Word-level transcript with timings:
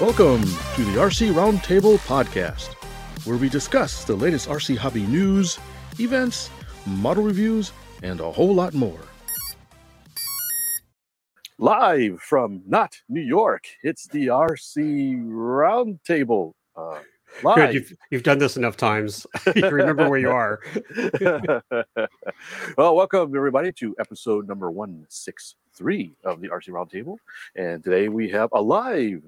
Welcome 0.00 0.40
to 0.76 0.84
the 0.84 0.96
RC 0.96 1.32
Roundtable 1.34 1.98
Podcast, 2.06 2.72
where 3.26 3.36
we 3.36 3.50
discuss 3.50 4.04
the 4.04 4.14
latest 4.14 4.48
RC 4.48 4.78
hobby 4.78 5.02
news, 5.02 5.58
events, 5.98 6.48
model 6.86 7.24
reviews, 7.24 7.72
and 8.02 8.20
a 8.20 8.32
whole 8.32 8.54
lot 8.54 8.72
more. 8.72 9.00
Live 11.58 12.20
from 12.22 12.62
not 12.66 12.96
New 13.10 13.20
York, 13.20 13.64
it's 13.82 14.06
the 14.06 14.28
RC 14.28 15.22
Roundtable. 15.22 16.52
Uh, 16.74 17.00
live. 17.42 17.56
Good, 17.56 17.74
you've, 17.74 17.92
you've 18.10 18.22
done 18.22 18.38
this 18.38 18.56
enough 18.56 18.76
times. 18.76 19.26
you 19.54 19.68
remember 19.68 20.08
where 20.08 20.18
you 20.18 20.30
are. 20.30 20.60
well, 22.76 22.96
welcome 22.96 23.34
everybody 23.36 23.72
to 23.72 23.94
episode 23.98 24.48
number 24.48 24.70
163 24.70 26.14
of 26.24 26.40
the 26.40 26.48
RC 26.48 26.68
Roundtable. 26.70 27.16
And 27.54 27.82
today 27.82 28.08
we 28.08 28.30
have 28.30 28.50
a 28.52 28.60
live 28.60 29.22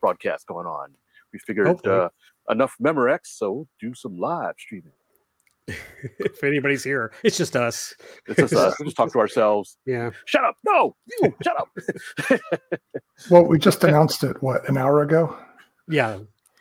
broadcast 0.00 0.46
going 0.46 0.66
on. 0.66 0.90
We 1.32 1.38
figured 1.38 1.86
uh, 1.86 2.08
enough 2.48 2.74
Memorex, 2.82 3.20
so 3.24 3.66
do 3.78 3.94
some 3.94 4.18
live 4.18 4.54
streaming. 4.58 4.92
if 6.18 6.42
anybody's 6.42 6.82
here, 6.82 7.12
it's 7.22 7.36
just 7.36 7.54
us. 7.54 7.94
It's 8.26 8.36
just 8.36 8.54
us. 8.54 8.74
We 8.80 8.86
just 8.86 8.96
talk 8.96 9.12
to 9.12 9.20
ourselves. 9.20 9.76
Yeah. 9.86 10.10
Shut 10.24 10.44
up. 10.44 10.56
No, 10.66 10.96
you 11.20 11.34
shut 11.42 11.56
up. 11.60 12.40
well, 13.30 13.44
we 13.44 13.58
just 13.58 13.84
announced 13.84 14.24
it, 14.24 14.42
what, 14.42 14.68
an 14.68 14.76
hour 14.76 15.02
ago? 15.02 15.36
Yeah. 15.88 16.18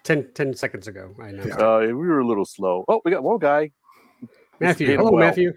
10, 0.09 0.27
10 0.33 0.55
seconds 0.55 0.87
ago. 0.87 1.13
I 1.21 1.31
know. 1.31 1.43
Uh, 1.43 1.81
we 1.85 1.93
were 1.93 2.21
a 2.21 2.25
little 2.25 2.43
slow. 2.43 2.83
Oh, 2.87 2.99
we 3.05 3.11
got 3.11 3.21
one 3.21 3.37
guy. 3.37 3.69
Matthew. 4.59 4.87
Hello, 4.97 5.11
well. 5.11 5.19
Matthew. 5.19 5.53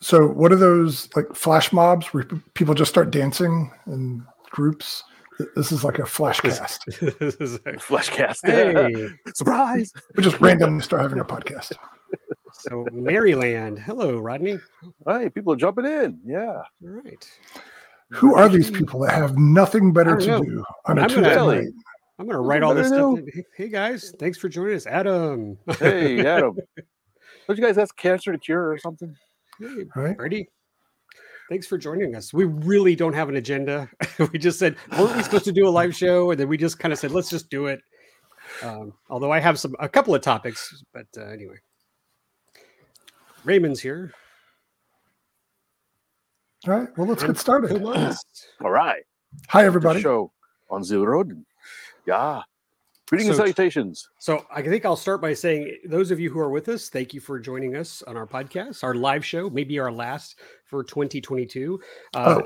So, 0.00 0.26
what 0.26 0.52
are 0.52 0.56
those 0.56 1.08
like 1.16 1.34
flash 1.34 1.72
mobs 1.72 2.08
where 2.08 2.24
people 2.52 2.74
just 2.74 2.90
start 2.90 3.10
dancing 3.10 3.72
in 3.86 4.26
groups? 4.50 5.02
This 5.56 5.72
is 5.72 5.84
like 5.84 5.98
a 5.98 6.04
flash 6.04 6.40
cast. 6.40 6.84
this 7.18 7.36
is 7.36 7.58
a 7.64 7.78
flash 7.80 8.10
cast. 8.10 8.44
Hey, 8.44 9.08
surprise! 9.34 9.90
We 10.14 10.22
just 10.22 10.38
randomly 10.38 10.82
start 10.82 11.00
having 11.00 11.18
a 11.18 11.24
podcast. 11.24 11.72
So, 12.52 12.86
Maryland. 12.92 13.78
Hello, 13.78 14.18
Rodney. 14.18 14.58
Hey, 15.06 15.30
people 15.30 15.54
are 15.54 15.56
jumping 15.56 15.86
in. 15.86 16.20
Yeah. 16.26 16.60
All 16.60 16.64
right. 16.82 17.30
Who 18.10 18.34
are 18.34 18.50
these 18.50 18.70
people 18.70 19.00
that 19.00 19.14
have 19.14 19.38
nothing 19.38 19.94
better 19.94 20.16
to 20.16 20.26
know. 20.26 20.42
do 20.42 20.64
on 20.84 20.98
a 20.98 21.02
I'm 21.02 21.08
Tuesday 21.08 21.36
night? 21.36 21.68
I'm 22.18 22.26
going 22.26 22.34
to 22.34 22.40
write 22.40 22.62
all 22.62 22.74
this 22.74 22.88
stuff. 22.88 23.20
Hey, 23.56 23.68
guys, 23.68 24.12
thanks 24.18 24.38
for 24.38 24.48
joining 24.48 24.74
us, 24.74 24.86
Adam. 24.86 25.56
hey, 25.78 26.26
Adam. 26.26 26.56
Don't 27.46 27.56
you 27.56 27.64
guys 27.64 27.76
have 27.76 27.94
cancer 27.96 28.32
to 28.32 28.38
cure 28.38 28.70
or 28.70 28.78
something? 28.78 29.14
Hey, 29.60 29.84
right. 29.94 30.18
Ready? 30.18 30.48
Thanks 31.48 31.66
for 31.66 31.78
joining 31.78 32.14
us. 32.14 32.34
We 32.34 32.44
really 32.44 32.94
don't 32.94 33.14
have 33.14 33.30
an 33.30 33.36
agenda. 33.36 33.88
we 34.32 34.38
just 34.38 34.58
said, 34.58 34.76
weren't 34.98 35.16
we 35.16 35.22
supposed 35.22 35.46
to 35.46 35.52
do 35.52 35.66
a 35.66 35.70
live 35.70 35.96
show? 35.96 36.30
And 36.30 36.38
then 36.38 36.46
we 36.46 36.58
just 36.58 36.78
kind 36.78 36.92
of 36.92 36.98
said, 36.98 37.10
let's 37.10 37.30
just 37.30 37.48
do 37.48 37.66
it. 37.66 37.80
Um, 38.62 38.92
although 39.08 39.32
I 39.32 39.40
have 39.40 39.58
some 39.58 39.74
a 39.78 39.88
couple 39.88 40.14
of 40.14 40.20
topics, 40.20 40.82
but 40.92 41.06
uh, 41.16 41.24
anyway. 41.24 41.56
Raymond's 43.44 43.80
here. 43.80 44.12
All 46.66 46.74
right. 46.74 46.88
Well, 46.98 47.06
let's 47.06 47.22
get 47.22 47.38
started. 47.38 47.82
All 47.82 48.70
right. 48.70 49.02
Hi, 49.48 49.64
everybody. 49.64 50.02
Show 50.02 50.32
on 50.68 50.84
Zero 50.84 51.04
Road. 51.04 51.44
Yeah. 52.08 52.40
Greetings 53.06 53.26
so, 53.26 53.32
and 53.32 53.36
salutations. 53.36 54.08
So 54.18 54.46
I 54.50 54.62
think 54.62 54.86
I'll 54.86 54.96
start 54.96 55.20
by 55.20 55.34
saying, 55.34 55.76
those 55.84 56.10
of 56.10 56.18
you 56.18 56.30
who 56.30 56.40
are 56.40 56.48
with 56.48 56.70
us, 56.70 56.88
thank 56.88 57.12
you 57.12 57.20
for 57.20 57.38
joining 57.38 57.76
us 57.76 58.02
on 58.06 58.16
our 58.16 58.26
podcast, 58.26 58.82
our 58.82 58.94
live 58.94 59.22
show, 59.26 59.50
maybe 59.50 59.78
our 59.78 59.92
last 59.92 60.40
for 60.64 60.82
2022. 60.82 61.78
Uh, 62.14 62.40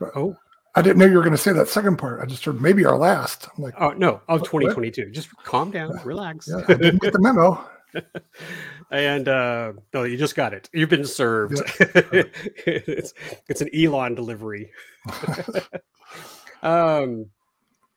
oh. 0.00 0.10
oh. 0.16 0.36
I 0.74 0.80
didn't 0.80 0.96
know 0.96 1.04
you 1.04 1.16
were 1.16 1.22
going 1.22 1.32
to 1.32 1.38
say 1.38 1.52
that 1.52 1.68
second 1.68 1.98
part. 1.98 2.22
I 2.22 2.26
just 2.26 2.42
heard 2.46 2.62
maybe 2.62 2.86
our 2.86 2.96
last. 2.96 3.46
I'm 3.58 3.62
like, 3.62 3.74
oh 3.78 3.90
no, 3.90 4.22
of 4.26 4.40
2022. 4.40 5.02
What? 5.02 5.12
Just 5.12 5.36
calm 5.44 5.70
down, 5.70 6.00
relax. 6.02 6.48
Yeah, 6.48 6.64
I 6.66 6.74
didn't 6.74 7.02
get 7.02 7.12
the 7.12 7.20
memo. 7.20 7.62
and 8.92 9.28
uh 9.28 9.72
no, 9.92 10.04
you 10.04 10.16
just 10.16 10.36
got 10.36 10.54
it. 10.54 10.70
You've 10.72 10.88
been 10.88 11.04
served. 11.04 11.60
Yeah. 11.80 11.86
it's 12.66 13.12
it's 13.48 13.60
an 13.60 13.68
Elon 13.74 14.14
delivery. 14.14 14.70
um 16.62 17.26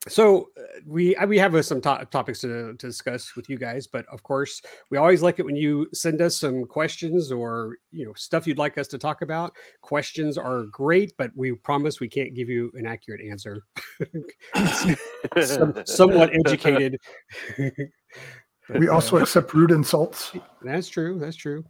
so 0.07 0.49
uh, 0.57 0.61
we 0.85 1.15
we 1.27 1.37
have 1.37 1.55
uh, 1.55 1.61
some 1.61 1.79
to- 1.79 2.05
topics 2.11 2.41
to, 2.41 2.73
to 2.73 2.87
discuss 2.87 3.35
with 3.35 3.49
you 3.49 3.57
guys 3.57 3.87
but 3.87 4.05
of 4.11 4.21
course 4.23 4.61
we 4.89 4.97
always 4.97 5.21
like 5.21 5.39
it 5.39 5.45
when 5.45 5.55
you 5.55 5.87
send 5.93 6.21
us 6.21 6.35
some 6.35 6.65
questions 6.65 7.31
or 7.31 7.77
you 7.91 8.05
know 8.05 8.13
stuff 8.13 8.45
you'd 8.45 8.57
like 8.57 8.77
us 8.77 8.87
to 8.87 8.97
talk 8.97 9.21
about. 9.21 9.53
Questions 9.81 10.37
are 10.37 10.63
great 10.63 11.13
but 11.17 11.31
we 11.35 11.53
promise 11.53 11.99
we 11.99 12.09
can't 12.09 12.33
give 12.33 12.49
you 12.49 12.71
an 12.75 12.85
accurate 12.85 13.21
answer. 13.21 13.61
Some, 15.41 15.73
somewhat 15.85 16.31
educated. 16.33 16.99
We 18.69 18.87
also 18.87 19.17
uh, 19.17 19.21
accept 19.23 19.53
rude 19.53 19.71
insults. 19.71 20.31
That's 20.61 20.87
true 20.87 21.19
that's 21.19 21.35
true. 21.35 21.65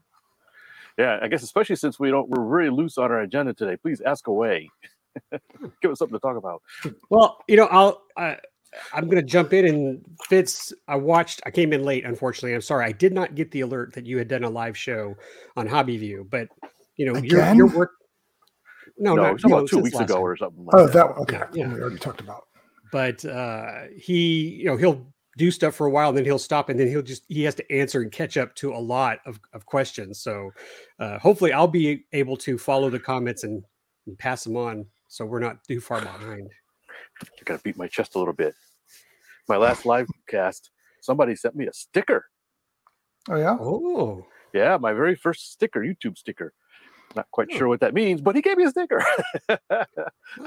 Yeah 0.97 1.17
i 1.23 1.27
guess 1.27 1.41
especially 1.41 1.75
since 1.75 1.99
we 1.99 2.11
don't 2.11 2.29
we're 2.29 2.47
very 2.47 2.69
loose 2.69 2.99
on 2.99 3.11
our 3.11 3.21
agenda 3.21 3.53
today 3.53 3.77
please 3.77 3.99
ask 4.01 4.27
away 4.27 4.69
give 5.81 5.91
us 5.91 5.99
something 5.99 6.17
to 6.17 6.19
talk 6.19 6.37
about. 6.37 6.61
Well, 7.09 7.39
you 7.47 7.57
know, 7.57 7.67
I'll 7.67 8.03
I, 8.17 8.37
I'm 8.93 9.05
going 9.05 9.21
to 9.21 9.27
jump 9.27 9.53
in 9.53 9.65
and 9.65 10.05
Fitz. 10.27 10.73
I 10.87 10.95
watched. 10.95 11.41
I 11.45 11.51
came 11.51 11.73
in 11.73 11.83
late, 11.83 12.05
unfortunately. 12.05 12.53
I'm 12.53 12.61
sorry. 12.61 12.85
I 12.85 12.91
did 12.91 13.13
not 13.13 13.35
get 13.35 13.51
the 13.51 13.61
alert 13.61 13.93
that 13.93 14.05
you 14.05 14.17
had 14.17 14.27
done 14.27 14.43
a 14.43 14.49
live 14.49 14.77
show 14.77 15.15
on 15.55 15.67
Hobby 15.67 15.97
View, 15.97 16.27
but 16.29 16.47
you 16.97 17.05
know, 17.05 17.15
Again? 17.15 17.55
your 17.55 17.67
your 17.67 17.77
work. 17.77 17.91
No, 18.97 19.15
no, 19.15 19.33
not, 19.33 19.43
about 19.43 19.69
two 19.69 19.79
weeks 19.79 19.99
ago 19.99 20.15
time. 20.15 20.23
or 20.23 20.37
something. 20.37 20.65
Like 20.65 20.75
oh, 20.75 20.87
that, 20.87 20.93
that 20.93 21.17
okay. 21.21 21.41
Yeah, 21.53 21.67
we 21.67 21.81
already 21.81 21.97
talked 21.97 22.21
about. 22.21 22.43
But 22.91 23.25
uh, 23.25 23.85
he, 23.97 24.49
you 24.59 24.65
know, 24.65 24.77
he'll 24.77 25.07
do 25.35 25.49
stuff 25.49 25.73
for 25.73 25.87
a 25.87 25.89
while, 25.89 26.09
and 26.09 26.17
then 26.17 26.25
he'll 26.25 26.37
stop, 26.37 26.69
and 26.69 26.79
then 26.79 26.87
he'll 26.87 27.01
just 27.01 27.23
he 27.27 27.43
has 27.43 27.55
to 27.55 27.71
answer 27.71 28.01
and 28.01 28.11
catch 28.11 28.37
up 28.37 28.53
to 28.55 28.73
a 28.73 28.77
lot 28.77 29.19
of, 29.25 29.39
of 29.53 29.65
questions. 29.65 30.19
So 30.19 30.51
uh, 30.99 31.17
hopefully, 31.17 31.53
I'll 31.53 31.67
be 31.67 32.05
able 32.13 32.37
to 32.37 32.57
follow 32.57 32.89
the 32.91 32.99
comments 32.99 33.43
and, 33.43 33.63
and 34.05 34.17
pass 34.17 34.43
them 34.43 34.57
on 34.57 34.85
so 35.13 35.25
we're 35.25 35.39
not 35.39 35.63
too 35.67 35.79
far 35.79 36.01
behind. 36.01 36.49
I 37.21 37.43
gotta 37.45 37.61
beat 37.61 37.77
my 37.77 37.87
chest 37.87 38.15
a 38.15 38.17
little 38.17 38.33
bit. 38.33 38.55
My 39.47 39.57
last 39.57 39.85
live 39.85 40.07
cast, 40.27 40.71
somebody 41.01 41.35
sent 41.35 41.55
me 41.55 41.67
a 41.67 41.73
sticker. 41.73 42.25
Oh 43.29 43.35
yeah. 43.35 43.55
Oh 43.59 44.25
yeah, 44.53 44.77
my 44.77 44.91
very 44.91 45.15
first 45.15 45.51
sticker, 45.51 45.81
YouTube 45.81 46.17
sticker. 46.17 46.51
Not 47.15 47.27
quite 47.29 47.49
oh. 47.53 47.57
sure 47.57 47.67
what 47.67 47.79
that 47.81 47.93
means, 47.93 48.21
but 48.21 48.35
he 48.35 48.41
gave 48.41 48.57
me 48.57 48.63
a 48.63 48.71
sticker. 48.71 49.05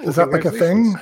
Is 0.02 0.16
that 0.16 0.30
like 0.32 0.44
a 0.44 0.50
thing 0.50 0.96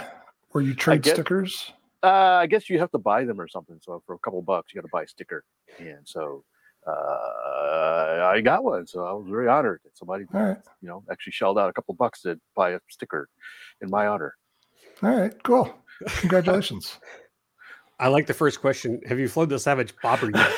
where 0.50 0.62
you 0.62 0.74
trade 0.74 1.00
guess, 1.00 1.14
stickers? 1.14 1.72
Uh, 2.02 2.40
I 2.42 2.46
guess 2.46 2.68
you 2.68 2.78
have 2.78 2.90
to 2.90 2.98
buy 2.98 3.24
them 3.24 3.40
or 3.40 3.48
something. 3.48 3.78
So 3.80 4.02
for 4.04 4.14
a 4.14 4.18
couple 4.18 4.42
bucks, 4.42 4.74
you 4.74 4.80
got 4.80 4.86
to 4.86 4.92
buy 4.92 5.04
a 5.04 5.08
sticker, 5.08 5.42
and 5.78 6.00
so 6.04 6.44
uh, 6.86 8.30
I 8.32 8.40
got 8.42 8.64
one, 8.64 8.86
so 8.86 9.04
I 9.04 9.12
was 9.12 9.26
very 9.28 9.48
honored 9.48 9.80
that 9.84 9.96
somebody, 9.96 10.24
right. 10.32 10.56
you 10.80 10.88
know, 10.88 11.02
actually 11.10 11.32
shelled 11.32 11.58
out 11.58 11.70
a 11.70 11.72
couple 11.72 11.94
bucks 11.94 12.22
to 12.22 12.38
buy 12.54 12.70
a 12.70 12.80
sticker 12.88 13.28
in 13.80 13.90
my 13.90 14.06
honor. 14.06 14.34
All 15.02 15.10
right, 15.10 15.32
cool. 15.42 15.74
Congratulations. 16.20 16.98
I 18.00 18.08
like 18.08 18.26
the 18.26 18.34
first 18.34 18.60
question. 18.60 19.00
Have 19.06 19.18
you 19.18 19.28
flown 19.28 19.48
the 19.48 19.58
Savage 19.58 19.94
Bobber 20.02 20.30
yet? 20.34 20.50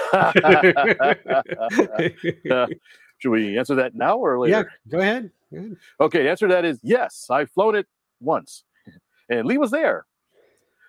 should 3.19 3.31
we 3.31 3.59
answer 3.59 3.75
that 3.75 3.94
now 3.94 4.16
or 4.16 4.38
later? 4.38 4.56
Yeah, 4.56 4.91
go 4.91 5.00
ahead. 5.00 5.31
Go 5.53 5.59
ahead. 5.59 5.76
Okay, 6.00 6.28
answer 6.28 6.48
to 6.48 6.54
that 6.54 6.65
is 6.65 6.81
yes. 6.82 7.26
I've 7.31 7.50
flown 7.50 7.76
it 7.76 7.86
once, 8.20 8.65
and 9.28 9.47
Lee 9.47 9.59
was 9.59 9.70
there. 9.70 10.06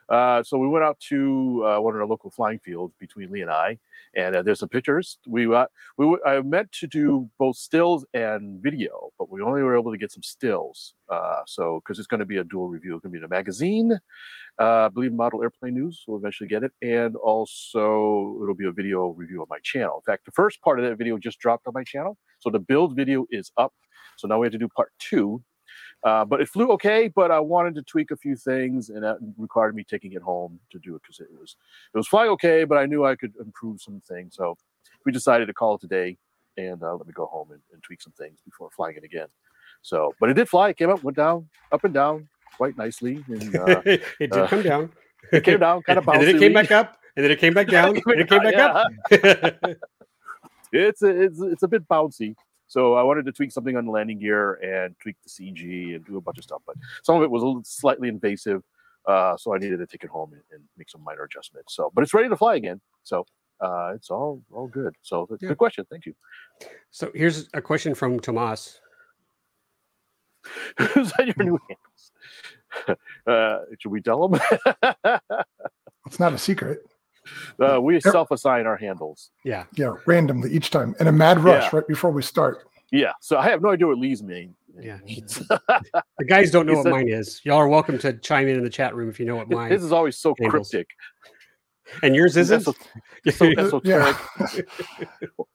Uh, 0.09 0.41
so 0.43 0.57
we 0.57 0.67
went 0.67 0.85
out 0.85 0.99
to 0.99 1.63
uh, 1.65 1.79
one 1.79 1.93
of 1.93 2.01
our 2.01 2.07
local 2.07 2.31
flying 2.31 2.59
fields 2.59 2.93
between 2.99 3.31
Lee 3.31 3.41
and 3.41 3.51
I, 3.51 3.77
and 4.15 4.35
uh, 4.35 4.41
there's 4.41 4.59
some 4.59 4.69
pictures. 4.69 5.17
We 5.27 5.53
uh, 5.53 5.65
we 5.97 6.17
I 6.25 6.41
meant 6.41 6.71
to 6.73 6.87
do 6.87 7.29
both 7.37 7.57
stills 7.57 8.05
and 8.13 8.61
video, 8.61 9.11
but 9.19 9.29
we 9.29 9.41
only 9.41 9.61
were 9.63 9.77
able 9.77 9.91
to 9.91 9.97
get 9.97 10.11
some 10.11 10.23
stills. 10.23 10.93
Uh, 11.09 11.41
so 11.45 11.81
because 11.83 11.99
it's 11.99 12.07
going 12.07 12.19
to 12.19 12.25
be 12.25 12.37
a 12.37 12.43
dual 12.43 12.69
review, 12.69 12.95
it's 12.95 13.03
going 13.03 13.11
to 13.11 13.19
be 13.19 13.23
in 13.23 13.25
a 13.25 13.27
magazine. 13.27 13.99
Uh, 14.59 14.85
I 14.85 14.89
believe 14.89 15.13
Model 15.13 15.43
Airplane 15.43 15.75
News 15.75 16.03
will 16.07 16.17
eventually 16.17 16.47
get 16.47 16.63
it, 16.63 16.71
and 16.81 17.15
also 17.17 18.39
it'll 18.41 18.55
be 18.55 18.65
a 18.65 18.71
video 18.71 19.09
review 19.09 19.41
on 19.41 19.47
my 19.49 19.59
channel. 19.63 20.01
In 20.05 20.11
fact, 20.11 20.25
the 20.25 20.31
first 20.31 20.61
part 20.61 20.79
of 20.79 20.85
that 20.85 20.97
video 20.97 21.17
just 21.17 21.39
dropped 21.39 21.67
on 21.67 21.73
my 21.73 21.83
channel, 21.83 22.17
so 22.39 22.49
the 22.49 22.59
build 22.59 22.95
video 22.95 23.25
is 23.29 23.51
up. 23.57 23.73
So 24.17 24.27
now 24.27 24.39
we 24.39 24.47
have 24.47 24.53
to 24.53 24.57
do 24.57 24.67
part 24.69 24.91
two, 24.99 25.43
uh, 26.07 26.23
but 26.23 26.39
it 26.39 26.47
flew 26.47 26.71
okay, 26.71 27.09
but 27.09 27.31
I 27.31 27.39
wanted 27.39 27.75
to 27.75 27.81
tweak 27.81 28.11
a 28.11 28.17
few 28.17 28.35
things, 28.35 28.89
and 28.89 29.03
that 29.03 29.17
required 29.37 29.75
me 29.75 29.83
taking 29.83 30.13
it 30.13 30.21
home 30.21 30.59
to 30.71 30.79
do 30.79 30.95
it 30.95 31.01
because 31.01 31.19
it 31.19 31.27
was 31.37 31.57
it 31.93 31.97
was 31.97 32.07
flying 32.07 32.29
okay, 32.31 32.63
but 32.63 32.77
I 32.77 32.85
knew 32.85 33.05
I 33.05 33.15
could 33.15 33.33
improve 33.39 33.81
some 33.81 34.01
things. 34.07 34.35
So 34.35 34.57
we 35.05 35.11
decided 35.11 35.47
to 35.47 35.53
call 35.53 35.75
it 35.75 35.81
today 35.81 36.17
and 36.57 36.81
uh, 36.81 36.95
let 36.95 37.05
me 37.07 37.13
go 37.13 37.25
home 37.25 37.51
and, 37.51 37.61
and, 37.71 37.83
tweak 37.83 38.01
some 38.01 38.13
things 38.13 38.39
before 38.43 38.69
flying 38.75 38.95
it 38.95 39.03
again. 39.03 39.27
So, 39.81 40.13
but 40.19 40.29
it 40.29 40.33
did 40.33 40.49
fly. 40.49 40.69
It 40.69 40.77
came 40.77 40.89
up, 40.89 41.03
went 41.03 41.17
down, 41.17 41.47
up 41.71 41.83
and 41.83 41.93
down 41.93 42.27
quite 42.55 42.77
nicely. 42.77 43.23
And, 43.27 43.55
uh, 43.63 43.81
it 43.85 44.03
did 44.19 44.33
uh, 44.33 44.47
come 44.47 44.63
down. 44.63 44.91
It 45.31 45.43
came 45.43 45.59
down, 45.59 45.81
kind 45.81 45.99
of 45.99 46.05
bouncy. 46.05 46.19
and 46.19 46.27
then 46.27 46.35
it 46.35 46.39
came 46.39 46.53
back 46.53 46.71
up, 46.71 46.97
and 47.15 47.25
then 47.25 47.31
it 47.31 47.39
came 47.39 47.53
back 47.53 47.67
down, 47.77 47.97
and 47.97 48.21
it 48.21 48.29
came 48.29 48.43
back 48.43 48.53
yeah. 48.53 48.67
up. 48.67 48.91
it's 50.71 51.01
a, 51.01 51.23
it's 51.23 51.41
it's 51.41 51.63
a 51.63 51.67
bit 51.67 51.85
bouncy. 51.87 52.35
So 52.67 52.95
I 52.95 53.03
wanted 53.03 53.25
to 53.25 53.31
tweak 53.31 53.51
something 53.51 53.77
on 53.77 53.85
the 53.85 53.91
landing 53.91 54.19
gear 54.19 54.55
and 54.55 54.95
tweak 54.99 55.15
the 55.23 55.29
CG 55.29 55.95
and 55.95 56.05
do 56.05 56.17
a 56.17 56.21
bunch 56.21 56.37
of 56.37 56.43
stuff, 56.43 56.61
but 56.65 56.75
some 57.03 57.15
of 57.15 57.23
it 57.23 57.31
was 57.31 57.43
a 57.43 57.45
little 57.45 57.63
slightly 57.63 58.09
invasive. 58.09 58.61
Uh, 59.07 59.37
so 59.37 59.55
I 59.55 59.57
needed 59.57 59.77
to 59.77 59.87
take 59.87 60.03
it 60.03 60.09
home 60.09 60.33
and, 60.33 60.41
and, 60.51 60.61
make 60.77 60.89
some 60.89 61.01
minor 61.01 61.23
adjustments. 61.23 61.73
So, 61.73 61.89
but 61.95 62.03
it's 62.03 62.13
ready 62.13 62.27
to 62.27 62.35
fly 62.35 62.55
again. 62.55 62.81
So 63.03 63.25
uh, 63.61 63.93
it's 63.95 64.09
all 64.09 64.41
all 64.51 64.67
good. 64.67 64.95
So 65.01 65.25
yeah. 65.39 65.47
good 65.47 65.57
question. 65.57 65.85
Thank 65.89 66.05
you. 66.05 66.13
So 66.91 67.09
here's 67.15 67.47
a 67.53 67.61
question 67.61 67.95
from 67.95 68.19
Tomas. 68.19 68.81
Is 70.95 71.13
that 71.17 71.27
your 71.27 71.45
new 71.45 71.59
handles? 71.69 72.11
Uh, 73.25 73.59
should 73.79 73.91
we 73.91 74.01
tell 74.01 74.27
them? 74.27 74.39
it's 76.05 76.19
not 76.19 76.33
a 76.33 76.37
secret. 76.37 76.79
Uh, 77.59 77.81
we 77.81 77.99
self-assign 77.99 78.65
our 78.65 78.77
handles. 78.77 79.31
Yeah. 79.43 79.65
Yeah, 79.75 79.93
randomly 80.05 80.51
each 80.51 80.69
time 80.69 80.95
in 80.99 81.07
a 81.07 81.11
mad 81.11 81.39
rush 81.39 81.63
yeah. 81.63 81.79
right 81.79 81.87
before 81.87 82.11
we 82.11 82.21
start. 82.21 82.67
Yeah. 82.91 83.13
So 83.21 83.37
I 83.37 83.49
have 83.49 83.61
no 83.61 83.69
idea 83.69 83.87
what 83.87 83.97
Lee's 83.97 84.23
mean. 84.23 84.55
Yeah. 84.79 84.99
the 85.05 86.25
guys 86.27 86.51
don't 86.51 86.65
know 86.65 86.75
what 86.75 86.87
mine 86.87 87.09
is. 87.09 87.41
Y'all 87.43 87.57
are 87.57 87.67
welcome 87.67 87.97
to 87.99 88.13
chime 88.13 88.47
in 88.47 88.57
in 88.57 88.63
the 88.63 88.69
chat 88.69 88.95
room 88.95 89.09
if 89.09 89.19
you 89.19 89.25
know 89.25 89.35
what 89.35 89.49
mine. 89.49 89.71
Is. 89.71 89.81
This 89.81 89.85
is 89.85 89.91
always 89.91 90.17
so 90.17 90.35
handles. 90.39 90.69
cryptic. 90.69 90.89
And 92.03 92.15
yours 92.15 92.35
isn't. 92.37 92.61
so 92.61 92.73
esoteric. 93.25 94.15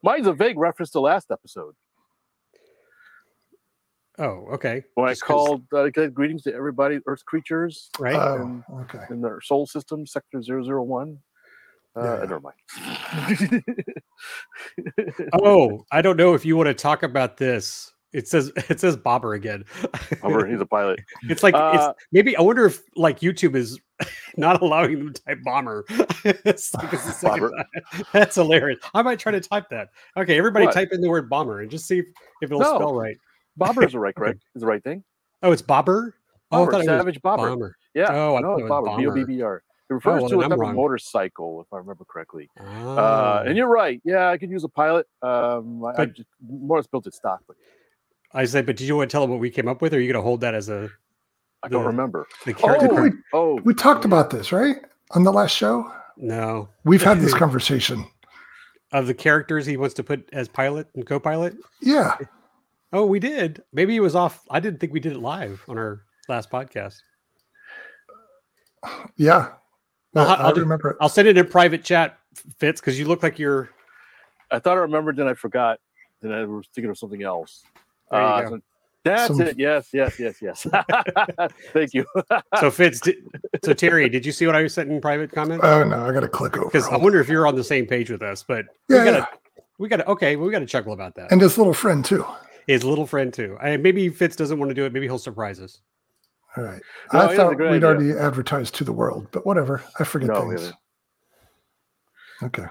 Mine's 0.03 0.27
a 0.27 0.33
vague 0.33 0.59
reference 0.59 0.91
to 0.93 1.01
last 1.01 1.31
episode. 1.31 1.75
Oh, 4.19 4.47
okay. 4.53 4.83
When 4.95 5.09
Just 5.09 5.25
I 5.25 5.27
called 5.27 5.65
uh, 5.73 5.89
greetings 5.89 6.43
to 6.43 6.55
everybody, 6.55 7.01
Earth 7.07 7.25
creatures, 7.25 7.91
right? 7.99 8.15
Oh, 8.15 8.63
okay. 8.83 9.01
In 9.11 9.21
their 9.21 9.41
soul 9.41 9.67
system, 9.67 10.07
sector 10.07 10.41
001. 10.43 11.19
Uh, 11.95 12.21
yeah. 12.21 12.21
Never 12.21 12.41
mind. 12.41 13.65
oh, 15.43 15.85
I 15.93 16.01
don't 16.01 16.17
know 16.17 16.35
if 16.35 16.45
you 16.45 16.57
want 16.57 16.69
to 16.69 16.75
talk 16.75 17.03
about 17.03 17.37
this. 17.37 17.93
It 18.13 18.29
says 18.29 18.53
it 18.69 18.81
says 18.81 18.97
Bobber 18.97 19.35
again. 19.35 19.65
Bobber, 20.21 20.47
he's 20.51 20.61
a 20.61 20.67
pilot. 20.67 21.01
It's 21.25 21.43
like 21.43 21.55
uh, 21.55 21.73
it's 21.75 22.05
maybe 22.13 22.37
I 22.37 22.43
wonder 22.43 22.67
if 22.67 22.83
like 22.97 23.21
YouTube 23.21 23.57
is 23.57 23.79
not 24.37 24.63
allowing 24.63 24.99
them 24.99 25.13
to 25.13 25.23
type 25.23 25.39
bomber. 25.43 25.85
bomber. 27.23 27.53
That's 28.13 28.35
hilarious. 28.35 28.81
I 28.95 29.03
might 29.03 29.19
try 29.19 29.33
to 29.33 29.41
type 29.41 29.69
that. 29.71 29.89
Okay, 30.17 30.37
everybody 30.37 30.67
what? 30.67 30.75
type 30.75 30.91
in 30.93 31.01
the 31.01 31.09
word 31.09 31.29
bomber 31.29 31.61
and 31.61 31.71
just 31.71 31.87
see 31.87 32.01
if, 32.01 32.07
if 32.41 32.51
it'll 32.51 32.61
no. 32.61 32.77
spell 32.77 32.95
right. 32.95 33.17
Bobber 33.57 33.85
is 33.85 33.93
the 33.93 33.99
right 33.99 34.15
correct 34.15 34.43
is 34.55 34.61
the 34.61 34.67
right 34.67 34.83
thing. 34.83 35.05
Oh, 35.43 35.53
it's 35.53 35.63
Bobber. 35.63 36.15
Oh, 36.51 36.67
Bobber, 36.67 36.85
Savage 36.85 37.21
Bobber. 37.23 37.49
Bomber. 37.49 37.77
Yeah. 37.95 38.09
Oh, 38.11 38.37
I 38.37 38.41
know 38.41 38.57
it's 38.59 38.69
Bobber. 38.69 38.97
B 38.97 39.07
O 39.07 39.15
B 39.15 39.25
B 39.25 39.43
R. 39.43 39.63
It 39.93 39.97
refers 39.97 40.21
oh, 40.21 40.23
well, 40.23 40.31
to 40.31 40.41
a 40.41 40.49
type 40.49 40.59
of 40.59 40.75
motorcycle, 40.75 41.61
if 41.61 41.71
I 41.71 41.77
remember 41.77 42.07
correctly. 42.07 42.49
Oh. 42.59 42.97
Uh, 42.97 43.45
and 43.47 43.59
you're 43.59 43.69
right. 43.69 44.01
Yeah, 44.05 44.31
I 44.31 44.39
could 44.39 44.51
use 44.51 44.65
a 44.65 44.69
pilot. 44.69 45.07
Um, 45.21 45.81
but, 45.83 46.01
I, 46.01 46.07
just 46.07 46.29
more 46.49 46.79
or 46.79 46.81
less 46.81 46.87
built 46.87 47.07
it 47.07 47.13
stock. 47.13 47.43
But 47.47 47.57
I 48.33 48.47
said, 48.47 48.65
but 48.65 48.77
did 48.77 48.89
you 48.89 48.97
want 48.97 49.11
to 49.11 49.13
tell 49.13 49.21
them 49.21 49.31
what 49.31 49.39
we 49.39 49.51
came 49.51 49.69
up 49.69 49.83
with, 49.83 49.93
or 49.93 49.99
are 49.99 50.01
you 50.01 50.11
going 50.11 50.23
to 50.23 50.27
hold 50.27 50.41
that 50.41 50.55
as 50.55 50.71
a? 50.71 50.89
I 51.63 51.69
don't 51.69 51.85
remember. 51.85 52.27
The 52.47 52.55
character. 52.55 52.89
Oh, 52.91 53.03
we, 53.03 53.11
oh, 53.35 53.55
we 53.65 53.75
talked 53.75 54.07
about 54.07 54.31
this 54.31 54.51
right 54.51 54.77
on 55.11 55.25
the 55.25 55.33
last 55.33 55.55
show. 55.55 55.93
No, 56.17 56.71
we've 56.85 57.03
had 57.03 57.21
this 57.21 57.35
conversation 57.45 58.07
of 58.93 59.07
the 59.07 59.15
characters 59.15 59.67
he 59.67 59.77
wants 59.77 59.95
to 59.97 60.03
put 60.03 60.27
as 60.33 60.49
pilot 60.49 60.89
and 60.95 61.07
co-pilot. 61.07 61.55
Yeah. 61.83 62.17
Oh, 62.95 63.05
we 63.05 63.21
did. 63.21 63.63
Maybe 63.75 63.95
it 63.95 64.01
was 64.01 64.15
off. 64.15 64.43
I 64.51 64.59
didn't 64.59 64.81
think 64.81 64.95
we 64.95 65.01
did 65.01 65.13
it 65.13 65.21
live 65.21 65.63
on 65.69 65.77
our 65.77 66.03
last 66.29 66.51
podcast. 66.51 66.97
Yeah. 69.17 69.51
Well, 70.15 70.29
I, 70.29 70.35
I'll, 70.35 70.55
remember 70.55 70.91
it. 70.91 70.97
I'll 71.01 71.09
send 71.09 71.29
it 71.29 71.39
in 71.39 71.47
private 71.47 71.85
chat, 71.85 72.19
Fitz, 72.59 72.81
because 72.81 72.99
you 72.99 73.07
look 73.07 73.23
like 73.23 73.39
you're. 73.39 73.71
I 74.51 74.59
thought 74.59 74.77
I 74.77 74.81
remembered, 74.81 75.17
then 75.17 75.29
I 75.29 75.35
forgot. 75.35 75.81
Then 76.21 76.33
I 76.33 76.45
was 76.45 76.67
thinking 76.75 76.91
of 76.91 76.99
something 76.99 77.23
else. 77.23 77.63
Uh, 78.11 78.49
so 78.49 78.61
that's 79.05 79.27
Some... 79.29 79.41
it. 79.41 79.59
Yes, 79.59 79.89
yes, 79.93 80.19
yes, 80.19 80.41
yes. 80.41 80.67
Thank 81.73 81.95
you. 81.95 82.05
so 82.61 82.71
Fitz, 82.71 83.01
did, 83.01 83.17
so 83.65 83.73
Terry, 83.73 84.09
did 84.09 84.25
you 84.25 84.33
see 84.33 84.47
what 84.47 84.55
I 84.55 84.63
was 84.63 84.75
sending 84.75 84.97
in 84.97 85.03
private 85.03 85.33
comments? 85.33 85.65
Oh 85.65 85.83
no, 85.83 86.07
I 86.07 86.13
got 86.13 86.21
to 86.21 86.29
click 86.29 86.57
over. 86.57 86.67
Because 86.67 86.89
I 86.89 86.97
wonder 86.97 87.21
if 87.21 87.29
you're 87.29 87.47
on 87.47 87.57
the 87.57 87.65
same 87.65 87.87
page 87.87 88.11
with 88.11 88.23
us. 88.23 88.45
But 88.47 88.67
yeah, 88.89 88.99
we 88.99 89.05
gotta, 89.05 89.19
yeah. 89.19 89.63
we 89.79 89.89
got 89.89 89.97
to. 89.97 90.09
Okay, 90.11 90.37
well, 90.37 90.47
we 90.47 90.53
got 90.53 90.61
to 90.61 90.67
chuckle 90.67 90.93
about 90.93 91.15
that. 91.17 91.33
And 91.33 91.41
his 91.41 91.59
little 91.59 91.75
friend 91.75 92.05
too. 92.05 92.25
His 92.69 92.85
little 92.85 93.07
friend 93.07 93.35
too. 93.35 93.57
I, 93.61 93.77
maybe 93.77 94.09
Fitz 94.09 94.37
doesn't 94.37 94.59
want 94.59 94.71
to 94.71 94.75
do 94.75 94.85
it. 94.85 94.93
Maybe 94.93 95.07
he'll 95.07 95.19
surprise 95.19 95.59
us. 95.59 95.81
All 96.57 96.65
right. 96.65 96.83
No, 97.13 97.21
I 97.21 97.37
thought 97.37 97.59
we'd 97.59 97.67
idea. 97.67 97.89
already 97.89 98.13
advertised 98.13 98.75
to 98.77 98.85
the 98.85 98.93
world, 98.93 99.27
but 99.33 99.47
whatever. 99.47 99.83
I 99.99 100.05
forget 100.05 100.29
no, 100.29 100.49
things. 100.49 100.73
Okay. 102.43 102.67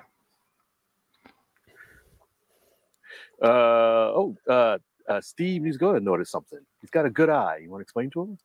Uh 3.42 3.48
oh. 3.48 4.36
Uh, 4.48 4.78
uh, 5.10 5.20
Steve, 5.20 5.64
he's 5.64 5.78
going 5.78 5.96
to 5.96 6.04
notice 6.04 6.30
something. 6.30 6.60
He's 6.80 6.92
got 6.92 7.06
a 7.06 7.10
good 7.10 7.30
eye. 7.30 7.60
You 7.64 7.72
want 7.72 7.82
to 7.82 7.84
explain 7.84 8.12
to 8.12 8.22
him? 8.22 8.38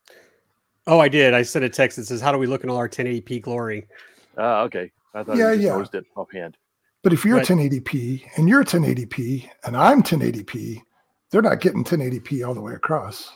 Oh, 0.87 0.99
I 0.99 1.07
did. 1.07 1.33
I 1.33 1.43
sent 1.43 1.63
a 1.63 1.69
text 1.69 1.97
that 1.97 2.05
says, 2.05 2.19
"How 2.19 2.31
do 2.31 2.37
we 2.39 2.47
look 2.47 2.63
in 2.63 2.69
all 2.69 2.77
our 2.77 2.89
1080p 2.89 3.41
glory?" 3.41 3.87
Ah, 4.37 4.61
uh, 4.61 4.63
okay. 4.65 4.91
I 5.13 5.23
thought 5.23 5.37
yeah, 5.37 5.51
yeah. 5.51 5.69
noticed 5.69 5.95
it 5.95 6.05
offhand. 6.15 6.57
But 7.03 7.13
if 7.13 7.23
you're 7.23 7.39
1080p 7.39 8.23
and 8.37 8.49
you're 8.49 8.63
1080p 8.63 9.49
and 9.65 9.77
I'm 9.77 10.01
1080p, 10.01 10.81
they're 11.31 11.41
not 11.41 11.61
getting 11.61 11.83
1080p 11.83 12.45
all 12.45 12.53
the 12.53 12.61
way 12.61 12.73
across. 12.73 13.31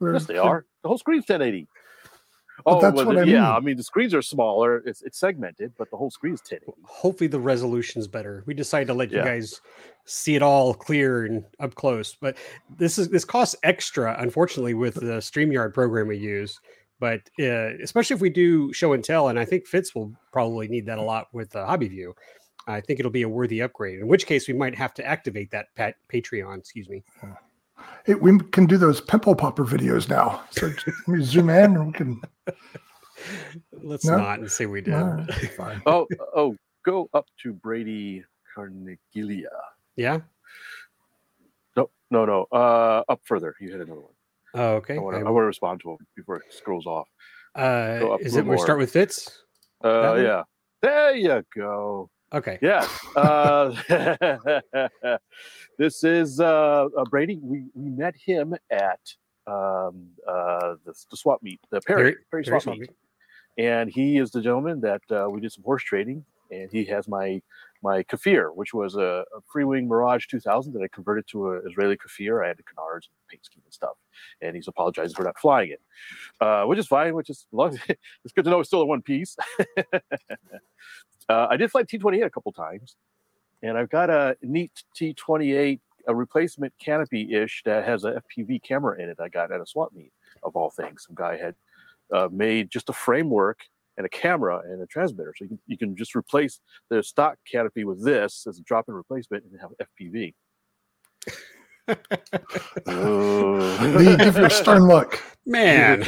We're, 0.00 0.14
yes, 0.14 0.26
they 0.26 0.38
are. 0.38 0.64
The 0.82 0.88
whole 0.88 0.98
screen's 0.98 1.22
1080. 1.28 1.66
oh, 2.66 2.80
that's 2.80 2.96
what 2.96 3.18
I 3.18 3.24
mean. 3.24 3.34
yeah. 3.34 3.54
I 3.54 3.60
mean, 3.60 3.76
the 3.76 3.82
screens 3.82 4.14
are 4.14 4.22
smaller. 4.22 4.78
It's, 4.78 5.02
it's 5.02 5.18
segmented, 5.18 5.72
but 5.78 5.90
the 5.90 5.96
whole 5.96 6.10
screen 6.10 6.34
is 6.34 6.40
1080. 6.40 6.72
Hopefully, 6.84 7.28
the 7.28 7.40
resolution's 7.40 8.08
better. 8.08 8.42
We 8.46 8.54
decided 8.54 8.88
to 8.88 8.94
let 8.94 9.10
yeah. 9.10 9.18
you 9.18 9.24
guys 9.24 9.60
see 10.04 10.34
it 10.34 10.42
all 10.42 10.74
clear 10.74 11.24
and 11.24 11.44
up 11.60 11.74
close. 11.74 12.16
But 12.20 12.36
this 12.76 12.98
is 12.98 13.08
this 13.08 13.24
costs 13.24 13.56
extra, 13.62 14.16
unfortunately, 14.18 14.74
with 14.74 14.94
the 14.94 15.20
Streamyard 15.20 15.74
program 15.74 16.08
we 16.08 16.16
use. 16.16 16.58
But 17.00 17.20
uh, 17.40 17.76
especially 17.82 18.14
if 18.14 18.20
we 18.20 18.30
do 18.30 18.72
show 18.72 18.92
and 18.92 19.04
tell, 19.04 19.28
and 19.28 19.38
I 19.38 19.44
think 19.44 19.66
Fitz 19.66 19.94
will 19.94 20.12
probably 20.32 20.66
need 20.66 20.86
that 20.86 20.98
a 20.98 21.02
lot 21.02 21.28
with 21.32 21.54
uh, 21.54 21.64
Hobby 21.64 21.88
View. 21.88 22.14
I 22.66 22.80
think 22.80 23.00
it'll 23.00 23.12
be 23.12 23.22
a 23.22 23.28
worthy 23.28 23.62
upgrade. 23.62 24.00
In 24.00 24.08
which 24.08 24.26
case, 24.26 24.46
we 24.46 24.54
might 24.54 24.74
have 24.74 24.92
to 24.94 25.06
activate 25.06 25.50
that 25.52 25.66
pat- 25.74 25.96
Patreon. 26.12 26.58
Excuse 26.58 26.88
me. 26.88 27.02
It, 28.06 28.20
we 28.20 28.38
can 28.38 28.66
do 28.66 28.78
those 28.78 29.00
pimple 29.00 29.34
popper 29.34 29.64
videos 29.64 30.08
now. 30.08 30.42
So 30.50 30.70
we 31.06 31.22
zoom 31.22 31.50
in 31.50 31.76
and 31.76 31.86
we 31.86 31.92
can. 31.92 32.20
Let's 33.82 34.04
no? 34.04 34.16
not 34.16 34.38
and 34.38 34.50
say 34.50 34.66
we 34.66 34.80
did. 34.80 34.92
No, 34.92 35.26
oh, 35.86 36.06
oh, 36.34 36.56
go 36.84 37.08
up 37.12 37.26
to 37.42 37.52
Brady 37.52 38.24
Carnegilia. 38.56 39.46
Yeah. 39.96 40.20
No, 41.76 41.90
no, 42.10 42.24
no. 42.24 42.46
Uh, 42.52 43.02
up 43.08 43.20
further. 43.24 43.54
You 43.60 43.70
hit 43.70 43.80
another 43.80 44.00
one. 44.00 44.12
Oh, 44.54 44.74
okay. 44.76 44.96
I 44.96 45.00
want 45.00 45.16
to, 45.16 45.26
I 45.26 45.30
want 45.30 45.42
to 45.42 45.46
respond 45.46 45.80
to 45.82 45.90
him 45.90 45.98
before 46.16 46.36
it 46.36 46.44
scrolls 46.50 46.86
off. 46.86 47.08
Uh, 47.54 48.16
is 48.20 48.36
it? 48.36 48.46
We 48.46 48.58
start 48.58 48.78
with 48.78 48.92
Fitz. 48.92 49.42
Uh, 49.84 50.14
yeah. 50.14 50.42
There 50.80 51.14
you 51.14 51.44
go. 51.54 52.08
Okay. 52.32 52.58
Yeah. 52.60 52.86
Uh, 53.16 53.74
this 55.78 56.04
is 56.04 56.40
uh, 56.40 56.86
uh, 56.96 57.04
Brady. 57.10 57.38
We, 57.42 57.64
we 57.74 57.90
met 57.90 58.14
him 58.16 58.54
at 58.70 59.00
um, 59.46 60.08
uh, 60.26 60.74
the, 60.84 60.94
the 61.10 61.16
swap 61.16 61.42
meet, 61.42 61.60
the 61.70 61.80
Perry, 61.80 62.02
Perry, 62.02 62.16
Perry 62.30 62.44
swap, 62.44 62.62
swap 62.62 62.78
meet. 62.78 62.90
meet. 62.90 63.64
And 63.64 63.90
he 63.90 64.18
is 64.18 64.30
the 64.30 64.42
gentleman 64.42 64.80
that 64.82 65.00
uh, 65.10 65.28
we 65.30 65.40
did 65.40 65.52
some 65.52 65.64
horse 65.64 65.82
trading. 65.82 66.24
And 66.50 66.70
he 66.70 66.84
has 66.86 67.08
my 67.08 67.42
my 67.82 68.02
Kfir, 68.04 68.54
which 68.54 68.74
was 68.74 68.96
a, 68.96 69.24
a 69.36 69.40
free 69.52 69.64
wing 69.64 69.86
Mirage 69.86 70.26
2000 70.26 70.72
that 70.72 70.82
I 70.82 70.88
converted 70.88 71.26
to 71.28 71.52
an 71.52 71.62
Israeli 71.66 71.96
Kfir. 71.96 72.44
I 72.44 72.48
had 72.48 72.56
the 72.56 72.62
canards 72.62 73.08
and 73.08 73.28
paint 73.28 73.44
scheme 73.44 73.62
and 73.64 73.72
stuff. 73.72 73.96
And 74.40 74.56
he's 74.56 74.68
apologizing 74.68 75.14
for 75.14 75.24
not 75.24 75.38
flying 75.38 75.70
it, 75.70 75.80
uh, 76.40 76.64
which 76.64 76.78
is 76.78 76.86
fine, 76.86 77.14
which 77.14 77.30
is 77.30 77.46
it's 77.52 78.32
good 78.34 78.44
to 78.44 78.50
know 78.50 78.60
it's 78.60 78.68
still 78.68 78.82
in 78.82 78.88
one 78.88 79.02
piece. 79.02 79.36
Uh, 81.28 81.46
I 81.50 81.56
did 81.56 81.70
fly 81.70 81.82
T28 81.82 82.24
a 82.24 82.30
couple 82.30 82.52
times, 82.52 82.96
and 83.62 83.76
I've 83.76 83.90
got 83.90 84.10
a 84.10 84.36
neat 84.42 84.72
T28, 84.98 85.80
a 86.06 86.14
replacement 86.14 86.72
canopy 86.78 87.34
ish 87.34 87.62
that 87.64 87.84
has 87.84 88.04
a 88.04 88.22
FPV 88.22 88.62
camera 88.62 89.00
in 89.00 89.08
it. 89.08 89.18
I 89.20 89.28
got 89.28 89.52
at 89.52 89.60
a 89.60 89.66
swap 89.66 89.92
meet 89.92 90.12
of 90.42 90.56
all 90.56 90.70
things. 90.70 91.04
Some 91.06 91.14
guy 91.14 91.36
had 91.36 91.54
uh, 92.12 92.28
made 92.32 92.70
just 92.70 92.88
a 92.88 92.94
framework 92.94 93.60
and 93.98 94.06
a 94.06 94.08
camera 94.08 94.62
and 94.64 94.80
a 94.80 94.86
transmitter, 94.86 95.34
so 95.36 95.44
you 95.44 95.48
can, 95.48 95.58
you 95.66 95.76
can 95.76 95.96
just 95.96 96.14
replace 96.14 96.60
the 96.88 97.02
stock 97.02 97.36
canopy 97.50 97.84
with 97.84 98.02
this 98.02 98.46
as 98.48 98.58
a 98.58 98.62
drop-in 98.62 98.94
replacement 98.94 99.44
and 99.44 99.60
have 99.60 99.70
FPV. 100.00 100.34
Lee, 102.86 104.16
give 104.16 104.36
your 104.36 104.50
stern 104.50 104.82
look. 104.86 105.22
Man, 105.46 106.02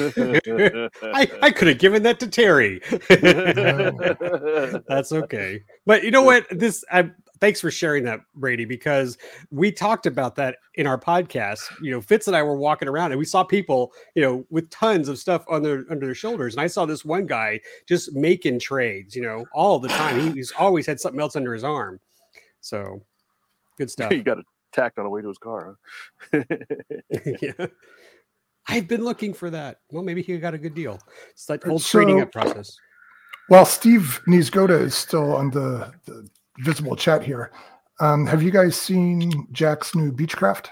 I, 1.03 1.31
I 1.43 1.51
could 1.51 1.69
have 1.69 1.79
given 1.79 2.03
that 2.03 2.21
to 2.21 2.27
Terry. 2.27 2.81
That's 4.89 5.13
okay. 5.13 5.63
But 5.87 6.05
you 6.05 6.11
know 6.11 6.23
what? 6.23 6.47
This 6.51 6.85
I 6.93 7.11
thanks 7.41 7.61
for 7.61 7.71
sharing 7.71 8.05
that, 8.05 8.21
Brady, 8.35 8.65
because 8.65 9.19
we 9.51 9.73
talked 9.73 10.07
about 10.07 10.37
that 10.37 10.57
in 10.75 10.87
our 10.87 10.99
podcast. 10.99 11.61
You 11.81 11.91
know, 11.91 12.01
Fitz 12.01 12.27
and 12.27 12.37
I 12.37 12.43
were 12.43 12.57
walking 12.57 12.89
around 12.89 13.13
and 13.13 13.19
we 13.19 13.25
saw 13.25 13.43
people, 13.43 13.93
you 14.15 14.23
know, 14.23 14.45
with 14.51 14.69
tons 14.71 15.09
of 15.09 15.19
stuff 15.19 15.45
on 15.49 15.63
their 15.63 15.85
under 15.91 16.07
their 16.07 16.15
shoulders. 16.15 16.55
And 16.55 16.61
I 16.61 16.67
saw 16.67 16.85
this 16.85 17.05
one 17.05 17.27
guy 17.27 17.61
just 17.89 18.15
making 18.15 18.61
trades, 18.61 19.17
you 19.17 19.23
know, 19.23 19.45
all 19.55 19.79
the 19.79 19.89
time. 19.89 20.21
He, 20.21 20.31
he's 20.33 20.53
always 20.53 20.87
had 20.87 21.01
something 21.01 21.21
else 21.21 21.37
under 21.37 21.55
his 21.55 21.65
arm. 21.65 21.99
So 22.61 23.03
good 23.79 23.91
stuff. 23.91 24.13
you 24.13 24.23
got 24.23 24.35
to 24.35 24.43
tacked 24.73 24.99
on 24.99 25.05
the 25.05 25.11
way 25.11 25.23
to 25.23 25.29
his 25.29 25.39
car. 25.39 25.77
Huh? 26.33 26.43
yeah. 27.43 27.67
I've 28.69 28.87
been 28.89 29.05
looking 29.05 29.35
for 29.35 29.51
that. 29.51 29.79
Well, 29.91 30.03
maybe 30.03 30.23
he 30.23 30.39
got 30.39 30.55
a 30.55 30.59
good 30.59 30.75
deal. 30.75 31.01
It's 31.31 31.47
that 31.47 31.63
whole 31.65 31.81
trading 31.81 32.21
up 32.21 32.33
process. 32.33 32.77
While 33.49 33.65
Steve 33.65 34.21
Niesgoda 34.29 34.81
is 34.81 34.95
still 34.95 35.35
on 35.35 35.51
the, 35.51 35.93
the 36.05 36.29
visible 36.61 36.95
chat 36.95 37.25
here, 37.25 37.51
um, 37.99 38.27
have 38.27 38.43
you 38.43 38.51
guys 38.51 38.77
seen 38.77 39.49
Jack's 39.51 39.95
new 39.95 40.13
Beechcraft? 40.13 40.67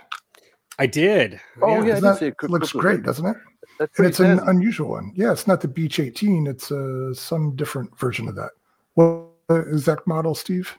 I 0.78 0.87
did. 0.87 1.40
Oh, 1.61 1.69
yeah. 1.69 1.75
I 1.75 1.78
Isn't 1.78 1.95
did 1.95 2.02
that- 2.05 2.19
see 2.19 2.26
a 2.28 2.47
looks 2.47 2.71
clip 2.73 2.83
great, 2.83 3.02
doesn't 3.02 3.26
it? 3.26 3.37
That's 3.78 3.99
And 3.99 4.09
it's 4.09 4.21
an 4.21 4.40
unusual 4.49 4.90
one. 4.90 5.12
Yeah, 5.14 5.31
it's 5.33 5.47
not 5.47 5.61
the 5.61 5.69
Beech 5.69 6.00
18. 6.00 6.47
It's 6.47 6.73
uh, 6.73 7.14
some 7.14 7.55
different 7.55 7.97
version 7.99 8.26
of 8.28 8.35
that. 8.35 8.50
What 8.95 9.28
exact 9.50 10.07
model, 10.07 10.35
Steve? 10.35 10.76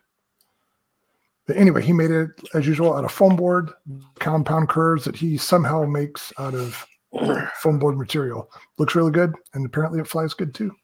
But 1.50 1.58
anyway, 1.58 1.82
he 1.82 1.94
made 1.94 2.12
it 2.12 2.30
as 2.54 2.68
usual 2.68 2.94
out 2.94 3.06
of 3.06 3.12
foam 3.12 3.36
board, 3.36 3.72
compound 4.20 4.70
curves 4.70 5.04
that 5.06 5.16
he 5.16 5.36
somehow 5.36 5.84
makes 5.84 6.32
out 6.38 6.54
of 6.54 6.86
foam 7.56 7.80
board 7.80 7.98
material. 7.98 8.52
Looks 8.78 8.94
really 8.94 9.10
good, 9.10 9.34
and 9.56 9.66
apparently 9.66 10.00
it 10.00 10.06
flies 10.06 10.36
good 10.36 10.54
too. 10.54 10.76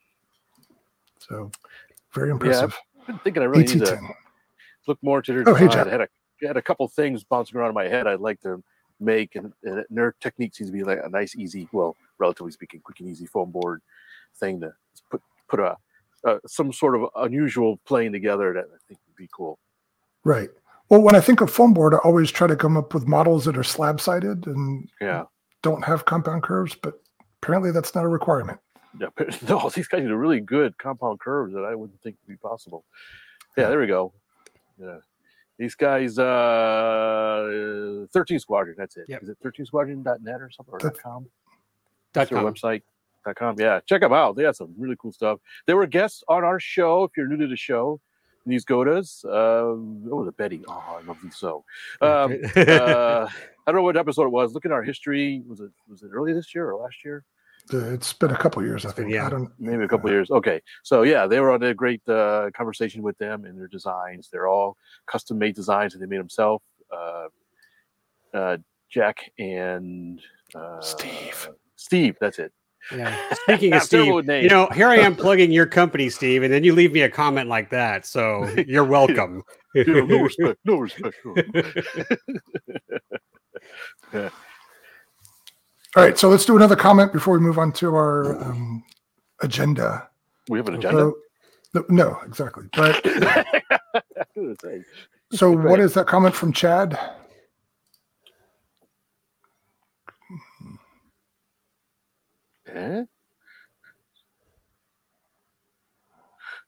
So 1.20 1.52
very 2.16 2.32
impressive. 2.32 2.76
Yeah, 2.96 3.02
I've 3.02 3.06
been 3.06 3.20
thinking 3.20 3.44
I 3.44 3.46
really 3.46 3.66
need 3.66 3.86
to 3.86 4.02
look 4.88 4.98
more 5.04 5.22
to 5.22 5.34
their 5.34 5.44
Oh, 5.48 5.54
hey. 5.54 5.68
I 5.68 5.88
had 5.88 6.02
a 6.02 6.08
I 6.42 6.48
had 6.48 6.58
a 6.58 6.64
couple 6.64 6.88
things 6.88 7.24
bouncing 7.24 7.60
around 7.60 7.70
in 7.70 7.76
my 7.76 7.88
head 7.88 8.08
I'd 8.08 8.20
like 8.20 8.42
to 8.42 8.64
make, 9.00 9.36
and, 9.36 9.54
and 9.62 9.86
their 9.92 10.16
technique 10.20 10.56
seems 10.56 10.72
to 10.72 10.74
be 10.76 10.84
like 10.84 11.00
a 11.04 11.10
nice, 11.10 11.36
easy, 11.36 11.70
well, 11.74 11.96
relatively 12.18 12.52
speaking, 12.52 12.82
quick 12.84 13.00
and 13.02 13.08
easy 13.08 13.28
foam 13.28 13.52
board 13.52 13.84
thing 14.40 14.60
to 14.62 14.74
put 15.12 15.22
put 15.48 15.60
a 15.60 15.78
uh, 16.24 16.40
some 16.48 16.74
sort 16.74 16.96
of 16.96 17.08
unusual 17.18 17.78
plane 17.86 18.12
together 18.12 18.52
that 18.52 18.66
I 18.66 18.78
think 18.88 19.00
would 19.08 19.16
be 19.16 19.30
cool. 19.32 19.60
Right. 20.25 20.50
Well, 20.89 21.01
when 21.01 21.15
I 21.15 21.22
think 21.22 21.39
of 21.41 21.50
foam 21.50 21.74
board, 21.74 21.94
I 21.94 21.98
always 21.98 22.29
try 22.32 22.48
to 22.48 22.55
come 22.55 22.75
up 22.77 22.94
with 22.94 23.08
models 23.08 23.46
that 23.46 23.58
are 23.58 23.63
slab 23.63 24.01
sided 24.01 24.46
and 24.48 24.89
Yeah, 25.00 25.24
don't 25.63 25.84
have 25.86 26.05
compound 26.05 26.44
curves, 26.44 26.75
but 26.75 27.00
apparently 27.41 27.72
that's 27.72 27.96
not 27.96 28.03
a 28.03 28.08
requirement. 28.10 28.60
yeah. 29.00 29.08
No, 29.50 29.70
these 29.70 29.88
guys 29.88 30.03
are 30.03 30.17
really 30.17 30.39
good 30.41 30.77
compound 30.77 31.20
curves 31.22 31.53
that 31.53 31.63
I 31.63 31.74
wouldn't 31.75 32.01
think 32.01 32.17
would 32.27 32.34
be 32.34 32.38
possible. 32.38 32.84
Yeah, 33.58 33.70
there 33.70 33.79
we 33.79 33.88
go. 33.88 34.13
Yeah. 34.77 34.98
These 35.58 35.75
guys, 35.75 36.20
uh, 36.20 38.05
13 38.12 38.39
Squadron, 38.39 38.75
that's 38.77 38.98
it. 38.98 39.01
Is 39.01 39.05
it. 39.08 39.12
Yep. 39.12 39.24
Is 39.24 39.29
it 39.29 39.38
13squadron.net 39.44 40.41
or 40.41 40.50
something 40.51 40.74
or 40.74 40.79
That- 40.79 41.00
.com? 41.01 41.24
Dot 41.24 41.29
That's 42.13 42.29
their 42.32 42.39
website. 42.39 42.82
Dot 43.25 43.36
com. 43.36 43.55
Yeah, 43.58 43.79
check 43.86 44.01
them 44.01 44.13
out. 44.13 44.36
They 44.36 44.44
have 44.44 44.55
some 44.55 44.74
really 44.77 44.96
cool 45.00 45.12
stuff. 45.12 45.39
They 45.65 45.74
were 45.74 45.88
guests 45.88 46.24
on 46.27 46.44
our 46.44 46.60
show. 46.60 47.03
If 47.05 47.12
you're 47.17 47.27
new 47.27 47.38
to 47.38 47.48
the 47.48 47.55
show, 47.58 48.00
these 48.46 48.66
Godas. 48.66 49.25
Um, 49.25 50.08
oh, 50.12 50.24
the 50.24 50.32
Betty. 50.32 50.64
Oh, 50.68 51.00
I 51.00 51.06
love 51.06 51.18
these 51.24 51.36
so. 51.36 51.64
Um, 52.02 52.38
uh, 52.56 53.28
I 53.68 53.72
don't 53.72 53.75
know 53.75 53.82
what 53.84 53.98
episode 53.98 54.25
it 54.25 54.32
was. 54.32 54.54
Look 54.54 54.66
at 54.66 54.72
our 54.72 54.84
history. 54.84 55.42
Was 55.48 55.60
it 55.60 55.72
was 55.88 56.04
it 56.04 56.10
early 56.14 56.34
this 56.34 56.54
year 56.54 56.70
or 56.70 56.82
last 56.82 56.98
year? 57.04 57.24
It's 57.72 58.14
been 58.14 58.30
a 58.30 58.38
couple 58.38 58.64
years, 58.64 58.86
I 58.86 58.92
think. 58.92 59.12
yeah. 59.12 59.25
I 59.25 59.30
don't. 59.30 59.50
Maybe 59.60 59.84
a 59.84 59.88
couple 59.88 60.08
of 60.08 60.14
years. 60.14 60.30
Okay, 60.30 60.62
so 60.84 61.02
yeah, 61.02 61.25
they 61.25 61.40
were 61.40 61.52
on 61.52 61.64
a 61.64 61.74
great 61.74 62.08
uh, 62.08 62.52
conversation 62.56 63.02
with 63.02 63.18
them 63.18 63.46
and 63.46 63.58
their 63.58 63.68
designs. 63.68 64.30
They're 64.32 64.48
all 64.48 64.78
custom 65.08 65.40
made 65.40 65.56
designs 65.56 65.94
that 65.94 66.00
they 66.00 66.06
made 66.06 66.20
themselves. 66.20 66.64
Uh, 66.96 67.28
uh, 68.34 68.58
Jack 68.90 69.32
and 69.40 70.22
uh, 70.54 70.80
Steve. 70.82 71.50
Steve, 71.75 72.16
that's 72.22 72.40
it. 72.40 72.54
Yeah. 72.92 73.34
Speaking 73.34 73.74
of 73.74 73.84
Steve, 73.84 74.13
with 74.13 74.27
you 74.30 74.50
know, 74.50 74.68
here 74.68 74.88
I 74.88 74.98
am 74.98 75.15
plugging 75.15 75.51
your 75.51 75.65
company, 75.65 76.10
Steve, 76.10 76.44
and 76.44 76.54
then 76.54 76.63
you 76.63 76.74
leave 76.74 76.92
me 76.92 77.01
a 77.01 77.10
comment 77.10 77.50
like 77.50 77.70
that. 77.72 78.06
So 78.06 78.48
you're 78.68 78.84
welcome. 78.84 79.44
Yeah, 79.74 79.84
no 79.86 80.22
respect. 80.22 80.60
No 80.65 80.77
respect. 80.77 81.15
no. 84.13 84.30
All 85.98 86.04
right, 86.04 86.18
so 86.18 86.27
let's 86.27 86.44
do 86.44 86.58
another 86.58 86.75
comment 86.75 87.13
before 87.13 87.36
we 87.36 87.39
move 87.39 87.58
on 87.58 87.72
to 87.74 87.96
our 87.96 88.42
um, 88.44 88.84
agenda. 89.42 90.10
We 90.50 90.60
have 90.60 90.68
an 90.68 90.75
agenda. 90.75 90.98
So, 90.98 91.15
no, 91.74 91.86
no, 91.88 92.20
exactly. 92.25 92.65
But 92.74 93.00
I 93.06 93.46
was 94.36 94.36
gonna 94.36 94.56
say, 94.62 94.84
so, 95.32 95.51
what 95.51 95.80
is 95.80 95.94
that 95.94 96.06
comment 96.06 96.36
from 96.36 96.51
Chad? 96.51 97.00
Eh? 102.75 103.03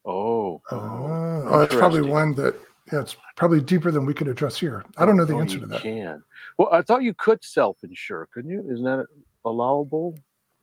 Oh, 0.05 0.61
Uh, 0.71 0.75
oh, 0.75 1.43
oh, 1.47 1.61
it's 1.61 1.75
probably 1.75 2.01
one 2.01 2.33
that 2.35 2.55
yeah, 2.91 3.01
it's 3.01 3.17
probably 3.35 3.59
deeper 3.59 3.91
than 3.91 4.05
we 4.05 4.13
could 4.13 4.29
address 4.29 4.57
here. 4.57 4.85
I 4.97 5.05
don't 5.05 5.17
know 5.17 5.25
the 5.25 5.35
Oh, 5.35 5.41
answer 5.41 5.55
you 5.55 5.61
to 5.61 5.67
that. 5.67 5.81
Can 5.81 6.23
well, 6.57 6.69
I 6.71 6.81
thought 6.81 7.03
you 7.03 7.13
could 7.13 7.43
self-insure, 7.43 8.29
couldn't 8.33 8.49
you? 8.51 8.61
Isn't 8.71 8.85
that 8.85 9.05
allowable 9.43 10.17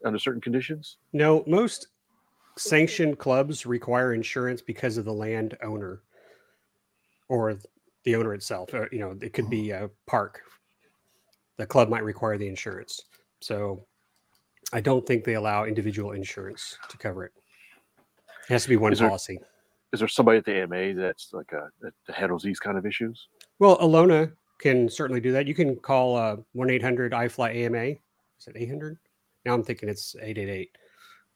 under 0.05 0.19
certain 0.19 0.41
conditions? 0.41 0.97
No, 1.13 1.45
most 1.47 1.89
sanctioned 2.57 3.19
clubs 3.19 3.67
require 3.67 4.15
insurance 4.15 4.63
because 4.63 4.97
of 4.97 5.05
the 5.05 5.13
land 5.13 5.57
owner 5.63 6.01
or 7.29 7.59
the 8.05 8.17
owner 8.17 8.33
itself. 8.35 8.73
Or, 8.73 8.89
you 8.93 9.01
know, 9.01 9.17
it 9.21 9.33
could 9.33 9.51
be 9.51 9.71
a 9.71 9.91
park. 10.07 10.41
The 11.57 11.67
club 11.67 11.89
might 11.89 12.05
require 12.05 12.39
the 12.39 12.49
insurance. 12.49 13.03
So 13.41 13.87
I 14.75 14.81
don't 14.81 15.07
think 15.07 15.23
they 15.25 15.35
allow 15.35 15.65
individual 15.65 16.13
insurance 16.13 16.77
to 16.89 16.99
cover 16.99 17.25
it. 17.25 17.33
It 18.49 18.53
has 18.53 18.65
to 18.65 18.69
be 18.69 18.77
one 18.77 18.93
Is 18.93 18.99
there- 18.99 19.09
policy. 19.09 19.39
Is 19.93 20.01
there 20.01 20.09
somebody 20.09 20.39
at 20.39 20.45
the 20.45 20.61
AMA 20.63 20.95
that's 20.95 21.33
like 21.33 21.53
a 21.53 21.69
that 21.81 21.93
handles 22.13 22.43
these 22.43 22.59
kind 22.59 22.77
of 22.77 22.85
issues? 22.85 23.29
Well, 23.61 23.79
Alona 23.79 24.33
can 24.59 24.89
certainly 24.89 25.21
do 25.21 25.31
that. 25.31 25.47
You 25.47 25.55
can 25.55 25.77
call 25.77 26.17
uh, 26.17 26.39
1 26.55 26.69
800 26.69 27.13
iFly 27.13 27.55
AMA. 27.55 27.85
Is 27.85 28.49
it 28.49 28.57
800? 28.57 28.99
Now 29.47 29.55
I'm 29.55 29.63
thinking 29.63 29.89
it's 29.89 30.17
888. 30.17 30.71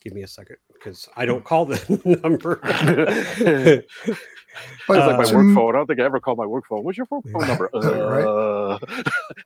Give 0.00 0.12
me 0.14 0.22
a 0.22 0.28
second 0.28 0.56
because 0.72 1.08
I 1.16 1.26
don't 1.26 1.44
call 1.44 1.66
the 1.66 1.78
number. 2.22 2.60
But 4.88 4.98
It's 4.98 5.06
like 5.06 5.18
my 5.18 5.24
to 5.24 5.34
work 5.36 5.54
phone. 5.54 5.74
I 5.74 5.78
don't 5.78 5.86
think 5.86 6.00
I 6.00 6.04
ever 6.04 6.18
call 6.18 6.34
my 6.34 6.46
work 6.46 6.66
phone. 6.66 6.82
What's 6.82 6.98
your 6.98 7.06
phone 7.06 7.22
phone 7.22 7.46
number? 7.46 7.70
Right. 7.74 8.24
Uh, 8.24 8.78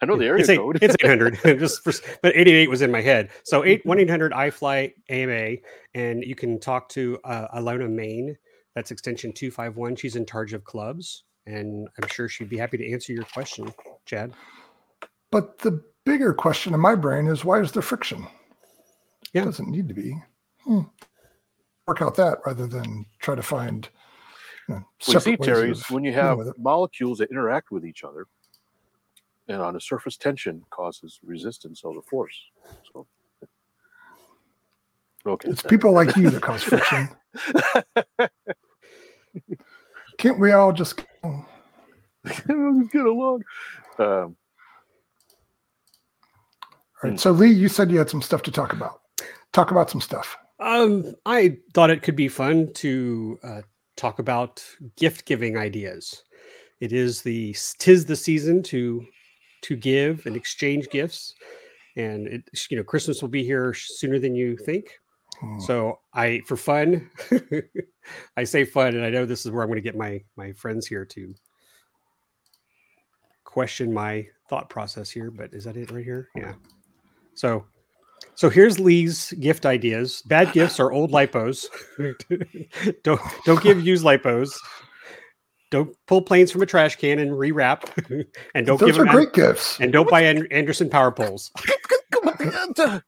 I 0.01 0.07
know 0.07 0.17
the 0.17 0.25
area 0.25 0.41
it's, 0.41 0.49
eight, 0.49 0.57
code. 0.57 0.79
it's 0.81 0.97
800 1.03 1.39
just 1.59 1.83
for, 1.85 1.93
but 2.23 2.31
888 2.31 2.71
was 2.71 2.81
in 2.81 2.91
my 2.91 3.03
head 3.03 3.29
so 3.45 3.63
8 3.65 3.85
1-800 3.85 4.31
ifly 4.31 4.93
ama 5.11 5.57
and 5.95 6.23
you 6.25 6.35
can 6.35 6.59
talk 6.59 6.89
to 6.91 7.19
uh, 7.25 7.49
alona 7.59 7.91
main 7.91 8.37
that's 8.75 8.91
extension 8.91 9.33
251 9.33 9.97
she's 9.97 10.17
in 10.17 10.25
charge 10.25 10.53
of 10.55 10.65
clubs 10.65 11.25
and 11.47 11.89
i'm 12.01 12.09
sure 12.09 12.29
she'd 12.29 12.49
be 12.49 12.57
happy 12.57 12.79
to 12.79 12.91
answer 12.91 13.13
your 13.13 13.25
question 13.25 13.73
chad 14.07 14.33
But 15.31 15.59
the 15.59 15.83
bigger 16.05 16.33
question 16.33 16.73
in 16.75 16.81
my 16.81 16.95
brain 16.95 17.27
is 17.27 17.45
why 17.45 17.61
is 17.61 17.73
there 17.73 17.83
friction? 17.83 18.27
Yeah. 19.33 19.43
It 19.43 19.47
doesn't 19.47 19.69
need 19.71 19.89
to 19.89 19.95
be. 19.95 20.15
Hmm. 20.65 20.81
Work 21.87 22.03
out 22.03 22.15
that 22.17 22.39
rather 22.47 22.67
than 22.67 23.07
try 23.21 23.35
to 23.35 23.43
find 23.43 23.89
you 24.69 24.75
know, 24.75 24.81
Well, 24.81 25.15
you 25.15 25.21
see, 25.21 25.33
separate 25.33 25.41
ways 25.41 25.47
Terry, 25.47 25.71
of 25.71 25.91
when 25.91 26.05
you 26.05 26.13
have 26.13 26.39
molecules 26.59 27.19
that 27.19 27.31
interact 27.31 27.71
with 27.71 27.85
each 27.85 28.05
other, 28.05 28.27
and 29.49 29.61
on 29.61 29.77
a 29.77 29.81
surface 29.81 30.17
tension 30.17 30.63
causes 30.71 31.19
resistance 31.25 31.83
of 31.85 31.95
the 31.95 32.03
force. 32.03 32.41
So, 32.93 33.07
okay, 35.27 35.51
It's 35.51 35.63
people 35.63 35.93
like 35.93 36.17
you 36.17 36.31
that 36.31 36.43
cause 36.43 36.63
friction. 36.63 37.09
Can't 40.19 40.39
we 40.39 40.53
all 40.53 40.73
just 40.73 40.97
go? 41.23 41.45
Let's 42.25 42.41
get 42.93 43.05
along. 43.07 43.43
Um, 43.99 44.37
All 47.03 47.11
right. 47.11 47.19
So 47.19 47.33
Lee, 47.33 47.51
you 47.51 47.69
said 47.69 47.91
you 47.91 47.99
had 47.99 48.09
some 48.11 48.23
stuff 48.23 48.43
to 48.43 48.53
talk 48.53 48.73
about. 48.73 49.01
Talk 49.53 49.71
about 49.71 49.91
some 49.91 50.01
stuff. 50.01 50.37
Um 50.63 51.15
i 51.27 51.57
thought 51.75 51.91
it 51.91 52.03
could 52.03 52.17
be 52.17 52.29
fun 52.29 52.73
to 52.73 53.39
uh, 53.43 53.63
talk 53.97 54.19
about 54.19 54.65
gift 54.97 55.25
giving 55.25 55.57
ideas 55.57 56.25
it 56.81 56.93
is 56.93 57.23
the 57.23 57.55
tis 57.79 58.05
the 58.07 58.17
season 58.17 58.63
to 58.63 59.05
to 59.61 59.77
give 59.77 60.25
and 60.27 60.37
exchange 60.37 60.89
gifts 60.91 61.35
and 61.97 62.27
it 62.27 62.43
you 62.71 62.77
know 62.77 62.85
christmas 62.85 63.21
will 63.21 63.29
be 63.29 63.45
here 63.45 63.75
sooner 63.75 64.19
than 64.19 64.35
you 64.35 64.57
think 64.57 64.99
Hmm. 65.43 65.59
So 65.61 65.99
I, 66.15 66.41
for 66.47 66.57
fun, 66.57 67.11
I 68.37 68.45
say 68.45 68.65
fun, 68.65 68.95
and 68.95 69.05
I 69.05 69.11
know 69.11 69.27
this 69.27 69.45
is 69.45 69.51
where 69.51 69.63
I'm 69.63 69.69
going 69.69 69.77
to 69.77 69.83
get 69.83 69.97
my 69.97 70.23
my 70.37 70.53
friends 70.53 70.87
here 70.87 71.05
to 71.07 71.35
question 73.45 73.93
my 73.93 74.27
thought 74.49 74.71
process 74.71 75.11
here. 75.11 75.31
But 75.31 75.53
is 75.53 75.65
that 75.65 75.77
it 75.77 75.91
right 75.91 76.05
here? 76.05 76.29
Yeah. 76.37 76.55
So, 77.35 77.65
so 78.35 78.49
here's 78.51 78.79
Lee's 78.81 79.33
gift 79.33 79.67
ideas. 79.67 80.23
Bad 80.23 80.53
gifts 80.53 80.79
are 80.81 80.91
old 80.93 81.11
lipos. 81.13 81.67
don't 83.05 83.21
don't 83.45 83.63
give 83.63 83.85
used 83.85 84.05
lipos. 84.05 84.51
Don't 85.71 85.97
pull 86.07 86.21
planes 86.23 86.51
from 86.53 86.61
a 86.63 86.67
trash 86.67 86.97
can 86.97 87.19
and 87.19 87.31
rewrap, 87.31 87.85
and 88.55 88.67
don't 88.67 88.79
Those 88.79 88.91
give 88.93 88.99
are 89.01 89.05
them 89.05 89.15
great 89.15 89.33
gifts. 89.33 89.81
and 89.81 89.93
don't 89.93 90.11
buy 90.11 90.21
An- 90.21 90.47
Anderson 90.53 90.91
power 90.91 91.11
poles. 91.11 91.51
what 92.23 92.39
the? 92.39 93.03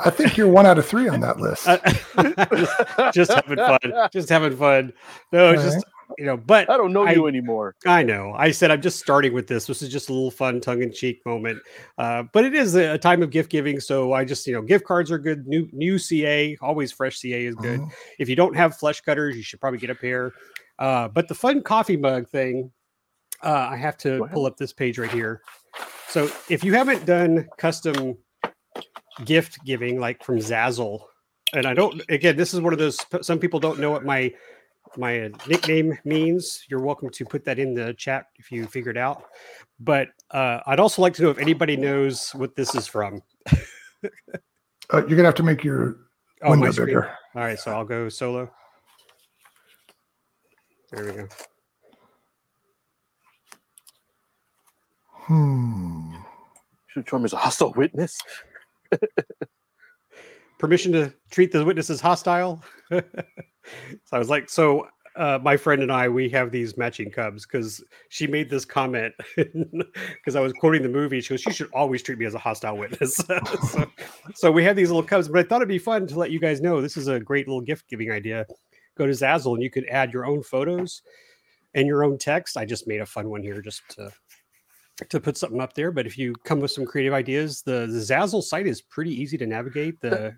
I 0.00 0.10
think 0.10 0.36
you're 0.36 0.48
one 0.48 0.66
out 0.66 0.78
of 0.78 0.86
three 0.86 1.08
on 1.08 1.20
that 1.20 1.38
list. 1.38 1.66
Just, 3.14 3.32
having 3.32 3.56
fun. 3.56 4.08
Just 4.12 4.28
having 4.28 4.56
fun. 4.56 4.92
No, 5.32 5.48
All 5.48 5.54
just 5.54 5.84
you 6.18 6.24
know, 6.24 6.36
but 6.36 6.68
I 6.70 6.76
don't 6.76 6.92
know 6.92 7.06
I- 7.06 7.12
you 7.12 7.26
anymore. 7.26 7.74
I 7.86 8.02
know. 8.02 8.34
I 8.36 8.50
said 8.50 8.70
I'm 8.70 8.80
just 8.82 8.98
starting 8.98 9.32
with 9.32 9.46
this. 9.46 9.66
This 9.66 9.82
is 9.82 9.88
just 9.88 10.08
a 10.08 10.12
little 10.12 10.30
fun, 10.30 10.60
tongue-in-cheek 10.60 11.20
moment, 11.26 11.60
uh, 11.98 12.24
but 12.32 12.44
it 12.44 12.54
is 12.54 12.74
a, 12.76 12.94
a 12.94 12.98
time 12.98 13.22
of 13.22 13.30
gift 13.30 13.50
giving. 13.50 13.80
So 13.80 14.12
I 14.12 14.24
just, 14.24 14.46
you 14.46 14.54
know, 14.54 14.62
gift 14.62 14.84
cards 14.84 15.10
are 15.10 15.18
good. 15.18 15.46
New 15.46 15.68
new 15.72 15.98
CA, 15.98 16.56
always 16.60 16.92
fresh 16.92 17.18
CA 17.18 17.46
is 17.46 17.54
good. 17.56 17.80
Mhm. 17.80 17.90
If 18.18 18.28
you 18.28 18.36
don't 18.36 18.56
have 18.56 18.76
flush 18.76 19.00
cutters, 19.00 19.36
you 19.36 19.42
should 19.42 19.60
probably 19.60 19.78
get 19.78 19.90
a 19.90 19.94
pair. 19.94 20.32
Uh, 20.78 21.08
but 21.08 21.28
the 21.28 21.34
fun 21.34 21.62
coffee 21.62 21.96
mug 21.96 22.28
thing, 22.28 22.70
uh, 23.42 23.68
I 23.70 23.76
have 23.76 23.96
to 23.98 24.28
pull 24.32 24.46
up 24.46 24.56
this 24.56 24.72
page 24.72 24.98
right 24.98 25.10
here. 25.10 25.42
So 26.08 26.30
if 26.48 26.62
you 26.64 26.74
haven't 26.74 27.04
done 27.04 27.48
custom 27.58 28.16
gift 29.24 29.58
giving 29.64 29.98
like 29.98 30.22
from 30.22 30.38
Zazzle, 30.38 31.00
and 31.52 31.66
I 31.66 31.74
don't, 31.74 32.02
again, 32.08 32.36
this 32.36 32.52
is 32.52 32.60
one 32.60 32.72
of 32.72 32.78
those. 32.78 32.98
Some 33.22 33.38
people 33.38 33.60
don't 33.60 33.78
know 33.78 33.90
what 33.90 34.04
my 34.04 34.32
my 34.96 35.30
nickname 35.46 35.98
means. 36.04 36.64
You're 36.68 36.80
welcome 36.80 37.10
to 37.10 37.24
put 37.24 37.44
that 37.44 37.58
in 37.58 37.74
the 37.74 37.94
chat 37.94 38.26
if 38.36 38.52
you 38.52 38.66
figure 38.66 38.90
it 38.90 38.96
out. 38.96 39.24
But 39.80 40.08
uh, 40.30 40.60
I'd 40.66 40.80
also 40.80 41.02
like 41.02 41.14
to 41.14 41.22
know 41.22 41.30
if 41.30 41.38
anybody 41.38 41.76
knows 41.76 42.30
what 42.34 42.56
this 42.56 42.74
is 42.74 42.86
from. 42.86 43.22
Uh, 44.92 44.98
you're 44.98 45.16
gonna 45.16 45.24
have 45.24 45.34
to 45.34 45.42
make 45.42 45.64
your 45.64 46.06
Oh, 46.42 46.50
window 46.50 46.70
bigger. 46.72 47.10
All 47.34 47.42
right, 47.42 47.58
so 47.58 47.72
I'll 47.72 47.84
go 47.84 48.08
solo. 48.08 48.50
There 50.92 51.04
we 51.04 51.12
go. 51.12 51.28
Hmm. 55.08 56.14
Should 56.88 57.08
show 57.08 57.16
him 57.16 57.24
as 57.24 57.32
a 57.32 57.36
hostile 57.36 57.72
witness. 57.72 58.18
Permission 60.58 60.92
to 60.92 61.12
treat 61.30 61.52
the 61.52 61.64
witness 61.64 61.90
as 61.90 62.00
hostile. 62.00 62.62
so 64.04 64.16
I 64.16 64.18
was 64.18 64.28
like, 64.28 64.48
so 64.48 64.88
uh, 65.16 65.38
my 65.42 65.56
friend 65.56 65.82
and 65.82 65.90
I, 65.90 66.08
we 66.08 66.28
have 66.28 66.50
these 66.50 66.76
matching 66.76 67.10
cubs 67.10 67.46
because 67.46 67.82
she 68.08 68.26
made 68.26 68.50
this 68.50 68.64
comment 68.64 69.14
because 69.36 70.36
I 70.36 70.40
was 70.40 70.52
quoting 70.52 70.82
the 70.82 70.88
movie. 70.88 71.20
She 71.20 71.30
goes, 71.30 71.46
"You 71.46 71.52
should 71.52 71.70
always 71.72 72.02
treat 72.02 72.18
me 72.18 72.26
as 72.26 72.34
a 72.34 72.38
hostile 72.38 72.76
witness." 72.76 73.16
so, 73.70 73.90
so 74.34 74.52
we 74.52 74.62
have 74.64 74.76
these 74.76 74.88
little 74.88 75.02
cubs, 75.02 75.28
but 75.28 75.38
I 75.38 75.48
thought 75.48 75.56
it'd 75.56 75.68
be 75.68 75.78
fun 75.78 76.06
to 76.08 76.18
let 76.18 76.30
you 76.30 76.38
guys 76.38 76.60
know 76.60 76.80
this 76.80 76.96
is 76.96 77.08
a 77.08 77.18
great 77.18 77.48
little 77.48 77.62
gift 77.62 77.88
giving 77.88 78.10
idea. 78.10 78.46
Go 78.96 79.06
to 79.06 79.12
Zazzle 79.12 79.54
and 79.54 79.62
you 79.62 79.70
could 79.70 79.86
add 79.90 80.12
your 80.12 80.26
own 80.26 80.42
photos 80.42 81.02
and 81.74 81.86
your 81.86 82.04
own 82.04 82.18
text. 82.18 82.56
I 82.56 82.64
just 82.64 82.86
made 82.86 83.00
a 83.00 83.06
fun 83.06 83.28
one 83.28 83.42
here 83.42 83.60
just 83.62 83.82
to 83.90 84.10
to 85.10 85.20
put 85.20 85.36
something 85.36 85.60
up 85.60 85.74
there. 85.74 85.90
But 85.90 86.06
if 86.06 86.18
you 86.18 86.34
come 86.44 86.60
with 86.60 86.70
some 86.70 86.86
creative 86.86 87.12
ideas, 87.12 87.62
the, 87.62 87.86
the 87.86 88.00
Zazzle 88.00 88.42
site 88.42 88.66
is 88.66 88.80
pretty 88.82 89.12
easy 89.12 89.38
to 89.38 89.46
navigate. 89.46 90.00
The 90.00 90.36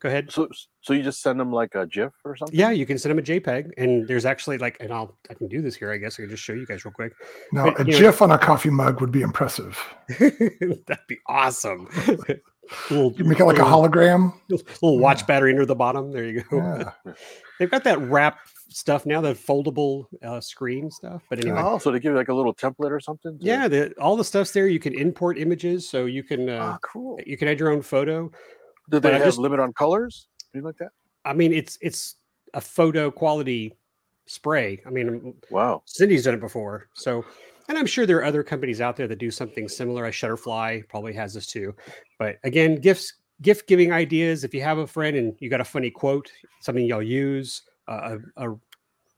go 0.00 0.08
ahead. 0.08 0.30
So, 0.32 0.48
so 0.80 0.92
you 0.92 1.02
just 1.02 1.20
send 1.22 1.38
them 1.40 1.52
like 1.52 1.74
a 1.74 1.86
GIF 1.86 2.12
or 2.24 2.36
something? 2.36 2.58
Yeah, 2.58 2.70
you 2.70 2.86
can 2.86 2.98
send 2.98 3.10
them 3.10 3.18
a 3.18 3.22
JPEG, 3.22 3.70
and 3.76 4.06
there's 4.08 4.24
actually 4.24 4.58
like, 4.58 4.76
and 4.80 4.92
I'll 4.92 5.16
I 5.30 5.34
can 5.34 5.48
do 5.48 5.60
this 5.62 5.74
here. 5.76 5.92
I 5.92 5.96
guess 5.98 6.18
I 6.18 6.22
can 6.22 6.30
just 6.30 6.42
show 6.42 6.52
you 6.52 6.66
guys 6.66 6.84
real 6.84 6.92
quick. 6.92 7.12
Now, 7.52 7.64
But, 7.66 7.80
a 7.80 7.84
you 7.86 7.92
know- 7.92 7.98
GIF 7.98 8.22
on 8.22 8.30
a 8.30 8.38
coffee 8.38 8.70
mug 8.70 9.00
would 9.00 9.12
be 9.12 9.22
impressive. 9.22 9.78
That'd 10.18 11.06
be 11.08 11.18
awesome. 11.26 11.88
little, 12.90 13.12
You 13.12 13.24
make 13.24 13.40
it 13.40 13.44
like 13.46 13.58
a 13.58 13.62
hologram. 13.62 14.32
little 14.50 14.98
watch 14.98 15.26
battery 15.26 15.52
under 15.52 15.64
the 15.66 15.74
bottom. 15.74 16.12
There 16.12 16.24
you 16.24 16.42
go. 16.42 16.56
Yeah. 17.06 17.12
They've 17.58 17.70
got 17.70 17.82
that 17.84 17.98
wrap 18.02 18.38
stuff 18.68 19.04
now, 19.06 19.20
the 19.20 19.32
foldable 19.32 20.04
uh, 20.22 20.40
screen 20.40 20.90
stuff. 20.90 21.22
But 21.28 21.42
anyway, 21.44 21.60
Oh, 21.64 21.78
so 21.78 21.90
they 21.90 21.98
give 21.98 22.12
you 22.12 22.16
like 22.18 22.28
a 22.28 22.34
little 22.34 22.54
template 22.54 22.90
or 22.90 23.00
something? 23.00 23.36
to- 23.38 23.44
yeah, 23.44 23.66
the, 23.66 23.92
all 23.98 24.16
the 24.16 24.22
stuff's 24.24 24.52
there. 24.52 24.68
You 24.68 24.78
can 24.78 24.94
import 24.94 25.38
images, 25.38 25.88
so 25.88 26.04
you 26.04 26.22
can 26.22 26.48
uh, 26.48 26.74
Ah, 26.74 26.78
cool. 26.82 27.18
you 27.26 27.36
can 27.36 27.48
add 27.48 27.58
your 27.58 27.70
own 27.70 27.82
photo. 27.82 28.30
Do 28.88 29.00
they 29.00 29.12
have 29.12 29.22
just- 29.24 29.38
limit 29.38 29.60
on 29.60 29.72
colors? 29.72 30.28
Anything 30.54 30.66
like 30.66 30.78
that? 30.78 30.90
I 31.24 31.32
mean, 31.34 31.52
it's 31.52 31.76
it's 31.82 32.16
a 32.54 32.60
photo 32.60 33.10
quality 33.10 33.76
spray. 34.26 34.80
I 34.86 34.90
mean, 34.90 35.34
Wow. 35.50 35.82
Cindy's 35.86 36.24
done 36.24 36.34
it 36.34 36.40
before. 36.40 36.88
So, 36.94 37.24
and 37.68 37.76
I'm 37.76 37.86
sure 37.86 38.06
there 38.06 38.18
are 38.18 38.24
other 38.24 38.42
companies 38.42 38.80
out 38.80 38.96
there 38.96 39.06
that 39.08 39.18
do 39.18 39.30
something 39.30 39.68
similar. 39.68 40.04
I 40.06 40.10
Shutterfly 40.10 40.88
probably 40.88 41.12
has 41.14 41.34
this 41.34 41.46
too. 41.46 41.74
But 42.18 42.36
again, 42.44 42.76
gifts, 42.76 43.14
gift 43.42 43.66
giving 43.68 43.92
ideas. 43.92 44.42
If 44.44 44.54
you 44.54 44.62
have 44.62 44.78
a 44.78 44.86
friend 44.86 45.16
and 45.16 45.34
you 45.38 45.50
got 45.50 45.60
a 45.60 45.64
funny 45.64 45.90
quote, 45.90 46.30
something 46.60 46.84
y'all 46.86 47.02
use, 47.02 47.62
uh, 47.88 48.16
a, 48.36 48.48
a 48.50 48.56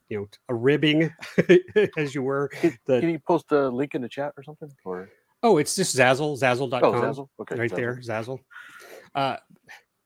you 0.09 0.19
know 0.19 0.29
a 0.49 0.55
ribbing, 0.55 1.13
as 1.97 2.13
you 2.15 2.23
were. 2.23 2.49
Can, 2.49 2.77
The- 2.87 3.01
can 3.01 3.11
you 3.11 3.19
post 3.21 3.53
a 3.53 3.69
link 3.69 3.95
in 3.95 4.03
the 4.03 4.09
chat 4.09 4.33
or 4.37 4.43
something? 4.43 4.71
Or 4.85 5.09
Oh, 5.43 5.57
it's 5.59 5.75
just 5.75 5.97
Zazzle, 5.97 6.39
Zazzle.com 6.39 6.83
oh, 6.95 7.01
Zazzle? 7.01 7.29
Okay, 7.41 7.55
right 7.57 7.71
Zazzle. 7.71 7.77
there, 7.77 7.97
Zazzle. 8.03 8.41
Uh, 9.15 9.37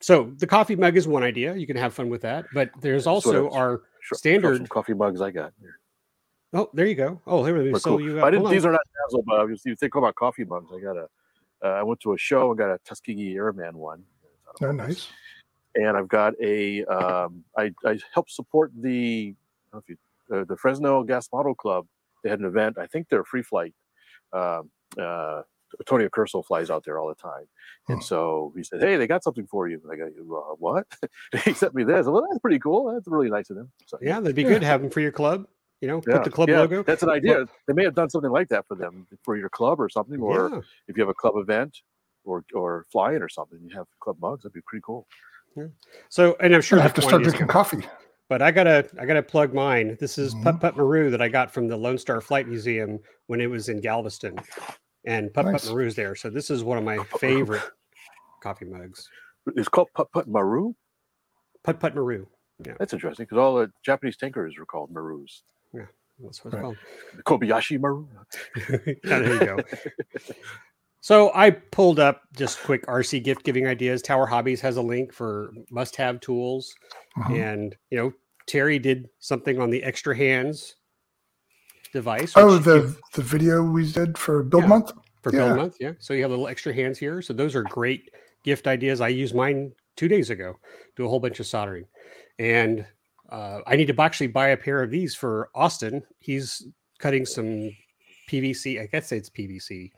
so 0.01 0.33
the 0.39 0.47
coffee 0.47 0.77
mug 0.77 0.97
is 0.97 1.07
one 1.09 1.23
idea. 1.23 1.55
You 1.55 1.67
can 1.67 1.77
have 1.77 1.95
fun 1.95 2.09
with 2.09 2.23
that. 2.23 2.47
But 2.53 2.71
there's 2.81 3.03
That's 3.05 3.07
also 3.09 3.45
was- 3.45 3.55
our 3.55 3.83
Sure, 4.01 4.19
Standard- 4.19 4.59
some 4.59 4.67
coffee 4.67 4.93
mugs 4.93 5.21
I 5.23 5.31
got. 5.31 5.53
Here. 5.61 5.79
oh, 6.53 6.69
there 6.75 6.85
you 6.87 6.95
go. 6.95 7.23
Oh, 7.27 7.43
here 7.43 7.61
we 7.63 7.71
But 7.73 7.81
so 7.81 7.91
cool. 7.93 8.01
you 8.03 8.19
I 8.21 8.29
uh, 8.29 8.31
didn't, 8.31 8.51
these 8.51 8.65
on. 8.67 8.71
are 8.71 8.73
not 8.73 8.81
Zazzle, 9.13 9.25
but 9.25 9.51
if 9.51 9.65
you 9.65 9.75
think 9.77 9.95
about 9.95 10.15
coffee 10.15 10.45
mugs, 10.45 10.71
I 10.77 10.81
got 10.81 10.97
a. 10.99 11.09
Uh, 11.65 11.69
I 11.69 11.83
went 11.83 12.01
to 12.01 12.13
a 12.13 12.19
show 12.19 12.51
and 12.51 12.59
got 12.59 12.71
a 12.71 12.79
Tuskegee 12.85 13.35
Airman 13.35 13.79
one. 13.79 14.05
Oh, 14.61 14.71
nice. 14.73 15.09
and 15.75 15.97
I've 15.97 16.09
got 16.09 16.35
a 16.43 16.85
um, 16.85 17.43
I, 17.57 17.73
I 17.87 17.99
help 18.13 18.29
support 18.29 18.71
the 18.79 19.35
I 19.73 19.77
don't 19.77 19.89
know 19.89 19.95
if 19.95 19.99
you, 20.29 20.37
uh, 20.37 20.45
the 20.45 20.57
Fresno 20.59 21.03
Gas 21.03 21.31
Model 21.33 21.55
Club. 21.55 21.87
They 22.23 22.29
had 22.29 22.41
an 22.41 22.45
event. 22.45 22.77
I 22.79 22.87
think 22.87 23.09
they're 23.09 23.25
free 23.25 23.43
flight. 23.43 23.75
Um, 24.35 24.71
uh, 25.01 25.43
Tony 25.87 26.07
Curso 26.09 26.45
flies 26.45 26.71
out 26.71 26.85
there 26.85 26.99
all 26.99 27.09
the 27.09 27.15
time, 27.15 27.45
and 27.89 27.99
Hmm. 27.99 28.03
so 28.03 28.53
he 28.57 28.63
said, 28.63 28.81
"Hey, 28.81 28.97
they 28.97 29.07
got 29.07 29.23
something 29.25 29.47
for 29.47 29.69
you." 29.69 29.81
And 29.83 29.93
I 29.93 29.97
go, 29.97 30.07
uh, 30.37 30.55
"What?" 30.59 30.87
he 31.45 31.53
sent 31.55 31.75
me 31.75 31.85
this. 31.85 32.07
Well, 32.07 32.27
that's 32.29 32.39
pretty 32.41 32.59
cool. 32.59 32.93
That's 32.93 33.07
really 33.09 33.31
nice 33.31 33.51
of 33.51 33.57
them. 33.57 33.71
So, 33.87 33.99
Yeah, 34.03 34.21
that'd 34.21 34.35
be 34.37 34.43
Yeah. 34.43 34.49
good 34.51 34.61
to 34.61 34.67
have 34.67 34.81
them 34.81 34.91
for 34.91 35.01
your 35.01 35.13
club. 35.13 35.47
You 35.81 35.89
know, 35.89 36.03
yeah, 36.07 36.15
put 36.15 36.25
the 36.25 36.31
club 36.31 36.49
yeah, 36.49 36.61
logo. 36.61 36.83
That's 36.83 37.03
an 37.03 37.11
idea. 37.11 37.47
they 37.67 37.75
may 37.75 37.85
have 37.85 37.95
done 37.95 38.09
something 38.09 38.31
like 38.31 38.49
that 38.49 38.67
for 38.67 38.75
them 38.75 39.07
for 39.23 39.37
your 39.37 39.51
club 39.51 39.81
or 39.81 39.89
something, 39.91 40.21
or 40.21 40.49
yeah. 40.51 40.61
if 40.89 40.97
you 40.97 41.03
have 41.03 41.11
a 41.11 41.15
club 41.15 41.35
event 41.37 41.79
or 42.25 42.45
or 42.55 42.87
flying 42.91 43.21
or 43.23 43.29
something, 43.29 43.59
you 43.63 43.77
have 43.77 43.87
club 44.01 44.17
mugs. 44.21 44.43
That'd 44.45 44.55
be 44.55 44.63
pretty 44.63 44.83
cool. 44.85 45.07
So, 46.09 46.37
and 46.41 46.55
I'm 46.55 46.63
sure 46.63 46.79
I 46.79 46.81
the 46.81 46.83
have 46.85 46.95
to 46.95 47.03
start 47.03 47.23
drinking 47.23 47.47
good, 47.47 47.53
coffee. 47.53 47.87
but 48.29 48.43
I 48.43 48.51
gotta, 48.51 48.89
I 48.99 49.07
gotta 49.07 49.23
plug 49.23 49.53
mine. 49.55 49.97
This 50.01 50.19
is 50.19 50.35
Put 50.35 50.57
Mhm. 50.57 50.61
Put 50.61 50.77
Maru 50.77 51.11
that 51.11 51.23
I 51.23 51.29
got 51.29 51.53
from 51.53 51.69
the 51.69 51.77
Lone 51.77 51.99
Star 51.99 52.21
Flight 52.21 52.49
Museum 52.49 52.99
when 53.29 53.41
it 53.41 53.47
was 53.49 53.69
in 53.69 53.81
Galveston, 53.81 54.37
and 55.07 55.33
Put 55.33 55.47
Nice. 55.47 55.67
Put 55.67 55.75
Maru's 55.75 55.95
there. 55.95 56.15
So 56.15 56.31
this 56.31 56.51
is 56.51 56.65
one 56.65 56.79
of 56.79 56.85
my 56.85 56.99
favorite 57.19 57.63
coffee 58.43 58.65
mugs. 58.65 59.09
It's 59.57 59.69
called 59.69 59.89
Put 59.95 60.11
Put 60.13 60.29
Maru. 60.29 60.73
Put 61.63 61.81
Put 61.81 61.95
Maru. 61.95 62.27
Yeah, 62.65 62.75
that's 62.79 62.93
interesting 62.93 63.25
because 63.25 63.39
all 63.39 63.57
the 63.57 63.71
Japanese 63.85 64.17
tankers 64.17 64.57
were 64.59 64.67
called 64.67 64.93
Marus. 64.93 65.43
Yeah, 65.73 65.87
that's 66.23 66.45
what 66.45 66.55
it's 66.55 66.55
Right. 66.55 66.63
called. 66.63 66.77
The 67.17 67.23
Kobayashi 67.25 67.81
Maru. 67.81 68.07
Yeah, 69.05 69.19
there 69.19 69.33
you 69.35 69.41
go. 69.41 69.59
So 71.01 71.31
I 71.35 71.51
pulled 71.51 71.99
up 72.01 72.23
just 72.35 72.63
quick 72.63 72.87
RC 72.87 73.23
gift 73.25 73.43
giving 73.45 73.67
ideas. 73.67 74.01
Tower 74.01 74.25
Hobbies 74.27 74.61
has 74.63 74.77
a 74.79 74.83
link 74.83 75.13
for 75.13 75.53
must 75.71 75.97
have 75.97 76.19
tools. 76.21 76.75
Mhm. 77.19 77.39
And, 77.53 77.77
you 77.91 77.99
know, 77.99 78.13
Terry 78.47 78.79
did 78.79 79.09
something 79.19 79.61
on 79.61 79.69
the 79.69 79.83
extra 79.83 80.17
hands 80.17 80.77
device. 81.95 82.33
Oh, 82.37 82.59
the 82.59 82.77
you- 82.81 82.97
the 83.15 83.23
video 83.23 83.63
we 83.63 83.91
did 83.91 84.19
for 84.19 84.43
Build 84.43 84.65
Yeah. 84.65 84.69
Month. 84.69 84.93
for 85.23 85.33
Build. 85.33 85.57
Month. 85.57 85.77
Yeah. 85.81 85.93
So 86.01 86.13
you 86.13 86.21
have 86.23 86.31
little 86.31 86.49
extra 86.49 86.75
hands 86.75 86.99
here. 86.99 87.23
So 87.23 87.33
those 87.33 87.55
are 87.55 87.63
great 87.63 88.11
gift 88.43 88.67
ideas. 88.67 89.01
I 89.01 89.09
used 89.09 89.35
mine 89.35 89.73
two 89.97 90.09
days 90.09 90.29
ago, 90.29 90.59
do 90.97 91.07
a 91.07 91.09
whole 91.09 91.21
bunch 91.21 91.41
of 91.41 91.47
soldering. 91.47 91.87
And 92.39 92.85
uh, 93.31 93.61
I 93.67 93.77
need 93.77 93.87
to 93.89 94.03
actually 94.03 94.27
buy 94.27 94.49
a 94.49 94.57
pair 94.57 94.83
of 94.83 94.91
these 94.91 95.15
for 95.15 95.49
Austin. 95.55 96.03
He's 96.19 96.67
cutting 96.99 97.25
some 97.25 97.71
PVC. 98.29 98.81
I 98.83 98.87
guess 98.87 99.13
it's 99.13 99.31
PVC, 99.31 99.91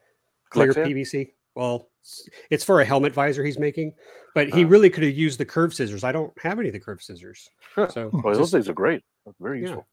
clear 0.50 0.72
Lexan? 0.72 0.86
PVC. 0.86 1.32
Well, 1.56 1.88
it's- 2.02 2.28
it's 2.50 2.64
for 2.64 2.80
a 2.80 2.84
helmet 2.84 3.14
visor 3.14 3.42
he's 3.42 3.58
making, 3.58 3.94
but 4.34 4.48
he 4.50 4.64
Ah. 4.64 4.68
really 4.68 4.90
could 4.90 5.02
have 5.02 5.14
used 5.14 5.40
the 5.40 5.44
curved 5.46 5.74
scissors. 5.74 6.04
I 6.04 6.12
don't 6.12 6.32
have 6.40 6.58
any 6.60 6.68
of 6.68 6.72
the 6.74 6.78
curved 6.80 7.02
scissors. 7.02 7.48
Huh. 7.74 7.88
So, 7.88 8.10
Well, 8.12 8.34
those 8.34 8.52
things 8.52 8.68
are 8.68 8.74
great. 8.74 9.02
That's 9.24 9.38
very 9.40 9.58
Yeah. 9.62 9.68
useful. 9.68 9.86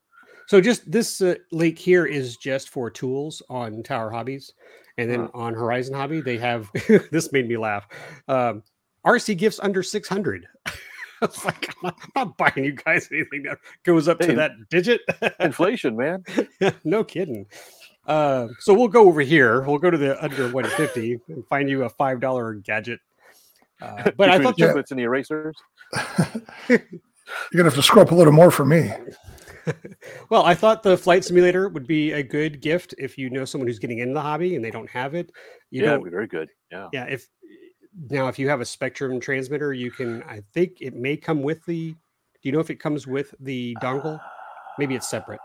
So 0.47 0.59
just 0.61 0.89
this 0.91 1.21
uh, 1.21 1.35
link 1.51 1.77
here 1.77 2.05
is 2.05 2.37
just 2.37 2.69
for 2.69 2.89
tools 2.89 3.41
on 3.49 3.83
Tower 3.83 4.09
Hobbies, 4.11 4.53
and 4.97 5.09
then 5.09 5.29
on 5.33 5.53
Horizon 5.53 5.93
Hobby 5.95 6.21
they 6.21 6.37
have 6.37 6.69
this 7.11 7.31
made 7.31 7.47
me 7.47 7.57
laugh. 7.57 7.87
Um, 8.27 8.63
RC 9.05 9.37
gifts 9.37 9.59
under 9.61 9.83
six 9.83 10.07
hundred. 10.07 10.47
I 11.21 11.27
was 11.27 11.45
like, 11.45 11.69
I'm 11.69 11.75
not, 11.83 11.95
I'm 12.03 12.11
not 12.15 12.37
buying 12.37 12.65
you 12.65 12.73
guys 12.73 13.07
anything 13.11 13.43
that 13.43 13.57
goes 13.83 14.09
up 14.09 14.17
Hey. 14.21 14.27
to 14.27 14.35
that 14.35 14.51
digit. 14.69 14.99
Inflation, 15.39 15.95
man. 15.95 16.23
no 16.83 17.03
kidding. 17.05 17.45
Uh, 18.05 18.49
so 18.59 18.73
we'll 18.73 18.89
go 18.89 19.07
over 19.07 19.21
here. 19.21 19.61
We'll 19.61 19.77
go 19.77 19.89
to 19.89 19.97
the 19.97 20.21
under 20.21 20.49
150 20.51 21.21
and 21.29 21.47
find 21.47 21.69
you 21.69 21.83
a 21.83 21.89
five 21.89 22.19
dollar 22.19 22.55
gadget. 22.55 22.99
Uh, 23.81 24.11
but 24.17 24.29
I 24.29 24.37
Between 24.37 24.43
thought 24.43 24.57
the 24.57 24.65
that, 24.65 24.75
chiplets 24.75 24.91
and 24.91 24.99
the 24.99 25.03
erasers. 25.03 25.55
You're 26.67 26.79
gonna 27.55 27.63
have 27.65 27.75
to 27.75 27.81
screw 27.83 28.01
up 28.01 28.11
a 28.11 28.15
little 28.15 28.33
more 28.33 28.51
for 28.51 28.65
me. 28.65 28.91
Well, 30.29 30.43
I 30.43 30.55
thought 30.55 30.83
the 30.83 30.97
flight 30.97 31.23
simulator 31.23 31.69
would 31.69 31.87
be 31.87 32.11
a 32.11 32.23
good 32.23 32.61
gift 32.61 32.95
if 32.97 33.17
you 33.17 33.29
know 33.29 33.45
someone 33.45 33.67
who's 33.67 33.79
getting 33.79 33.99
into 33.99 34.13
the 34.13 34.21
hobby 34.21 34.55
and 34.55 34.63
they 34.63 34.71
don't 34.71 34.89
have 34.89 35.13
it. 35.15 35.31
You 35.69 35.81
yeah, 35.81 35.89
don't 35.89 35.93
it'd 35.95 36.05
be 36.05 36.09
very 36.09 36.27
good. 36.27 36.49
Yeah. 36.71 36.89
yeah 36.91 37.05
if 37.05 37.27
now 38.09 38.27
if 38.27 38.39
you 38.39 38.49
have 38.49 38.61
a 38.61 38.63
Spektrum 38.63 39.21
transmitter 39.21 39.71
you 39.71 39.91
can 39.91 40.23
i 40.23 40.41
think 40.51 40.81
it 40.81 40.95
may 40.95 41.15
come 41.15 41.43
with 41.43 41.63
the 41.65 41.91
do 41.91 41.97
you 42.41 42.51
know 42.51 42.59
if 42.59 42.71
it 42.71 42.77
comes 42.77 43.05
with 43.05 43.35
the 43.39 43.77
dongle 43.83 44.19
maybe 44.79 44.95
it's 44.95 45.07
separate 45.07 45.39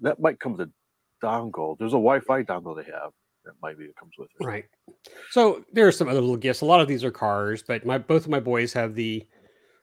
that 0.00 0.20
might 0.20 0.38
come 0.40 0.56
with 0.56 0.68
a 0.68 0.72
dongle. 1.24 1.76
There's 1.78 1.92
a 1.92 1.96
Wi-Fi 1.96 2.44
dongle 2.44 2.76
they 2.76 2.90
have 2.90 3.12
that 3.44 3.54
might 3.62 3.78
be 3.78 3.84
it 3.84 3.96
comes 3.96 4.12
with 4.18 4.28
it. 4.38 4.44
Right. 4.44 4.64
So 5.30 5.64
there 5.72 5.86
are 5.86 5.92
some 5.92 6.08
other 6.08 6.20
little 6.20 6.36
gifts. 6.36 6.60
A 6.60 6.66
lot 6.66 6.80
of 6.80 6.88
these 6.88 7.04
are 7.04 7.10
cars, 7.10 7.62
but 7.66 7.84
my 7.86 7.98
both 7.98 8.24
of 8.24 8.30
my 8.30 8.40
boys 8.40 8.72
have 8.72 8.94
the 8.94 9.26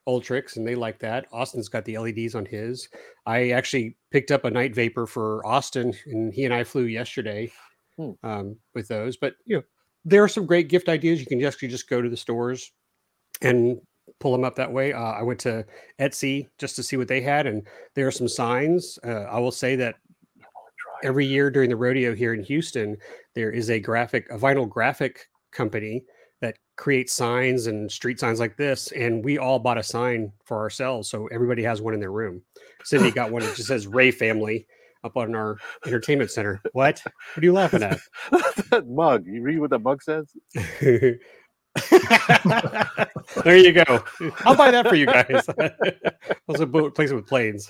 Ultrix 0.08 0.58
and 0.58 0.68
they 0.68 0.76
like 0.76 1.00
that. 1.00 1.26
Austin's 1.32 1.70
got 1.70 1.86
the 1.86 1.98
LEDs 1.98 2.36
on 2.36 2.46
his. 2.46 2.90
I 3.26 3.50
actually 3.50 3.98
picked 4.12 4.32
up 4.32 4.46
a 4.46 4.52
night 4.52 4.76
vapor 4.76 5.06
for 5.08 5.46
Austin 5.46 5.94
and 6.06 6.34
he 6.34 6.46
and 6.46 6.54
I 6.54 6.64
flew 6.64 6.84
yesterday 6.84 7.52
Hmm. 7.98 8.12
um, 8.24 8.58
with 8.74 8.88
those. 8.88 9.18
But 9.18 9.36
you 9.46 9.58
know, 9.58 9.64
there 10.04 10.24
are 10.24 10.28
some 10.28 10.46
great 10.46 10.68
gift 10.68 10.90
ideas. 10.90 11.20
You 11.20 11.26
can 11.26 11.44
actually 11.44 11.70
just 11.70 11.90
go 11.90 12.02
to 12.02 12.10
the 12.10 12.18
stores 12.18 12.72
and 13.42 13.80
pull 14.20 14.32
them 14.32 14.44
up 14.44 14.56
that 14.56 14.72
way. 14.72 14.94
Uh, 14.94 15.00
I 15.00 15.24
went 15.24 15.40
to 15.42 15.66
Etsy 16.00 16.48
just 16.60 16.76
to 16.76 16.84
see 16.84 16.98
what 16.98 17.08
they 17.08 17.22
had, 17.22 17.48
and 17.48 17.66
there 17.96 18.08
are 18.08 18.12
some 18.12 18.28
signs. 18.28 19.00
Uh, 19.04 19.24
I 19.24 19.40
will 19.40 19.52
say 19.52 19.76
that 19.78 19.96
every 21.04 21.26
year 21.26 21.50
during 21.50 21.70
the 21.70 21.76
rodeo 21.76 22.14
here 22.14 22.34
in 22.34 22.44
Houston, 22.44 22.98
there 23.34 23.52
is 23.52 23.70
a 23.70 23.80
graphic, 23.80 24.28
a 24.30 24.38
vinyl 24.38 24.70
graphic 24.70 25.28
company 25.52 26.04
that 26.76 26.82
creates 26.82 27.14
signs 27.14 27.68
and 27.68 27.92
street 27.92 28.20
signs 28.20 28.40
like 28.40 28.58
this. 28.58 28.92
And 28.92 29.24
we 29.24 29.38
all 29.38 29.60
bought 29.60 29.78
a 29.78 29.84
sign 29.84 30.32
for 30.44 30.58
ourselves. 30.58 31.10
So 31.10 31.28
everybody 31.28 31.64
has 31.64 31.82
one 31.82 31.94
in 31.94 32.00
their 32.00 32.12
room. 32.12 32.42
Cindy 32.84 33.12
got 33.12 33.32
one 33.32 33.42
that 33.42 33.56
just 33.56 33.68
says 33.68 33.88
Ray 33.88 34.12
family 34.12 34.68
up 35.04 35.18
on 35.18 35.36
our 35.36 35.58
entertainment 35.86 36.32
center. 36.32 36.62
What? 36.74 37.02
What 37.04 37.44
are 37.44 37.46
you 37.46 37.54
laughing 37.54 37.84
at? 37.84 38.00
that 38.72 38.86
mug. 38.88 39.26
You 39.28 39.42
read 39.42 39.60
what 39.60 39.70
the 39.70 39.80
mug 39.80 40.02
says? 40.04 40.32
there 43.44 43.58
you 43.58 43.74
go. 43.74 44.04
I'll 44.46 44.56
buy 44.56 44.72
that 44.72 44.88
for 44.88 44.96
you 44.96 45.06
guys. 45.06 45.46
also 46.48 46.66
place 46.92 47.12
it 47.12 47.16
with 47.16 47.28
planes. 47.28 47.70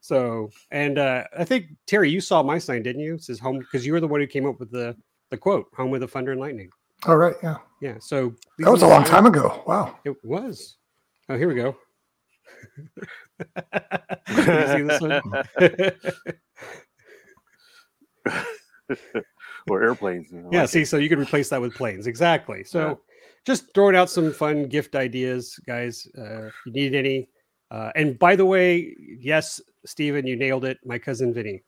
so, 0.00 0.50
and 0.72 0.98
uh, 0.98 1.22
I 1.38 1.44
think 1.44 1.66
Terry, 1.86 2.10
you 2.10 2.20
saw 2.20 2.42
my 2.42 2.58
sign, 2.58 2.82
didn't 2.82 3.02
you? 3.02 3.14
It 3.14 3.22
says 3.22 3.38
home 3.38 3.60
because 3.60 3.86
you 3.86 3.92
were 3.92 4.00
the 4.00 4.08
one 4.08 4.20
who 4.20 4.26
came 4.26 4.46
up 4.46 4.58
with 4.58 4.72
the 4.72 4.96
the 5.30 5.38
quote, 5.38 5.66
"Home 5.76 5.92
with 5.92 6.00
the 6.00 6.08
thunder 6.08 6.32
and 6.32 6.40
lightning." 6.40 6.70
All 7.06 7.16
right. 7.16 7.34
Yeah. 7.42 7.56
Yeah. 7.80 7.96
So 8.00 8.34
That 8.58 8.70
was 8.70 8.82
a 8.82 8.86
long 8.86 9.04
time 9.04 9.26
ago. 9.26 9.62
Wow. 9.66 9.98
It 10.04 10.16
was. 10.24 10.76
Oh, 11.28 11.36
here 11.36 11.48
we 11.48 11.54
go. 11.54 11.76
you 14.28 14.36
see 14.36 14.82
this 14.82 15.00
one? 15.00 15.20
or 19.70 19.82
airplanes. 19.82 20.30
you 20.30 20.40
know, 20.40 20.48
yeah 20.52 20.60
like 20.60 20.68
see 20.68 20.84
so 20.84 20.98
you 20.98 21.08
could 21.08 21.18
replace 21.18 21.48
that 21.48 21.60
with 21.60 21.74
planes 21.74 22.06
exactly 22.06 22.62
so 22.64 22.88
Yeah. 22.88 22.94
just 23.46 23.72
throwing 23.74 23.96
out 23.96 24.10
some 24.10 24.32
fun 24.32 24.66
gift 24.66 24.94
ideas 24.94 25.58
guys 25.66 26.06
uh 26.18 26.46
if 26.46 26.54
you 26.66 26.72
need 26.72 26.94
any 26.94 27.28
uh 27.70 27.90
and 27.94 28.18
by 28.18 28.36
the 28.36 28.44
way 28.44 28.94
yes 28.98 29.60
Stephen, 29.86 30.26
you 30.26 30.36
nailed 30.36 30.64
it 30.64 30.78
my 30.84 30.98
cousin 30.98 31.32
vinny 31.32 31.62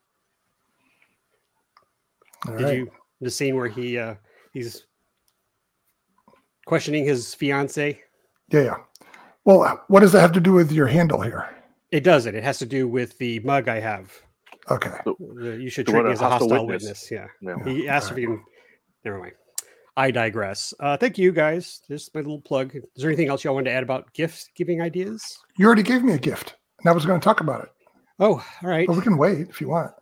All 2.47 2.57
did 2.57 2.65
right. 2.65 2.77
you 2.79 2.91
the 3.21 3.31
scene 3.31 3.57
where 3.57 3.69
he 3.69 3.99
uh 3.99 4.15
he's 4.53 4.87
questioning 6.67 7.05
his 7.05 7.35
fiance 7.35 8.01
Yeah. 8.51 8.61
Yeah. 8.63 8.77
Well, 9.45 9.83
what 9.89 10.01
does 10.01 10.13
that 10.13 10.21
have 10.21 10.33
to 10.33 10.41
do 10.41 10.53
with 10.53 10.73
your 10.73 10.87
handle 10.87 11.21
here? 11.21 11.49
it 11.91 12.03
doesn't 12.03 12.35
it 12.35 12.43
has 12.43 12.59
to 12.59 12.67
do 12.67 12.89
with 12.89 13.17
the 13.19 13.39
mug 13.41 13.69
i 13.69 13.79
have 13.79 14.11
Okay. 14.71 14.91
The- 15.05 15.59
you 15.61 15.69
should 15.71 15.87
The 15.87 15.93
treat 15.93 16.05
me 16.07 16.11
as 16.13 16.21
a 16.21 16.29
hostile 16.29 16.49
hostile 16.49 16.67
witness. 16.67 16.83
witness, 16.83 17.11
yeah 17.11 17.27
Yeah. 17.41 17.73
he 17.73 17.89
asked 17.89 18.11
if 18.11 18.17
he 18.17 18.25
can 18.25 18.43
never 19.05 19.19
mind 19.21 19.35
i 19.97 20.11
digress 20.11 20.75
uh 20.81 20.97
thank 20.97 21.19
you 21.19 21.31
guys 21.31 21.83
just 21.89 22.13
my 22.15 22.21
little 22.23 22.41
plug 22.41 22.75
is 22.75 22.83
there 22.97 23.11
anything 23.11 23.29
else 23.29 23.45
y'all 23.45 23.55
wanted 23.55 23.71
to 23.71 23.77
add 23.77 23.83
about 23.85 24.13
gift 24.15 24.51
giving 24.57 24.81
ideas 24.83 25.39
You 25.59 25.67
already 25.67 25.83
gave 25.85 26.03
me 26.03 26.15
a 26.15 26.19
gift, 26.19 26.57
and 26.81 26.89
I 26.89 26.93
was 26.93 27.05
going 27.07 27.21
to 27.21 27.25
talk 27.25 27.41
about 27.41 27.63
it, 27.65 27.71
oh 28.19 28.43
all 28.63 28.69
right 28.69 28.87
but 28.89 28.97
we 28.97 29.03
can 29.03 29.17
wait 29.19 29.49
if 29.49 29.61
you 29.61 29.69
want. 29.69 29.93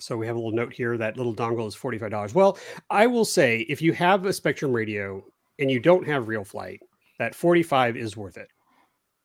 so 0.00 0.16
we 0.16 0.26
have 0.26 0.34
a 0.34 0.38
little 0.38 0.56
note 0.56 0.72
here 0.72 0.96
that 0.96 1.16
little 1.18 1.34
dongle 1.34 1.68
is 1.68 1.76
$45 1.76 2.34
well 2.34 2.58
i 2.88 3.06
will 3.06 3.26
say 3.26 3.60
if 3.68 3.80
you 3.82 3.92
have 3.92 4.24
a 4.24 4.30
Spektrum 4.30 4.72
radio 4.72 5.22
and 5.60 5.70
you 5.70 5.78
don't 5.80 6.06
have 6.06 6.24
RealFlight 6.24 6.78
that 7.18 7.34
45 7.34 7.96
is 7.96 8.16
worth 8.16 8.36
it 8.36 8.48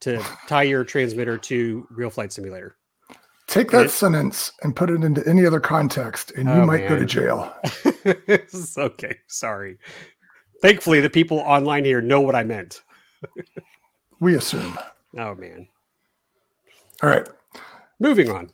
to 0.01 0.21
tie 0.47 0.63
your 0.63 0.83
transmitter 0.83 1.37
to 1.37 1.87
RealFlight 1.97 2.31
simulator 2.31 2.75
Take 3.47 3.69
that 3.71 3.85
It- 3.85 3.89
sentence 3.91 4.51
and 4.63 4.75
put 4.75 4.89
it 4.89 5.03
into 5.03 5.25
any 5.27 5.45
other 5.45 5.59
context, 5.59 6.31
and 6.31 6.49
you 6.49 6.55
Oh, 6.55 6.65
might 6.65 6.87
go 6.89 6.97
to 6.97 7.05
jail. 7.05 7.55
Okay 8.77 9.15
sorry 9.27 9.77
thankfully 10.61 10.99
the 11.01 11.09
people 11.09 11.39
online 11.39 11.83
here 11.85 12.01
know 12.01 12.21
what 12.21 12.35
i 12.35 12.43
meant 12.43 12.81
We 14.19 14.35
assume. 14.35 14.77
oh 15.17 15.35
man 15.35 15.67
All 17.03 17.09
right. 17.09 17.27
moving 17.99 18.29
on 18.29 18.51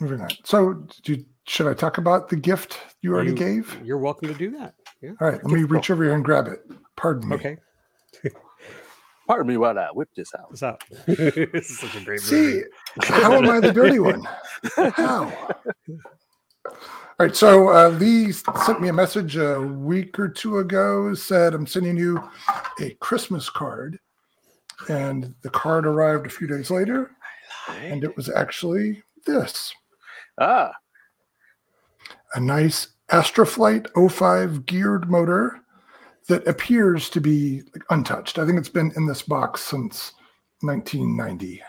Moving 0.00 0.20
on. 0.20 0.28
So, 0.44 0.86
you, 1.06 1.24
should 1.48 1.66
I 1.66 1.74
talk 1.74 1.98
about 1.98 2.28
the 2.28 2.36
gift 2.36 2.78
you 3.02 3.12
already 3.12 3.30
You- 3.30 3.36
gave? 3.36 3.76
you're 3.84 3.98
welcome 3.98 4.28
to 4.28 4.34
do 4.34 4.50
that 4.58 4.74
yeah 5.00 5.12
All 5.20 5.28
right. 5.30 5.42
Let 5.44 5.52
me 5.52 5.64
reach 5.64 5.90
over 5.90 6.04
here 6.04 6.14
and 6.14 6.24
grab 6.24 6.46
it. 6.48 6.60
Pardon 6.96 7.28
me. 7.28 7.36
okay 7.36 7.56
Pardon 9.26 9.46
me 9.46 9.56
while 9.58 9.78
I 9.78 9.88
whip 9.92 10.08
this 10.16 10.30
out. 10.38 10.50
what's 10.50 10.62
up 10.62 10.82
this 11.06 11.70
is 11.70 11.78
such 11.78 11.94
a 11.96 12.00
great 12.04 12.20
See, 12.20 12.36
movie 12.36 12.64
how 13.02 13.32
am 13.34 13.48
I 13.50 13.60
the 13.60 13.72
dirty 13.72 13.98
one? 13.98 14.26
How? 14.94 15.32
All 16.66 17.26
right. 17.26 17.36
So 17.36 17.68
uh, 17.68 17.88
Lee 17.90 18.32
sent 18.32 18.80
me 18.80 18.88
a 18.88 18.92
message 18.92 19.36
a 19.36 19.60
week 19.60 20.18
or 20.18 20.28
two 20.28 20.58
ago. 20.58 21.14
Said 21.14 21.54
I'm 21.54 21.66
sending 21.66 21.96
you 21.96 22.22
a 22.80 22.90
Christmas 23.00 23.50
card, 23.50 23.98
and 24.88 25.34
the 25.42 25.50
card 25.50 25.86
arrived 25.86 26.26
a 26.26 26.30
few 26.30 26.46
days 26.46 26.70
later, 26.70 27.10
and 27.82 28.02
it 28.04 28.16
was 28.16 28.28
actually 28.30 29.02
this: 29.26 29.72
Ah, 30.40 30.72
a 32.34 32.40
nice 32.40 32.88
Astroflight 33.10 33.86
05 34.10 34.66
geared 34.66 35.10
motor 35.10 35.60
that 36.28 36.46
appears 36.46 37.08
to 37.10 37.20
be 37.20 37.62
like, 37.74 37.84
untouched. 37.90 38.38
I 38.38 38.44
think 38.46 38.58
it's 38.58 38.68
been 38.68 38.92
in 38.96 39.06
this 39.06 39.22
box 39.22 39.62
since 39.62 40.12
1990. 40.60 41.62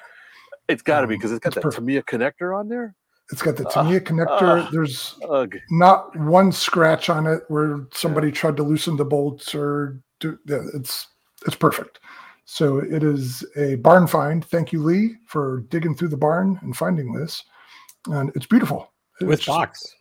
it's 0.67 0.82
got 0.82 1.02
to 1.02 1.08
be 1.08 1.13
Um, 1.15 1.19
because 1.19 1.32
it's 1.32 1.39
got 1.39 1.49
it's 1.49 1.56
that 1.56 1.62
perfect. 1.62 1.80
Tamiya 1.82 2.04
connector 2.04 2.58
on 2.58 2.67
there. 2.67 2.95
It's 3.32 3.41
got 3.41 3.56
the 3.58 3.63
Tamiya 3.65 4.02
connector. 4.02 4.65
ah. 4.65 4.69
There's 4.71 5.15
Ugh. 5.30 5.56
not 5.69 6.15
one 6.17 6.52
scratch 6.52 7.10
on 7.10 7.25
it 7.28 7.43
where 7.47 7.86
somebody 7.93 8.32
tried 8.32 8.58
to 8.58 8.63
loosen 8.63 8.97
the 8.97 9.06
bolts 9.06 9.54
or 9.56 10.02
do 10.19 10.38
yeah, 10.47 10.62
it's 10.73 11.08
it's 11.45 11.56
perfect. 11.56 11.99
So 12.45 12.80
it 12.80 13.04
is 13.04 13.45
a 13.56 13.75
barn 13.75 14.08
find. 14.08 14.43
Thank 14.43 14.73
you, 14.73 14.82
Lee, 14.84 15.15
for 15.28 15.62
digging 15.69 15.95
through 15.95 16.08
the 16.10 16.17
barn 16.17 16.60
and 16.63 16.75
finding 16.75 17.13
this. 17.13 17.43
And 18.08 18.32
it's 18.36 18.47
beautiful. 18.47 18.91
with 19.21 19.32
It's 19.34 19.43
just- 19.45 19.56
box 19.58 19.95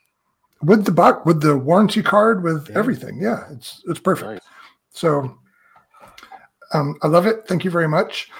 with 0.63 0.85
the 0.85 0.93
box 0.93 1.25
with 1.25 1.41
the 1.41 1.57
warranty 1.57 2.03
card 2.03 2.43
with 2.43 2.69
Yeah. 2.69 2.79
everything. 2.79 3.19
Yeah, 3.21 3.45
it's 3.51 3.83
it's 3.87 4.01
perfect. 4.01 4.31
Nice. 4.31 4.41
So 4.91 5.39
um, 6.73 6.97
I 7.03 7.07
love 7.07 7.27
it. 7.27 7.47
Thank 7.47 7.65
you 7.65 7.71
very 7.71 7.89
much. 7.89 8.31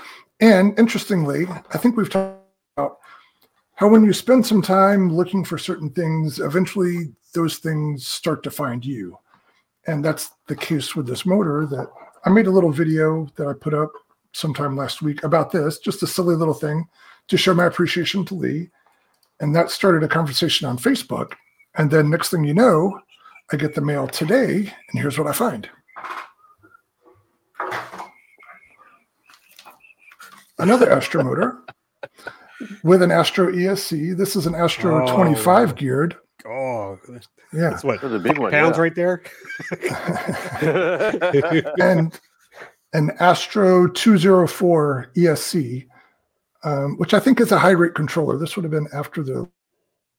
And 0.41 0.79
interestingly, 0.79 1.47
I 1.73 1.79
think 1.79 1.97
we've 1.97 2.11
talked 2.11 2.41
about 2.77 2.99
how 3.75 3.89
when 3.89 4.05
you 4.05 4.13
spend 4.13 4.47
some 4.47 4.63
time 4.63 5.13
looking 5.13 5.45
for 5.45 5.59
certain 5.59 5.91
things, 5.91 6.39
eventually 6.41 7.13
those 7.35 7.59
things 7.59 8.07
start 8.07 8.43
to 8.43 8.51
find 8.51 8.85
you. 8.85 9.17
And 9.87 10.05
that's 10.05 10.31
the 10.47 10.57
case 10.57 10.95
with 10.95 11.07
this 11.07 11.25
motor 11.25 11.67
that 11.67 11.89
I 12.25 12.31
made 12.31 12.47
a 12.47 12.51
little 12.51 12.73
video 12.73 13.27
that 13.37 13.47
I 13.47 13.53
put 13.53 13.75
up 13.75 13.91
sometime 14.33 14.77
last 14.77 15.01
week 15.03 15.23
about 15.25 15.51
this, 15.51 15.79
just 15.79 16.03
a 16.03 16.07
silly 16.07 16.35
little 16.37 16.55
thing 16.55 16.87
to 17.29 17.37
show 17.39 17.55
my 17.55 17.67
appreciation 17.67 18.25
to 18.27 18.35
Lee. 18.35 18.71
And 19.41 19.55
that 19.57 19.71
started 19.71 20.03
a 20.03 20.09
conversation 20.09 20.69
on 20.69 20.77
Facebook. 20.79 21.33
And 21.77 21.91
then 21.91 22.11
next 22.11 22.31
thing 22.31 22.45
you 22.45 22.55
know, 22.55 22.99
I 23.53 23.57
get 23.57 23.75
the 23.75 23.81
mail 23.81 24.09
today, 24.09 24.73
and 24.91 25.01
here's 25.01 25.19
what 25.19 25.29
I 25.29 25.33
find. 25.33 25.69
Another 30.59 30.91
Astro 30.91 31.23
motor 31.23 31.59
with 32.83 33.03
an 33.03 33.13
Astro 33.13 33.53
ESC. 33.53 34.17
This 34.17 34.35
is 34.35 34.47
an 34.47 34.55
Astro 34.55 35.07
Oh. 35.09 35.15
25 35.15 35.77
geared. 35.77 36.17
oh 36.47 36.99
Yeah. 37.53 37.71
that's 37.71 37.85
what 37.85 38.01
That's 38.01 38.15
a 38.15 38.19
big 38.19 38.39
one. 38.39 38.51
pounds 38.51 38.77
yeah. 38.77 38.83
right 38.83 38.95
there 38.95 39.23
and 41.81 42.19
an 42.93 43.11
Astro 43.21 43.87
204 43.89 45.11
ESC, 45.17 45.87
um, 46.65 46.97
which 46.97 47.15
I 47.15 47.21
think 47.21 47.41
is 47.41 47.53
a 47.53 47.59
high 47.59 47.71
rate 47.71 47.95
controller. 47.95 48.37
This 48.39 48.57
would 48.57 48.65
have 48.65 48.73
been 48.73 48.89
after 48.93 49.23
the. 49.23 49.49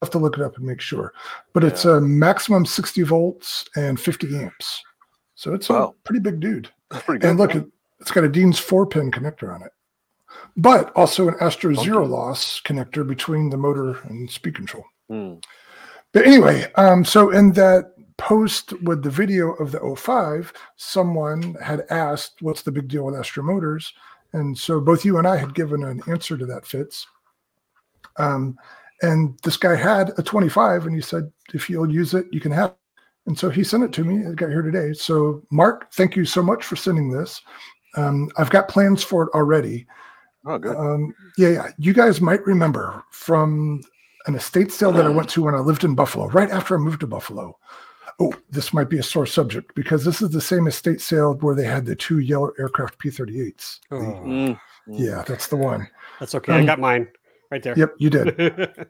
Have 0.01 0.11
to 0.11 0.17
look 0.17 0.37
it 0.37 0.43
up 0.43 0.55
and 0.55 0.65
make 0.65 0.79
sure, 0.79 1.13
but 1.53 1.63
it's 1.63 1.83
a 1.83 1.99
maximum 1.99 2.65
60 2.65 3.03
volts 3.03 3.65
and 3.75 3.99
50 3.99 4.37
amps, 4.37 4.81
so 5.35 5.53
it's 5.53 5.69
a 5.69 5.91
pretty 6.05 6.21
big 6.21 6.39
dude. 6.39 6.69
Pretty. 6.89 7.27
And 7.27 7.37
look, 7.37 7.53
it, 7.53 7.65
it's 7.99 8.11
got 8.11 8.23
a 8.23 8.29
Dean's 8.29 8.57
four 8.57 8.85
pin 8.85 9.11
connector 9.11 9.53
on 9.53 9.61
it, 9.61 9.71
but 10.55 10.91
also 10.95 11.27
an 11.27 11.35
Astro 11.41 11.73
zero 11.73 12.05
loss 12.05 12.61
connector 12.61 13.05
between 13.05 13.49
the 13.49 13.57
motor 13.57 13.99
and 14.03 14.29
speed 14.29 14.55
control. 14.55 14.85
Hmm. 15.09 15.35
But 16.11 16.25
anyway, 16.25 16.71
um, 16.75 17.05
so 17.05 17.29
in 17.29 17.51
that 17.53 17.93
post 18.17 18.73
with 18.81 19.03
the 19.03 19.09
video 19.09 19.51
of 19.53 19.71
the 19.71 19.95
05, 19.95 20.53
someone 20.75 21.55
had 21.61 21.85
asked, 21.89 22.41
What's 22.41 22.61
the 22.61 22.71
big 22.71 22.87
deal 22.87 23.05
with 23.05 23.15
Astro 23.15 23.43
Motors? 23.43 23.93
And 24.33 24.55
so 24.55 24.79
both 24.79 25.05
you 25.05 25.17
and 25.17 25.27
I 25.27 25.37
had 25.37 25.55
given 25.55 25.83
an 25.83 26.01
answer 26.07 26.37
to 26.37 26.45
that, 26.45 26.65
Fitz. 26.65 27.07
Um, 28.17 28.57
And 29.01 29.37
this 29.43 29.57
guy 29.57 29.75
had 29.75 30.11
a 30.17 30.23
25 30.23 30.85
and 30.85 30.95
he 30.95 31.01
said, 31.01 31.31
if 31.53 31.69
you'll 31.69 31.91
use 31.91 32.13
it, 32.13 32.25
you 32.31 32.39
can 32.39 32.51
have 32.51 32.71
it. 32.71 32.75
And 33.27 33.37
so 33.37 33.49
he 33.49 33.63
sent 33.63 33.83
it 33.83 33.93
to 33.93 34.03
me. 34.03 34.25
I 34.27 34.33
got 34.33 34.49
here 34.49 34.61
today. 34.61 34.93
So, 34.93 35.43
Mark, 35.51 35.91
thank 35.93 36.15
you 36.15 36.25
so 36.25 36.41
much 36.41 36.65
for 36.65 36.75
sending 36.75 37.11
this. 37.11 37.41
Um, 37.95 38.29
I've 38.37 38.49
got 38.49 38.67
plans 38.69 39.03
for 39.03 39.23
it 39.23 39.29
already. 39.33 39.85
Oh, 40.45 40.57
good. 40.57 40.75
Um, 40.75 41.13
yeah, 41.37 41.49
yeah. 41.49 41.67
You 41.77 41.93
guys 41.93 42.21
might 42.21 42.45
remember 42.45 43.03
from 43.11 43.81
an 44.27 44.35
estate 44.35 44.71
sale 44.71 44.91
that 44.93 45.05
I 45.05 45.09
went 45.09 45.29
to 45.31 45.43
when 45.43 45.55
I 45.55 45.59
lived 45.59 45.83
in 45.83 45.95
Buffalo, 45.95 46.27
right 46.29 46.49
after 46.49 46.75
I 46.75 46.79
moved 46.79 47.01
to 47.01 47.07
Buffalo. 47.07 47.57
Oh, 48.19 48.33
this 48.49 48.73
might 48.73 48.89
be 48.89 48.99
a 48.99 49.03
sore 49.03 49.25
subject 49.25 49.75
because 49.75 50.03
this 50.05 50.21
is 50.21 50.29
the 50.31 50.41
same 50.41 50.67
estate 50.67 51.01
sale 51.01 51.35
where 51.35 51.55
they 51.55 51.65
had 51.65 51.85
the 51.85 51.95
two 51.95 52.19
yellow 52.19 52.51
aircraft 52.59 52.97
P 52.99 53.09
38s. 53.09 53.79
Oh, 53.91 53.97
Mm. 53.97 54.59
Yeah, 54.87 55.23
that's 55.27 55.47
the 55.47 55.55
one. 55.57 55.87
that's 56.19 56.35
okay. 56.35 56.53
I 56.53 56.59
Um, 56.59 56.65
got 56.65 56.79
mine 56.79 57.07
right 57.51 57.63
there. 57.63 57.77
Yep, 57.77 57.95
you 57.97 58.09
did. 58.09 58.69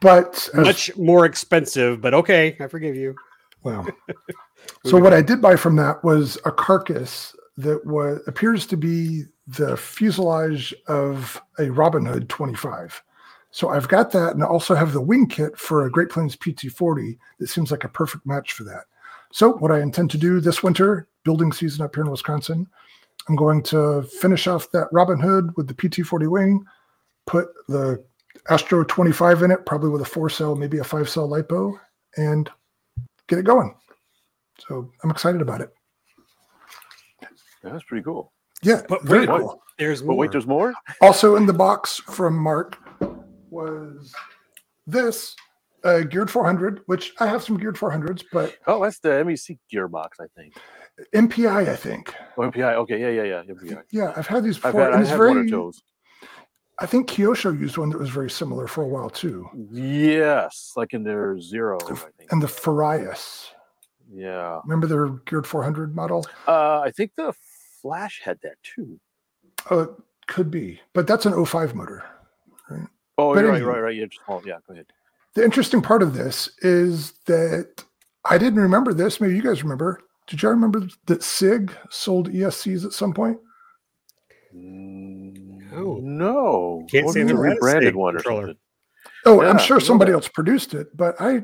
But 0.00 0.48
as, 0.54 0.64
Much 0.64 0.96
more 0.96 1.24
expensive, 1.24 2.00
but 2.00 2.14
okay. 2.14 2.56
I 2.60 2.66
forgive 2.66 2.96
you. 2.96 3.14
well, 3.62 3.86
so 4.84 4.98
what 4.98 5.12
I 5.12 5.22
did 5.22 5.40
buy 5.40 5.56
from 5.56 5.76
that 5.76 6.02
was 6.04 6.38
a 6.44 6.52
carcass 6.52 7.34
that 7.56 7.84
was 7.84 8.20
appears 8.26 8.66
to 8.66 8.76
be 8.76 9.24
the 9.46 9.76
fuselage 9.76 10.74
of 10.86 11.40
a 11.58 11.70
Robin 11.70 12.06
Hood 12.06 12.28
25. 12.28 13.02
So 13.50 13.68
I've 13.68 13.88
got 13.88 14.12
that, 14.12 14.34
and 14.34 14.42
I 14.42 14.46
also 14.46 14.74
have 14.74 14.92
the 14.92 15.00
wing 15.00 15.26
kit 15.26 15.58
for 15.58 15.84
a 15.84 15.90
Great 15.90 16.08
Planes 16.08 16.36
PT40 16.36 17.18
that 17.38 17.48
seems 17.48 17.70
like 17.70 17.84
a 17.84 17.88
perfect 17.88 18.24
match 18.26 18.52
for 18.52 18.64
that. 18.64 18.84
So 19.30 19.52
what 19.54 19.72
I 19.72 19.80
intend 19.80 20.10
to 20.12 20.18
do 20.18 20.40
this 20.40 20.62
winter, 20.62 21.06
building 21.24 21.52
season 21.52 21.84
up 21.84 21.94
here 21.94 22.04
in 22.04 22.10
Wisconsin, 22.10 22.66
I'm 23.28 23.36
going 23.36 23.62
to 23.64 24.02
finish 24.02 24.46
off 24.46 24.70
that 24.72 24.88
Robin 24.90 25.20
Hood 25.20 25.54
with 25.56 25.68
the 25.68 25.74
PT40 25.74 26.30
wing, 26.30 26.64
put 27.26 27.48
the 27.68 28.04
Astro 28.50 28.84
25 28.84 29.42
in 29.42 29.50
it, 29.50 29.64
probably 29.66 29.90
with 29.90 30.02
a 30.02 30.06
four 30.06 30.28
cell, 30.30 30.54
maybe 30.56 30.78
a 30.78 30.84
five 30.84 31.08
cell 31.08 31.28
lipo, 31.28 31.72
and 32.16 32.50
get 33.28 33.38
it 33.38 33.44
going. 33.44 33.74
So 34.58 34.90
I'm 35.02 35.10
excited 35.10 35.40
about 35.40 35.60
it. 35.60 35.70
That's 37.62 37.84
pretty 37.84 38.02
cool. 38.02 38.32
Yeah, 38.62 38.82
But 38.88 39.02
very 39.04 39.26
wait, 39.26 39.40
cool. 39.40 39.62
There's 39.78 40.00
But 40.02 40.08
more. 40.08 40.16
wait, 40.16 40.32
there's 40.32 40.46
more. 40.46 40.72
Also 41.00 41.36
in 41.36 41.46
the 41.46 41.52
box 41.52 41.96
from 41.98 42.36
Mark 42.36 42.76
was 43.50 44.12
this 44.86 45.34
uh, 45.84 46.00
Geared 46.00 46.30
400, 46.30 46.80
which 46.86 47.12
I 47.20 47.26
have 47.26 47.42
some 47.42 47.56
Geared 47.58 47.76
400s, 47.76 48.22
but 48.32 48.56
Oh, 48.66 48.82
that's 48.82 48.98
the 49.00 49.08
MEC 49.10 49.58
gearbox, 49.72 50.08
I 50.20 50.26
think. 50.36 50.54
MPI, 51.14 51.68
I 51.68 51.76
think. 51.76 52.14
Oh, 52.36 52.42
MPI. 52.42 52.74
Okay, 52.76 53.00
yeah, 53.00 53.22
yeah, 53.22 53.42
yeah. 53.46 53.52
MPI. 53.54 53.82
Yeah, 53.90 54.12
I've 54.16 54.26
had 54.26 54.44
these 54.44 54.56
I've 54.58 54.62
before. 54.72 54.80
had, 54.82 54.88
and 54.90 54.96
I 54.98 55.00
it's 55.00 55.10
had 55.10 55.16
very, 55.18 55.30
one 55.30 55.38
of 55.38 55.50
those. 55.50 55.82
I 56.82 56.86
think 56.86 57.08
Kyosho 57.08 57.58
used 57.60 57.78
one 57.78 57.90
that 57.90 57.98
was 58.00 58.10
very 58.10 58.28
similar 58.28 58.66
for 58.66 58.82
a 58.82 58.88
while 58.88 59.08
too. 59.08 59.48
Yes, 59.70 60.72
like 60.76 60.92
in 60.94 61.04
their 61.04 61.40
zero, 61.40 61.78
I 61.84 61.94
think. 61.94 62.32
And 62.32 62.42
the 62.42 62.48
Farias. 62.48 63.52
Yeah. 64.12 64.58
Remember 64.64 64.88
their 64.88 65.08
Geared 65.26 65.46
400 65.46 65.94
model? 65.94 66.26
Uh, 66.48 66.80
I 66.80 66.90
think 66.90 67.12
the 67.16 67.32
Flash 67.80 68.20
had 68.24 68.40
that 68.42 68.56
too. 68.64 68.98
Oh, 69.70 69.80
it 69.82 69.90
could 70.26 70.50
be, 70.50 70.80
but 70.92 71.06
that's 71.06 71.24
an 71.24 71.44
05 71.46 71.76
motor. 71.76 72.02
Oh, 73.16 73.32
But 73.34 73.40
you're 73.42 73.50
right, 73.50 73.56
anyway. 73.58 73.72
right, 73.74 73.80
right. 73.80 73.96
Yeah, 73.96 74.06
just, 74.06 74.20
oh, 74.28 74.42
yeah, 74.44 74.58
go 74.66 74.72
ahead. 74.72 74.86
The 75.34 75.44
interesting 75.44 75.82
part 75.82 76.02
of 76.02 76.14
this 76.14 76.50
is 76.62 77.12
that 77.26 77.84
I 78.24 78.38
didn't 78.38 78.58
remember 78.60 78.92
this. 78.92 79.20
Maybe 79.20 79.36
you 79.36 79.42
guys 79.42 79.62
remember. 79.62 80.00
Did 80.26 80.42
you 80.42 80.48
remember 80.48 80.88
that 81.06 81.22
SIG 81.22 81.72
sold 81.90 82.28
ESCs 82.32 82.84
at 82.84 82.92
some 82.92 83.12
point? 83.14 83.38
Mm, 84.54 85.21
No. 85.72 85.98
No. 86.02 86.86
Can't 86.90 87.06
What 87.06 87.12
say 87.14 87.22
do 87.22 87.28
you 87.28 87.34
they 87.36 87.42
mean 87.42 87.42
had 87.44 87.52
a 87.52 87.54
rebranded 87.54 87.96
one 87.96 88.14
or 88.14 88.18
controller. 88.18 88.42
something. 88.48 88.58
Oh, 89.26 89.42
Yeah, 89.42 89.50
I'm 89.50 89.58
sure 89.58 89.80
somebody 89.80 90.10
that. 90.10 90.16
else 90.16 90.28
produced 90.28 90.74
it, 90.74 90.96
but 90.96 91.14
I 91.20 91.42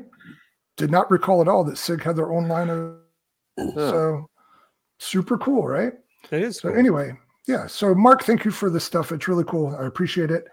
did 0.77 0.91
not 0.91 1.09
recall 1.11 1.41
at 1.41 1.47
all 1.47 1.63
that 1.65 1.77
SIG 1.77 2.03
had 2.03 2.15
their 2.15 2.31
own 2.31 2.47
line 2.47 2.69
of. 2.69 2.95
Huh. 3.57 3.71
So 3.75 4.29
super 4.99 5.37
cool, 5.37 5.67
right? 5.67 5.93
It 6.31 6.41
is. 6.43 6.57
So 6.57 6.69
cool. 6.69 6.77
anyway, 6.77 7.13
yeah. 7.47 7.67
So 7.67 7.93
Mark, 7.95 8.23
thank 8.23 8.45
you 8.45 8.51
for 8.51 8.69
this 8.69 8.83
stuff. 8.83 9.11
It's 9.11 9.27
really 9.27 9.43
cool. 9.45 9.75
I 9.79 9.85
appreciate 9.85 10.31
it. 10.31 10.45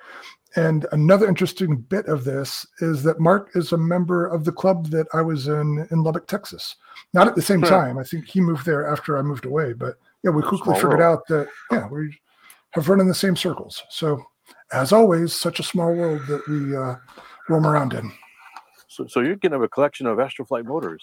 And 0.57 0.87
another 0.93 1.29
interesting 1.29 1.77
bit 1.77 2.07
of 2.07 2.25
this 2.25 2.67
is 2.81 3.03
that 3.03 3.21
Mark 3.21 3.51
is 3.55 3.73
a 3.73 3.77
member 3.77 4.27
of 4.27 4.45
the 4.45 4.53
club 4.53 4.87
that 4.91 5.07
I 5.13 5.21
was 5.21 5.49
in 5.49 5.87
in 5.91 6.03
Lubbock, 6.03 6.27
Texas. 6.27 6.77
Not 7.13 7.29
at 7.29 7.35
the 7.37 7.43
same 7.43 7.61
Huh. 7.63 7.69
time. 7.71 7.99
I 7.99 8.05
think 8.05 8.27
he 8.27 8.41
moved 8.41 8.65
there 8.65 8.89
after 8.89 9.19
I 9.19 9.23
moved 9.23 9.45
away. 9.45 9.73
But 9.75 9.97
yeah, 10.23 10.31
we 10.31 10.41
quickly 10.43 10.59
Small 10.73 10.75
figured 10.77 10.99
world. 11.01 11.19
out 11.19 11.27
that 11.29 11.49
yeah, 11.71 11.87
we 11.89 12.19
have 12.77 12.89
run 12.89 13.01
in 13.01 13.09
the 13.09 13.15
same 13.15 13.37
circles. 13.37 13.83
So 13.91 14.23
as 14.73 14.93
always, 14.93 15.35
such 15.35 15.61
a 15.61 15.63
small 15.65 15.93
world 15.95 16.23
that 16.29 16.47
we 16.49 16.77
uh, 16.77 16.97
roam 17.49 17.67
around 17.67 17.93
in. 17.93 18.13
So, 18.89 19.07
so 19.07 19.21
you're 19.21 19.37
getting 19.37 19.63
a 19.63 19.69
collection 19.69 20.07
of 20.07 20.19
Astroflight 20.19 20.65
motors. 20.65 21.03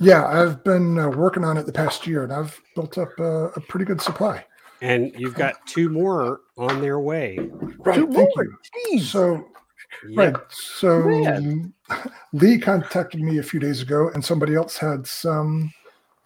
Yeah, 0.00 0.26
I've 0.26 0.62
been 0.64 0.98
uh, 0.98 1.08
working 1.08 1.44
on 1.44 1.56
it 1.56 1.64
the 1.66 1.72
past 1.72 2.06
year, 2.06 2.24
and 2.24 2.32
I've 2.32 2.60
built 2.74 2.98
up 2.98 3.08
uh, 3.18 3.48
a 3.50 3.60
pretty 3.60 3.86
good 3.86 4.02
supply. 4.02 4.44
and 4.82 5.10
you've 5.16 5.34
got 5.34 5.54
two 5.66 5.88
more 5.88 6.40
on 6.58 6.80
their 6.82 7.00
way. 7.00 7.38
Right. 7.78 7.94
Two 7.94 8.12
Thank 8.12 8.36
more. 8.36 8.44
you. 8.44 8.58
Jeez. 8.98 9.02
So 9.04 9.46
Yep. 10.08 10.34
Right. 10.34 10.42
So 10.50 11.00
Man. 11.04 11.72
Lee 12.32 12.58
contacted 12.58 13.20
me 13.20 13.38
a 13.38 13.42
few 13.42 13.60
days 13.60 13.82
ago, 13.82 14.10
and 14.12 14.24
somebody 14.24 14.54
else 14.54 14.76
had 14.76 15.06
some. 15.06 15.72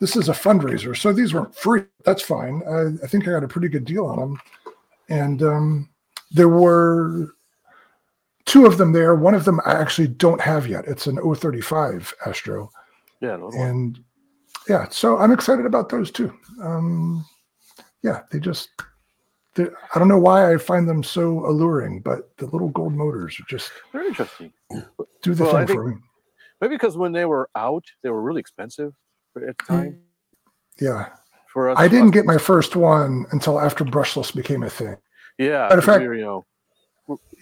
This 0.01 0.17
is 0.17 0.29
a 0.31 0.33
fundraiser, 0.33 0.97
so 0.97 1.13
these 1.13 1.35
weren't 1.35 1.55
free. 1.55 1.83
That's 2.05 2.23
fine. 2.23 2.63
I, 2.67 3.05
I 3.05 3.07
think 3.07 3.29
I 3.29 3.33
got 3.33 3.45
a 3.45 3.49
pretty 3.49 3.69
good 3.69 3.85
deal 3.85 4.07
on 4.07 4.19
them, 4.19 4.41
and 5.11 5.43
um, 5.43 5.89
there 6.31 6.49
were 6.49 7.35
two 8.47 8.65
of 8.67 8.79
them 8.79 8.93
there. 8.93 9.15
One 9.15 9.35
of 9.35 9.45
them 9.45 9.61
I 9.67 9.73
actually 9.75 10.09
don't 10.09 10.41
have 10.41 10.67
yet. 10.67 10.87
It's 10.87 11.07
an 11.07 11.17
035 11.17 12.15
Astro, 12.27 12.71
yeah, 13.21 13.37
no, 13.37 13.51
and 13.55 14.03
yeah, 14.69 14.89
so 14.91 15.19
I'm 15.19 15.33
excited 15.33 15.67
about 15.67 15.89
those 15.91 16.11
too. 16.11 16.33
Um, 16.63 17.25
yeah, 18.03 18.23
they 18.31 18.41
just. 18.41 18.71
I 19.59 19.99
don't 19.99 20.09
know 20.09 20.19
why 20.19 20.55
I 20.55 20.57
find 20.59 20.89
them 20.89 21.03
so 21.03 21.45
alluring, 21.45 22.01
but 22.01 22.35
the 22.39 22.47
little 22.47 22.69
gold 22.69 22.95
motors 22.95 23.39
are 23.41 23.45
just 23.49 23.73
very 23.93 24.07
interesting. 24.07 24.53
do 25.23 25.35
the 25.35 25.43
Well, 25.43 25.53
thing 25.53 25.67
think- 25.67 25.77
for 25.79 25.89
me. 25.89 25.97
Maybe 26.61 26.75
because 26.77 26.97
when 26.97 27.13
they 27.13 27.25
were 27.25 27.49
out, 27.57 27.85
they 28.03 28.11
were 28.11 28.23
really 28.23 28.41
expensive 28.41 28.93
at 29.35 29.43
the 29.59 29.65
time 29.67 30.01
Yeah, 30.79 31.09
for 31.53 31.71
us. 31.71 31.79
I 31.79 31.89
didn't 31.89 32.09
us- 32.09 32.15
get 32.15 32.27
my 32.27 32.39
first 32.39 32.77
one 32.77 33.27
until 33.33 33.61
after 33.61 33.85
brushless 33.85 34.35
became 34.35 34.63
a 34.63 34.71
thing. 34.71 34.97
Yeah, 35.39 35.63
Matter 35.69 35.79
of 35.79 35.85
fact- 35.85 36.03
you 36.03 36.15
know. 36.17 36.47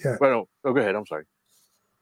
Yeah. 0.05 0.17
Well, 0.21 0.49
oh, 0.65 0.73
go 0.73 0.81
ahead. 0.81 0.95
I'm 0.95 1.05
sorry. 1.07 1.25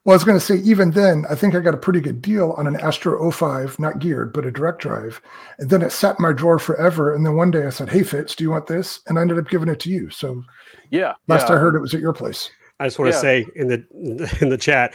Well, 0.05 0.13
I 0.13 0.17
was 0.17 0.25
going 0.25 0.39
to 0.39 0.45
say, 0.45 0.57
even 0.59 0.93
then, 0.93 1.25
I 1.29 1.35
think 1.35 1.57
I 1.57 1.61
got 1.61 1.75
a 1.75 1.79
pretty 1.79 2.01
good 2.01 2.23
deal 2.23 2.53
on 2.53 2.69
an 2.69 2.79
Astro 2.79 3.29
05, 3.33 3.77
not 3.81 3.99
geared, 3.99 4.33
but 4.33 4.47
a 4.47 4.53
direct 4.53 4.81
drive. 4.81 5.21
And 5.59 5.69
then 5.69 5.83
it 5.83 5.91
sat 5.91 6.17
in 6.19 6.23
my 6.23 6.33
drawer 6.33 6.61
forever. 6.61 7.13
And 7.13 7.27
then 7.27 7.35
one 7.35 7.51
day 7.51 7.67
I 7.67 7.71
said, 7.71 7.89
Hey, 7.89 8.05
Fitz, 8.05 8.37
do 8.37 8.45
you 8.45 8.51
want 8.51 8.69
this? 8.69 9.01
And 9.09 9.19
I 9.19 9.23
ended 9.23 9.39
up 9.39 9.49
giving 9.49 9.69
it 9.69 9.81
to 9.81 9.91
you. 9.91 10.09
So 10.11 10.45
Yeah. 10.91 11.15
last 11.27 11.49
yeah. 11.49 11.57
I 11.57 11.59
heard, 11.59 11.75
it 11.75 11.81
was 11.81 11.93
at 11.93 12.01
your 12.01 12.13
place. 12.13 12.51
I 12.79 12.87
just 12.87 13.01
want 13.01 13.13
to 13.13 13.19
say 13.19 13.47
in 13.57 13.67
the 13.69 14.39
in 14.43 14.49
the 14.51 14.59
chat, 14.59 14.95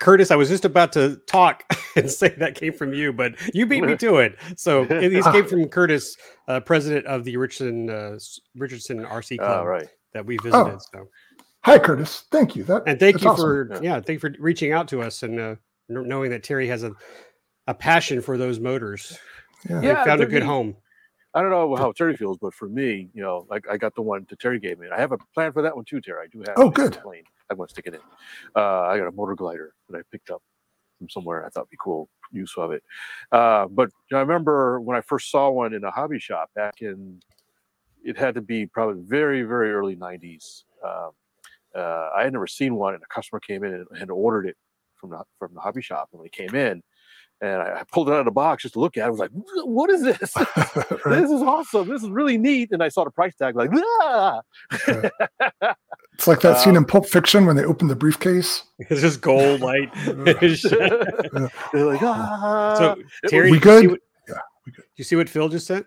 Curtis, 0.00 0.30
I 0.30 0.36
was 0.36 0.48
just 0.48 0.64
about 0.64 0.92
to 0.92 1.16
talk 1.26 1.64
and 1.96 2.10
say 2.10 2.28
that 2.38 2.54
came 2.54 2.72
from 2.72 2.92
you, 2.92 3.12
but 3.12 3.34
you 3.54 3.66
beat 3.66 3.82
me 3.84 3.96
to 3.98 4.16
it. 4.16 4.36
So 4.56 4.82
it- 4.90 5.08
these 5.08 5.26
came 5.26 5.46
from 5.46 5.66
Curtis, 5.68 6.16
uh, 6.46 6.60
president 6.60 7.06
of 7.06 7.24
the 7.24 7.36
Richardson 7.36 7.88
uh, 7.90 8.18
Richardson 8.56 9.04
RC 9.04 9.38
Club 9.38 9.60
Oh, 9.62 9.64
right. 9.64 9.88
that 10.12 10.24
we 10.26 10.36
visited. 10.38 10.80
So 10.92 11.08
Hi, 11.64 11.78
Curtis. 11.78 12.24
Thank 12.30 12.54
you. 12.56 12.64
That 12.64 12.84
and 12.86 13.00
thank 13.00 13.14
that's 13.16 13.24
you 13.24 13.30
awesome. 13.30 13.44
for 13.44 13.68
Yeah. 13.74 13.80
yeah. 13.82 13.94
thank 14.00 14.22
you 14.22 14.30
for 14.30 14.32
reaching 14.38 14.72
out 14.72 14.88
to 14.88 15.02
us 15.02 15.22
and 15.22 15.40
uh, 15.40 15.54
knowing 15.88 16.30
that 16.30 16.42
Terry 16.42 16.68
has 16.68 16.82
a 16.84 16.92
a 17.66 17.74
passion 17.74 18.22
for 18.22 18.38
those 18.38 18.58
motors. 18.60 19.18
Yeah. 19.68 19.80
They 19.80 19.86
Yeah, 19.88 20.04
found 20.04 20.20
a 20.22 20.26
good 20.26 20.40
neat. 20.42 20.46
home. 20.46 20.76
I 21.34 21.42
don't 21.42 21.50
know 21.50 21.76
how 21.76 21.92
Terry 21.92 22.16
feels, 22.16 22.38
but 22.38 22.54
for 22.54 22.68
me, 22.68 23.10
you 23.12 23.22
know, 23.22 23.46
like 23.50 23.66
I 23.70 23.76
got 23.76 23.94
the 23.94 24.02
one 24.02 24.26
that 24.28 24.38
Terry 24.38 24.58
gave 24.58 24.78
me. 24.78 24.88
I 24.90 24.98
have 24.98 25.12
a 25.12 25.18
plan 25.34 25.52
for 25.52 25.62
that 25.62 25.76
one 25.76 25.84
too, 25.84 26.00
Terry. 26.00 26.24
I 26.24 26.28
do 26.28 26.38
have. 26.40 26.54
Oh, 26.56 26.70
good. 26.70 26.98
Plane. 27.02 27.24
I 27.50 27.54
want 27.54 27.68
to 27.68 27.74
stick 27.74 27.86
it 27.86 27.94
in. 27.94 28.00
Uh, 28.56 28.80
I 28.82 28.98
got 28.98 29.06
a 29.06 29.12
motor 29.12 29.34
glider 29.34 29.74
that 29.88 29.98
I 29.98 30.02
picked 30.10 30.30
up 30.30 30.42
from 30.98 31.08
somewhere. 31.08 31.44
I 31.44 31.48
thought 31.48 31.64
would 31.64 31.70
be 31.70 31.78
cool 31.80 32.08
use 32.32 32.54
of 32.56 32.72
it. 32.72 32.82
Uh, 33.32 33.66
but 33.66 33.90
I 34.12 34.18
remember 34.18 34.80
when 34.80 34.96
I 34.96 35.00
first 35.00 35.30
saw 35.30 35.50
one 35.50 35.74
in 35.74 35.84
a 35.84 35.90
hobby 35.90 36.18
shop 36.18 36.50
back 36.54 36.80
in, 36.80 37.20
it 38.02 38.16
had 38.16 38.34
to 38.34 38.42
be 38.42 38.66
probably 38.66 39.02
very, 39.02 39.42
very 39.42 39.72
early 39.72 39.96
'90s. 39.96 40.64
Um, 40.84 41.10
uh, 41.74 42.10
I 42.16 42.24
had 42.24 42.32
never 42.32 42.46
seen 42.46 42.74
one, 42.74 42.94
and 42.94 43.02
a 43.02 43.14
customer 43.14 43.40
came 43.40 43.64
in 43.64 43.74
and 43.74 43.98
had 43.98 44.10
ordered 44.10 44.46
it 44.46 44.56
from 44.96 45.10
the 45.10 45.22
from 45.38 45.52
the 45.54 45.60
hobby 45.60 45.82
shop. 45.82 46.08
And 46.12 46.20
when 46.20 46.26
he 46.26 46.30
came 46.30 46.54
in, 46.54 46.82
and 47.40 47.62
I, 47.62 47.80
I 47.80 47.82
pulled 47.92 48.08
it 48.08 48.12
out 48.12 48.18
of 48.20 48.24
the 48.24 48.30
box 48.32 48.62
just 48.64 48.74
to 48.74 48.80
look 48.80 48.96
at, 48.96 49.02
it, 49.02 49.06
I 49.06 49.10
was 49.10 49.18
like, 49.20 49.30
"What 49.64 49.90
is 49.90 50.02
this? 50.02 50.34
Right. 51.04 51.20
this 51.22 51.30
is 51.30 51.42
awesome. 51.42 51.88
This 51.88 52.02
is 52.02 52.10
really 52.10 52.36
neat. 52.38 52.70
And 52.72 52.82
I 52.82 52.88
saw 52.88 53.04
the 53.04 53.10
price 53.10 53.34
tag, 53.36 53.54
like, 53.56 53.70
ah! 53.74 54.40
It's 56.14 56.26
like 56.26 56.40
that 56.40 56.58
scene 56.58 56.70
Um, 56.76 56.78
in 56.78 56.84
Pulp 56.84 57.06
Fiction 57.06 57.46
when 57.46 57.54
they 57.54 57.64
open 57.64 57.86
the 57.86 57.94
briefcase. 57.94 58.64
It's 58.80 59.00
just 59.00 59.20
gold 59.20 59.60
light. 59.60 59.88
They're 60.04 60.24
like, 61.84 62.02
ah. 62.02 62.74
so 62.76 62.96
Terry, 63.28 63.52
We 63.52 63.58
did 63.60 63.64
you 63.66 63.78
see 63.80 63.82
good? 63.82 63.90
what- 63.92 64.00
Yeah, 64.28 64.34
we 64.66 64.72
good. 64.72 64.84
You 64.96 65.04
see 65.04 65.14
what 65.16 65.28
Phil 65.28 65.48
just 65.48 65.66
said? 65.68 65.84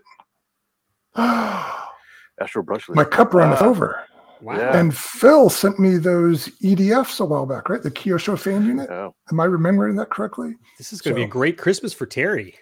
My 1.17 1.83
Astro 2.41 2.63
My 2.89 3.03
cup 3.03 3.33
runneth 3.33 3.61
Ah. 3.61 3.65
over. 3.65 4.05
Wow. 4.41 4.57
Yeah. 4.57 4.77
And 4.77 4.95
Phil 4.95 5.49
sent 5.49 5.79
me 5.79 5.97
those 5.97 6.47
EDFs 6.63 7.19
a 7.19 7.25
while 7.25 7.45
back, 7.45 7.69
right? 7.69 7.81
The 7.81 7.91
Kyosho 7.91 8.37
fan 8.39 8.65
unit. 8.65 8.89
Oh, 8.89 9.15
Am 9.31 9.39
I 9.39 9.45
remembering 9.45 9.95
that 9.97 10.09
correctly? 10.09 10.55
This 10.77 10.91
is 10.91 11.01
going 11.01 11.15
to 11.15 11.19
be 11.19 11.25
a 11.25 11.27
great 11.27 11.57
Christmas 11.57 11.93
for 11.93 12.05
Terry. 12.05 12.55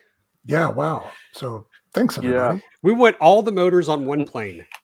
Yeah. 0.45 0.69
Wow. 0.69 1.09
So 1.33 1.67
thanks, 1.93 2.17
everybody. 2.17 2.37
Yeah. 2.37 2.45
everybody. 2.45 2.65
We 2.83 2.93
want 2.93 3.15
all 3.19 3.41
the 3.41 3.51
motors 3.51 3.89
on 3.89 4.05
one 4.05 4.25
plane. 4.25 4.65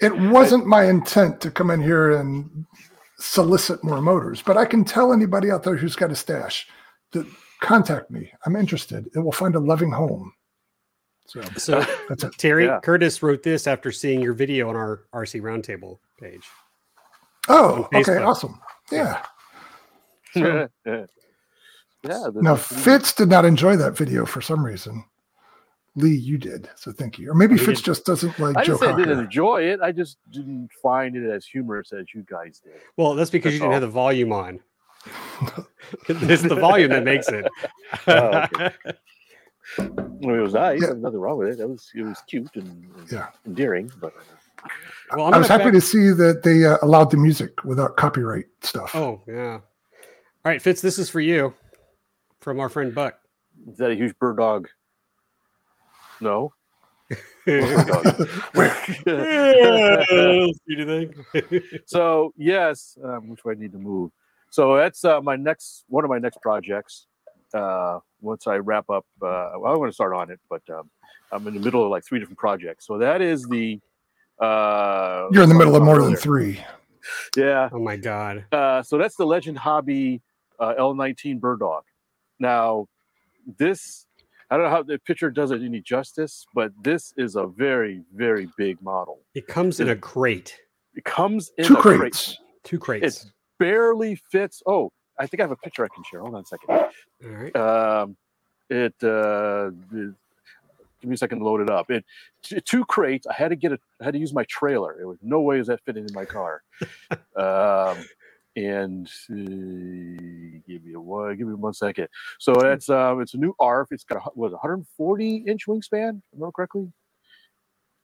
It 0.00 0.16
wasn't 0.16 0.66
my 0.66 0.84
intent 0.84 1.40
to 1.40 1.50
come 1.50 1.70
in 1.70 1.82
here 1.82 2.12
and 2.12 2.64
solicit 3.18 3.82
more 3.82 4.00
motors, 4.00 4.42
but 4.42 4.56
I 4.56 4.64
can 4.64 4.84
tell 4.84 5.12
anybody 5.12 5.50
out 5.50 5.64
there 5.64 5.76
who's 5.76 5.96
got 5.96 6.12
a 6.12 6.16
stash 6.16 6.68
that 7.12 7.26
contact 7.60 8.10
me. 8.10 8.30
I'm 8.46 8.54
interested. 8.54 9.08
It 9.14 9.18
will 9.18 9.32
find 9.32 9.56
a 9.56 9.60
loving 9.60 9.90
home. 9.90 10.32
So 11.28 11.42
so. 11.56 11.84
Terry 12.38 12.66
Yeah. 12.66 12.80
Curtis 12.82 13.22
wrote 13.22 13.42
this 13.42 13.66
after 13.66 13.92
seeing 13.92 14.20
your 14.20 14.32
video 14.32 14.68
on 14.68 14.76
our 14.76 15.02
RC 15.14 15.40
Roundtable 15.42 15.98
page. 16.20 16.46
Oh, 17.48 17.88
okay. 17.94 18.16
Awesome. 18.18 18.60
Yeah. 18.90 19.22
So- 20.32 20.68
yeah. 20.86 21.04
Yeah. 22.02 22.28
Now, 22.34 22.54
the- 22.54 22.56
Fitz 22.58 23.12
did 23.12 23.28
not 23.28 23.44
enjoy 23.44 23.76
that 23.76 23.96
video 23.96 24.24
for 24.24 24.40
some 24.40 24.64
reason. 24.64 25.04
Lee, 25.94 26.14
you 26.14 26.38
did. 26.38 26.70
So 26.76 26.90
thank 26.92 27.18
you. 27.18 27.30
Or 27.30 27.34
maybe 27.34 27.58
He 27.58 27.64
Fitz 27.66 27.80
did. 27.80 27.86
just 27.86 28.06
doesn't 28.06 28.38
like 28.38 28.56
I 28.56 28.64
Joe 28.64 28.78
didn't 28.78 28.80
say 28.80 28.92
I 28.94 28.96
didn't 28.96 29.18
enjoy 29.24 29.62
it. 29.62 29.80
I 29.82 29.92
just 29.92 30.16
didn't 30.30 30.70
find 30.82 31.16
it 31.16 31.28
as 31.28 31.44
humorous 31.44 31.92
as 31.92 32.06
you 32.14 32.22
guys 32.30 32.60
did. 32.64 32.74
Well, 32.96 33.14
that's 33.14 33.30
because 33.30 33.52
you 33.52 33.58
didn't 33.58 33.72
have 33.72 33.82
the 33.82 33.88
volume 33.88 34.32
on. 34.32 34.60
it's 36.08 36.42
the 36.42 36.54
volume 36.58 36.90
that 36.90 37.04
makes 37.04 37.28
it. 37.28 37.46
Oh, 38.06 38.44
okay. 38.54 38.70
I 39.78 39.82
mean, 39.82 40.38
it 40.38 40.40
was 40.40 40.54
nice. 40.54 40.80
Yeah. 40.80 40.88
There's 40.88 41.00
nothing 41.02 41.18
wrong 41.20 41.38
with 41.38 41.48
it. 41.48 41.60
It 41.60 41.68
was 41.68 41.90
it 41.94 42.02
was 42.02 42.22
cute 42.28 42.48
and, 42.54 42.68
and 42.96 43.12
Yeah. 43.12 43.28
endearing. 43.46 43.90
But 44.00 44.14
well, 45.16 45.26
I'm 45.26 45.34
I 45.34 45.38
was 45.38 45.48
happy 45.48 45.64
back- 45.64 45.72
to 45.74 45.80
see 45.80 46.10
that 46.10 46.42
they 46.42 46.64
uh, 46.64 46.78
allowed 46.82 47.10
the 47.10 47.16
music 47.16 47.64
without 47.64 47.96
copyright 47.96 48.46
stuff. 48.62 48.94
Oh 48.94 49.22
yeah. 49.26 49.60
All 50.44 50.52
right, 50.52 50.62
Fitz, 50.62 50.80
this 50.80 50.98
is 50.98 51.10
for 51.10 51.20
you 51.20 51.52
from 52.40 52.60
our 52.60 52.68
friend 52.68 52.94
Buck. 52.94 53.18
is 53.70 53.76
that 53.78 53.90
a 53.90 53.94
huge 53.94 54.16
bird 54.18 54.38
dog? 54.38 54.68
No. 56.20 56.52
so 61.86 62.32
yes, 62.36 62.98
um, 63.02 63.28
which 63.28 63.44
way 63.44 63.54
I 63.54 63.60
need 63.60 63.72
to 63.72 63.78
move. 63.78 64.10
So 64.50 64.76
that's 64.76 65.04
uh, 65.04 65.20
my 65.20 65.36
next 65.36 65.84
one 65.88 66.04
of 66.04 66.10
my 66.10 66.18
next 66.18 66.40
projects. 66.42 67.06
Uh, 67.54 67.98
once 68.20 68.46
I 68.46 68.56
wrap 68.56 68.88
up, 68.90 69.04
uh, 69.22 69.52
well, 69.58 69.72
I 69.72 69.76
want 69.76 69.90
to 69.90 69.94
start 69.94 70.12
on 70.14 70.30
it, 70.30 70.40
but 70.50 70.62
um, 70.70 70.90
I'm 71.32 71.46
in 71.46 71.54
the 71.54 71.60
middle 71.60 71.84
of 71.84 71.90
like 71.90 72.04
three 72.04 72.18
different 72.18 72.38
projects. 72.38 72.86
So 72.86 72.98
that 72.98 73.20
is 73.22 73.44
the. 73.44 73.80
Uh, 74.40 75.28
You're 75.32 75.42
in 75.42 75.48
the 75.48 75.54
middle 75.54 75.74
of 75.76 75.82
more 75.82 75.96
than 75.96 76.04
earlier. 76.06 76.16
three. 76.16 76.60
Yeah. 77.36 77.70
oh 77.72 77.78
my 77.78 77.96
god. 77.96 78.44
Uh, 78.52 78.82
so 78.82 78.98
that's 78.98 79.16
the 79.16 79.24
Legend 79.24 79.56
Hobby 79.56 80.20
uh, 80.60 80.74
L19 80.78 81.40
Bird 81.40 81.60
Dog. 81.60 81.84
Now, 82.38 82.86
this 83.58 84.06
I 84.50 84.56
don't 84.56 84.64
know 84.64 84.70
how 84.70 84.82
the 84.82 84.98
picture 84.98 85.30
does 85.30 85.50
it 85.50 85.62
any 85.62 85.80
justice, 85.80 86.44
but 86.54 86.70
this 86.82 87.14
is 87.16 87.34
a 87.36 87.46
very 87.46 88.02
very 88.14 88.48
big 88.58 88.82
model. 88.82 89.20
It 89.34 89.46
comes 89.46 89.80
in 89.80 89.88
a 89.88 89.96
crate. 89.96 90.58
It 90.94 91.04
comes 91.04 91.50
in 91.56 91.64
Two 91.64 91.76
a 91.76 91.80
crate. 91.80 91.98
crates. 92.00 92.38
Two 92.62 92.78
crates. 92.78 93.24
It 93.24 93.30
barely 93.58 94.20
fits. 94.30 94.62
Oh, 94.66 94.92
I 95.18 95.26
think 95.26 95.40
I 95.40 95.44
have 95.44 95.50
a 95.50 95.56
picture 95.56 95.84
I 95.84 95.88
can 95.88 96.04
share. 96.04 96.20
Hold 96.20 96.34
on 96.34 96.42
a 96.42 96.46
second. 96.46 96.70
All 96.70 96.90
right. 97.24 97.56
Um, 97.56 98.16
it 98.70 98.94
uh, 99.02 99.70
give 101.00 101.08
me 101.08 101.14
a 101.14 101.16
second 101.16 101.38
to 101.38 101.44
load 101.44 101.60
it 101.60 101.70
up. 101.70 101.90
It 101.90 102.04
t- 102.42 102.60
two 102.60 102.84
crates. 102.84 103.26
I 103.26 103.34
had 103.34 103.48
to 103.48 103.56
get 103.56 103.72
it. 103.72 103.80
I 104.00 104.04
had 104.04 104.14
to 104.14 104.20
use 104.20 104.32
my 104.32 104.44
trailer. 104.44 105.00
It 105.00 105.06
was 105.06 105.18
no 105.22 105.40
way 105.40 105.58
is 105.58 105.68
that 105.68 105.80
fitting 105.84 106.04
in 106.04 106.14
my 106.14 106.24
car. 106.24 106.62
um, 107.36 108.04
and 108.56 109.08
uh, 109.30 110.60
give 110.66 110.84
me 110.84 110.92
a 110.94 111.00
one. 111.00 111.36
Give 111.36 111.46
me 111.46 111.54
one 111.54 111.72
second. 111.72 112.08
So 112.38 112.52
that's 112.54 112.88
um, 112.88 113.20
it's 113.20 113.34
a 113.34 113.38
new 113.38 113.54
ARF. 113.60 113.88
It's 113.92 114.04
got 114.04 114.18
a 114.18 114.30
what 114.34 114.52
140 114.52 115.44
inch 115.46 115.66
wingspan. 115.66 116.20
Remember 116.32 116.52
correctly. 116.52 116.92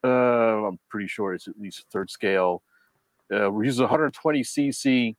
Uh, 0.03 0.66
I'm 0.66 0.79
pretty 0.90 1.09
sure 1.09 1.35
it's 1.35 1.48
at 1.48 1.59
least 1.59 1.85
third 1.90 2.11
scale. 2.11 2.62
Uh, 3.35 3.50
we're 3.50 3.64
using 3.64 3.83
120 3.83 4.42
cc. 4.42 5.16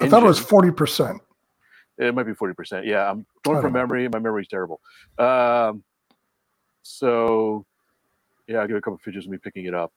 I 0.00 0.08
thought 0.08 0.22
it 0.22 0.26
was 0.26 0.38
forty 0.38 0.70
percent. 0.70 1.20
It 1.98 2.14
might 2.14 2.24
be 2.24 2.34
forty 2.34 2.54
percent. 2.54 2.86
Yeah, 2.86 3.10
I'm 3.10 3.26
going 3.44 3.60
from 3.60 3.72
know. 3.72 3.80
memory. 3.80 4.08
My 4.08 4.18
memory's 4.18 4.48
terrible. 4.48 4.80
Um, 5.18 5.82
so 6.82 7.64
yeah, 8.46 8.58
I'll 8.58 8.66
give 8.66 8.76
it 8.76 8.78
a 8.78 8.82
couple 8.82 8.94
of 8.94 9.02
pictures 9.02 9.24
of 9.26 9.30
me 9.32 9.38
picking 9.38 9.66
it 9.66 9.74
up. 9.74 9.92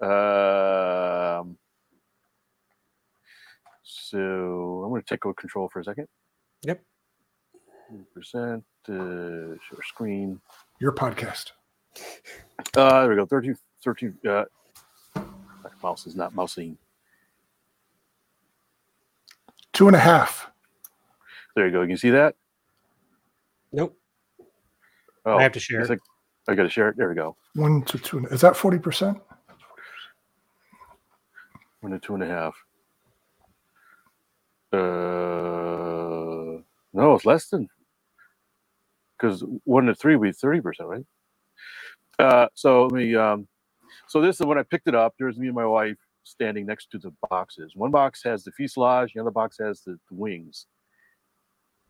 Um, 0.00 1.56
so 3.82 4.18
I'm 4.84 4.90
going 4.90 5.02
to 5.02 5.06
take 5.06 5.26
over 5.26 5.34
control 5.34 5.68
for 5.72 5.80
a 5.80 5.84
second. 5.84 6.08
Yep. 6.62 6.82
Percent 8.14 8.64
uh, 8.88 8.92
share 8.92 9.82
screen. 9.86 10.40
Your 10.80 10.92
podcast. 10.92 11.52
Uh, 12.76 13.00
there 13.00 13.10
we 13.10 13.16
go. 13.16 13.26
13, 13.26 13.56
13 13.84 14.14
uh, 14.28 14.44
mouse 15.82 16.06
is 16.06 16.16
not 16.16 16.34
mousing. 16.34 16.76
Two 19.74 19.86
and 19.88 19.94
a 19.96 20.00
half. 20.00 20.50
There 21.54 21.66
you 21.66 21.72
go. 21.72 21.82
You 21.82 21.88
can 21.88 21.96
see 21.98 22.10
that. 22.10 22.34
Nope. 23.72 23.98
Oh, 25.26 25.36
I 25.36 25.42
have 25.42 25.52
to 25.52 25.60
share. 25.60 25.82
it. 25.82 25.90
like- 25.90 25.98
I 26.48 26.54
got 26.54 26.62
to 26.64 26.68
share 26.70 26.88
it. 26.90 26.96
There 26.96 27.08
we 27.08 27.14
go. 27.14 27.36
One 27.54 27.82
to 27.84 27.98
two. 27.98 28.24
Is 28.26 28.40
that 28.42 28.56
forty 28.56 28.78
percent? 28.78 29.18
One 31.80 31.92
to 31.92 31.98
two 31.98 32.14
and 32.14 32.22
a 32.22 32.26
half. 32.26 32.54
Uh, 34.72 36.60
no, 36.92 37.14
it's 37.14 37.24
less 37.24 37.48
than 37.48 37.68
because 39.18 39.42
one 39.64 39.86
to 39.86 39.94
three 39.94 40.16
would 40.16 40.26
be 40.26 40.32
thirty 40.32 40.60
percent, 40.60 40.88
right? 40.88 41.06
Uh, 42.18 42.48
so 42.54 42.84
let 42.86 42.92
me. 42.92 43.14
Um, 43.14 43.48
so 44.08 44.20
this 44.20 44.38
is 44.38 44.44
when 44.46 44.58
I 44.58 44.62
picked 44.64 44.86
it 44.88 44.94
up. 44.94 45.14
There's 45.18 45.38
me 45.38 45.46
and 45.46 45.56
my 45.56 45.64
wife 45.66 45.96
standing 46.24 46.66
next 46.66 46.90
to 46.90 46.98
the 46.98 47.12
boxes. 47.30 47.72
One 47.74 47.90
box 47.90 48.22
has 48.24 48.44
the 48.44 48.52
fuselage, 48.52 49.12
the 49.14 49.20
other 49.20 49.30
box 49.30 49.56
has 49.60 49.82
the, 49.82 49.98
the 50.10 50.16
wings, 50.16 50.66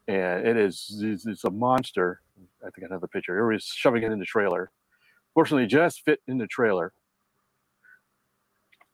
and 0.06 0.46
it 0.46 0.56
is 0.56 1.00
it's, 1.02 1.26
it's 1.26 1.44
a 1.44 1.50
monster. 1.50 2.20
I 2.62 2.70
think 2.70 2.88
I 2.90 2.92
have 2.92 3.00
the 3.00 3.08
picture. 3.08 3.38
Everybody's 3.38 3.64
shoving 3.64 4.02
it 4.02 4.12
in 4.12 4.18
the 4.18 4.24
trailer. 4.24 4.70
Fortunately, 5.34 5.64
it 5.64 5.68
just 5.68 6.02
fit 6.04 6.20
in 6.26 6.38
the 6.38 6.46
trailer 6.46 6.92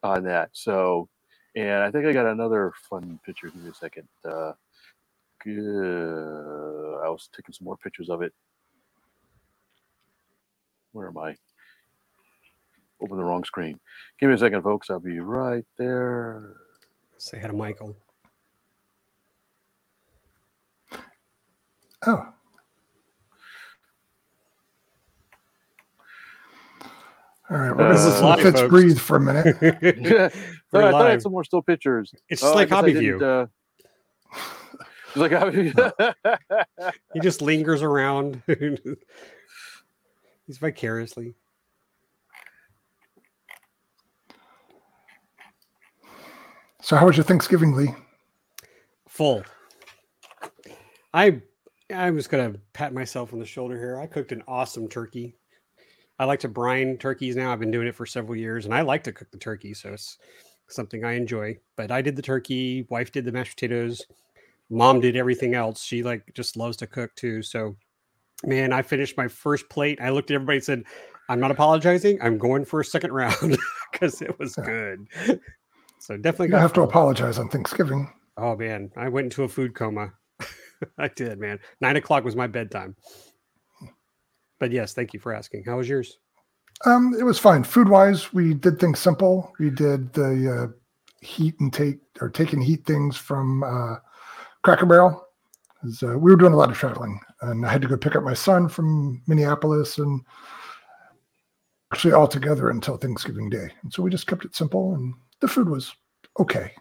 on 0.03 0.25
that. 0.25 0.51
So, 0.53 1.09
and 1.57 1.83
I 1.83 1.91
think 1.91 2.07
I 2.07 2.13
got 2.13 2.27
another 2.27 2.73
fun 2.89 3.19
picture. 3.25 3.49
Give 3.49 3.63
me 3.63 3.71
a 3.71 3.75
second. 3.75 4.09
Uh. 4.25 4.53
I 5.47 7.09
was 7.09 7.31
taking 7.35 7.55
some 7.55 7.65
more 7.65 7.79
pictures 7.79 8.11
of 8.11 8.21
it. 8.21 8.35
Where 10.93 11.09
am 11.09 11.17
I? 11.17 11.37
Open 13.03 13.17
the 13.17 13.25
wrong 13.25 13.45
screen. 13.45 13.79
Give 14.19 14.29
me 14.29 14.35
a 14.35 14.39
second, 14.39 14.63
folks. 14.63 14.91
I'll 14.91 15.01
be 15.01 15.21
right 15.21 15.65
there. 15.79 16.57
Say 17.19 17.39
hi 17.41 17.47
to 17.49 17.53
Michael. 17.53 17.97
Oh. 22.07 22.27
All 27.51 27.57
right, 27.57 27.71
we're 27.71 27.75
gonna 27.79 27.89
Uh, 27.89 27.93
listen 27.93 28.25
live, 28.25 28.39
to 28.39 28.53
Fitz 28.53 28.63
breathe 28.69 28.99
for 28.99 29.17
a 29.17 29.21
minute. 29.21 29.57
Yeah, 29.83 30.29
We're 30.73 30.83
I 30.85 30.91
thought 30.93 31.07
I 31.07 31.11
had 31.11 31.23
some 31.23 31.33
more 31.33 31.43
still 31.43 31.63
pictures. 31.63 32.15
It's 32.29 32.43
Oh, 32.43 32.47
just 32.47 32.55
I 32.55 32.59
like 32.61 32.71
I 32.73 32.75
Hobby 32.77 32.93
View. 32.93 33.25
Uh, 33.25 33.47
it's 35.09 35.17
like 35.17 35.33
Hobby 35.33 35.71
View. 35.73 36.93
He 37.13 37.19
just 37.21 37.43
lingers 37.43 37.83
around. 37.83 38.41
He's 40.47 40.59
vicariously. 40.59 41.35
So, 46.83 46.97
how 46.97 47.07
was 47.07 47.17
your 47.17 47.25
Thanksgiving, 47.25 47.75
Lee? 47.75 47.95
full. 49.11 49.43
I 51.13 51.43
I 51.93 52.11
was 52.11 52.27
gonna 52.27 52.55
pat 52.73 52.95
myself 52.95 53.33
on 53.33 53.39
the 53.39 53.45
shoulder 53.45 53.77
here. 53.77 53.99
I 53.99 54.07
cooked 54.07 54.33
an 54.33 54.43
awesome 54.49 54.89
turkey. 54.89 55.35
I 56.19 56.25
like 56.25 56.41
to 56.41 56.49
brine 56.49 56.97
turkeys 56.97 57.37
now. 57.37 57.53
I've 57.53 57.61
been 57.61 57.71
doing 57.71 57.89
it 57.89 57.95
for 57.95 58.07
several 58.07 58.37
years, 58.37 58.65
and 58.65 58.75
I 58.75 58.83
like 58.83 59.03
to 59.05 59.13
cook 59.13 59.31
the 59.31 59.39
turkey, 59.39 59.75
so 59.75 59.93
it's 59.93 60.19
something 60.69 61.05
I 61.05 61.13
enjoy. 61.15 61.59
But 61.77 61.91
I 61.91 62.01
did 62.01 62.15
the 62.15 62.23
turkey. 62.23 62.87
Wife 62.89 63.11
did 63.11 63.25
the 63.25 63.33
mashed 63.33 63.57
potatoes. 63.57 64.07
Mom 64.71 65.01
did 65.01 65.17
everything 65.17 65.55
else. 65.55 65.83
She 65.83 66.03
like 66.03 66.33
just 66.35 66.57
loves 66.57 66.77
to 66.79 66.87
cook 66.87 67.15
too. 67.17 67.43
So, 67.43 67.77
man, 68.45 68.73
I 68.73 68.83
finished 68.83 69.17
my 69.17 69.27
first 69.27 69.69
plate. 69.69 70.01
I 70.01 70.11
looked 70.11 70.31
at 70.31 70.37
everybody 70.37 70.59
and 70.59 70.65
said, 70.65 70.85
"I'm 71.29 71.41
not 71.41 71.51
apologizing. 71.51 72.23
I'm 72.23 72.39
going 72.39 72.65
for 72.65 72.81
a 72.81 72.85
second 72.85 73.13
round 73.13 73.59
because 73.93 74.23
it 74.23 74.39
was 74.39 74.55
good." 74.55 75.09
So 76.01 76.17
definitely 76.17 76.49
got 76.49 76.61
have 76.61 76.73
to 76.75 76.83
apologize 76.83 77.39
on 77.39 77.49
Thanksgiving. 77.49 78.11
Oh 78.37 78.57
man, 78.57 78.91
I 78.97 79.09
went 79.09 79.27
into 79.27 79.45
a 79.45 79.49
food 79.49 79.75
coma. 79.75 80.13
I 80.99 81.09
did, 81.09 81.39
man. 81.39 81.59
Nine 81.81 81.97
o'clock 81.97 82.25
was 82.25 82.35
my 82.37 82.47
bedtime. 82.47 82.97
But 84.59 84.73
yes, 84.73 84.95
thank 84.95 85.13
you 85.13 85.21
for 85.21 85.33
asking. 85.35 85.65
How 85.65 85.77
was 85.77 85.89
yours? 85.89 86.19
Um, 86.87 87.15
it 87.19 87.23
was 87.23 87.39
fine. 87.39 87.63
Food 87.65 87.89
wise, 87.89 88.33
we 88.33 88.55
did 88.55 88.79
things 88.79 88.99
simple. 88.99 89.53
We 89.59 89.69
did 89.71 90.13
the 90.15 90.71
uh, 90.73 91.25
heat 91.25 91.55
and 91.61 91.73
take 91.73 91.99
or 92.21 92.31
taking 92.31 92.61
heat 92.63 92.87
things 92.87 93.17
from 93.17 93.63
uh, 93.63 93.97
Cracker 94.63 94.87
Barrel. 94.87 95.27
'Cause, 95.83 96.03
Uh, 96.03 96.19
we 96.19 96.31
were 96.31 96.37
doing 96.37 96.53
a 96.53 96.57
lot 96.57 96.71
of 96.71 96.77
traveling, 96.77 97.19
and 97.43 97.65
I 97.67 97.73
had 97.73 97.81
to 97.83 97.89
go 97.89 97.97
pick 97.97 98.17
up 98.17 98.23
my 98.23 98.35
son 98.35 98.69
from 98.69 99.23
Minneapolis, 99.27 99.99
and 99.99 100.21
actually 101.93 102.13
all 102.13 102.29
together 102.29 102.69
until 102.71 102.97
Thanksgiving 102.97 103.49
Day. 103.51 103.69
And 103.83 103.93
so 103.93 104.03
we 104.03 104.11
just 104.11 104.27
kept 104.27 104.45
it 104.45 104.55
simple, 104.55 104.95
and 104.95 105.15
the 105.41 105.49
food 105.49 105.69
was 105.69 105.95
okay. 106.39 106.73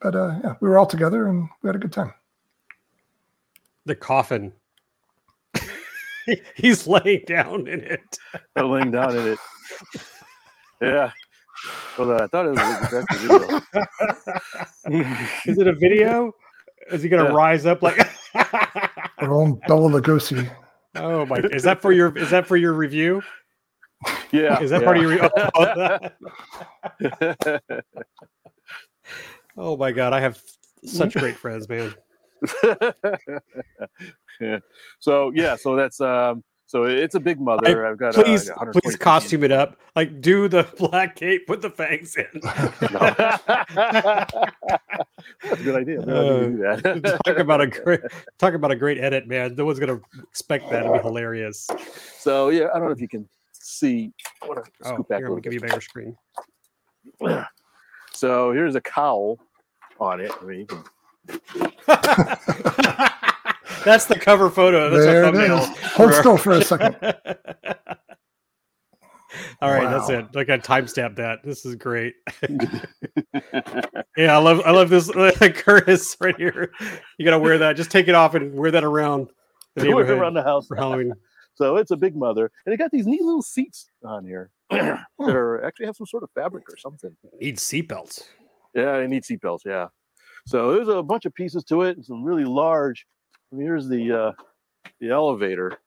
But 0.00 0.14
uh, 0.16 0.38
yeah, 0.42 0.54
we 0.60 0.68
were 0.68 0.78
all 0.78 0.86
together, 0.86 1.28
and 1.28 1.48
we 1.62 1.68
had 1.68 1.76
a 1.76 1.78
good 1.78 1.92
time. 1.92 2.12
The 3.84 3.94
coffin. 3.94 4.52
He's 6.56 6.86
laying 6.86 7.24
down 7.26 7.66
in 7.66 7.80
it. 7.80 8.18
I'm 8.56 8.70
laying 8.70 8.90
down 8.90 9.16
in 9.16 9.28
it. 9.28 9.38
Yeah. 10.80 11.10
Well, 11.98 12.20
I 12.20 12.26
thought 12.26 12.46
it 12.46 12.50
was 12.50 12.82
exactly 12.82 13.18
video. 13.18 13.60
Is 15.46 15.58
it 15.58 15.66
a 15.68 15.72
video? 15.74 16.32
Is 16.90 17.02
he 17.02 17.08
gonna 17.08 17.24
Yeah. 17.24 17.34
rise 17.36 17.66
up 17.66 17.82
like? 17.82 17.98
Our 19.18 19.32
own 19.32 19.60
Bela 19.68 19.88
Lugosi. 20.00 20.50
oh 20.96 21.24
my! 21.26 21.36
Is 21.52 21.62
that 21.62 21.80
for 21.80 21.92
your? 21.92 22.16
Is 22.18 22.30
that 22.30 22.46
for 22.46 22.56
your 22.56 22.72
review? 22.72 23.22
yeah. 24.32 24.60
Is 24.60 24.70
that 24.70 24.84
part 24.84 24.98
of 24.98 25.02
your? 25.02 25.30
Oh, 25.54 25.98
oh 29.56 29.76
my 29.76 29.92
god! 29.92 30.12
I 30.12 30.20
have 30.20 30.40
such 30.84 31.14
great 31.14 31.36
friends, 31.36 31.68
man. 31.68 31.94
yeah. 34.40 34.58
So 34.98 35.30
yeah, 35.34 35.56
so 35.56 35.76
that's 35.76 36.00
um 36.00 36.42
so 36.72 36.84
it's 36.84 37.14
a 37.14 37.20
big 37.20 37.38
mother. 37.38 37.86
I've 37.86 37.98
got 37.98 38.14
Please, 38.14 38.48
uh, 38.48 38.54
120 38.54 38.80
please 38.80 38.96
costume 38.96 39.44
it 39.44 39.52
up. 39.52 39.78
Like 39.94 40.22
do 40.22 40.48
the 40.48 40.66
black 40.78 41.16
cape, 41.16 41.46
put 41.46 41.60
the 41.60 41.68
fangs 41.68 42.16
in. 42.16 42.24
That's 42.42 42.82
a 45.52 45.62
good 45.62 45.76
idea. 45.76 45.98
Maybe 46.00 46.66
I 46.66 46.80
can 46.80 46.94
do 46.94 47.00
that. 47.02 47.20
talk 47.26 47.36
about 47.36 47.60
a 47.60 47.66
great 47.66 48.00
talk 48.38 48.54
about 48.54 48.70
a 48.70 48.76
great 48.76 48.96
edit, 48.96 49.28
man. 49.28 49.54
No 49.54 49.66
one's 49.66 49.80
gonna 49.80 50.00
expect 50.30 50.70
that 50.70 50.84
to 50.84 50.92
be 50.92 50.98
hilarious. 51.00 51.68
so 52.18 52.48
yeah, 52.48 52.68
I 52.74 52.78
don't 52.78 52.86
know 52.86 52.92
if 52.92 53.02
you 53.02 53.08
can 53.08 53.28
see. 53.62 54.12
I 54.42 54.46
want 54.48 54.64
to 54.64 54.70
Oh, 54.84 54.94
scoop 54.94 55.08
back 55.08 55.18
here, 55.18 55.26
a 55.28 55.30
let 55.30 55.36
me 55.36 55.42
give 55.42 55.52
you 55.54 55.58
a 55.58 55.62
little 55.62 55.76
bigger 55.76 55.80
screen. 55.80 56.16
bit. 57.20 57.44
So 58.12 58.52
here's 58.52 58.74
a 58.74 58.80
cowl 58.80 59.38
on 60.00 60.20
it. 60.20 60.30
I 60.40 60.44
mean, 60.44 60.60
you 60.60 60.66
can 60.66 60.84
That's 63.84 64.04
the 64.06 64.18
cover 64.20 64.48
photo. 64.50 64.90
That's 64.90 65.04
there 65.04 65.22
a 65.24 65.26
thumbnail. 65.26 65.58
is. 65.58 65.68
Hold 65.92 66.14
still 66.14 66.36
for 66.38 66.52
a 66.52 66.62
second. 66.62 66.96
All 69.60 69.70
right, 69.70 69.88
that's 69.90 70.08
it. 70.10 70.26
Like 70.34 70.50
I 70.50 70.58
timestamp 70.58 71.16
that. 71.16 71.42
This 71.42 71.64
is 71.64 71.74
great. 71.76 72.14
yeah, 74.16 74.36
I 74.36 74.38
love 74.38 74.60
I 74.64 74.70
love 74.72 74.88
this 74.90 75.08
Curtis 75.10 76.16
right 76.20 76.36
here. 76.36 76.70
You 77.18 77.24
gotta 77.24 77.38
wear 77.38 77.58
that. 77.58 77.76
Just 77.76 77.90
take 77.90 78.08
it 78.08 78.14
off 78.14 78.34
and 78.34 78.54
wear 78.54 78.70
that 78.72 78.84
around 78.84 79.28
the 79.74 79.82
Wear 79.82 79.84
it 79.84 79.88
neighborhood 79.88 80.18
around 80.18 80.34
the 80.34 80.42
house 80.42 80.66
for 80.66 80.76
Halloween. 80.76 81.14
So 81.54 81.76
it's 81.76 81.90
a 81.90 81.96
big 81.96 82.16
mother, 82.16 82.50
and 82.64 82.72
it 82.72 82.78
got 82.78 82.90
these 82.90 83.06
neat 83.06 83.22
little 83.22 83.42
seats 83.42 83.90
on 84.04 84.24
here 84.24 84.50
that 84.70 85.06
are 85.18 85.64
actually 85.64 85.86
have 85.86 85.96
some 85.96 86.06
sort 86.06 86.22
of 86.22 86.30
fabric 86.34 86.64
or 86.70 86.76
something. 86.76 87.14
Need 87.40 87.58
seatbelts. 87.58 88.24
Yeah, 88.74 88.98
they 88.98 89.06
need 89.06 89.24
seatbelts. 89.24 89.60
Yeah. 89.64 89.88
So 90.46 90.72
there's 90.74 90.88
a 90.88 91.02
bunch 91.02 91.24
of 91.24 91.34
pieces 91.34 91.64
to 91.64 91.82
it, 91.82 91.96
and 91.96 92.04
some 92.04 92.24
really 92.24 92.44
large. 92.44 93.06
I 93.52 93.56
mean, 93.56 93.66
here's 93.66 93.88
the 93.88 94.12
uh, 94.12 94.32
the 95.00 95.10
elevator. 95.10 95.78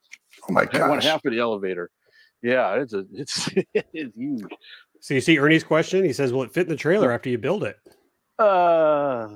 Oh 0.47 0.53
my 0.53 0.65
gosh! 0.65 0.89
One 0.89 1.01
half 1.01 1.25
of 1.25 1.31
the 1.31 1.39
elevator. 1.39 1.89
Yeah, 2.41 2.75
it's 2.75 2.93
a 2.93 3.05
it's 3.11 3.49
it's 3.73 4.15
huge. 4.15 4.45
So 4.99 5.13
you 5.13 5.21
see 5.21 5.37
Ernie's 5.39 5.63
question. 5.63 6.05
He 6.05 6.13
says, 6.13 6.31
"Will 6.31 6.43
it 6.43 6.53
fit 6.53 6.63
in 6.63 6.69
the 6.69 6.75
trailer 6.75 7.11
after 7.11 7.29
you 7.29 7.37
build 7.37 7.63
it?" 7.63 7.77
Uh, 8.37 8.43
uh, 8.43 9.27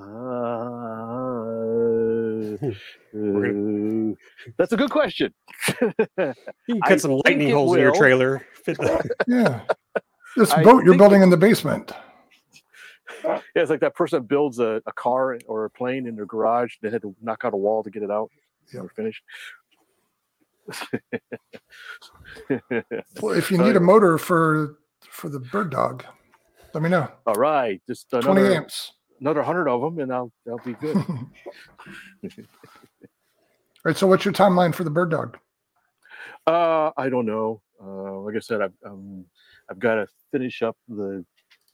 Uh, 2.61 4.15
that's 4.57 4.71
a 4.71 4.77
good 4.77 4.89
question. 4.89 5.33
You 5.67 5.93
can 6.17 6.35
I 6.83 6.87
cut 6.87 7.01
some 7.01 7.11
lightning 7.25 7.49
it 7.49 7.53
holes 7.53 7.75
in 7.75 7.81
your 7.81 7.95
trailer. 7.95 8.45
Fit 8.63 8.77
Yeah. 9.27 9.61
This 10.35 10.51
I 10.51 10.63
boat 10.63 10.83
you're 10.83 10.93
think 10.93 10.99
building 10.99 11.21
in 11.21 11.29
the 11.29 11.37
basement. 11.37 11.91
Yeah, 13.23 13.41
it's 13.55 13.69
like 13.69 13.79
that 13.79 13.95
person 13.95 14.19
that 14.19 14.27
builds 14.27 14.59
a, 14.59 14.81
a 14.85 14.91
car 14.93 15.39
or 15.47 15.65
a 15.65 15.69
plane 15.69 16.07
in 16.07 16.15
their 16.15 16.25
garage. 16.25 16.75
They 16.81 16.89
had 16.89 17.01
to 17.01 17.15
knock 17.21 17.43
out 17.43 17.53
a 17.53 17.57
wall 17.57 17.83
to 17.83 17.89
get 17.89 18.03
it 18.03 18.11
out. 18.11 18.29
Yep. 18.73 18.83
Yep. 18.83 18.91
finished. 18.95 19.23
Well, 23.21 23.33
if 23.33 23.51
you 23.51 23.57
need 23.63 23.75
a 23.75 23.79
motor 23.79 24.17
for 24.17 24.77
for 25.09 25.29
the 25.29 25.39
bird 25.39 25.71
dog, 25.71 26.05
let 26.73 26.83
me 26.83 26.89
know. 26.89 27.11
All 27.25 27.33
right, 27.35 27.81
just 27.87 28.09
20 28.09 28.29
another 28.29 28.55
amps. 28.55 28.93
Another 29.21 29.43
hundred 29.43 29.67
of 29.67 29.81
them, 29.81 29.99
and 29.99 30.13
I'll 30.13 30.31
that'll 30.45 30.59
be 30.65 30.73
good. 30.73 30.95
All 32.23 33.85
right. 33.85 33.97
So, 33.97 34.07
what's 34.07 34.25
your 34.25 34.33
timeline 34.33 34.73
for 34.73 34.83
the 34.83 34.89
bird 34.89 35.11
dog? 35.11 35.37
uh, 36.47 36.91
I 36.97 37.09
don't 37.09 37.25
know. 37.25 37.61
Uh, 37.81 38.19
like 38.21 38.35
I 38.35 38.39
said, 38.39 38.61
I've 38.61 38.73
um, 38.85 39.25
I've 39.69 39.79
got 39.79 39.95
to 39.95 40.07
finish 40.31 40.61
up 40.61 40.77
the 40.87 41.25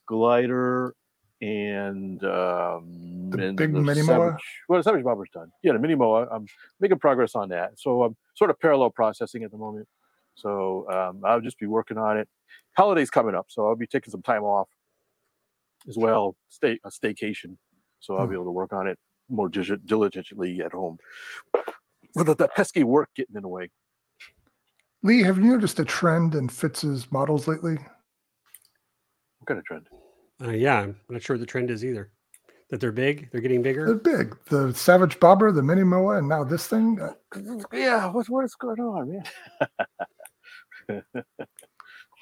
glider 0.07 0.95
and 1.41 2.23
um, 2.23 3.29
The 3.31 3.47
and 3.47 3.57
big 3.57 3.73
Minimoa? 3.73 4.05
Savage- 4.05 4.43
Well, 4.69 4.79
the 4.79 4.83
Savage 4.83 5.03
Bobber's 5.03 5.29
done. 5.33 5.51
Yeah, 5.63 5.73
the 5.73 5.79
Minimoa. 5.79 6.27
I'm 6.31 6.45
making 6.79 6.99
progress 6.99 7.35
on 7.35 7.49
that. 7.49 7.79
So 7.79 8.03
I'm 8.03 8.15
sort 8.35 8.49
of 8.49 8.59
parallel 8.59 8.89
processing 8.91 9.43
at 9.43 9.51
the 9.51 9.57
moment. 9.57 9.87
So 10.35 10.87
um, 10.91 11.21
I'll 11.25 11.41
just 11.41 11.57
be 11.59 11.65
working 11.65 11.97
on 11.97 12.17
it. 12.17 12.27
Holidays 12.77 13.09
coming 13.09 13.35
up, 13.35 13.45
so 13.49 13.67
I'll 13.67 13.75
be 13.75 13.87
taking 13.87 14.11
some 14.11 14.21
time 14.21 14.43
off 14.43 14.67
as 15.87 15.97
well. 15.97 16.35
Stay 16.49 16.79
a 16.83 16.89
staycation, 16.89 17.57
so 17.99 18.15
I'll 18.17 18.25
Hmm. 18.25 18.29
be 18.31 18.35
able 18.35 18.45
to 18.45 18.51
work 18.51 18.73
on 18.73 18.87
it 18.87 18.97
more 19.29 19.49
digi- 19.49 19.83
diligently 19.85 20.61
at 20.61 20.71
home. 20.71 20.97
With 22.15 22.37
that 22.37 22.55
pesky 22.55 22.83
work 22.83 23.09
getting 23.15 23.35
in 23.35 23.41
the 23.41 23.47
way. 23.47 23.69
Lee, 25.03 25.21
have 25.23 25.37
you 25.37 25.43
noticed 25.43 25.79
a 25.79 25.85
trend 25.85 26.33
in 26.35 26.47
Fitz's 26.49 27.11
models 27.11 27.47
lately? 27.47 27.75
What 29.39 29.47
kind 29.47 29.57
of 29.59 29.65
trend? 29.65 29.87
Uh, 30.41 30.51
yeah, 30.51 30.81
I'm 30.81 30.95
not 31.09 31.21
sure 31.21 31.35
what 31.35 31.41
the 31.41 31.45
trend 31.45 31.69
is 31.69 31.83
either. 31.85 32.11
That 32.69 32.79
they're 32.79 32.91
big, 32.91 33.29
they're 33.31 33.41
getting 33.41 33.61
bigger. 33.61 33.85
They're 33.85 34.17
big. 34.23 34.35
The 34.45 34.73
Savage 34.73 35.19
Bobber, 35.19 35.51
the 35.51 35.61
Minimoa, 35.61 36.17
and 36.17 36.27
now 36.27 36.43
this 36.43 36.67
thing. 36.67 36.99
Uh, 36.99 37.13
Yeah, 37.71 38.07
what's 38.11 38.27
what 38.29 38.43
is 38.43 38.55
going 38.55 38.79
on, 38.79 39.23
man? 40.89 41.03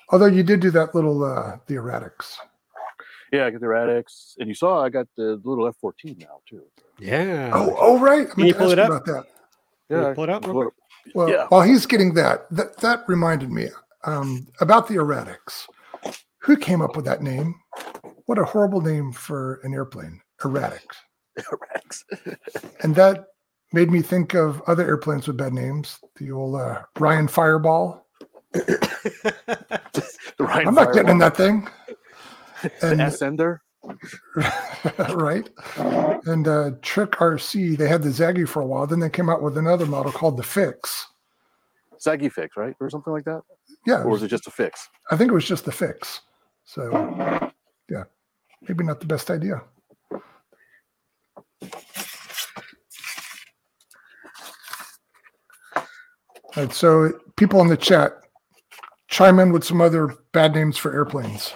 Although 0.09 0.25
you 0.25 0.43
did 0.43 0.59
do 0.59 0.69
that 0.71 0.93
little 0.95 1.23
uh 1.23 1.57
the 1.67 1.75
erratics. 1.75 2.35
Yeah, 3.33 3.47
I 3.47 3.49
got 3.49 3.61
the 3.61 3.67
Radix, 3.67 4.35
and 4.39 4.47
you 4.47 4.53
saw 4.53 4.83
I 4.83 4.89
got 4.89 5.07
the 5.17 5.41
little 5.43 5.67
F 5.67 5.75
fourteen 5.81 6.17
now 6.19 6.41
too. 6.47 6.61
Yeah. 6.99 7.49
Oh, 7.51 7.75
oh 7.79 7.99
right. 7.99 8.27
I 8.29 8.33
Can 8.33 8.45
you 8.45 8.53
pull 8.53 8.69
it 8.69 8.77
up? 8.77 8.89
about 8.89 9.05
that. 9.05 9.25
Can 9.89 9.97
you 9.97 10.07
Yeah, 10.07 10.13
pull 10.13 10.23
it 10.25 10.29
up. 10.29 10.45
Well, 11.15 11.29
Yeah. 11.29 11.47
while 11.49 11.63
he's 11.63 11.87
getting 11.87 12.13
that, 12.13 12.45
that 12.51 12.77
that 12.77 13.03
reminded 13.09 13.49
me 13.51 13.69
um, 14.03 14.45
about 14.61 14.87
the 14.87 14.95
erratics. 14.95 15.67
Who 16.43 16.55
came 16.57 16.81
up 16.81 16.95
with 16.95 17.05
that 17.05 17.23
name? 17.23 17.55
What 18.27 18.37
a 18.37 18.43
horrible 18.45 18.81
name 18.81 19.11
for 19.11 19.59
an 19.63 19.73
airplane, 19.73 20.21
erratics. 20.41 20.97
Radix. 21.35 22.05
And 22.83 22.93
that 22.95 23.25
made 23.71 23.89
me 23.89 24.03
think 24.03 24.35
of 24.35 24.61
other 24.67 24.85
airplanes 24.85 25.25
with 25.27 25.37
bad 25.37 25.53
names. 25.53 25.97
The 26.17 26.31
old 26.31 26.55
uh, 26.55 26.83
Ryan 26.99 27.27
Fireball. 27.27 28.05
Ryan 30.39 30.67
I'm 30.67 30.75
not 30.75 30.93
getting 30.93 31.09
in 31.09 31.17
that 31.17 31.35
thing. 31.35 31.67
The 32.63 32.91
And 32.91 33.01
Ascender. 33.01 33.59
right. 35.15 35.49
And 36.25 36.47
uh, 36.47 36.71
Trick 36.81 37.11
RC, 37.11 37.77
they 37.77 37.87
had 37.87 38.01
the 38.01 38.09
Zagi 38.09 38.47
for 38.47 38.61
a 38.61 38.65
while. 38.65 38.87
Then 38.87 38.99
they 38.99 39.09
came 39.09 39.29
out 39.29 39.41
with 39.41 39.57
another 39.57 39.85
model 39.85 40.11
called 40.11 40.37
the 40.37 40.43
Fix. 40.43 41.07
Zagi 42.03 42.31
fix, 42.31 42.57
right? 42.57 42.75
Or 42.79 42.89
something 42.89 43.13
like 43.13 43.25
that? 43.25 43.41
Yeah, 43.85 44.03
Or 44.03 44.09
was 44.09 44.23
it 44.23 44.27
just 44.27 44.47
a 44.47 44.51
fix? 44.51 44.89
I 45.11 45.17
think 45.17 45.31
it 45.31 45.33
was 45.33 45.45
just 45.45 45.65
the 45.65 45.71
Fix. 45.71 46.21
So, 46.65 47.51
yeah, 47.89 48.03
maybe 48.67 48.83
not 48.83 48.99
the 48.99 49.05
best 49.05 49.29
idea. 49.29 49.61
All 56.55 56.63
right, 56.63 56.73
so 56.73 57.11
people 57.35 57.61
in 57.61 57.67
the 57.67 57.77
chat 57.77 58.13
chime 59.07 59.39
in 59.39 59.51
with 59.51 59.63
some 59.63 59.81
other 59.81 60.15
bad 60.33 60.53
names 60.53 60.77
for 60.77 60.93
airplanes 60.93 61.53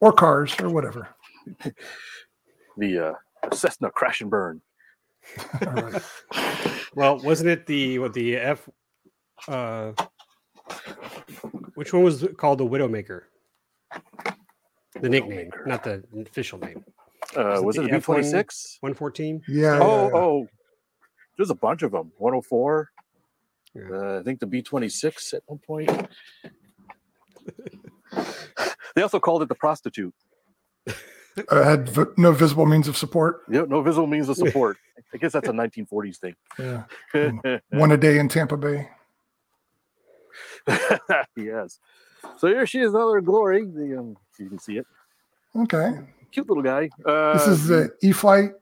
or 0.00 0.12
cars 0.12 0.54
or 0.60 0.70
whatever. 0.70 1.08
The 2.78 3.08
uh, 3.08 3.14
Cessna 3.54 3.90
crash 3.90 4.20
and 4.20 4.30
burn. 4.30 4.60
All 5.66 5.72
right. 5.72 6.02
well, 6.94 7.18
wasn't 7.18 7.50
it 7.50 7.66
the 7.66 7.98
what 7.98 8.12
the 8.12 8.36
F? 8.36 8.68
Uh, 9.48 9.92
which 11.74 11.92
one 11.92 12.02
was 12.02 12.26
called 12.36 12.58
the 12.58 12.66
Widowmaker? 12.66 13.22
The 15.00 15.08
nickname, 15.08 15.50
Widowmaker. 15.50 15.66
not 15.66 15.84
the 15.84 16.04
official 16.26 16.58
name. 16.58 16.84
Uh, 17.36 17.56
it 17.56 17.64
was 17.64 17.76
it 17.76 17.82
the 17.82 17.88
the 17.88 17.94
B 17.94 18.00
twenty 18.00 18.22
six? 18.22 18.78
One 18.80 18.94
fourteen. 18.94 19.42
Yeah. 19.48 19.78
Oh, 19.80 19.86
yeah, 19.86 20.06
yeah. 20.06 20.14
oh, 20.14 20.46
there's 21.36 21.50
a 21.50 21.54
bunch 21.54 21.82
of 21.82 21.92
them. 21.92 22.12
One 22.18 22.32
hundred 22.32 22.46
four. 22.46 22.90
Yeah. 23.74 23.82
Uh, 23.92 24.18
I 24.20 24.22
think 24.22 24.40
the 24.40 24.46
B 24.46 24.62
twenty 24.62 24.88
six 24.88 25.34
at 25.34 25.42
one 25.46 25.58
point. 25.58 25.90
they 28.96 29.02
also 29.02 29.20
called 29.20 29.42
it 29.42 29.48
the 29.48 29.54
prostitute. 29.54 30.12
Uh, 31.50 31.62
had 31.62 31.86
v- 31.90 32.04
no 32.16 32.32
visible 32.32 32.64
means 32.64 32.88
of 32.88 32.96
support. 32.96 33.42
Yep, 33.50 33.68
no 33.68 33.82
visible 33.82 34.06
means 34.06 34.26
of 34.30 34.36
support. 34.36 34.78
I 35.12 35.18
guess 35.18 35.32
that's 35.32 35.46
a 35.46 35.52
1940s 35.52 36.16
thing. 36.16 36.34
Yeah. 36.58 36.84
One 37.78 37.92
a 37.92 37.98
day 37.98 38.18
in 38.18 38.30
Tampa 38.30 38.56
Bay. 38.56 38.88
yes. 41.36 41.78
So 42.38 42.48
here 42.48 42.66
she 42.66 42.80
is, 42.80 42.94
another 42.94 43.20
glory. 43.20 43.66
The, 43.66 43.98
um, 43.98 44.16
you 44.38 44.48
can 44.48 44.58
see 44.58 44.78
it. 44.78 44.86
Okay. 45.54 45.90
Cute 46.32 46.48
little 46.48 46.62
guy. 46.62 46.88
Uh, 47.04 47.34
This 47.34 47.46
is 47.48 47.66
the 47.66 47.90
E 48.02 48.12
Flight. 48.12 48.52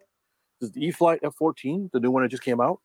This 0.61 0.71
is 0.71 0.75
the 0.75 0.85
E-flite 0.87 1.21
F14, 1.23 1.93
the 1.93 2.01
new 2.01 2.11
one 2.11 2.25
that 2.25 2.29
just 2.29 2.43
came 2.43 2.61
out. 2.61 2.81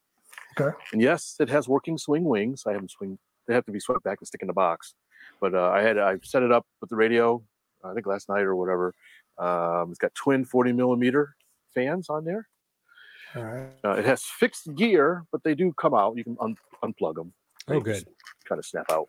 Okay. 0.59 0.75
And 0.91 1.01
yes, 1.01 1.35
it 1.39 1.49
has 1.49 1.67
working 1.67 1.97
swing 1.97 2.25
wings. 2.25 2.63
I 2.67 2.73
haven't 2.73 2.91
swing. 2.91 3.17
They 3.47 3.55
have 3.55 3.65
to 3.65 3.71
be 3.71 3.79
swept 3.79 4.03
back 4.03 4.19
and 4.21 4.27
stick 4.27 4.41
in 4.43 4.47
the 4.47 4.53
box. 4.53 4.93
But 5.41 5.55
uh, 5.55 5.69
I 5.69 5.81
had 5.81 5.97
I 5.97 6.17
set 6.23 6.43
it 6.43 6.51
up 6.51 6.65
with 6.81 6.89
the 6.89 6.95
radio. 6.95 7.43
I 7.83 7.93
think 7.93 8.05
last 8.05 8.27
night 8.29 8.41
or 8.43 8.55
whatever. 8.55 8.93
Um, 9.37 9.89
it's 9.89 9.99
got 9.99 10.13
twin 10.15 10.43
40 10.43 10.73
millimeter 10.73 11.35
fans 11.73 12.09
on 12.09 12.25
there. 12.25 12.47
All 13.35 13.43
right. 13.43 13.69
Uh, 13.85 13.91
it 13.91 14.05
has 14.05 14.23
fixed 14.23 14.73
gear, 14.75 15.23
but 15.31 15.43
they 15.43 15.55
do 15.55 15.71
come 15.73 15.93
out. 15.93 16.17
You 16.17 16.23
can 16.25 16.35
un- 16.41 16.57
unplug 16.83 17.15
them. 17.15 17.31
Oh, 17.67 17.79
good. 17.79 18.03
Kind 18.47 18.59
of 18.59 18.65
snap 18.65 18.91
out. 18.91 19.07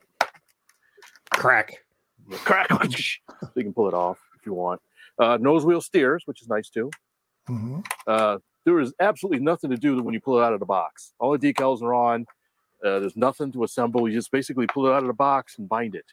Crack. 1.34 1.84
Crack. 2.30 2.68
you 3.56 3.62
can 3.62 3.72
pull 3.72 3.88
it 3.88 3.94
off 3.94 4.18
if 4.38 4.46
you 4.46 4.52
want. 4.54 4.80
Uh, 5.18 5.38
nose 5.40 5.64
wheel 5.64 5.80
steers, 5.80 6.22
which 6.26 6.42
is 6.42 6.48
nice 6.48 6.68
too. 6.70 6.90
Mhm. 7.48 7.84
Uh, 8.06 8.38
there 8.64 8.78
is 8.78 8.92
absolutely 9.00 9.40
nothing 9.42 9.70
to 9.70 9.76
do 9.76 10.00
when 10.02 10.14
you 10.14 10.20
pull 10.20 10.38
it 10.38 10.42
out 10.44 10.52
of 10.52 10.60
the 10.60 10.66
box. 10.66 11.12
All 11.18 11.36
the 11.36 11.52
decals 11.52 11.82
are 11.82 11.94
on. 11.94 12.26
Uh, 12.84 12.98
there's 13.00 13.16
nothing 13.16 13.50
to 13.52 13.64
assemble. 13.64 14.08
You 14.08 14.14
just 14.14 14.30
basically 14.30 14.66
pull 14.66 14.86
it 14.86 14.92
out 14.92 15.02
of 15.02 15.06
the 15.06 15.12
box 15.14 15.58
and 15.58 15.68
bind 15.68 15.94
it, 15.94 16.04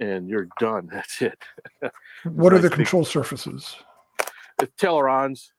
and 0.00 0.28
you're 0.28 0.48
done. 0.58 0.88
That's 0.92 1.22
it. 1.22 1.38
What 2.24 2.52
are 2.52 2.56
Nice 2.56 2.62
the 2.64 2.70
big- 2.70 2.76
control 2.78 3.04
surfaces? 3.04 3.76
It's 4.60 4.72
Tailerons. 4.82 5.50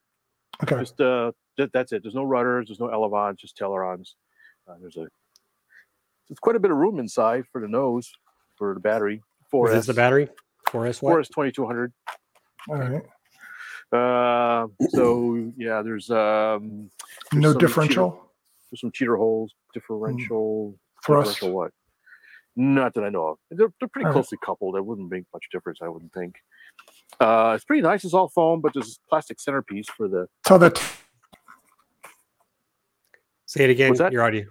Okay. 0.63 0.79
Just 0.79 0.99
uh, 0.99 1.31
that, 1.57 1.71
that's 1.71 1.93
it. 1.93 2.03
There's 2.03 2.15
no 2.15 2.23
rudders. 2.23 2.67
There's 2.67 2.81
no 2.81 2.87
elevons. 2.89 3.39
Just 3.39 3.57
Tailerons. 3.57 4.09
Uh, 4.69 4.73
there's 4.81 4.97
a. 4.97 5.07
There's 6.27 6.39
quite 6.41 6.57
a 6.57 6.59
bit 6.59 6.69
of 6.69 6.77
room 6.77 6.99
inside 6.99 7.45
for 7.51 7.61
the 7.61 7.67
nose 7.69 8.11
for 8.57 8.73
the 8.73 8.79
battery. 8.81 9.21
What 9.51 9.71
4S. 9.71 9.75
is 9.77 9.85
the 9.85 9.93
battery? 9.93 10.27
4S 10.67 11.01
what? 11.01 11.15
4S 11.15 11.29
2200. 11.33 11.93
All 12.67 12.75
right. 12.75 13.01
Uh, 13.91 14.67
so 14.89 15.51
yeah, 15.57 15.81
there's 15.81 16.11
um, 16.11 16.89
There's 17.31 17.41
No 17.41 17.51
some 17.53 17.59
differential 17.59 18.31
there's 18.69 18.81
some 18.81 18.91
cheater 18.91 19.15
holes, 19.15 19.55
differential. 19.73 20.75
thrust. 21.03 21.31
differential 21.35 21.55
what? 21.57 21.71
Not 22.61 22.93
that 22.95 23.05
I 23.05 23.09
know 23.09 23.27
of. 23.27 23.37
They're, 23.49 23.71
they're 23.79 23.87
pretty 23.87 24.05
All 24.05 24.11
right. 24.11 24.15
closely 24.15 24.37
coupled. 24.43 24.75
That 24.75 24.83
wouldn't 24.83 25.09
make 25.09 25.23
much 25.33 25.45
difference, 25.49 25.79
I 25.81 25.87
wouldn't 25.87 26.11
think. 26.13 26.35
Uh, 27.17 27.53
it's 27.55 27.63
pretty 27.63 27.81
nice. 27.81 28.03
It's 28.03 28.13
all 28.13 28.27
foam, 28.27 28.59
but 28.59 28.73
there's 28.73 28.85
this 28.87 28.99
plastic 29.09 29.39
centerpiece 29.39 29.87
for 29.87 30.09
the. 30.09 30.27
Tell 30.45 30.59
that 30.59 30.81
Say 33.45 33.63
it 33.63 33.69
again. 33.69 33.89
What's 33.89 33.99
that? 33.99 34.11
Your 34.11 34.23
audio. 34.23 34.45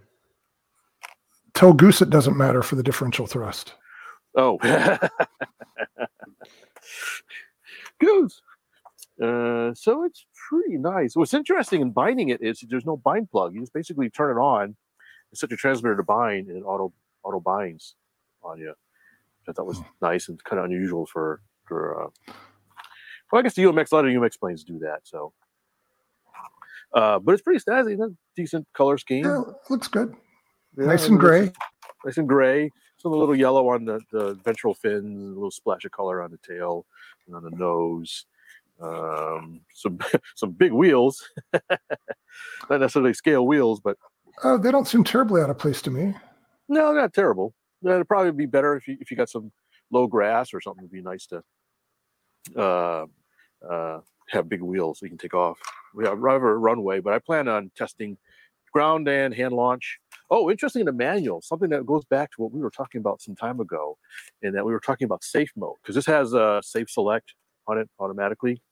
tell 1.52 1.72
Goose 1.74 2.00
it 2.00 2.08
doesn't 2.10 2.36
matter 2.36 2.62
for 2.62 2.76
the 2.76 2.82
differential 2.82 3.26
thrust. 3.26 3.74
Oh, 4.34 4.56
goose. 8.00 8.40
Uh, 9.22 9.74
so 9.74 10.04
it's 10.04 10.24
pretty 10.48 10.78
nice. 10.78 11.14
What's 11.14 11.34
interesting 11.34 11.80
in 11.80 11.90
binding 11.90 12.28
it 12.30 12.40
is 12.40 12.64
there's 12.68 12.86
no 12.86 12.96
bind 12.96 13.30
plug. 13.30 13.54
You 13.54 13.60
just 13.60 13.72
basically 13.72 14.08
turn 14.10 14.36
it 14.36 14.40
on, 14.40 14.76
it's 15.30 15.40
such 15.40 15.52
a 15.52 15.56
transmitter 15.56 15.96
to 15.96 16.02
bind, 16.02 16.48
and 16.48 16.56
it 16.56 16.62
auto 16.62 16.92
auto 17.24 17.40
binds 17.40 17.94
on 18.42 18.58
you. 18.58 18.68
Which 19.40 19.48
I 19.48 19.52
thought 19.52 19.66
was 19.66 19.80
nice 20.02 20.28
and 20.28 20.42
kind 20.44 20.58
of 20.60 20.66
unusual 20.66 21.06
for 21.06 21.40
for. 21.64 22.04
Uh, 22.04 22.32
well, 23.30 23.40
I 23.40 23.42
guess 23.42 23.54
the 23.54 23.62
UMX 23.64 23.92
a 23.92 23.94
lot 23.96 24.04
of 24.06 24.10
UMX 24.10 24.38
planes 24.40 24.64
do 24.64 24.78
that. 24.78 25.00
So, 25.04 25.32
uh, 26.94 27.18
but 27.18 27.32
it's 27.32 27.42
pretty 27.42 27.60
snazzy. 27.62 27.90
you 27.90 27.96
know, 27.98 28.14
Decent 28.36 28.66
color 28.72 28.96
scheme. 28.98 29.24
Yeah, 29.24 29.42
looks 29.68 29.88
good. 29.88 30.14
Yeah, 30.76 30.86
nice 30.86 31.08
and 31.08 31.18
gray. 31.18 31.52
nice 32.04 32.16
and 32.16 32.28
gray. 32.28 32.70
Some 32.98 33.12
a 33.12 33.16
little 33.16 33.36
yellow 33.36 33.68
on 33.68 33.84
the, 33.84 34.00
the 34.10 34.34
ventral 34.44 34.74
fins, 34.74 35.30
a 35.30 35.34
little 35.34 35.50
splash 35.50 35.84
of 35.84 35.92
color 35.92 36.20
on 36.22 36.30
the 36.30 36.38
tail 36.38 36.84
and 37.26 37.36
on 37.36 37.44
the 37.44 37.50
nose. 37.50 38.24
Um, 38.80 39.60
some 39.74 39.98
some 40.36 40.52
big 40.52 40.72
wheels, 40.72 41.28
not 41.52 42.80
necessarily 42.80 43.12
scale 43.12 43.46
wheels, 43.46 43.80
but 43.80 43.96
Uh, 44.42 44.56
they 44.56 44.70
don't 44.70 44.86
seem 44.86 45.04
terribly 45.04 45.42
out 45.42 45.50
of 45.50 45.58
place 45.58 45.82
to 45.82 45.90
me. 45.90 46.14
No, 46.68 46.92
not 46.92 47.12
terrible. 47.14 47.54
It'd 47.84 48.08
probably 48.08 48.32
be 48.32 48.46
better 48.46 48.76
if 48.76 48.88
you 48.88 48.96
if 49.00 49.10
you 49.10 49.16
got 49.16 49.28
some 49.28 49.52
low 49.90 50.06
grass 50.06 50.52
or 50.52 50.60
something. 50.60 50.84
It'd 50.84 50.92
be 50.92 51.02
nice 51.02 51.26
to 51.26 51.42
uh, 52.56 53.06
uh, 53.68 54.00
have 54.28 54.48
big 54.48 54.62
wheels 54.62 54.98
so 55.00 55.06
you 55.06 55.10
can 55.10 55.18
take 55.18 55.34
off. 55.34 55.58
We 55.94 56.04
have 56.04 56.14
a 56.14 56.16
runway, 56.16 57.00
but 57.00 57.12
I 57.12 57.18
plan 57.18 57.48
on 57.48 57.70
testing 57.76 58.18
ground 58.72 59.08
and 59.08 59.34
hand 59.34 59.54
launch. 59.54 59.98
Oh, 60.30 60.50
interesting 60.50 60.80
in 60.80 60.86
the 60.86 60.92
manual, 60.92 61.40
something 61.40 61.70
that 61.70 61.86
goes 61.86 62.04
back 62.04 62.30
to 62.32 62.42
what 62.42 62.52
we 62.52 62.60
were 62.60 62.70
talking 62.70 62.98
about 62.98 63.22
some 63.22 63.34
time 63.34 63.60
ago, 63.60 63.96
and 64.42 64.54
that 64.54 64.64
we 64.66 64.72
were 64.72 64.80
talking 64.80 65.06
about 65.06 65.24
safe 65.24 65.50
mode 65.56 65.76
because 65.82 65.94
this 65.94 66.06
has 66.06 66.34
a 66.34 66.60
safe 66.62 66.90
select 66.90 67.34
on 67.66 67.78
it 67.78 67.88
automatically. 67.98 68.62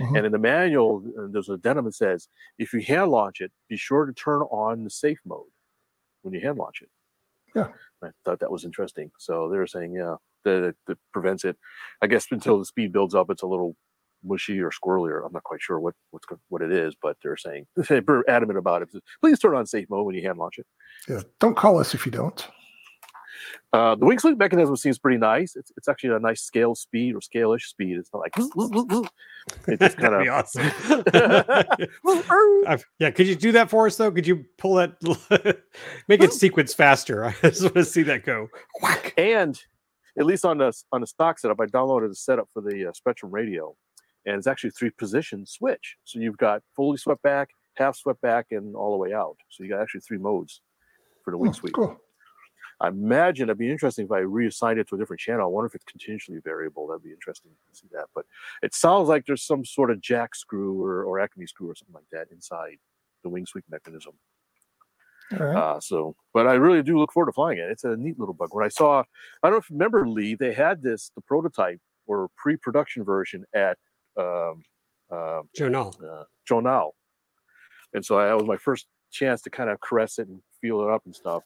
Mhm. 0.00 0.16
And 0.16 0.26
in 0.26 0.32
the 0.32 0.38
manual, 0.38 1.04
uh, 1.18 1.26
there's 1.30 1.48
an 1.48 1.56
addendum 1.56 1.84
that 1.84 1.94
says 1.94 2.28
if 2.58 2.72
you 2.72 2.80
hand 2.80 3.10
launch 3.10 3.40
it, 3.42 3.52
be 3.68 3.76
sure 3.76 4.06
to 4.06 4.12
turn 4.12 4.40
on 4.42 4.84
the 4.84 4.90
safe 4.90 5.20
mode 5.24 5.50
when 6.22 6.32
you 6.32 6.40
hand 6.40 6.56
launch 6.56 6.80
it. 6.80 6.88
Yeah. 7.54 7.68
I 8.02 8.08
thought 8.24 8.40
that 8.40 8.50
was 8.50 8.64
interesting. 8.64 9.10
So 9.18 9.48
they 9.48 9.58
were 9.58 9.66
saying, 9.66 9.94
yeah, 9.94 10.16
that 10.44 10.64
it, 10.68 10.76
that 10.86 10.98
prevents 11.12 11.44
it. 11.44 11.56
I 12.02 12.06
guess 12.06 12.26
until 12.30 12.58
the 12.58 12.64
speed 12.64 12.92
builds 12.92 13.14
up, 13.14 13.30
it's 13.30 13.42
a 13.42 13.46
little 13.46 13.76
mushy 14.24 14.60
or 14.60 14.70
squirrely, 14.70 15.10
or 15.10 15.24
I'm 15.24 15.32
not 15.32 15.44
quite 15.44 15.60
sure 15.60 15.80
what 15.80 15.94
what's 16.10 16.26
what 16.48 16.62
it 16.62 16.72
is, 16.72 16.94
but 17.00 17.16
they're 17.22 17.36
saying 17.36 17.66
they're 17.76 18.24
adamant 18.28 18.58
about 18.58 18.82
it. 18.82 18.88
Please 19.20 19.38
turn 19.38 19.54
on 19.54 19.66
safe 19.66 19.88
mode 19.90 20.06
when 20.06 20.14
you 20.14 20.22
hand 20.22 20.38
launch 20.38 20.58
it. 20.58 20.66
Yeah. 21.08 21.20
Don't 21.40 21.56
call 21.56 21.78
us 21.78 21.94
if 21.94 22.06
you 22.06 22.12
don't. 22.12 22.46
Uh, 23.72 23.94
the 23.94 24.04
wing 24.04 24.18
sweep 24.18 24.36
mechanism 24.38 24.76
seems 24.76 24.98
pretty 24.98 25.18
nice. 25.18 25.56
It's, 25.56 25.72
it's 25.76 25.88
actually 25.88 26.14
a 26.14 26.18
nice 26.18 26.42
scale 26.42 26.74
speed 26.74 27.14
or 27.14 27.20
scale-ish 27.22 27.68
speed. 27.68 27.96
It's 27.96 28.10
not 28.12 28.20
like 28.20 28.32
it 29.68 29.80
just 29.80 29.96
kind 29.96 30.14
of 30.14 30.28
awesome. 30.30 30.70
Yeah, 32.98 33.10
could 33.10 33.26
you 33.26 33.34
do 33.34 33.52
that 33.52 33.70
for 33.70 33.86
us 33.86 33.96
though? 33.96 34.10
Could 34.10 34.26
you 34.26 34.44
pull 34.58 34.74
that, 34.74 34.94
make 36.08 36.22
it 36.22 36.32
sequence 36.32 36.74
faster? 36.74 37.24
I 37.24 37.32
just 37.42 37.62
want 37.62 37.74
to 37.74 37.84
see 37.84 38.02
that 38.04 38.24
go. 38.24 38.48
Whack. 38.82 39.14
and 39.16 39.60
at 40.18 40.26
least 40.26 40.44
on 40.44 40.58
the 40.58 40.72
on 40.92 41.00
the 41.00 41.06
stock 41.06 41.38
setup, 41.38 41.58
I 41.60 41.66
downloaded 41.66 42.10
a 42.10 42.14
setup 42.14 42.48
for 42.52 42.60
the 42.62 42.88
uh, 42.88 42.92
Spektrum 42.92 43.30
radio, 43.32 43.74
and 44.26 44.36
it's 44.36 44.46
actually 44.46 44.70
three 44.70 44.90
position 44.90 45.46
switch. 45.46 45.96
So 46.04 46.18
you've 46.20 46.36
got 46.36 46.62
fully 46.76 46.98
swept 46.98 47.22
back, 47.22 47.48
half 47.76 47.96
swept 47.96 48.20
back, 48.20 48.46
and 48.50 48.76
all 48.76 48.92
the 48.92 48.98
way 48.98 49.12
out. 49.14 49.36
So 49.50 49.64
you 49.64 49.70
got 49.70 49.80
actually 49.80 50.02
three 50.02 50.18
modes 50.18 50.60
for 51.24 51.30
the 51.30 51.38
wing 51.38 51.50
Oh, 51.50 51.54
sweep. 51.54 51.72
cool. 51.74 51.98
I 52.82 52.88
imagine 52.88 53.44
it'd 53.44 53.58
be 53.58 53.70
interesting 53.70 54.06
if 54.06 54.10
I 54.10 54.18
reassigned 54.18 54.80
it 54.80 54.88
to 54.88 54.96
a 54.96 54.98
different 54.98 55.20
channel. 55.20 55.44
I 55.44 55.48
wonder 55.48 55.68
if 55.68 55.74
it's 55.76 55.84
continuously 55.84 56.38
variable. 56.42 56.88
That'd 56.88 57.04
be 57.04 57.12
interesting 57.12 57.52
to 57.52 57.78
see 57.78 57.86
that. 57.92 58.06
But 58.12 58.26
it 58.60 58.74
sounds 58.74 59.08
like 59.08 59.24
there's 59.24 59.44
some 59.44 59.64
sort 59.64 59.92
of 59.92 60.00
jack 60.00 60.34
screw 60.34 60.82
or, 60.82 61.04
or 61.04 61.20
Acme 61.20 61.46
screw 61.46 61.70
or 61.70 61.76
something 61.76 61.94
like 61.94 62.10
that 62.10 62.32
inside 62.32 62.78
the 63.22 63.28
wing 63.28 63.46
sweep 63.46 63.64
mechanism. 63.70 64.14
All 65.38 65.46
right. 65.46 65.56
Uh, 65.56 65.80
so, 65.80 66.16
but 66.34 66.48
I 66.48 66.54
really 66.54 66.82
do 66.82 66.98
look 66.98 67.12
forward 67.12 67.26
to 67.26 67.32
flying 67.32 67.58
it. 67.58 67.70
It's 67.70 67.84
a 67.84 67.96
neat 67.96 68.18
little 68.18 68.34
bug. 68.34 68.48
When 68.50 68.64
I 68.64 68.68
saw, 68.68 69.00
I 69.00 69.04
don't 69.48 69.52
know 69.52 69.58
if 69.58 69.70
you 69.70 69.76
remember 69.76 70.08
Lee, 70.08 70.34
they 70.34 70.52
had 70.52 70.82
this 70.82 71.12
the 71.14 71.22
prototype 71.22 71.80
or 72.06 72.30
pre-production 72.36 73.04
version 73.04 73.44
at 73.54 73.78
um, 74.18 74.62
uh, 75.10 75.42
Joe 75.56 75.70
Nall. 75.70 75.94
uh, 76.02 76.24
Joe 76.46 76.60
Nall, 76.60 76.90
and 77.94 78.04
so 78.04 78.18
I, 78.18 78.26
that 78.26 78.36
was 78.36 78.46
my 78.46 78.56
first 78.56 78.86
chance 79.12 79.40
to 79.42 79.50
kind 79.50 79.70
of 79.70 79.80
caress 79.80 80.18
it 80.18 80.26
and 80.26 80.40
feel 80.60 80.82
it 80.82 80.90
up 80.90 81.02
and 81.06 81.14
stuff. 81.14 81.44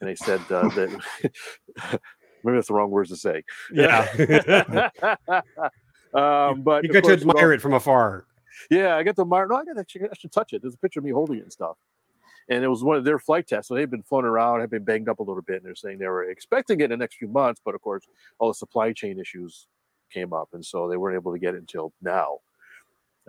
And 0.00 0.08
they 0.08 0.14
said 0.14 0.40
uh, 0.50 0.68
that 0.68 0.90
maybe 2.44 2.56
that's 2.56 2.68
the 2.68 2.74
wrong 2.74 2.90
words 2.90 3.10
to 3.10 3.16
say. 3.16 3.44
Yeah. 3.72 4.88
um, 6.14 6.62
but 6.62 6.84
you 6.84 6.90
got 6.92 7.00
to 7.00 7.02
course, 7.02 7.20
with 7.20 7.24
all- 7.24 7.30
admire 7.30 7.52
it 7.52 7.60
from 7.60 7.74
afar. 7.74 8.24
yeah, 8.70 8.96
I 8.96 9.02
get 9.02 9.16
the 9.16 9.22
admire. 9.22 9.46
No, 9.46 9.56
I 9.56 9.64
got 9.64 9.86
to 9.86 10.08
I 10.10 10.14
should 10.18 10.32
touch 10.32 10.52
it. 10.52 10.62
There's 10.62 10.74
a 10.74 10.78
picture 10.78 11.00
of 11.00 11.04
me 11.04 11.10
holding 11.10 11.38
it 11.38 11.42
and 11.42 11.52
stuff. 11.52 11.76
And 12.48 12.64
it 12.64 12.68
was 12.68 12.82
one 12.82 12.96
of 12.96 13.04
their 13.04 13.18
flight 13.18 13.46
tests. 13.46 13.68
So 13.68 13.74
they've 13.74 13.88
been 13.90 14.02
flown 14.02 14.24
around, 14.24 14.60
have 14.60 14.70
been 14.70 14.82
banged 14.84 15.08
up 15.08 15.20
a 15.20 15.22
little 15.22 15.42
bit, 15.42 15.56
and 15.56 15.64
they're 15.66 15.74
saying 15.76 15.98
they 15.98 16.08
were 16.08 16.24
expecting 16.30 16.80
it 16.80 16.84
in 16.84 16.90
the 16.90 16.96
next 16.96 17.16
few 17.16 17.28
months, 17.28 17.60
but 17.64 17.74
of 17.76 17.80
course, 17.80 18.02
all 18.40 18.48
the 18.48 18.54
supply 18.54 18.92
chain 18.92 19.20
issues 19.20 19.68
came 20.10 20.32
up, 20.32 20.48
and 20.52 20.64
so 20.64 20.88
they 20.88 20.96
weren't 20.96 21.14
able 21.14 21.32
to 21.32 21.38
get 21.38 21.54
it 21.54 21.58
until 21.58 21.92
now. 22.02 22.38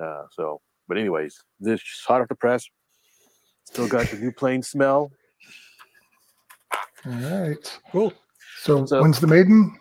Uh, 0.02 0.24
so, 0.32 0.60
but 0.88 0.98
anyways, 0.98 1.44
this 1.60 1.82
is 1.82 2.04
hot 2.08 2.22
off 2.22 2.30
the 2.30 2.36
press. 2.36 2.68
Still 3.66 3.88
got 3.88 4.08
the 4.08 4.18
new 4.18 4.32
plane 4.32 4.64
smell. 4.64 5.12
All 7.06 7.12
right. 7.14 7.80
Cool. 7.92 8.14
So, 8.60 8.86
So- 8.86 9.02
when's 9.02 9.20
the 9.20 9.28
maiden? 9.28 9.78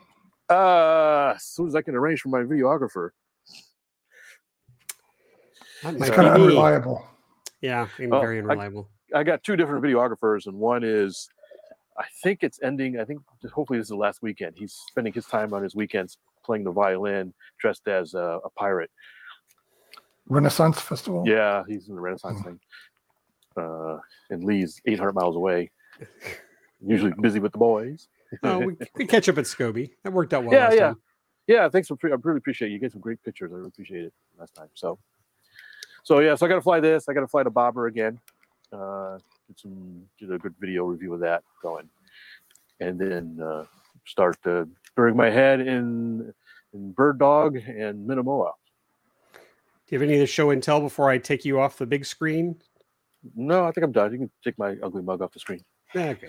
Uh, 0.49 1.35
as 1.37 1.45
soon 1.45 1.69
as 1.69 1.75
I 1.75 1.83
can 1.83 1.95
arrange 1.95 2.21
for 2.23 2.29
my 2.29 2.41
videographer. 2.41 3.11
It's 5.83 6.11
kind 6.11 6.29
of 6.29 6.35
unreliable. 6.35 7.07
Yeah, 7.61 7.89
I'm 7.99 8.13
Oh, 8.13 8.21
very 8.21 8.39
unreliable. 8.39 8.89
I 9.15 9.23
got 9.23 9.43
two 9.45 9.57
different 9.57 9.83
videographers, 9.85 10.47
and 10.47 10.57
one 10.59 10.83
is 10.85 11.29
I 11.99 12.05
think 12.23 12.43
it's 12.43 12.59
ending. 12.63 12.99
I 12.99 13.05
think 13.05 13.21
hopefully 13.53 13.79
this 13.79 13.87
is 13.87 13.91
the 13.91 13.97
last 13.97 14.23
weekend. 14.23 14.55
He's 14.57 14.73
spending 14.73 15.13
his 15.13 15.27
time 15.27 15.53
on 15.53 15.63
his 15.63 15.75
weekends 15.75 16.17
playing 16.45 16.65
the 16.65 16.71
violin, 16.73 17.35
dressed 17.59 17.87
as 17.89 18.15
a, 18.15 18.41
a 18.45 18.51
pirate. 18.51 18.91
Renaissance 20.29 20.81
Festival. 20.81 21.25
Yeah, 21.27 21.63
he's 21.69 21.89
in 21.89 21.95
the 21.97 22.01
Renaissance 22.01 22.41
thing. 22.43 22.59
Uh, 23.57 23.99
and 24.31 24.45
Lee's 24.45 24.81
800 24.87 25.13
miles 25.13 25.37
away. 25.37 25.71
Usually 26.87 27.13
busy 27.21 27.41
with 27.41 27.53
the 27.53 27.59
boys. 27.59 28.09
Oh, 28.43 28.59
we, 28.61 28.77
we 28.95 29.07
catch 29.07 29.29
up 29.29 29.39
at 29.39 29.45
Scobie. 29.45 29.91
That 30.03 30.13
worked 30.13 30.33
out 30.33 30.45
well. 30.45 30.55
Yeah, 30.55 30.65
last 30.69 30.75
yeah. 30.75 30.81
time. 30.81 30.97
Yeah, 31.47 31.69
thanks 31.69 31.89
for. 31.89 31.99
I 32.05 32.15
really 32.23 32.39
appreciate 32.39 32.69
it. 32.69 32.73
you. 32.73 32.79
Get 32.79 32.93
some 32.93 33.01
great 33.01 33.23
pictures. 33.23 33.51
I 33.53 33.57
really 33.57 33.69
appreciate 33.69 34.05
it 34.05 34.13
last 34.39 34.55
time. 34.55 34.69
So, 34.75 34.99
so 36.05 36.21
yeah. 36.21 36.35
So 36.35 36.47
I 36.47 36.49
got 36.49 36.55
to 36.57 36.61
fly 36.63 36.81
this. 36.81 37.09
I 37.09 37.13
got 37.13 37.21
to 37.21 37.29
fly 37.29 37.43
to 37.43 37.51
Bobber 37.51 37.87
again. 37.87 38.19
Uh, 38.73 39.19
get 39.49 39.59
some 39.59 40.03
did 40.19 40.33
a 40.33 40.39
good 40.39 40.55
video 40.61 40.85
review 40.85 41.13
of 41.13 41.21
that 41.21 41.43
going, 41.61 41.89
and 42.79 42.99
then 42.99 43.41
uh, 43.43 43.65
start 44.07 44.39
uh, 44.47 44.65
burying 44.95 45.17
my 45.17 45.29
head 45.29 45.61
in 45.61 46.33
in 46.73 46.93
Bird 46.93 47.19
Dog 47.19 47.57
and 47.57 48.09
Minimoa. 48.09 48.53
Do 49.35 49.97
you 49.97 49.99
have 49.99 50.09
any 50.09 50.15
of 50.15 50.21
the 50.21 50.27
show 50.27 50.51
and 50.51 50.63
tell 50.63 50.81
before 50.81 51.11
I 51.11 51.19
take 51.19 51.45
you 51.45 51.59
off 51.59 51.79
the 51.79 51.87
big 51.87 52.05
screen? 52.05 52.55
No, 53.35 53.65
I 53.65 53.73
think 53.73 53.85
I'm 53.85 53.93
done. 53.93 54.13
You 54.13 54.19
can 54.19 54.31
take 54.45 54.57
my 54.57 54.77
ugly 54.83 55.03
mug 55.03 55.21
off 55.21 55.33
the 55.33 55.41
screen. 55.41 55.65
Yeah, 55.95 56.11
Okay. 56.11 56.29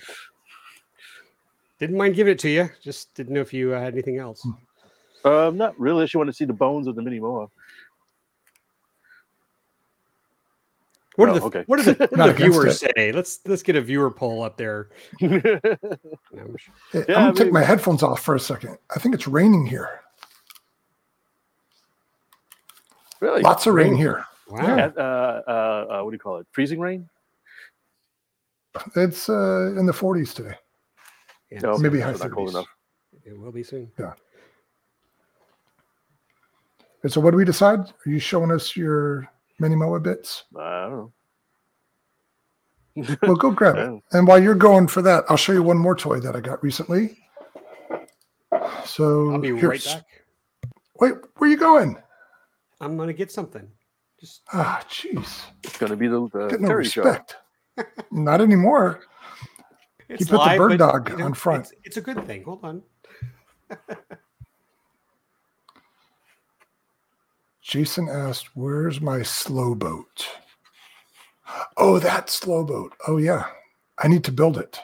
Didn't 1.82 1.98
mind 1.98 2.14
giving 2.16 2.34
it 2.34 2.40
to 2.40 2.50
you. 2.50 2.70
Just 2.80 3.12
didn't 3.16 3.34
know 3.34 3.42
if 3.42 3.52
you 3.52 3.74
uh, 3.74 3.80
had 3.82 3.94
anything 3.94 4.20
else. 4.20 4.48
Um, 5.26 5.58
not 5.58 5.78
really. 5.80 5.98
Unless 5.98 6.14
you 6.14 6.20
want 6.20 6.30
to 6.30 6.34
see 6.34 6.46
the 6.46 6.54
bones 6.54 6.86
of 6.86 6.94
the 6.96 7.02
Minimoa. 7.02 7.50
What 11.16 11.30
Oh, 11.30 11.34
the 11.34 11.42
okay. 11.46 11.64
what 11.66 11.80
are 11.80 11.84
the, 11.84 11.94
what 11.96 12.16
Not 12.16 12.26
do 12.28 12.34
the 12.34 12.38
viewers 12.52 12.80
say? 12.96 13.12
Let's 13.12 13.40
let's 13.48 13.64
get 13.64 13.76
a 13.76 13.82
viewer 13.82 14.12
poll 14.12 14.44
up 14.44 14.58
there. 14.58 14.90
Hey, 15.20 15.42
Yeah, 16.94 17.16
I'm 17.18 17.34
gonna 17.34 17.34
take 17.34 17.46
mean- 17.46 17.54
my 17.54 17.64
headphones 17.64 18.04
off 18.04 18.22
for 18.22 18.36
a 18.36 18.40
second. 18.40 18.78
I 18.96 19.00
think 19.00 19.16
it's 19.16 19.28
raining 19.28 19.66
here. 19.66 20.02
Really, 23.22 23.42
lots 23.42 23.66
of 23.66 23.74
rain 23.74 23.96
here. 23.96 24.24
Wow. 24.50 24.78
At, 24.78 24.98
uh, 24.98 25.02
uh, 25.48 25.52
uh, 25.52 26.02
what 26.04 26.12
do 26.12 26.16
you 26.16 26.20
call 26.20 26.38
it? 26.38 26.48
Freezing 26.52 26.80
rain? 26.80 27.10
It's 28.96 29.30
uh, 29.30 29.74
in 29.78 29.86
the 29.88 29.92
40s 29.94 30.34
today. 30.34 30.56
Yeah, 31.52 31.60
No, 31.62 31.78
Maybe 31.78 32.00
so 32.00 32.06
high 32.06 32.12
not 32.14 32.32
cold 32.32 32.50
enough. 32.50 32.68
It 33.26 33.38
will 33.38 33.52
be 33.52 33.64
soon. 33.64 33.92
Yeah. 34.00 34.14
And 37.04 37.12
so, 37.12 37.20
what 37.20 37.32
do 37.32 37.38
we 37.38 37.46
decide? 37.46 37.80
Are 37.80 38.10
you 38.10 38.20
showing 38.20 38.52
us 38.52 38.76
your 38.78 39.28
Minimoa 39.60 40.02
bits? 40.02 40.46
I 40.58 40.82
don't 40.82 40.92
know. 40.92 41.14
Well, 43.22 43.36
go 43.36 43.52
grab 43.52 43.78
it. 43.78 44.02
And 44.12 44.28
while 44.28 44.42
you're 44.42 44.56
going 44.56 44.88
for 44.88 45.02
that, 45.02 45.24
I'll 45.30 45.38
show 45.38 45.54
you 45.54 45.64
one 45.64 45.78
more 45.78 45.96
toy 45.96 46.20
that 46.20 46.36
I 46.36 46.42
got 46.42 46.62
recently. 46.62 47.18
So 48.86 49.32
I'll 49.32 49.40
be 49.40 49.52
right 49.54 49.84
back. 49.84 50.04
Wait, 51.00 51.14
where 51.38 51.48
are 51.48 51.52
you 51.52 51.58
going? 51.58 51.98
I'm 52.82 52.98
gonna 52.98 53.14
get 53.14 53.32
something. 53.32 53.68
Just 54.20 54.42
Ah, 54.54 54.84
jeez. 54.88 55.42
It's 55.64 55.80
going 55.80 55.90
to 55.90 55.96
be 55.96 56.08
the, 56.08 56.30
the 56.32 56.48
Get 56.48 56.62
no 56.62 56.68
Terry 56.68 56.86
show. 56.86 57.18
Not 58.12 58.40
anymore. 58.40 59.02
It's 60.20 60.30
put 60.30 60.44
the 60.44 60.58
bird 60.58 60.78
dog 60.80 61.10
you 61.10 61.18
know, 61.18 61.26
on 61.26 61.34
front. 61.34 61.66
It's, 61.66 61.74
it's 61.84 61.98
a 61.98 62.02
good 62.02 62.26
thing. 62.26 62.44
Hold 62.44 62.64
on. 62.64 62.82
Jason 67.62 68.10
asked, 68.10 68.56
"Where's 68.56 69.00
my 69.00 69.22
slow 69.22 69.76
boat?" 69.76 70.28
Oh, 71.78 72.00
that 72.00 72.30
slow 72.30 72.64
boat. 72.64 72.94
Oh 73.08 73.18
yeah, 73.18 73.46
I 74.00 74.08
need 74.08 74.24
to 74.26 74.32
build 74.32 74.58
it. 74.58 74.80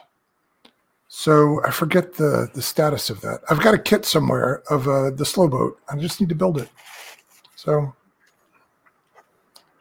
So 1.08 1.60
I 1.64 1.70
forget 1.70 2.14
the 2.14 2.50
the 2.54 2.62
status 2.62 3.10
of 3.10 3.20
that. 3.22 3.40
I've 3.50 3.60
got 3.60 3.74
a 3.74 3.78
kit 3.78 4.04
somewhere 4.04 4.62
of 4.70 4.88
uh, 4.88 5.10
the 5.10 5.24
slow 5.24 5.48
boat. 5.48 5.78
I 5.88 5.96
just 5.96 6.20
need 6.20 6.28
to 6.28 6.34
build 6.34 6.58
it. 6.58 6.68
So 7.56 7.94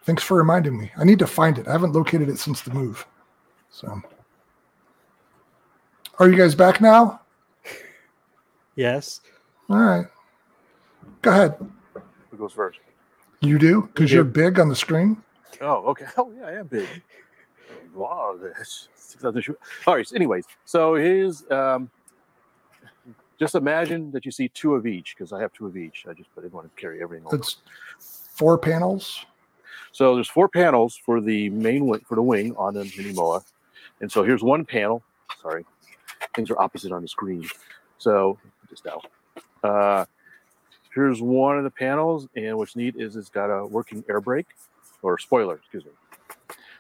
thanks 0.04 0.24
for 0.24 0.36
reminding 0.38 0.78
me. 0.78 0.92
I 0.98 1.04
need 1.04 1.20
to 1.20 1.28
find 1.28 1.58
it. 1.58 1.68
I 1.68 1.72
haven't 1.72 1.94
located 1.94 2.30
it 2.30 2.40
since 2.40 2.62
the 2.62 2.74
move. 2.74 3.06
So 3.70 4.02
are 6.20 6.30
you 6.30 6.36
guys 6.36 6.56
back 6.56 6.82
now? 6.82 7.22
Yes. 8.76 9.22
All 9.70 9.80
right. 9.80 10.08
Go 11.22 11.32
ahead. 11.32 11.56
Who 12.32 12.38
goes 12.38 12.54
first? 12.54 12.80
You 13.42 13.60
do 13.60 13.90
because 13.94 14.12
you're 14.12 14.24
big 14.24 14.60
on 14.60 14.70
the 14.70 14.76
screen. 14.76 15.22
Oh, 15.62 15.86
okay. 15.88 16.06
Oh, 16.18 16.32
yeah, 16.38 16.46
I 16.46 16.52
am 16.54 16.68
big. 16.68 16.88
Wow, 17.94 18.38
this. 18.42 18.88
All 19.24 19.96
right. 19.96 20.08
So 20.08 20.16
anyways, 20.16 20.46
so 20.66 20.96
here's 20.96 21.50
um, 21.50 21.90
just 23.40 23.56
imagine 23.56 24.12
that 24.12 24.26
you 24.26 24.32
see 24.32 24.50
two 24.50 24.76
of 24.76 24.86
each 24.86 25.16
because 25.16 25.34
I 25.34 25.42
have 25.42 25.54
two 25.54 25.66
of 25.66 25.78
each. 25.78 26.06
I 26.08 26.14
just 26.14 26.30
I 26.38 26.42
didn't 26.42 26.54
want 26.54 26.74
to 26.74 26.82
carry 26.82 27.02
everything 27.02 27.26
over. 27.26 27.36
It's 27.36 27.58
four 28.00 28.58
panels. 28.58 29.26
So 29.92 30.16
there's 30.16 30.30
four 30.30 30.48
panels 30.48 30.96
for 30.96 31.22
the 31.22 31.50
main 31.50 31.88
wing, 31.88 32.02
for 32.08 32.16
the 32.16 32.22
wing 32.22 32.56
on 32.56 32.76
the 32.76 32.84
Minimoa, 32.84 33.44
and 34.02 34.12
so 34.12 34.24
here's 34.24 34.44
one 34.44 34.64
panel. 34.66 35.02
Sorry, 35.42 35.66
things 36.38 36.50
are 36.52 36.62
opposite 36.62 36.94
on 36.94 37.02
the 37.02 37.08
screen. 37.10 37.44
So 37.98 38.38
just 38.70 38.86
now, 38.86 39.02
uh, 39.64 40.06
here's 40.94 41.22
one 41.22 41.58
of 41.58 41.66
the 41.66 41.72
panels, 41.72 42.30
and 42.36 42.58
what's 42.58 42.76
neat 42.78 42.96
is 42.96 43.18
it's 43.18 43.30
got 43.30 43.48
a 43.48 43.66
working 43.66 44.06
air 44.08 44.22
brake 44.22 44.48
or 45.02 45.18
spoiler. 45.18 45.56
Excuse 45.56 45.84
me. 45.84 45.92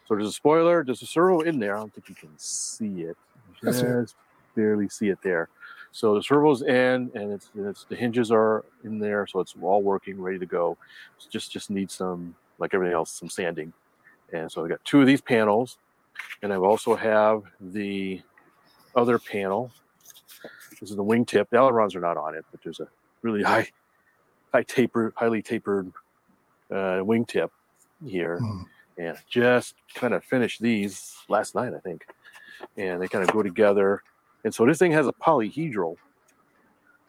So 0.07 0.15
there's 0.15 0.27
a 0.27 0.31
spoiler. 0.31 0.85
There's 0.85 1.01
a 1.01 1.07
servo 1.07 1.41
in 1.41 1.59
there. 1.59 1.75
I 1.75 1.79
don't 1.79 1.93
think 1.93 2.07
you 2.07 2.15
can 2.15 2.29
see 2.37 3.01
it. 3.01 3.17
It. 3.63 4.13
Barely 4.55 4.87
see 4.87 5.09
it 5.09 5.17
there. 5.23 5.49
So 5.91 6.13
the 6.13 6.21
servo's 6.21 6.61
in, 6.61 7.11
and 7.15 7.31
it's, 7.31 7.49
it's 7.55 7.85
the 7.85 7.95
hinges 7.95 8.31
are 8.31 8.63
in 8.83 8.99
there, 8.99 9.25
so 9.25 9.39
it's 9.39 9.55
all 9.61 9.81
working, 9.81 10.21
ready 10.21 10.37
to 10.37 10.45
go. 10.45 10.77
It's 11.15 11.25
just 11.25 11.51
just 11.51 11.71
needs 11.71 11.95
some, 11.95 12.35
like 12.59 12.75
everything 12.75 12.93
else, 12.93 13.11
some 13.11 13.29
sanding. 13.29 13.73
And 14.31 14.51
so 14.51 14.63
I 14.63 14.69
got 14.69 14.85
two 14.85 15.01
of 15.01 15.07
these 15.07 15.21
panels, 15.21 15.77
and 16.43 16.53
I 16.53 16.57
also 16.57 16.95
have 16.95 17.43
the 17.59 18.21
other 18.95 19.19
panel. 19.19 19.71
This 20.79 20.89
is 20.91 20.95
the 20.95 21.03
wingtip. 21.03 21.47
The 21.49 21.57
ailerons 21.57 21.95
are 21.95 21.99
not 21.99 22.17
on 22.17 22.35
it, 22.35 22.45
but 22.51 22.61
there's 22.63 22.79
a 22.79 22.87
really 23.23 23.43
high, 23.43 23.67
high 24.53 24.63
taper, 24.63 25.13
highly 25.15 25.41
tapered 25.41 25.91
uh, 26.71 27.01
wingtip 27.03 27.49
here 28.05 28.39
Hmm. 28.39 28.61
and 28.97 29.17
just 29.29 29.75
kind 29.95 30.13
of 30.13 30.23
finished 30.23 30.61
these 30.61 31.15
last 31.29 31.55
night, 31.55 31.73
I 31.75 31.79
think. 31.79 32.05
And 32.77 33.01
they 33.01 33.07
kind 33.07 33.23
of 33.27 33.33
go 33.33 33.41
together. 33.41 34.03
And 34.43 34.53
so 34.53 34.65
this 34.65 34.77
thing 34.77 34.91
has 34.91 35.07
a 35.07 35.13
polyhedral. 35.13 35.95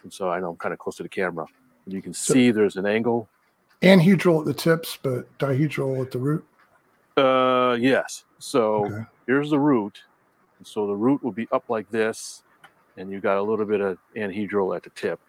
And 0.02 0.12
so 0.12 0.30
I 0.30 0.40
know 0.40 0.50
I'm 0.50 0.56
kind 0.56 0.72
of 0.72 0.78
close 0.78 0.96
to 0.96 1.02
the 1.02 1.08
camera. 1.08 1.46
And 1.84 1.94
you 1.94 2.00
can 2.02 2.14
see 2.14 2.50
there's 2.50 2.76
an 2.76 2.86
angle. 2.86 3.28
Anhedral 3.82 4.40
at 4.40 4.46
the 4.46 4.54
tips, 4.54 4.98
but 5.02 5.36
dihedral 5.38 6.00
at 6.02 6.10
the 6.10 6.18
root. 6.18 6.44
Uh, 7.16 7.76
yes. 7.78 8.24
So 8.38 8.86
Okay. 8.86 9.04
here's 9.26 9.50
the 9.50 9.58
root. 9.58 9.98
And 10.58 10.66
so 10.66 10.86
the 10.86 10.94
root 10.96 11.22
will 11.22 11.32
be 11.32 11.48
up 11.52 11.64
like 11.68 11.90
this. 11.90 12.42
And 12.96 13.10
you 13.10 13.20
got 13.20 13.38
a 13.38 13.42
little 13.42 13.64
bit 13.64 13.80
of 13.80 13.98
anhedral 14.16 14.76
at 14.76 14.82
the 14.82 14.90
tip. 14.90 15.20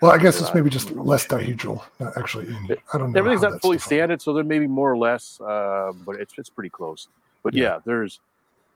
Well, 0.00 0.10
I 0.10 0.16
guess 0.16 0.40
it's 0.40 0.48
Uh, 0.48 0.54
maybe 0.54 0.70
just 0.70 0.90
less 0.92 1.26
dihedral, 1.26 1.84
not 1.98 2.16
actually. 2.16 2.46
In, 2.48 2.76
I 2.94 2.96
don't 2.98 3.12
know. 3.12 3.18
Everything's 3.18 3.42
not 3.42 3.60
fully 3.60 3.76
defined. 3.76 3.88
sanded, 4.00 4.22
so 4.22 4.32
there 4.32 4.44
may 4.44 4.58
be 4.58 4.66
more 4.66 4.90
or 4.90 4.96
less, 4.96 5.38
uh, 5.42 5.92
but 6.06 6.16
it's 6.16 6.32
it's 6.38 6.48
pretty 6.48 6.70
close. 6.70 7.08
But 7.42 7.52
Yeah. 7.52 7.62
yeah, 7.74 7.78
there's 7.84 8.20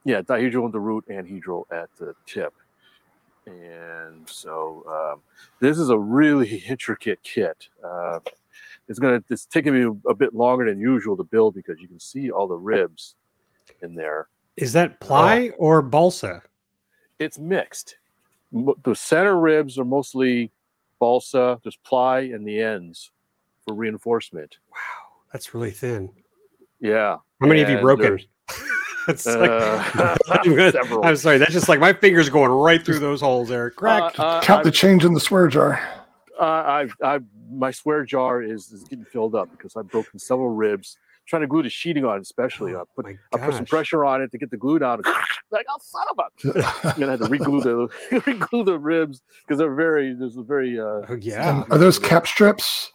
yeah 0.04 0.20
dihedral 0.20 0.66
at 0.66 0.72
the 0.72 0.80
root 0.80 1.04
and 1.08 1.26
hedral 1.26 1.64
at 1.72 1.88
the 1.96 2.14
tip, 2.26 2.52
and 3.46 4.28
so 4.28 4.84
um, 5.14 5.22
this 5.60 5.78
is 5.78 5.88
a 5.88 5.98
really 5.98 6.56
intricate 6.68 7.22
kit. 7.22 7.68
Uh, 7.82 8.20
it's 8.88 8.98
gonna 8.98 9.24
it's 9.30 9.46
taking 9.46 9.72
me 9.72 9.98
a 10.06 10.14
bit 10.14 10.34
longer 10.34 10.66
than 10.66 10.78
usual 10.78 11.16
to 11.16 11.24
build 11.24 11.54
because 11.54 11.80
you 11.80 11.88
can 11.88 11.98
see 12.00 12.30
all 12.30 12.46
the 12.46 12.54
ribs 12.58 13.14
in 13.80 13.94
there. 13.94 14.28
Is 14.56 14.72
that 14.74 15.00
ply 15.00 15.50
or 15.58 15.82
balsa? 15.82 16.42
It's 17.18 17.38
mixed. 17.38 17.96
Mo- 18.52 18.76
The 18.84 18.94
center 18.94 19.38
ribs 19.38 19.78
are 19.78 19.84
mostly 19.84 20.50
balsa. 21.00 21.60
There's 21.62 21.76
ply 21.76 22.20
in 22.20 22.44
the 22.44 22.60
ends 22.60 23.10
for 23.66 23.74
reinforcement. 23.74 24.58
Wow, 24.70 24.76
that's 25.32 25.54
really 25.54 25.70
thin. 25.72 26.10
Yeah. 26.80 27.16
How 27.40 27.46
many 27.46 27.60
have 27.60 27.70
you 27.70 27.80
broken? 27.80 28.04
there's- 28.06 28.26
It's 29.06 29.26
like, 29.26 29.50
Uh, 29.50 30.16
I'm, 30.30 30.72
several. 30.72 31.04
I'm 31.04 31.16
sorry. 31.16 31.36
That's 31.36 31.52
just 31.52 31.68
like 31.68 31.78
my 31.78 31.92
fingers 31.92 32.30
going 32.30 32.50
right 32.50 32.82
through 32.82 33.00
those 33.00 33.20
holes 33.20 33.50
there. 33.50 33.68
Crack. 33.70 34.18
Uh, 34.18 34.22
uh, 34.22 34.40
Count 34.42 34.62
the 34.62 34.68
I've- 34.70 34.76
change 34.78 35.04
in 35.04 35.12
the 35.12 35.20
swear 35.20 35.46
jar. 35.48 35.78
uh, 36.40 36.44
I've, 36.44 36.94
I've, 37.04 37.24
my 37.50 37.70
swear 37.70 38.04
jar 38.06 38.40
is, 38.42 38.72
is 38.72 38.84
getting 38.84 39.04
filled 39.04 39.34
up 39.34 39.50
because 39.50 39.76
I've 39.76 39.88
broken 39.90 40.18
several 40.18 40.48
ribs 40.48 40.96
trying 41.26 41.42
to 41.42 41.48
glue 41.48 41.62
the 41.62 41.70
sheeting 41.70 42.04
on, 42.04 42.20
especially. 42.20 42.74
I 42.74 42.82
put, 42.94 43.06
Oh 43.06 43.38
I 43.38 43.38
put 43.46 43.54
some 43.54 43.64
pressure 43.66 44.04
on 44.04 44.22
it 44.22 44.30
to 44.32 44.38
get 44.38 44.50
the 44.50 44.56
glue 44.56 44.78
down. 44.78 45.02
like, 45.50 45.66
oh, 45.68 45.76
son 45.80 46.04
of 46.10 46.18
a! 46.18 46.64
I'm 46.88 47.00
gonna 47.00 47.12
have 47.12 47.20
to 47.20 47.26
reglue 47.26 47.62
the 47.62 47.88
reglue 48.20 48.64
the 48.64 48.78
ribs 48.78 49.22
because 49.46 49.58
they're 49.58 49.74
very. 49.74 50.14
There's 50.14 50.36
a 50.36 50.42
very. 50.42 50.78
Uh, 50.78 51.02
Oh, 51.08 51.16
yeah. 51.20 51.62
And 51.62 51.72
are 51.72 51.78
those 51.78 51.98
cap 51.98 52.26
strips? 52.26 52.90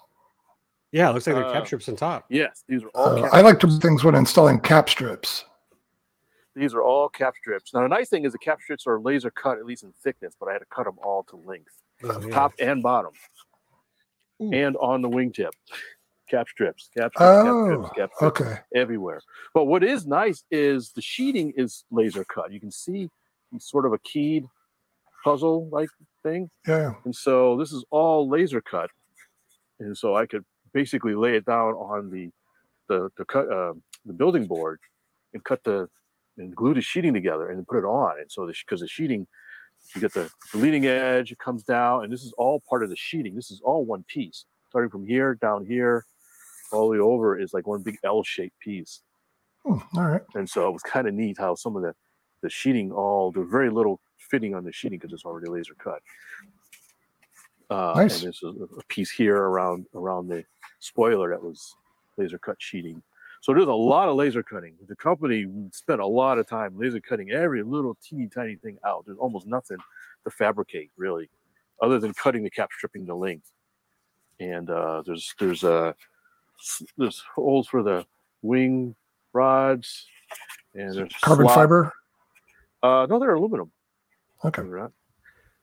Yeah, 0.91 1.09
it 1.09 1.13
looks 1.13 1.27
like 1.27 1.35
they're 1.35 1.45
Uh, 1.45 1.53
cap 1.53 1.67
strips 1.67 1.87
on 1.87 1.95
top. 1.95 2.25
yes, 2.29 2.63
these 2.67 2.83
are 2.83 2.89
all. 2.95 3.17
Uh, 3.17 3.21
cap- 3.23 3.33
I 3.33 3.41
like 3.41 3.59
to 3.59 3.67
do 3.67 3.79
things 3.79 4.03
when 4.03 4.15
installing 4.15 4.59
cap 4.59 4.89
strips. 4.89 5.45
these 6.55 6.73
are 6.73 6.81
all 6.81 7.07
cap 7.09 7.33
strips. 7.39 7.73
Now 7.73 7.81
the 7.81 7.87
nice 7.87 8.09
thing 8.09 8.25
is 8.25 8.31
the 8.31 8.39
cap 8.39 8.59
strips 8.61 8.85
are 8.87 8.99
laser 8.99 9.29
cut 9.31 9.57
at 9.59 9.65
least 9.65 9.83
in 9.83 9.93
thickness, 10.03 10.35
but 10.39 10.49
I 10.49 10.53
had 10.53 10.59
to 10.59 10.65
cut 10.65 10.85
them 10.85 10.97
all 11.03 11.23
to 11.29 11.35
length, 11.37 11.73
Oh, 12.03 12.19
yeah. 12.21 12.33
top 12.33 12.53
and 12.59 12.81
bottom, 12.81 13.11
Ooh. 14.41 14.51
and 14.51 14.75
on 14.77 15.01
the 15.03 15.09
wingtip. 15.09 15.51
Cap 16.29 16.47
strips, 16.47 16.89
cap 16.97 17.11
strips, 17.15 17.19
Oh, 17.19 17.43
cap 17.45 17.65
strips, 17.65 17.89
cap 17.97 18.09
strips 18.15 18.41
Okay. 18.41 18.59
everywhere. 18.75 19.21
But 19.53 19.65
what 19.65 19.83
is 19.83 20.05
nice 20.05 20.43
is 20.51 20.91
the 20.91 21.01
sheeting 21.01 21.53
is 21.55 21.83
laser 21.91 22.23
cut. 22.23 22.51
You 22.51 22.59
can 22.59 22.71
see 22.71 23.09
sort 23.59 23.85
of 23.85 23.93
a 23.93 23.99
keyed 23.99 24.45
puzzle 25.23 25.67
like 25.71 25.89
thing. 26.23 26.49
Yeah. 26.67 26.93
And 27.05 27.15
so 27.15 27.57
this 27.57 27.71
is 27.71 27.83
all 27.89 28.29
laser 28.29 28.61
cut. 28.61 28.89
And 29.79 29.97
so 29.97 30.15
I 30.15 30.25
could 30.25 30.45
basically 30.73 31.15
lay 31.15 31.35
it 31.35 31.45
down 31.45 31.73
on 31.73 32.11
the 32.11 32.29
the 32.87 33.09
the 33.17 33.25
cut 33.25 33.51
uh, 33.51 33.73
the 34.05 34.13
building 34.13 34.45
board 34.45 34.79
and 35.33 35.43
cut 35.43 35.63
the 35.63 35.87
and 36.37 36.55
glue 36.55 36.73
the 36.73 36.81
sheeting 36.81 37.13
together 37.13 37.49
and 37.49 37.67
put 37.67 37.79
it 37.79 37.85
on. 37.85 38.19
And 38.19 38.31
so 38.31 38.47
because 38.47 38.81
the 38.81 38.87
sheeting, 38.87 39.27
you 39.93 40.01
get 40.01 40.13
the, 40.13 40.29
the 40.53 40.57
leading 40.59 40.85
edge, 40.85 41.31
it 41.31 41.39
comes 41.39 41.63
down, 41.63 42.03
and 42.03 42.13
this 42.13 42.23
is 42.23 42.33
all 42.37 42.61
part 42.69 42.83
of 42.83 42.89
the 42.89 42.95
sheeting. 42.95 43.35
This 43.35 43.51
is 43.51 43.61
all 43.63 43.83
one 43.85 44.05
piece, 44.07 44.45
starting 44.69 44.89
from 44.89 45.05
here 45.05 45.35
down 45.35 45.65
here, 45.65 46.05
all 46.71 46.85
the 46.89 46.93
way 46.93 46.99
over 46.99 47.37
is 47.39 47.53
like 47.53 47.67
one 47.67 47.81
big 47.81 47.97
L-shaped 48.03 48.57
piece. 48.59 49.01
Hmm, 49.65 49.77
all 49.97 50.05
right. 50.07 50.21
And 50.35 50.49
so 50.49 50.67
it 50.67 50.71
was 50.71 50.81
kind 50.83 51.07
of 51.07 51.13
neat 51.13 51.37
how 51.37 51.55
some 51.55 51.75
of 51.75 51.81
the 51.81 51.93
the 52.41 52.49
sheeting 52.49 52.91
all 52.91 53.31
there's 53.31 53.49
very 53.49 53.69
little 53.69 53.99
fitting 54.17 54.55
on 54.55 54.63
the 54.63 54.71
sheeting 54.71 54.97
because 54.97 55.11
it's 55.13 55.25
already 55.25 55.49
laser 55.49 55.75
cut. 55.75 56.01
Uh, 57.69 57.93
Nice. 57.97 58.15
And 58.15 58.23
there's 58.25 58.41
a, 58.43 58.47
a 58.79 58.83
piece 58.87 59.11
here 59.11 59.35
around 59.37 59.85
around 59.93 60.27
the 60.27 60.43
spoiler 60.79 61.29
that 61.29 61.43
was 61.43 61.75
laser 62.17 62.39
cut 62.39 62.55
sheeting. 62.59 63.01
So 63.41 63.53
there's 63.53 63.67
a 63.67 63.73
lot 63.73 64.09
of 64.09 64.15
laser 64.15 64.43
cutting. 64.43 64.75
The 64.87 64.95
company 64.95 65.45
spent 65.71 66.01
a 66.01 66.05
lot 66.05 66.39
of 66.39 66.47
time 66.47 66.77
laser 66.77 66.99
cutting 66.99 67.31
every 67.31 67.63
little 67.63 67.97
teeny 68.03 68.27
tiny 68.27 68.55
thing 68.55 68.77
out. 68.85 69.03
There's 69.05 69.17
almost 69.17 69.47
nothing 69.47 69.77
to 70.25 70.29
fabricate 70.31 70.91
really, 70.97 71.29
other 71.81 71.99
than 71.99 72.13
cutting 72.13 72.43
the 72.43 72.49
cap 72.49 72.69
stripping 72.73 73.05
the 73.05 73.15
length. 73.15 73.51
And 74.39 74.69
uh, 74.69 75.03
there's 75.05 75.33
there's 75.39 75.63
uh, 75.63 75.89
s- 75.89 75.95
there's 76.97 77.23
holes 77.35 77.67
for 77.67 77.83
the 77.83 78.05
wing 78.41 78.95
rods, 79.33 80.05
and 80.73 80.93
there's 80.93 81.13
Carbon 81.21 81.45
slot- 81.45 81.55
fiber. 81.55 81.93
Uh, 82.81 83.05
no, 83.09 83.19
they're 83.19 83.33
aluminum. 83.35 83.71
Okay. 84.45 84.61
believe 84.61 84.75
it 84.75 84.77
not. 84.79 84.91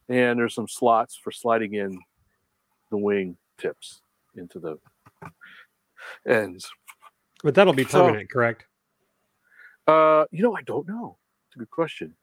And 0.09 0.39
there's 0.39 0.55
some 0.55 0.69
slots 0.69 1.17
for 1.17 1.31
sliding 1.33 1.75
in 1.75 1.99
the 2.91 2.99
wing 2.99 3.37
tips 3.59 4.03
into 4.37 4.59
the 4.61 4.79
ends. 6.29 6.71
But 7.43 7.55
that'll 7.55 7.73
be 7.73 7.85
So- 7.85 8.07
permanent, 8.07 8.31
correct? 8.31 8.67
Uh, 9.87 10.27
you 10.31 10.43
know, 10.43 10.57
I 10.57 10.63
don't 10.63 10.87
know. 10.89 11.17
It's 11.49 11.57
a 11.57 11.59
good 11.61 11.71
question. 11.71 12.15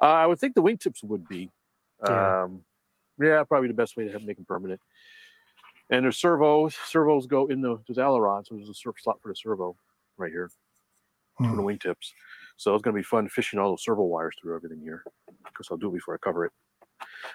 Uh, 0.00 0.04
I 0.06 0.26
would 0.26 0.38
think 0.38 0.54
the 0.54 0.62
wingtips 0.62 1.02
would 1.02 1.26
be. 1.26 1.50
Yeah. 2.06 2.42
Um, 2.44 2.64
yeah, 3.20 3.42
probably 3.44 3.68
the 3.68 3.74
best 3.74 3.96
way 3.96 4.04
to 4.04 4.12
have 4.12 4.22
make 4.22 4.36
them 4.36 4.44
permanent. 4.44 4.80
And 5.90 6.04
there's 6.04 6.18
servos. 6.18 6.74
Servos 6.86 7.26
go 7.26 7.46
in 7.46 7.60
the 7.60 7.78
ailerons. 7.96 8.48
So 8.48 8.56
there's 8.56 8.68
a 8.68 8.74
slot 8.74 9.20
for 9.22 9.28
the 9.28 9.36
servo 9.36 9.76
right 10.16 10.30
here 10.30 10.50
for 11.38 11.44
the 11.44 11.48
Hmm. 11.48 11.60
wingtips. 11.60 12.12
So 12.56 12.74
it's 12.74 12.82
gonna 12.82 12.96
be 12.96 13.02
fun 13.02 13.28
fishing 13.28 13.58
all 13.58 13.70
those 13.70 13.84
servo 13.84 14.02
wires 14.02 14.34
through 14.40 14.56
everything 14.56 14.80
here. 14.80 15.04
Because 15.44 15.68
I'll 15.70 15.76
do 15.76 15.88
it 15.88 15.94
before 15.94 16.14
I 16.14 16.18
cover 16.18 16.46
it. 16.46 16.52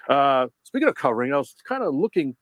Uh, 0.08 0.48
speaking 0.62 0.88
of 0.88 0.94
covering, 0.94 1.32
I 1.32 1.38
was 1.38 1.54
kind 1.66 1.82
of 1.82 1.94
looking 1.94 2.36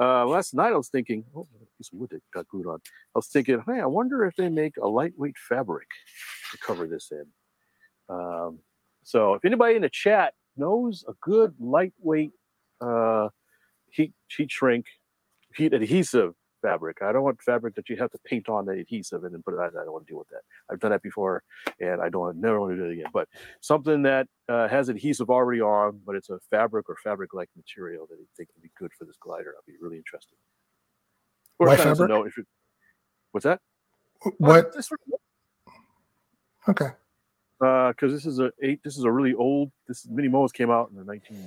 uh, 0.00 0.26
last 0.26 0.54
night. 0.54 0.72
I 0.72 0.76
was 0.76 0.88
thinking, 0.88 1.24
oh, 1.36 1.46
piece 1.76 1.92
of 1.92 1.98
wood 1.98 2.10
that 2.10 2.22
got 2.32 2.48
glued 2.48 2.66
on. 2.66 2.80
I 3.14 3.18
was 3.18 3.28
thinking, 3.28 3.62
hey, 3.66 3.80
I 3.80 3.86
wonder 3.86 4.24
if 4.24 4.36
they 4.36 4.48
make 4.48 4.76
a 4.78 4.86
lightweight 4.88 5.36
fabric 5.36 5.88
to 6.50 6.58
cover 6.58 6.86
this 6.86 7.12
in. 7.12 7.26
Um, 8.08 8.58
so 9.02 9.34
if 9.34 9.44
anybody 9.44 9.76
in 9.76 9.82
the 9.82 9.90
chat 9.90 10.34
knows 10.56 11.04
a 11.08 11.12
good 11.20 11.54
lightweight 11.58 12.32
uh, 12.80 13.28
heat 13.90 14.12
heat 14.34 14.50
shrink, 14.50 14.86
heat 15.56 15.72
adhesive 15.74 16.34
fabric, 16.62 16.98
I 17.02 17.10
don't 17.12 17.24
want 17.24 17.42
fabric 17.42 17.74
that 17.74 17.88
you 17.88 17.96
have 17.96 18.10
to 18.12 18.18
paint 18.24 18.48
on 18.48 18.66
the 18.66 18.72
adhesive 18.72 19.24
and 19.24 19.34
then 19.34 19.42
put 19.42 19.54
it. 19.54 19.58
I, 19.58 19.66
I 19.66 19.70
don't 19.84 19.92
want 19.92 20.06
to 20.06 20.10
deal 20.12 20.18
with 20.18 20.28
that. 20.28 20.42
I've 20.70 20.78
done 20.78 20.92
that 20.92 21.02
before, 21.02 21.42
and 21.80 22.00
I 22.00 22.08
don't 22.08 22.36
never 22.40 22.60
want 22.60 22.72
to 22.72 22.76
do 22.76 22.84
it 22.84 22.92
again. 22.92 23.06
But 23.12 23.28
something 23.60 24.02
that 24.02 24.28
uh, 24.48 24.68
has 24.68 24.88
adhesive 24.88 25.28
already 25.30 25.60
on, 25.60 26.00
but 26.06 26.14
it's 26.14 26.30
a 26.30 26.38
fabric 26.50 26.88
or 26.88 26.96
fabric-like 27.02 27.50
material 27.56 28.06
that 28.08 28.14
I 28.14 28.24
think 28.36 28.50
would 28.54 28.62
be 28.62 28.70
good 28.78 28.92
for 28.96 29.04
this 29.04 29.16
glider. 29.20 29.54
I'd 29.58 29.66
be 29.66 29.76
really 29.80 29.96
interested. 29.96 30.36
Or 31.58 31.66
Why 31.66 31.76
kind 31.76 31.90
of 31.90 31.98
to 31.98 32.02
fabric? 32.04 32.16
know 32.16 32.26
if 32.26 32.38
it- 32.38 32.46
what's 33.32 33.44
that? 33.44 33.60
What? 34.38 34.66
Uh, 34.66 34.70
this 34.76 34.86
sort 34.86 35.00
Okay. 36.68 36.90
because 37.58 38.12
this 38.12 38.24
is 38.24 38.38
a 38.38 38.52
eight. 38.62 38.80
This 38.84 38.96
is 38.96 39.02
a 39.02 39.10
really 39.10 39.34
old. 39.34 39.72
This 39.88 40.06
Minimoas 40.06 40.52
came 40.52 40.70
out 40.70 40.90
in 40.90 40.96
the 40.96 41.04
nineteen 41.04 41.44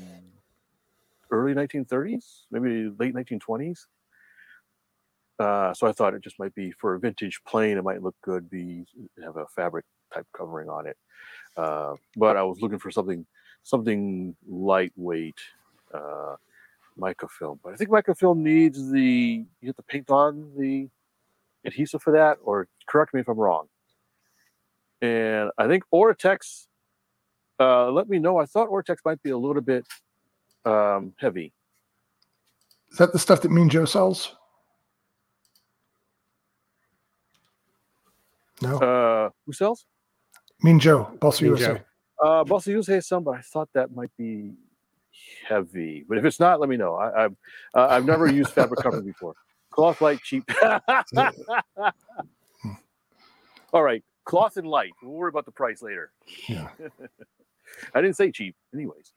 early 1.32 1.53
nineteen 1.53 1.86
thirties, 1.86 2.45
maybe 2.51 2.89
late 2.99 3.16
nineteen 3.16 3.39
twenties. 3.39 3.88
Uh, 5.40 5.74
so 5.74 5.88
I 5.88 5.92
thought 5.92 6.14
it 6.14 6.24
just 6.24 6.40
might 6.40 6.56
be 6.56 6.72
for 6.72 6.96
a 6.96 7.00
vintage 7.00 7.42
plane. 7.46 7.78
It 7.78 7.84
might 7.84 8.02
look 8.02 8.16
good. 8.22 8.50
Be 8.50 8.86
have 9.24 9.38
a 9.38 9.46
fabric 9.48 9.86
type 10.14 10.28
covering 10.36 10.70
on 10.70 10.88
it. 10.88 10.98
Uh, 11.58 11.96
but 12.16 12.38
I 12.38 12.44
was 12.44 12.62
looking 12.62 12.80
for 12.80 12.92
something 12.92 13.26
something 13.64 14.36
lightweight, 14.48 15.40
uh, 15.94 16.36
microfilm. 16.98 17.60
But 17.64 17.74
I 17.74 17.76
think 17.76 17.90
microfilm 17.90 18.44
needs 18.44 18.92
the 18.92 19.46
you 19.62 19.68
have 19.68 19.76
to 19.76 19.84
paint 19.84 20.10
on 20.10 20.52
the 20.58 20.88
adhesive 21.66 22.02
for 22.02 22.12
that. 22.14 22.38
Or 22.44 22.68
correct 22.88 23.14
me 23.14 23.20
if 23.20 23.28
I'm 23.28 23.38
wrong 23.38 23.68
and 25.02 25.52
I 25.58 25.68
think 25.68 25.84
Oratex. 25.94 26.68
Uh, 27.60 27.90
let 27.90 28.10
me 28.10 28.20
know. 28.20 28.38
I 28.38 28.46
thought 28.46 28.70
Oratex 28.70 28.98
might 29.06 29.22
be 29.24 29.30
a 29.30 29.38
little 29.38 29.62
bit 29.62 29.86
um, 30.66 31.14
heavy. 31.18 31.54
Is 32.92 32.98
that 32.98 33.14
the 33.14 33.20
stuff 33.20 33.42
that 33.42 33.52
Mean 33.52 33.70
Joe 33.70 33.86
sells? 33.86 34.36
No. 38.62 38.78
Uh, 38.78 39.30
who 39.45 39.53
sells? 39.53 39.86
mean 40.62 40.80
Joe, 40.80 41.12
Boss 41.20 41.41
Mean 41.41 41.51
USA. 41.51 41.66
Joe. 41.66 41.80
Uh, 42.22 42.43
Bossy 42.43 42.72
Use 42.72 42.88
has 42.88 43.08
some, 43.08 43.24
but 43.24 43.36
I 43.36 43.41
thought 43.41 43.70
that 43.74 43.93
might 43.93 44.12
be 44.18 44.53
heavy. 45.47 46.06
But 46.08 46.18
if 46.18 46.26
it's 46.26 46.39
not, 46.39 46.60
let 46.60 46.70
me 46.70 46.78
know. 46.78 46.95
I, 46.95 47.26
I've 47.26 47.36
uh, 47.74 47.88
I've 47.89 48.06
never 48.06 48.32
used 48.32 48.51
fabric 48.51 48.82
cover 48.82 49.01
before. 49.03 49.36
Cloth 49.70 49.99
light, 50.01 50.22
cheap. 50.24 50.49
All 53.74 53.84
right, 53.84 54.03
cloth 54.24 54.56
and 54.58 54.68
light. 54.68 54.91
We'll 55.03 55.12
worry 55.12 55.30
about 55.30 55.45
the 55.45 55.51
price 55.51 55.82
later. 55.82 56.12
Yeah. 56.47 56.70
I 57.93 58.01
didn't 58.01 58.16
say 58.16 58.32
cheap, 58.32 58.56
anyways. 58.74 59.12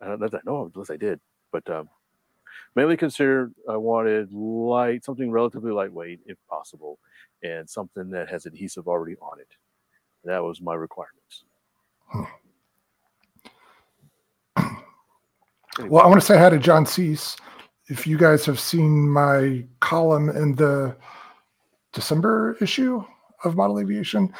Uh, 0.00 0.16
I 0.20 0.38
know 0.44 0.70
unless 0.72 0.90
I 0.90 0.96
did. 0.96 1.18
But 1.50 1.68
um, 1.70 1.88
mainly 2.74 2.96
considered, 2.96 3.54
I 3.68 3.76
wanted 3.76 4.32
light, 4.32 5.04
something 5.04 5.30
relatively 5.30 5.72
lightweight, 5.72 6.20
if 6.26 6.38
possible, 6.48 6.98
and 7.42 7.68
something 7.68 8.10
that 8.10 8.28
has 8.28 8.46
adhesive 8.46 8.88
already 8.88 9.16
on 9.20 9.40
it. 9.40 9.48
That 10.24 10.42
was 10.42 10.60
my 10.60 10.74
requirements. 10.74 11.44
Well, 15.78 16.02
I 16.02 16.06
want 16.06 16.18
to 16.18 16.26
say 16.26 16.38
hi 16.38 16.48
to 16.48 16.58
John 16.58 16.86
Cease. 16.86 17.36
If 17.88 18.06
you 18.06 18.16
guys 18.16 18.46
have 18.46 18.58
seen 18.58 19.10
my 19.10 19.62
column 19.80 20.30
in 20.30 20.54
the 20.54 20.96
December 21.92 22.56
issue 22.62 23.04
of 23.44 23.56
Model 23.56 23.78
Aviation, 23.78 24.32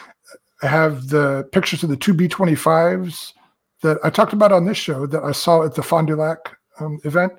I 0.62 0.66
have 0.66 1.08
the 1.08 1.46
pictures 1.52 1.82
of 1.82 1.90
the 1.90 1.96
two 1.96 2.14
B-25s 2.14 3.34
that 3.82 3.98
I 4.02 4.08
talked 4.08 4.32
about 4.32 4.50
on 4.50 4.64
this 4.64 4.78
show 4.78 5.06
that 5.06 5.24
I 5.24 5.32
saw 5.32 5.62
at 5.62 5.74
the 5.74 5.82
Fond 5.82 6.06
du 6.06 6.16
Lac 6.16 6.56
um, 6.80 6.98
event 7.04 7.34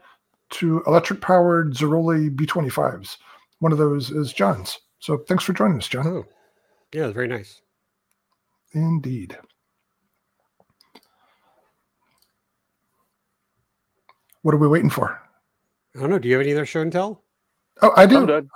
to 0.52 0.82
electric 0.88 1.22
powered 1.22 1.74
Ziroli 1.74 2.36
B-25s. 2.36 3.18
One 3.60 3.72
of 3.72 3.78
those 3.78 4.12
is 4.12 4.34
John's. 4.34 4.80
So 5.00 5.18
thanks 5.28 5.43
for 5.43 5.54
joining 5.54 5.78
us, 5.78 5.88
John. 5.88 6.08
Oh, 6.08 6.26
yeah, 6.93 7.10
very 7.10 7.28
nice. 7.28 7.62
Indeed. 8.74 9.38
What 14.41 14.54
are 14.54 14.58
we 14.58 14.68
waiting 14.68 14.89
for? 14.89 15.22
I 15.95 16.00
don't 16.00 16.10
know. 16.10 16.20
Do 16.20 16.28
you 16.28 16.36
have 16.36 16.43
any 16.43 16.54
other 16.54 16.66
show 16.66 16.82
and 16.82 16.91
tell? 16.91 17.24
Oh, 17.82 17.91
I 17.98 18.06
do. 18.06 18.20
I'm 18.20 18.26
done. 18.26 18.50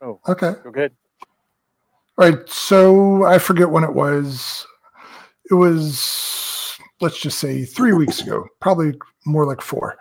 Oh, 0.00 0.20
okay. 0.28 0.54
Go 0.62 0.70
ahead. 0.70 0.92
All 2.18 2.28
right. 2.28 2.48
So 2.48 3.24
I 3.24 3.38
forget 3.38 3.70
when 3.70 3.84
it 3.84 3.94
was. 3.94 4.66
It 5.50 5.54
was, 5.54 6.78
let's 7.00 7.18
just 7.18 7.38
say, 7.38 7.64
three 7.64 7.92
weeks 7.92 8.20
ago, 8.20 8.46
probably 8.60 8.92
more 9.24 9.46
like 9.46 9.62
four. 9.62 9.96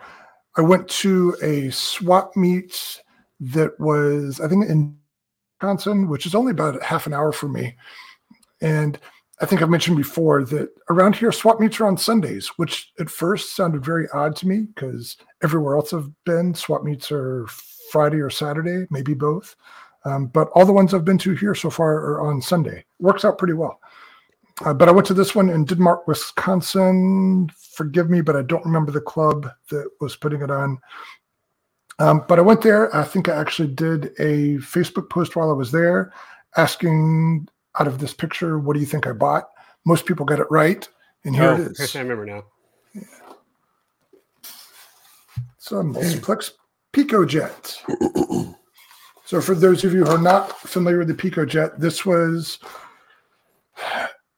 I 0.57 0.61
went 0.61 0.87
to 0.89 1.35
a 1.41 1.69
swap 1.69 2.35
meet 2.35 3.01
that 3.39 3.79
was, 3.79 4.41
I 4.41 4.47
think, 4.47 4.67
in 4.67 4.97
Wisconsin, 5.61 6.07
which 6.07 6.25
is 6.25 6.35
only 6.35 6.51
about 6.51 6.81
half 6.81 7.05
an 7.05 7.13
hour 7.13 7.31
from 7.31 7.53
me. 7.53 7.75
And 8.59 8.99
I 9.39 9.45
think 9.45 9.61
I've 9.61 9.69
mentioned 9.69 9.97
before 9.97 10.43
that 10.45 10.69
around 10.89 11.15
here, 11.15 11.31
swap 11.31 11.59
meets 11.59 11.79
are 11.79 11.85
on 11.85 11.95
Sundays, 11.95 12.47
which 12.57 12.91
at 12.99 13.09
first 13.09 13.55
sounded 13.55 13.85
very 13.85 14.07
odd 14.13 14.35
to 14.37 14.47
me 14.47 14.61
because 14.73 15.17
everywhere 15.43 15.75
else 15.75 15.93
I've 15.93 16.09
been, 16.25 16.55
swap 16.55 16.83
meets 16.83 17.11
are 17.11 17.45
Friday 17.91 18.17
or 18.17 18.31
Saturday, 18.31 18.87
maybe 18.89 19.13
both. 19.13 19.55
Um, 20.05 20.27
but 20.27 20.49
all 20.55 20.65
the 20.65 20.73
ones 20.73 20.93
I've 20.93 21.05
been 21.05 21.17
to 21.19 21.35
here 21.35 21.53
so 21.53 21.69
far 21.69 21.97
are 21.97 22.21
on 22.21 22.41
Sunday. 22.41 22.83
Works 22.99 23.25
out 23.25 23.37
pretty 23.37 23.53
well. 23.53 23.79
Uh, 24.65 24.73
but 24.73 24.89
I 24.89 24.91
went 24.91 25.05
to 25.07 25.13
this 25.13 25.35
one 25.35 25.49
in 25.49 25.65
Denmark, 25.65 26.07
Wisconsin. 26.07 27.49
Forgive 27.57 28.09
me, 28.09 28.21
but 28.21 28.35
I 28.35 28.41
don't 28.41 28.65
remember 28.65 28.91
the 28.91 29.01
club 29.01 29.49
that 29.69 29.89
was 30.01 30.15
putting 30.15 30.41
it 30.41 30.49
on. 30.49 30.79
Um, 31.99 32.25
but 32.27 32.39
I 32.39 32.41
went 32.41 32.61
there. 32.61 32.95
I 32.95 33.03
think 33.03 33.29
I 33.29 33.35
actually 33.35 33.69
did 33.69 34.05
a 34.19 34.57
Facebook 34.57 35.09
post 35.09 35.35
while 35.35 35.49
I 35.49 35.53
was 35.53 35.71
there 35.71 36.11
asking 36.55 37.47
out 37.79 37.87
of 37.87 37.99
this 37.99 38.13
picture, 38.13 38.59
what 38.59 38.73
do 38.73 38.79
you 38.79 38.85
think 38.85 39.07
I 39.07 39.11
bought? 39.11 39.49
Most 39.85 40.05
people 40.05 40.25
got 40.25 40.39
it 40.39 40.47
right. 40.49 40.87
And 41.23 41.35
here 41.35 41.51
oh, 41.51 41.61
it 41.61 41.79
is. 41.79 41.95
I 41.95 42.01
remember 42.01 42.25
now. 42.25 42.43
It's 45.57 45.71
a 45.71 45.83
multiplex 45.83 46.53
PicoJet. 46.93 48.55
so 49.25 49.41
for 49.41 49.53
those 49.53 49.83
of 49.83 49.93
you 49.93 50.05
who 50.05 50.11
are 50.11 50.17
not 50.17 50.57
familiar 50.59 50.99
with 50.99 51.09
the 51.09 51.13
PicoJet, 51.13 51.77
this 51.77 52.05
was 52.05 52.59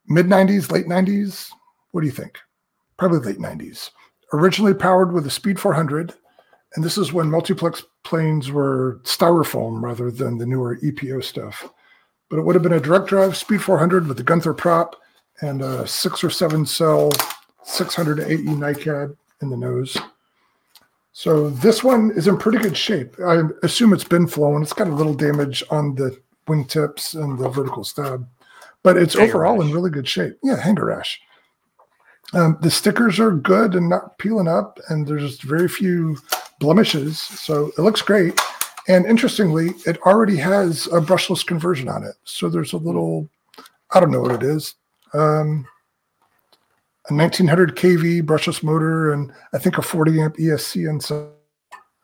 mid 0.09 0.25
90s, 0.25 0.71
late 0.71 0.87
90s. 0.87 1.49
What 1.91 2.01
do 2.01 2.07
you 2.07 2.13
think? 2.13 2.37
Probably 2.97 3.19
late 3.19 3.39
90s. 3.39 3.91
Originally 4.33 4.73
powered 4.73 5.13
with 5.13 5.25
a 5.25 5.31
Speed 5.31 5.59
400, 5.59 6.13
and 6.75 6.83
this 6.83 6.97
is 6.97 7.13
when 7.13 7.31
multiplex 7.31 7.83
planes 8.03 8.51
were 8.51 8.99
styrofoam 9.03 9.81
rather 9.81 10.11
than 10.11 10.37
the 10.37 10.45
newer 10.45 10.77
EPO 10.77 11.23
stuff. 11.23 11.67
But 12.29 12.37
it 12.37 12.41
would 12.43 12.55
have 12.55 12.63
been 12.63 12.73
a 12.73 12.79
direct 12.79 13.07
drive 13.07 13.37
Speed 13.37 13.63
400 13.63 14.07
with 14.07 14.17
the 14.17 14.23
Gunther 14.23 14.53
prop 14.53 14.95
and 15.41 15.61
a 15.61 15.87
six 15.87 16.23
or 16.23 16.29
seven 16.29 16.65
cell 16.65 17.09
600 17.63 18.19
AE 18.19 18.37
NICAD 18.37 19.15
in 19.41 19.49
the 19.49 19.57
nose. 19.57 19.97
So 21.11 21.49
this 21.49 21.83
one 21.83 22.11
is 22.11 22.27
in 22.27 22.37
pretty 22.37 22.59
good 22.59 22.77
shape. 22.77 23.15
I 23.25 23.41
assume 23.63 23.93
it's 23.93 24.03
been 24.03 24.27
flown. 24.27 24.61
It's 24.61 24.73
got 24.73 24.87
a 24.87 24.95
little 24.95 25.13
damage 25.13 25.63
on 25.69 25.95
the 25.95 26.17
wingtips 26.47 27.15
and 27.21 27.37
the 27.37 27.49
vertical 27.49 27.83
stub, 27.83 28.27
but 28.83 28.97
it's 28.97 29.13
Hanger 29.13 29.29
overall 29.29 29.57
rash. 29.57 29.67
in 29.67 29.73
really 29.73 29.89
good 29.89 30.07
shape. 30.07 30.37
Yeah, 30.43 30.59
hanger 30.59 30.85
rash. 30.85 31.19
Um, 32.33 32.57
the 32.61 32.71
stickers 32.71 33.19
are 33.19 33.31
good 33.31 33.75
and 33.75 33.89
not 33.89 34.17
peeling 34.19 34.47
up, 34.47 34.79
and 34.89 35.07
there's 35.07 35.39
very 35.41 35.67
few 35.67 36.17
blemishes. 36.59 37.19
So 37.19 37.71
it 37.77 37.81
looks 37.81 38.01
great. 38.01 38.39
And 38.87 39.05
interestingly, 39.05 39.71
it 39.85 39.99
already 40.01 40.37
has 40.37 40.87
a 40.87 40.99
brushless 40.99 41.45
conversion 41.45 41.87
on 41.87 42.03
it. 42.03 42.15
So 42.23 42.49
there's 42.49 42.73
a 42.73 42.77
little, 42.77 43.29
I 43.91 43.99
don't 43.99 44.11
know 44.11 44.21
what 44.21 44.31
it 44.31 44.43
is, 44.43 44.75
um, 45.13 45.67
a 47.09 47.13
1900 47.13 47.75
kV 47.75 48.23
brushless 48.23 48.61
motor, 48.63 49.13
and 49.13 49.31
I 49.53 49.57
think 49.57 49.77
a 49.77 49.81
40 49.81 50.21
amp 50.21 50.37
ESC 50.37 50.87
and 50.89 51.01
some, 51.01 51.31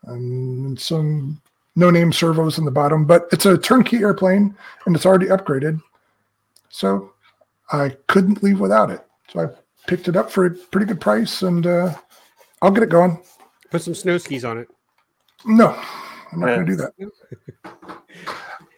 and 0.06 0.80
some 0.80 1.42
no 1.76 1.90
name 1.90 2.12
servos 2.12 2.58
in 2.58 2.66
the 2.66 2.72
bottom. 2.72 3.06
But 3.06 3.28
it's 3.32 3.46
a 3.46 3.58
turnkey 3.58 3.98
airplane, 3.98 4.56
and 4.86 4.96
it's 4.96 5.06
already 5.06 5.28
upgraded. 5.28 5.82
So 6.76 7.14
I 7.72 7.96
couldn't 8.08 8.44
leave 8.44 8.60
without 8.60 8.92
it. 8.92 9.00
So 9.30 9.40
I 9.40 9.46
picked 9.88 10.10
it 10.10 10.18
up 10.18 10.30
for 10.30 10.46
a 10.46 10.52
pretty 10.52 10.86
good 10.86 11.00
price, 11.00 11.42
and 11.42 11.66
uh, 11.66 11.96
I'll 12.62 12.72
get 12.72 12.84
it 12.84 12.90
going. 12.90 13.18
Put 13.72 13.84
some 13.84 13.96
snow 13.96 14.18
skis 14.18 14.44
on 14.44 14.58
it. 14.58 14.68
No, 15.46 15.70
I'm 16.34 16.42
not 16.42 16.48
going 16.48 16.66
to 16.66 16.72
do 16.74 16.76
that. 16.76 16.92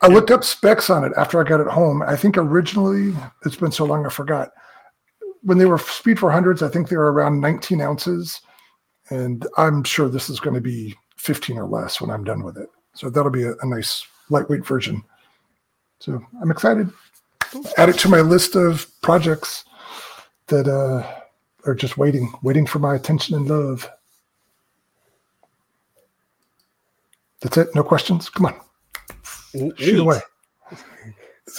I 0.04 0.08
looked 0.10 0.30
up 0.30 0.43
specs 0.43 0.91
on 0.91 1.06
it 1.06 1.12
after 1.18 1.41
I 1.41 1.50
got 1.50 1.60
it 1.60 1.66
home. 1.66 2.04
I 2.04 2.16
think 2.16 2.38
originally, 2.38 3.16
it's 3.45 3.56
been 3.56 3.72
so 3.72 3.86
long 3.86 4.06
I 4.06 4.10
forgot. 4.10 4.52
When 5.41 5.58
they 5.58 5.66
were 5.66 5.80
Speed 5.80 6.18
400s, 6.18 6.62
I 6.62 6.70
think 6.70 6.89
they 6.89 6.98
were 6.98 7.12
around 7.12 7.41
19 7.41 7.82
ounces. 7.82 8.41
And 9.10 9.48
I'm 9.58 9.84
sure 9.84 10.08
this 10.08 10.30
is 10.30 10.39
going 10.39 10.54
to 10.54 10.62
be 10.62 10.95
15 11.16 11.58
or 11.58 11.66
less 11.66 12.00
when 12.00 12.12
I'm 12.12 12.24
done 12.24 12.43
with 12.43 12.58
it. 12.58 12.70
So 12.93 13.10
that'll 13.10 13.32
be 13.32 13.45
a, 13.45 13.54
a 13.54 13.66
nice 13.66 14.06
lightweight 14.30 14.68
version. 14.68 15.04
So 16.00 16.22
I'm 16.43 16.52
excited. 16.52 16.91
Add 17.78 17.89
it 17.89 17.98
to 18.00 18.10
my 18.10 18.22
list 18.22 18.56
of 18.56 18.88
projects 19.02 19.64
that 20.48 20.68
uh, 20.68 21.06
are 21.66 21.76
just 21.76 21.98
waiting, 21.98 22.32
waiting 22.43 22.66
for 22.66 22.80
my 22.80 22.95
attention 22.95 23.36
and 23.36 23.48
love. 23.48 23.89
That's 27.41 27.58
it. 27.58 27.68
No 27.76 27.84
questions. 27.84 28.30
Come 28.30 28.48
on, 28.48 28.60
shoot 29.54 29.80
Neat. 29.80 30.00
away. 30.00 30.20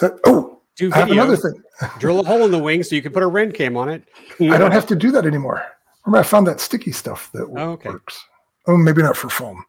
That? 0.01 0.19
Oh, 0.27 0.61
Do 0.77 0.91
I 0.93 0.99
have 0.99 1.11
another 1.11 1.37
thing. 1.37 1.63
drill 1.99 2.21
a 2.21 2.25
hole 2.25 2.45
in 2.45 2.51
the 2.51 2.59
wing 2.59 2.83
so 2.83 2.95
you 2.95 3.03
can 3.03 3.13
put 3.13 3.23
a 3.23 3.27
ren 3.27 3.53
cam 3.53 3.77
on 3.77 3.89
it. 3.89 4.03
I 4.41 4.59
don't 4.59 4.73
have 4.73 4.87
to 4.89 4.97
do 4.97 5.11
that 5.13 5.25
anymore. 5.27 5.65
Remember, 6.05 6.19
I 6.21 6.23
found 6.25 6.47
that 6.47 6.61
sticky 6.61 6.93
stuff 6.93 7.31
that 7.33 7.45
Oh, 7.57 7.71
okay. 7.73 7.89
works. 7.91 8.21
Oh, 8.67 8.77
maybe 8.77 9.03
not 9.03 9.17
for 9.17 9.29
foam. 9.31 9.65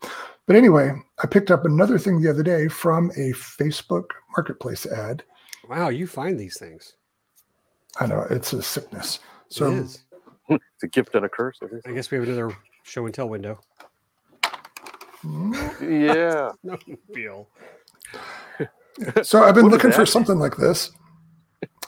But 0.45 0.55
anyway, 0.55 0.91
I 1.23 1.27
picked 1.27 1.51
up 1.51 1.65
another 1.65 1.99
thing 1.99 2.21
the 2.21 2.29
other 2.29 2.43
day 2.43 2.67
from 2.67 3.11
a 3.11 3.31
Facebook 3.33 4.05
Marketplace 4.35 4.85
ad. 4.87 5.23
Wow, 5.69 5.89
you 5.89 6.07
find 6.07 6.39
these 6.39 6.57
things. 6.57 6.95
I 7.99 8.07
know 8.07 8.25
it's 8.31 8.53
a 8.53 8.63
sickness. 8.63 9.19
So 9.49 9.71
is. 9.71 10.03
It's 10.49 10.83
a 10.83 10.87
gift 10.87 11.13
and 11.13 11.25
a 11.25 11.29
curse. 11.29 11.59
I. 11.61 11.89
I 11.89 11.93
guess 11.93 12.09
we 12.09 12.17
have 12.17 12.27
another 12.27 12.57
show 12.81 13.05
and 13.05 13.13
tell 13.13 13.29
window. 13.29 13.59
Yeah. 15.81 16.51
No 16.63 16.77
feel. 17.13 17.47
So 19.21 19.43
I've 19.43 19.53
been 19.53 19.65
What 19.65 19.73
is 19.75 19.83
looking 19.83 19.91
for 19.91 20.05
something 20.05 20.39
like 20.39 20.57
this. 20.57 20.91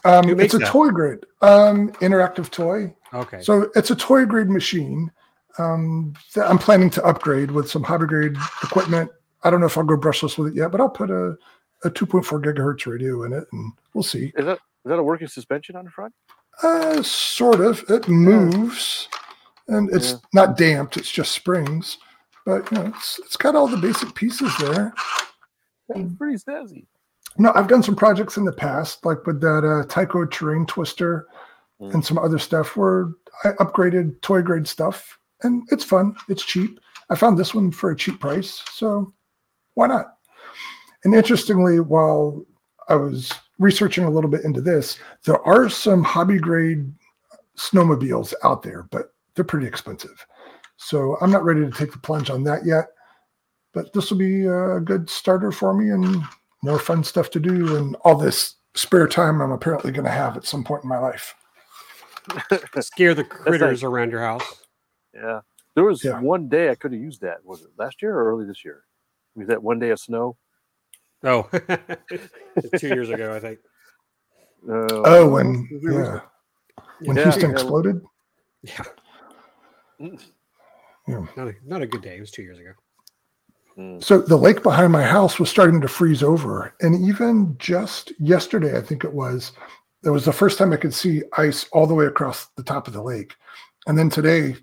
Um, 0.06 0.40
it's 0.40 0.54
a 0.54 0.60
that? 0.60 0.68
toy 0.68 0.90
grade, 0.90 1.20
um, 1.42 1.92
interactive 1.94 2.50
toy. 2.50 2.94
Okay. 3.14 3.42
So 3.42 3.72
it's 3.76 3.92
a 3.92 3.96
toy 3.96 4.26
grade 4.26 4.50
machine 4.50 5.12
um, 5.58 6.14
that 6.36 6.50
I'm 6.50 6.58
planning 6.58 6.90
to 6.92 7.04
upgrade 7.04 7.52
with 7.52 7.70
some 7.70 7.84
hobby 7.84 8.06
grade 8.06 8.36
equipment. 8.64 9.12
I 9.44 9.50
don't 9.50 9.60
know 9.60 9.66
if 9.66 9.78
I'll 9.78 9.84
go 9.84 9.98
brushless 9.98 10.38
with 10.38 10.54
it 10.54 10.56
yet, 10.56 10.72
but 10.72 10.80
I'll 10.80 10.90
put 10.90 11.10
a, 11.10 11.36
a 11.84 11.90
2.4 11.90 12.42
gigahertz 12.44 12.86
radio 12.86 13.24
in 13.24 13.34
it, 13.34 13.46
and 13.52 13.74
we'll 13.94 14.04
see. 14.04 14.32
Is 14.36 14.46
that 14.46 14.58
is 14.84 14.90
that 14.90 15.00
a 15.00 15.04
working 15.04 15.28
suspension 15.28 15.76
on 15.76 15.86
the 15.86 15.92
front? 15.92 16.14
Uh, 16.64 17.02
sort 17.04 17.62
of. 17.62 17.84
It 17.90 18.08
moves, 18.08 19.08
and 19.68 19.90
it's 19.94 20.12
Yeah. 20.12 20.18
not 20.34 20.58
damped. 20.58 20.98
It's 20.98 21.12
just 21.12 21.32
springs, 21.34 21.98
but 22.46 22.70
you 22.72 22.78
know, 22.78 22.86
it's 22.96 23.20
it's 23.20 23.38
got 23.38 23.56
all 23.56 23.68
the 23.68 23.78
basic 23.78 24.14
pieces 24.16 24.52
there. 24.60 24.94
It's 25.90 26.14
pretty 26.16 26.38
snazzy. 26.38 26.86
No, 27.38 27.52
I've 27.56 27.68
done 27.68 27.84
some 27.84 27.96
projects 27.96 28.38
in 28.38 28.46
the 28.46 28.52
past, 28.52 29.06
like 29.06 29.26
with 29.26 29.40
that 29.42 29.60
uh, 29.64 29.86
Tyco 29.88 30.30
terrain 30.30 30.66
twister 30.66 31.28
Mm. 31.82 31.96
and 31.96 32.06
some 32.06 32.20
other 32.20 32.38
stuff 32.38 32.78
where 32.78 33.10
I 33.44 33.54
upgraded 33.54 34.22
toy 34.22 34.44
grade 34.44 34.68
stuff, 34.68 35.18
and 35.42 35.64
it's 35.72 35.84
fun. 35.84 36.16
It's 36.30 36.44
cheap. 36.46 36.80
I 37.10 37.16
found 37.16 37.40
this 37.40 37.56
one 37.56 37.72
for 37.72 37.90
a 37.90 37.96
cheap 37.96 38.20
price, 38.20 38.62
so 38.72 39.12
why 39.74 39.88
not? 39.88 40.18
And 41.04 41.14
interestingly, 41.16 41.80
while 41.80 42.44
I 42.90 42.96
was 42.96 43.32
researching 43.60 44.04
a 44.06 44.10
little 44.10 44.30
bit 44.30 44.44
into 44.44 44.62
this, 44.62 44.98
there 45.26 45.42
are 45.48 45.70
some 45.70 46.04
hobby 46.04 46.38
grade 46.40 46.92
snowmobiles 47.58 48.34
out 48.44 48.64
there, 48.64 48.84
but 48.92 49.14
they're 49.36 49.46
pretty 49.46 49.68
expensive. 49.68 50.26
So 50.78 51.18
I'm 51.22 51.32
not 51.32 51.44
ready 51.44 51.62
to 51.62 51.72
take 51.72 51.92
the 51.92 52.00
plunge 52.00 52.30
on 52.30 52.44
that 52.46 52.66
yet. 52.66 52.88
But 53.74 53.94
this 53.94 54.12
will 54.12 54.18
be 54.18 54.46
a 54.48 54.80
good 54.80 55.10
starter 55.10 55.52
for 55.52 55.74
me 55.74 55.90
and 55.92 56.24
more 56.64 56.80
fun 56.80 57.04
stuff 57.04 57.30
to 57.32 57.40
do 57.40 57.78
and 57.78 57.96
all 58.04 58.16
this 58.16 58.56
spare 58.74 59.08
time 59.08 59.42
I'm 59.42 59.52
apparently 59.52 59.92
going 59.92 60.06
to 60.06 60.12
have 60.12 60.36
at 60.38 60.46
some 60.46 60.64
point 60.64 60.84
in 60.84 60.90
my 60.90 60.98
life. 61.00 61.34
Scare 62.82 63.14
the 63.14 63.24
critters 63.24 63.84
around 63.84 64.12
your 64.12 64.22
house. 64.22 64.44
Yeah. 65.14 65.42
There 65.76 65.84
was 65.86 66.04
Yeah. 66.04 66.20
one 66.20 66.50
day 66.50 66.70
I 66.70 66.76
could 66.76 66.92
have 66.92 67.02
used 67.02 67.22
that. 67.22 67.44
Was 67.46 67.62
it 67.62 67.70
last 67.78 68.02
year 68.02 68.14
or 68.14 68.32
early 68.32 68.46
this 68.46 68.64
year? 68.66 68.84
Was 69.36 69.48
that 69.48 69.64
one 69.64 69.80
day 69.80 69.90
of 69.90 70.00
snow? 70.00 70.38
Oh, 71.24 71.44
two 72.78 72.88
years 72.88 73.10
ago, 73.10 73.36
I 73.36 73.40
think. 73.40 73.60
Uh, 74.68 75.02
Oh, 75.06 75.30
when 75.30 75.68
it 75.72 75.82
yeah, 75.94 76.20
when 77.02 77.18
Yeah. 77.18 77.24
Houston 77.24 77.50
Yeah. 77.50 77.56
exploded. 77.56 78.02
Yeah. 78.64 78.84
Yeah. 81.08 81.26
Not 81.36 81.48
a, 81.48 81.54
not 81.66 81.82
a 81.82 81.88
good 81.88 82.02
day. 82.02 82.18
It 82.18 82.22
was 82.22 82.32
two 82.32 82.44
years 82.44 82.60
ago. 82.60 82.72
Mm. 83.78 84.04
So 84.04 84.20
the 84.22 84.36
lake 84.38 84.64
behind 84.64 84.92
my 84.92 85.04
house 85.04 85.40
was 85.40 85.50
starting 85.50 85.82
to 85.82 85.88
freeze 85.88 86.24
over, 86.24 86.74
and 86.82 86.96
even 87.08 87.56
just 87.58 88.12
yesterday, 88.20 88.78
I 88.78 88.82
think 88.82 89.04
it 89.04 89.14
was, 89.14 89.52
it 90.04 90.10
was 90.10 90.26
the 90.26 90.34
first 90.34 90.58
time 90.58 90.74
I 90.74 90.78
could 90.78 90.94
see 90.94 91.24
ice 91.38 91.68
all 91.72 91.88
the 91.88 91.94
way 91.94 92.06
across 92.06 92.48
the 92.58 92.64
top 92.64 92.88
of 92.88 92.94
the 92.94 93.02
lake. 93.02 93.34
And 93.88 93.98
then 93.98 94.10
today, 94.10 94.56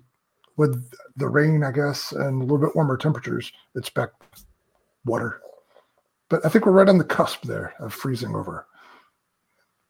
with 0.57 0.89
the 1.17 1.27
rain, 1.27 1.63
I 1.63 1.71
guess, 1.71 2.11
and 2.11 2.41
a 2.41 2.45
little 2.45 2.57
bit 2.59 2.75
warmer 2.75 2.97
temperatures, 2.97 3.51
it's 3.75 3.89
back 3.89 4.09
water. 5.05 5.41
But 6.29 6.45
I 6.45 6.49
think 6.49 6.65
we're 6.65 6.71
right 6.71 6.89
on 6.89 6.97
the 6.97 7.03
cusp 7.03 7.43
there 7.43 7.73
of 7.79 7.93
freezing 7.93 8.35
over. 8.35 8.67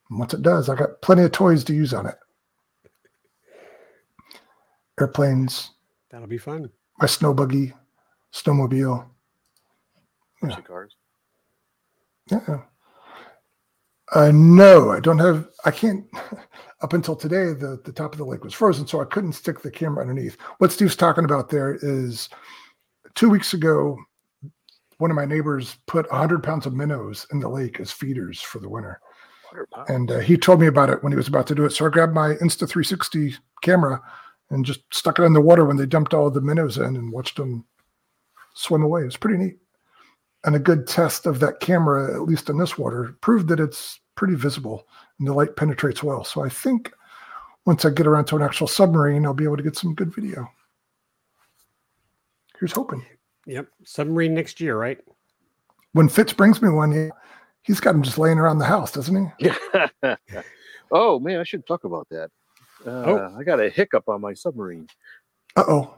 And 0.08 0.18
once 0.18 0.34
it 0.34 0.42
does, 0.42 0.68
I 0.68 0.74
got 0.74 1.00
plenty 1.02 1.22
of 1.22 1.32
toys 1.32 1.64
to 1.64 1.74
use 1.74 1.92
on 1.94 2.06
it. 2.06 2.16
Airplanes, 4.98 5.70
That'll 6.10 6.26
be 6.26 6.38
fun. 6.38 6.70
my 6.98 7.06
snow 7.06 7.32
buggy, 7.32 7.72
snowmobile. 8.32 9.06
Yeah. 10.42 10.60
Cars. 10.60 10.96
Yeah. 12.30 12.58
Uh, 14.12 14.30
no, 14.34 14.90
I 14.90 15.00
don't 15.00 15.18
have. 15.18 15.48
I 15.64 15.70
can't. 15.70 16.04
Up 16.82 16.94
until 16.94 17.14
today, 17.14 17.52
the 17.52 17.78
the 17.84 17.92
top 17.92 18.12
of 18.12 18.18
the 18.18 18.24
lake 18.24 18.42
was 18.42 18.54
frozen, 18.54 18.86
so 18.86 19.00
I 19.02 19.04
couldn't 19.04 19.34
stick 19.34 19.60
the 19.60 19.70
camera 19.70 20.00
underneath. 20.02 20.38
What 20.58 20.72
Steve's 20.72 20.96
talking 20.96 21.24
about 21.26 21.50
there 21.50 21.78
is, 21.82 22.30
two 23.14 23.28
weeks 23.28 23.52
ago, 23.52 23.98
one 25.00 25.10
of 25.10 25.16
my 25.16 25.24
neighbors 25.24 25.76
put 25.86 26.10
100 26.10 26.42
pounds 26.42 26.66
of 26.66 26.74
minnows 26.74 27.26
in 27.32 27.40
the 27.40 27.48
lake 27.48 27.80
as 27.80 27.90
feeders 27.90 28.40
for 28.40 28.58
the 28.58 28.68
winter. 28.68 29.00
And 29.88 30.10
uh, 30.10 30.18
he 30.18 30.36
told 30.36 30.60
me 30.60 30.66
about 30.66 30.90
it 30.90 31.02
when 31.02 31.12
he 31.12 31.16
was 31.16 31.28
about 31.28 31.46
to 31.48 31.54
do 31.54 31.64
it. 31.64 31.70
So 31.70 31.86
I 31.86 31.88
grabbed 31.88 32.14
my 32.14 32.34
Insta360 32.34 33.36
camera 33.62 34.00
and 34.50 34.64
just 34.64 34.80
stuck 34.92 35.18
it 35.18 35.22
in 35.22 35.32
the 35.32 35.40
water 35.40 35.64
when 35.64 35.76
they 35.76 35.86
dumped 35.86 36.14
all 36.14 36.30
the 36.30 36.40
minnows 36.40 36.76
in 36.76 36.96
and 36.96 37.12
watched 37.12 37.36
them 37.36 37.64
swim 38.54 38.82
away. 38.82 39.02
It 39.02 39.06
was 39.06 39.16
pretty 39.16 39.38
neat. 39.38 39.58
And 40.44 40.54
a 40.54 40.60
good 40.60 40.86
test 40.86 41.26
of 41.26 41.40
that 41.40 41.60
camera, 41.60 42.14
at 42.14 42.22
least 42.22 42.48
in 42.48 42.58
this 42.58 42.78
water, 42.78 43.16
proved 43.20 43.48
that 43.48 43.60
it's 43.60 44.00
pretty 44.14 44.34
visible 44.34 44.86
and 45.18 45.26
the 45.26 45.32
light 45.32 45.56
penetrates 45.56 46.02
well. 46.02 46.24
So 46.24 46.44
I 46.44 46.48
think 46.48 46.92
once 47.66 47.84
I 47.84 47.90
get 47.90 48.06
around 48.06 48.26
to 48.26 48.36
an 48.36 48.42
actual 48.42 48.66
submarine, 48.66 49.26
I'll 49.26 49.34
be 49.34 49.44
able 49.44 49.56
to 49.56 49.62
get 49.62 49.76
some 49.76 49.94
good 49.94 50.14
video. 50.14 50.48
Here's 52.58 52.72
hoping. 52.72 53.04
Yep. 53.50 53.66
Submarine 53.84 54.32
next 54.32 54.60
year, 54.60 54.78
right? 54.78 54.98
When 55.92 56.08
Fitz 56.08 56.32
brings 56.32 56.62
me 56.62 56.68
one, 56.68 56.92
he, 56.92 57.10
he's 57.64 57.80
got 57.80 57.92
them 57.92 58.02
just 58.02 58.16
laying 58.16 58.38
around 58.38 58.58
the 58.58 58.64
house, 58.64 58.92
doesn't 58.92 59.32
he? 59.40 59.50
oh, 60.92 61.18
man, 61.18 61.40
I 61.40 61.42
should 61.42 61.66
talk 61.66 61.82
about 61.82 62.06
that. 62.10 62.30
Uh, 62.86 62.90
oh. 62.90 63.36
I 63.36 63.42
got 63.42 63.58
a 63.58 63.68
hiccup 63.68 64.08
on 64.08 64.20
my 64.20 64.34
submarine. 64.34 64.86
Uh 65.56 65.64
oh. 65.66 65.94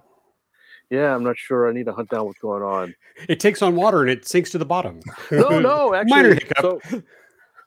Yeah, 0.88 1.14
I'm 1.14 1.22
not 1.22 1.36
sure. 1.36 1.68
I 1.68 1.72
need 1.72 1.84
to 1.86 1.92
hunt 1.92 2.08
down 2.08 2.24
what's 2.24 2.38
going 2.38 2.62
on. 2.62 2.94
It 3.28 3.38
takes 3.38 3.60
on 3.60 3.76
water 3.76 4.00
and 4.00 4.10
it 4.10 4.26
sinks 4.26 4.50
to 4.50 4.58
the 4.58 4.64
bottom. 4.64 5.00
No, 5.30 5.58
no, 5.58 5.94
actually. 5.94 6.10
Minor 6.10 6.34
hiccup. 6.34 6.80
So, 6.88 7.02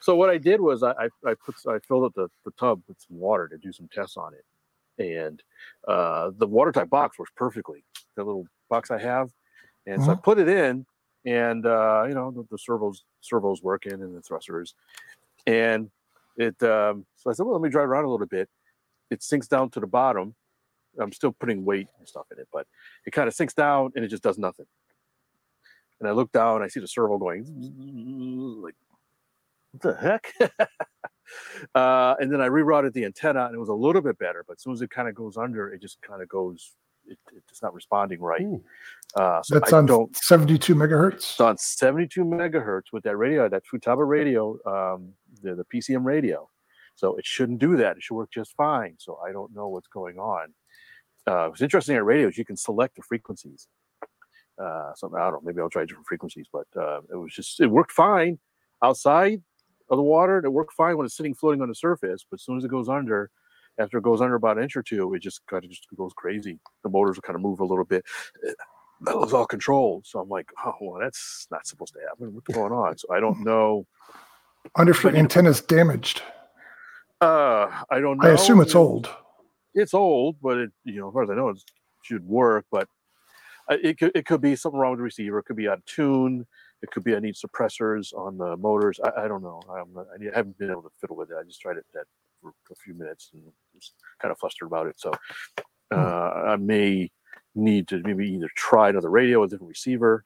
so 0.01 0.15
what 0.15 0.31
I 0.31 0.39
did 0.39 0.61
was 0.61 0.81
I, 0.81 0.91
I, 0.91 1.09
I 1.27 1.33
put 1.45 1.55
I 1.67 1.77
filled 1.87 2.05
up 2.05 2.13
the, 2.15 2.27
the 2.43 2.51
tub 2.59 2.81
with 2.87 2.97
some 3.07 3.19
water 3.19 3.47
to 3.47 3.57
do 3.59 3.71
some 3.71 3.87
tests 3.93 4.17
on 4.17 4.33
it, 4.33 5.21
and 5.21 5.41
uh, 5.87 6.31
the 6.37 6.47
watertight 6.47 6.89
box 6.89 7.19
works 7.19 7.31
perfectly. 7.35 7.83
The 8.15 8.23
little 8.23 8.45
box 8.69 8.91
I 8.91 8.99
have, 8.99 9.29
and 9.85 9.97
mm-hmm. 9.97 10.05
so 10.05 10.11
I 10.11 10.13
mm-hmm. 10.15 10.23
put 10.23 10.39
it 10.39 10.49
in, 10.49 10.85
and 11.25 11.65
uh, 11.65 12.05
you 12.07 12.13
know 12.13 12.31
the, 12.31 12.45
the, 12.51 12.57
servos 12.57 13.03
servos 13.21 13.61
working 13.61 13.93
and 13.93 14.15
the 14.15 14.21
thrusters, 14.21 14.75
and 15.45 15.89
it. 16.37 16.61
Um, 16.63 17.05
so 17.15 17.29
I 17.29 17.33
said, 17.33 17.45
well, 17.45 17.55
let 17.55 17.61
me 17.61 17.69
drive 17.69 17.89
around 17.89 18.05
a 18.05 18.09
little 18.09 18.27
bit. 18.27 18.49
It 19.09 19.23
sinks 19.23 19.47
down 19.47 19.69
to 19.71 19.79
the 19.79 19.87
bottom. 19.87 20.35
I'm 20.99 21.11
still 21.11 21.33
putting 21.33 21.65
weight 21.65 21.87
and 21.99 22.07
stuff 22.07 22.25
in 22.31 22.39
it, 22.39 22.47
but 22.53 22.67
it 23.05 23.11
kind 23.11 23.27
of 23.27 23.33
sinks 23.33 23.53
down 23.53 23.91
and 23.95 24.05
it 24.05 24.07
just 24.07 24.23
does 24.23 24.37
nothing. 24.37 24.65
And 25.99 26.07
I 26.07 26.13
look 26.13 26.31
down, 26.31 26.63
I 26.63 26.67
see 26.67 26.79
the 26.79 26.87
servo 26.87 27.17
going 27.17 27.43
like 28.61 28.75
what 29.75 29.81
the 29.81 30.01
heck? 30.01 30.33
uh, 31.75 32.15
and 32.19 32.31
then 32.31 32.41
I 32.41 32.47
rerouted 32.47 32.93
the 32.93 33.05
antenna, 33.05 33.45
and 33.45 33.55
it 33.55 33.59
was 33.59 33.69
a 33.69 33.73
little 33.73 34.01
bit 34.01 34.17
better. 34.17 34.43
But 34.47 34.53
as 34.57 34.63
soon 34.63 34.73
as 34.73 34.81
it 34.81 34.89
kind 34.89 35.07
of 35.07 35.15
goes 35.15 35.37
under, 35.37 35.69
it 35.73 35.81
just 35.81 36.01
kind 36.01 36.21
of 36.21 36.29
goes. 36.29 36.73
It, 37.07 37.17
it's 37.49 37.61
not 37.61 37.73
responding 37.73 38.19
right. 38.19 38.45
Uh, 39.15 39.41
so 39.43 39.59
That's 39.59 39.73
I 39.73 39.77
on 39.77 40.13
72 40.13 40.75
megahertz. 40.75 41.13
It's 41.13 41.39
on 41.39 41.57
72 41.57 42.23
megahertz 42.23 42.85
with 42.91 43.03
that 43.03 43.17
radio, 43.17 43.47
that 43.49 43.63
Futaba 43.71 44.07
radio, 44.07 44.57
um, 44.65 45.13
the, 45.41 45.55
the 45.55 45.65
PCM 45.65 46.03
radio. 46.03 46.49
So 46.95 47.15
it 47.15 47.25
shouldn't 47.25 47.59
do 47.59 47.77
that. 47.77 47.97
It 47.97 48.03
should 48.03 48.15
work 48.15 48.31
just 48.31 48.55
fine. 48.55 48.95
So 48.97 49.19
I 49.25 49.31
don't 49.31 49.53
know 49.53 49.67
what's 49.67 49.87
going 49.87 50.17
on. 50.17 50.53
Uh, 51.27 51.47
what's 51.47 51.61
interesting 51.61 51.95
at 51.95 52.05
radios, 52.05 52.37
you 52.37 52.45
can 52.45 52.55
select 52.55 52.95
the 52.95 53.01
frequencies. 53.01 53.67
Uh, 54.57 54.93
so 54.95 55.13
I 55.15 55.23
don't 55.23 55.33
know. 55.33 55.41
Maybe 55.43 55.59
I'll 55.59 55.69
try 55.69 55.85
different 55.85 56.07
frequencies, 56.07 56.47
but 56.51 56.67
uh, 56.77 57.01
it 57.11 57.15
was 57.15 57.33
just 57.33 57.59
it 57.59 57.67
worked 57.67 57.91
fine 57.91 58.39
outside 58.81 59.41
of 59.89 59.97
the 59.97 60.03
water. 60.03 60.41
It 60.43 60.49
worked 60.49 60.73
fine 60.73 60.97
when 60.97 61.05
it's 61.05 61.17
sitting 61.17 61.33
floating 61.33 61.61
on 61.61 61.67
the 61.67 61.75
surface, 61.75 62.25
but 62.29 62.39
as 62.39 62.43
soon 62.43 62.57
as 62.57 62.63
it 62.63 62.71
goes 62.71 62.87
under, 62.87 63.31
after 63.77 63.97
it 63.97 64.03
goes 64.03 64.21
under 64.21 64.35
about 64.35 64.57
an 64.57 64.63
inch 64.63 64.75
or 64.75 64.83
two, 64.83 65.13
it 65.13 65.21
just 65.21 65.45
kind 65.47 65.63
of 65.63 65.69
just 65.69 65.87
goes 65.97 66.13
crazy. 66.15 66.59
The 66.83 66.89
motors 66.89 67.17
will 67.17 67.21
kind 67.23 67.35
of 67.35 67.41
move 67.41 67.59
a 67.59 67.65
little 67.65 67.85
bit. 67.85 68.05
That 69.01 69.17
was 69.17 69.33
all 69.33 69.45
controlled. 69.45 70.05
So 70.05 70.19
I'm 70.19 70.29
like, 70.29 70.49
oh, 70.65 70.75
well, 70.79 70.99
that's 71.01 71.47
not 71.51 71.67
supposed 71.67 71.93
to 71.93 71.99
happen. 72.07 72.33
What's 72.33 72.47
going 72.47 72.71
on? 72.71 72.97
So 72.97 73.07
I 73.13 73.19
don't 73.19 73.43
know. 73.43 73.85
Underfoot 74.77 75.15
antenna's 75.15 75.61
damaged. 75.61 76.21
Uh, 77.21 77.67
I 77.89 77.99
don't 77.99 78.17
know. 78.17 78.27
I 78.27 78.31
assume 78.31 78.61
it's 78.61 78.75
old. 78.75 79.09
It's 79.73 79.93
old, 79.93 80.37
but 80.41 80.57
it, 80.57 80.71
you 80.85 80.99
know, 80.99 81.09
as 81.09 81.13
far 81.13 81.23
as 81.23 81.29
I 81.29 81.35
know, 81.35 81.49
it 81.49 81.57
should 82.03 82.25
work. 82.25 82.65
But 82.71 82.87
uh, 83.69 83.77
it 83.83 83.97
could, 83.97 84.11
it 84.15 84.25
could 84.25 84.41
be 84.41 84.55
something 84.55 84.79
wrong 84.79 84.91
with 84.91 84.99
the 84.99 85.03
receiver. 85.03 85.39
It 85.39 85.43
could 85.43 85.55
be 85.55 85.67
out 85.67 85.79
of 85.79 85.85
tune. 85.85 86.45
It 86.81 86.91
could 86.91 87.03
be 87.03 87.15
I 87.15 87.19
need 87.19 87.35
suppressors 87.35 88.13
on 88.13 88.37
the 88.37 88.57
motors. 88.57 88.99
I, 89.03 89.23
I 89.23 89.27
don't 89.27 89.43
know. 89.43 89.61
I'm 89.69 89.97
I, 89.97 90.35
haven't 90.35 90.57
been 90.57 90.71
able 90.71 90.83
to 90.83 90.91
fiddle 91.01 91.15
with 91.15 91.31
it. 91.31 91.37
I 91.39 91.43
just 91.43 91.61
tried 91.61 91.77
it 91.77 91.85
that 91.93 92.05
for 92.63 92.73
a 92.73 92.75
few 92.77 92.93
minutes 92.93 93.31
and 93.33 93.43
was 93.73 93.93
kind 94.21 94.31
of 94.31 94.39
flustered 94.39 94.67
about 94.67 94.87
it. 94.87 94.99
So 94.99 95.11
hmm. 95.91 95.99
uh, 95.99 96.53
I 96.53 96.55
may 96.57 97.11
need 97.55 97.87
to 97.87 98.01
maybe 98.03 98.27
either 98.33 98.49
try 98.55 98.89
another 98.89 99.09
radio, 99.09 99.39
or 99.39 99.45
a 99.45 99.47
different 99.47 99.69
receiver. 99.69 100.25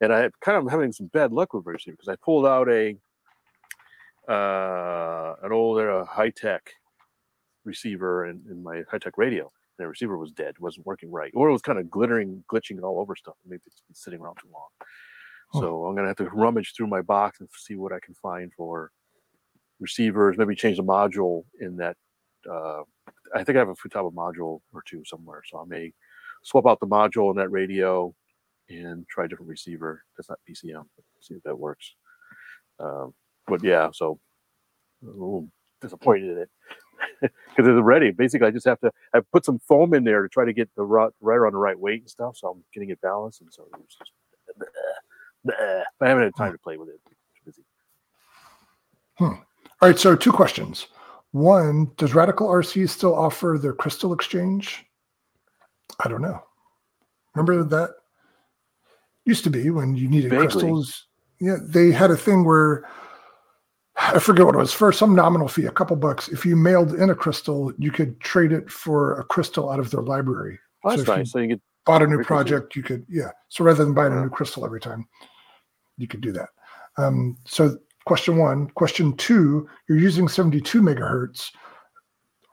And 0.00 0.12
I 0.12 0.30
kind 0.40 0.56
of 0.56 0.64
am 0.64 0.68
having 0.68 0.92
some 0.92 1.06
bad 1.06 1.32
luck 1.32 1.52
with 1.52 1.66
receiver 1.66 1.96
because 1.96 2.08
I 2.08 2.16
pulled 2.24 2.46
out 2.46 2.68
a 2.68 2.96
uh, 4.28 5.34
an 5.42 5.52
older 5.52 5.90
uh, 5.90 6.04
Hi-Tec 6.04 6.72
receiver 7.64 8.26
in, 8.26 8.40
in 8.48 8.62
my 8.62 8.82
Hi-Tec 8.90 9.18
radio. 9.18 9.50
And 9.78 9.84
the 9.84 9.88
receiver 9.88 10.16
was 10.16 10.30
dead, 10.30 10.54
wasn't 10.58 10.86
working 10.86 11.10
right, 11.10 11.32
or 11.34 11.48
it 11.48 11.52
was 11.52 11.62
kind 11.62 11.78
of 11.78 11.90
glittering, 11.90 12.44
glitching 12.50 12.82
all 12.82 13.00
over 13.00 13.16
stuff. 13.16 13.34
Maybe 13.46 13.62
it's 13.66 13.82
been 13.88 13.94
sitting 13.94 14.20
around 14.20 14.36
too 14.40 14.48
long. 14.52 14.68
So 15.60 15.84
I'm 15.84 15.94
gonna 15.94 16.08
have 16.08 16.16
to 16.16 16.30
rummage 16.30 16.72
through 16.74 16.86
my 16.86 17.02
box 17.02 17.40
and 17.40 17.48
see 17.54 17.74
what 17.74 17.92
I 17.92 18.00
can 18.00 18.14
find 18.14 18.50
for 18.56 18.90
receivers. 19.82 20.38
Maybe 20.38 20.54
change 20.54 20.76
the 20.78 20.84
module 20.84 21.44
in 21.60 21.76
that. 21.76 21.96
Uh, 22.48 22.82
I 23.34 23.44
think 23.44 23.56
I 23.56 23.60
have 23.60 23.68
a 23.68 23.74
Futaba 23.74 24.12
module 24.12 24.60
or 24.72 24.82
two 24.86 25.02
somewhere, 25.04 25.42
so 25.48 25.58
I 25.58 25.64
may 25.66 25.92
swap 26.42 26.66
out 26.66 26.80
the 26.80 26.86
module 26.86 27.30
in 27.30 27.36
that 27.36 27.50
radio 27.50 28.14
and 28.68 29.06
try 29.08 29.24
a 29.24 29.28
different 29.28 29.50
receiver. 29.50 30.04
That's 30.16 30.28
not 30.28 30.38
PCM. 30.48 30.84
See 31.20 31.34
if 31.34 31.42
that 31.44 31.58
works. 31.58 31.94
Um, 32.80 33.14
but 33.46 33.62
yeah, 33.62 33.90
so 33.92 34.18
ooh, 35.04 35.48
disappointed 35.80 36.30
in 36.30 36.38
it 36.38 36.50
because 37.20 37.68
it's 37.68 37.82
ready. 37.82 38.10
Basically, 38.10 38.46
I 38.46 38.50
just 38.50 38.66
have 38.66 38.80
to. 38.80 38.90
I 39.14 39.20
put 39.32 39.44
some 39.44 39.58
foam 39.60 39.94
in 39.94 40.04
there 40.04 40.22
to 40.22 40.28
try 40.28 40.44
to 40.44 40.52
get 40.52 40.68
the 40.76 40.82
right, 40.82 41.10
right 41.20 41.38
on 41.38 41.52
the 41.52 41.58
right 41.58 41.78
weight 41.78 42.00
and 42.00 42.10
stuff. 42.10 42.36
So 42.36 42.48
I'm 42.48 42.64
getting 42.72 42.90
it 42.90 43.00
balanced, 43.00 43.40
and 43.40 43.50
so 43.52 43.64
it 43.64 43.78
was 43.78 43.96
just. 43.98 44.10
I 46.00 46.08
haven't 46.08 46.24
had 46.24 46.36
time 46.36 46.52
to 46.52 46.58
play 46.58 46.76
with 46.76 46.88
it. 46.88 47.00
busy. 47.44 47.62
Hmm. 49.18 49.42
All 49.82 49.88
right. 49.88 49.98
So 49.98 50.14
two 50.14 50.32
questions. 50.32 50.86
One, 51.32 51.90
does 51.96 52.14
Radical 52.14 52.46
RC 52.46 52.88
still 52.88 53.14
offer 53.14 53.58
their 53.60 53.72
crystal 53.72 54.12
exchange? 54.12 54.84
I 56.04 56.08
don't 56.08 56.22
know. 56.22 56.40
Remember 57.34 57.64
that 57.64 57.90
used 59.24 59.44
to 59.44 59.50
be 59.50 59.70
when 59.70 59.96
you 59.96 60.08
needed 60.08 60.30
Vaguely. 60.30 60.46
crystals. 60.46 61.06
Yeah, 61.40 61.56
they 61.60 61.90
had 61.90 62.10
a 62.10 62.16
thing 62.16 62.44
where 62.44 62.84
I 63.96 64.18
forget 64.18 64.46
what 64.46 64.54
it 64.54 64.58
was 64.58 64.72
for 64.72 64.92
some 64.92 65.14
nominal 65.14 65.48
fee, 65.48 65.64
a 65.64 65.70
couple 65.70 65.96
bucks. 65.96 66.28
If 66.28 66.46
you 66.46 66.54
mailed 66.54 66.94
in 66.94 67.10
a 67.10 67.14
crystal, 67.14 67.72
you 67.78 67.90
could 67.90 68.20
trade 68.20 68.52
it 68.52 68.70
for 68.70 69.18
a 69.18 69.24
crystal 69.24 69.70
out 69.70 69.80
of 69.80 69.90
their 69.90 70.02
library. 70.02 70.58
Oh, 70.84 70.90
that's 70.90 71.04
so 71.04 71.16
nice. 71.16 71.26
You 71.26 71.30
so 71.30 71.38
you 71.40 71.48
get 71.48 71.60
bought 71.84 72.02
a 72.02 72.06
new 72.06 72.22
project, 72.22 72.76
you 72.76 72.82
could 72.82 73.04
yeah. 73.08 73.30
So 73.48 73.64
rather 73.64 73.84
than 73.84 73.94
buying 73.94 74.12
a 74.12 74.22
new 74.22 74.30
crystal 74.30 74.64
every 74.64 74.80
time, 74.80 75.08
you 75.98 76.06
could 76.06 76.20
do 76.20 76.32
that. 76.32 76.50
Um, 76.96 77.38
so 77.46 77.78
question 78.04 78.36
one, 78.36 78.68
question 78.70 79.16
two, 79.16 79.68
you're 79.88 79.98
using 79.98 80.28
72 80.28 80.80
megahertz. 80.80 81.50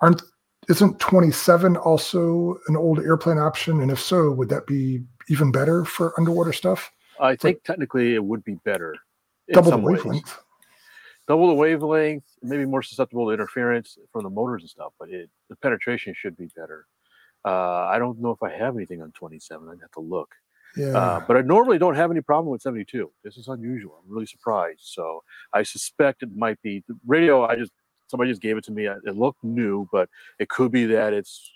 Aren't 0.02 0.22
isn't 0.70 1.00
27 1.00 1.78
also 1.78 2.58
an 2.68 2.78
old 2.78 3.00
airplane 3.00 3.40
option? 3.40 3.82
And 3.82 3.92
if 3.92 4.00
so, 4.00 4.32
would 4.32 4.50
that 4.50 4.68
be 4.68 5.02
even 5.28 5.52
better 5.52 5.84
for 5.84 6.14
underwater 6.18 6.54
stuff? 6.54 6.92
I 7.20 7.36
think 7.36 7.64
technically 7.64 8.14
it 8.14 8.24
would 8.24 8.44
be 8.44 8.56
better. 8.64 8.96
Double 9.52 9.72
the 9.72 9.78
wavelength. 9.78 10.26
Ways. 10.26 10.38
Double 11.28 11.48
the 11.48 11.54
wavelength, 11.56 12.24
maybe 12.42 12.66
more 12.66 12.82
susceptible 12.84 13.28
to 13.28 13.32
interference 13.32 13.98
from 14.12 14.24
the 14.24 14.30
motors 14.30 14.64
and 14.64 14.70
stuff, 14.70 14.94
but 15.00 15.10
it, 15.10 15.30
the 15.50 15.56
penetration 15.58 16.14
should 16.16 16.38
be 16.38 16.48
better. 16.56 16.86
Uh, 17.46 17.86
I 17.86 18.00
don't 18.00 18.20
know 18.20 18.32
if 18.32 18.42
I 18.44 18.52
have 18.52 18.76
anything 18.76 19.02
on 19.02 19.12
27. 19.12 19.68
I'd 19.70 19.82
have 19.82 19.92
to 19.92 20.00
look. 20.00 20.34
Yeah. 20.76 20.98
Uh, 20.98 21.20
but 21.28 21.38
I 21.38 21.42
normally 21.42 21.78
don't 21.78 21.96
have 21.96 22.12
any 22.12 22.22
problem 22.22 22.52
with 22.52 22.62
72. 22.62 23.12
This 23.24 23.38
is 23.38 23.48
unusual. 23.48 24.02
I'm 24.04 24.14
really 24.14 24.26
surprised. 24.26 24.82
So 24.84 25.24
I 25.54 25.64
suspect 25.64 26.24
it 26.24 26.36
might 26.36 26.62
be 26.62 26.84
the 26.88 26.96
radio. 27.06 27.46
I 27.46 27.56
just 27.56 27.72
somebody 28.08 28.32
just 28.32 28.42
gave 28.42 28.58
it 28.58 28.64
to 28.66 28.72
me. 28.72 28.86
It 28.86 29.16
looked 29.16 29.44
new, 29.44 29.88
but 29.92 30.10
it 30.40 30.50
could 30.50 30.72
be 30.72 30.86
that 30.88 31.14
it's 31.14 31.52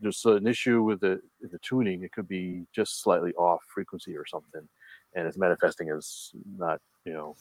there's 0.00 0.24
an 0.24 0.46
issue 0.46 0.82
with 0.82 1.00
the 1.00 1.20
the 1.40 1.58
tuning. 1.58 2.02
It 2.02 2.12
could 2.12 2.28
be 2.28 2.66
just 2.74 3.02
slightly 3.02 3.32
off 3.34 3.62
frequency 3.72 4.16
or 4.16 4.26
something, 4.26 4.68
and 5.14 5.26
it's 5.26 5.38
manifesting 5.38 5.90
as 5.90 6.30
not. 6.56 6.80
You 7.04 7.12
know, 7.14 7.36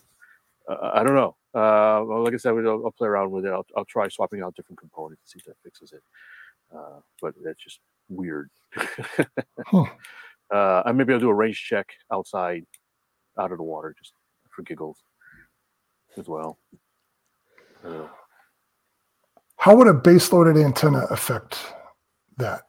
uh, 0.70 0.92
I 0.94 1.04
don't 1.04 1.16
know. 1.16 1.36
Uh, 1.54 2.04
well, 2.06 2.24
like 2.24 2.34
I 2.34 2.38
said, 2.38 2.54
I'll, 2.54 2.86
I'll, 2.86 2.92
play 2.92 3.08
around 3.08 3.32
with 3.32 3.46
it. 3.46 3.52
I'll, 3.52 3.66
I'll 3.76 3.86
try 3.86 4.08
swapping 4.08 4.44
out 4.44 4.56
different 4.56 4.80
components 4.80 5.22
and 5.24 5.30
see 5.30 5.40
if 5.40 5.46
that 5.46 5.62
fixes 5.64 5.92
it. 5.92 6.04
Uh, 6.74 7.00
but 7.22 7.34
that's 7.44 7.64
just 7.64 7.80
weird. 8.10 8.50
huh. 9.66 9.86
Uh, 10.52 10.92
maybe 10.94 11.14
I'll 11.14 11.20
do 11.20 11.30
a 11.30 11.34
range 11.34 11.62
check 11.62 11.90
outside, 12.12 12.66
out 13.40 13.52
of 13.52 13.58
the 13.58 13.64
water, 13.64 13.96
just 13.98 14.14
for 14.50 14.62
giggles, 14.64 14.98
as 16.18 16.28
well. 16.28 16.58
Uh, 17.86 18.08
How 19.58 19.76
would 19.76 19.88
a 19.88 19.94
base 19.94 20.32
loaded 20.32 20.58
antenna 20.58 21.06
affect 21.10 21.60
that? 22.38 22.64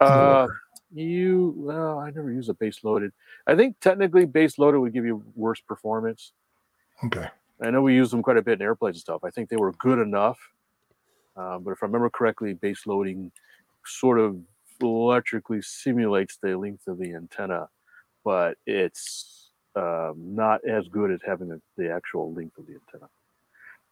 Uh, 0.00 0.46
you 0.92 1.54
well, 1.56 1.98
I 1.98 2.10
never 2.10 2.30
use 2.30 2.48
a 2.48 2.54
base 2.54 2.84
loaded. 2.84 3.12
I 3.46 3.54
think 3.54 3.80
technically 3.80 4.24
base 4.24 4.58
loaded 4.58 4.78
would 4.78 4.92
give 4.92 5.04
you 5.04 5.22
worse 5.34 5.60
performance. 5.60 6.32
Okay. 7.04 7.28
I 7.60 7.70
know 7.70 7.82
we 7.82 7.94
used 7.94 8.12
them 8.12 8.22
quite 8.22 8.36
a 8.36 8.42
bit 8.42 8.60
in 8.60 8.62
airplanes 8.62 8.96
and 8.96 9.00
stuff. 9.00 9.24
I 9.24 9.30
think 9.30 9.48
they 9.48 9.56
were 9.56 9.72
good 9.72 9.98
enough. 9.98 10.38
Um, 11.36 11.62
but 11.62 11.70
if 11.72 11.82
I 11.82 11.86
remember 11.86 12.10
correctly, 12.10 12.54
base 12.54 12.86
loading 12.86 13.30
sort 13.84 14.18
of 14.18 14.36
electrically 14.80 15.62
simulates 15.62 16.38
the 16.42 16.56
length 16.56 16.86
of 16.86 16.98
the 16.98 17.14
antenna, 17.14 17.68
but 18.24 18.56
it's 18.66 19.50
um, 19.74 20.14
not 20.16 20.64
as 20.68 20.88
good 20.88 21.10
as 21.10 21.20
having 21.26 21.48
the, 21.48 21.60
the 21.76 21.90
actual 21.90 22.32
length 22.32 22.58
of 22.58 22.66
the 22.66 22.74
antenna. 22.74 23.08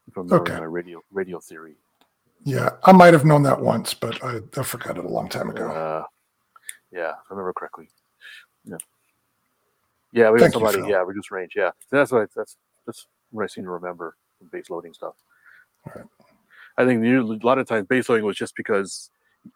If 0.08 0.16
I'm 0.16 0.32
Okay. 0.32 0.60
radio 0.60 1.00
radio 1.12 1.40
theory. 1.40 1.76
Yeah, 2.44 2.70
I 2.84 2.92
might 2.92 3.14
have 3.14 3.24
known 3.24 3.42
that 3.44 3.60
once, 3.60 3.94
but 3.94 4.22
I, 4.22 4.40
I 4.56 4.62
forgot 4.62 4.98
it 4.98 5.04
a 5.04 5.08
long 5.08 5.28
time 5.30 5.48
ago. 5.48 5.70
Uh, 5.70 6.04
yeah, 6.92 7.10
if 7.10 7.16
I 7.30 7.30
remember 7.30 7.52
correctly. 7.54 7.88
Yeah. 8.64 8.76
Yeah, 10.12 10.30
we 10.30 10.38
got 10.38 10.52
Thank 10.52 10.62
you, 10.62 10.68
somebody. 10.70 10.90
Yeah, 10.90 10.98
reduced 10.98 11.30
range. 11.30 11.52
Yeah, 11.56 11.70
So 11.90 11.96
that's 11.96 12.12
what 12.12 12.22
I, 12.22 12.26
that's 12.36 12.56
that's 12.86 13.06
what 13.30 13.44
I 13.44 13.46
seem 13.46 13.64
to 13.64 13.70
remember 13.70 14.16
from 14.38 14.48
base 14.48 14.70
loading 14.70 14.92
stuff. 14.92 15.14
Right. 15.86 16.04
I 16.76 16.84
think 16.84 17.04
a 17.04 17.46
lot 17.46 17.58
of 17.58 17.66
times 17.66 17.86
base 17.86 18.08
loading 18.08 18.24
was 18.24 18.36
just 18.36 18.54
because 18.56 19.10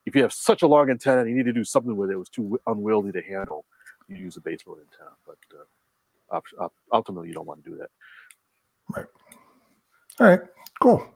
if 0.07 0.15
you 0.15 0.23
have 0.23 0.33
such 0.33 0.63
a 0.63 0.67
long 0.67 0.91
antenna 0.91 1.21
and 1.21 1.31
you 1.31 1.37
need 1.37 1.45
to 1.45 1.53
do 1.53 1.65
something 1.65 1.97
with 1.97 2.11
it, 2.11 2.15
it 2.15 2.19
was 2.19 2.29
too 2.29 2.61
unwieldy 2.67 3.13
to 3.13 3.23
handle. 3.23 3.65
You 4.09 4.17
use 4.17 4.37
a 4.37 4.41
base 4.41 4.61
load 4.67 4.79
antenna, 4.79 5.11
but 5.27 5.39
uh, 5.55 6.37
op- 6.37 6.45
op- 6.61 6.75
ultimately 6.93 7.29
you 7.29 7.35
don't 7.35 7.47
want 7.47 7.63
to 7.65 7.71
do 7.71 7.77
that. 7.77 7.91
Right. 8.95 9.07
All 10.21 10.27
right, 10.27 10.41
cool. 10.81 11.07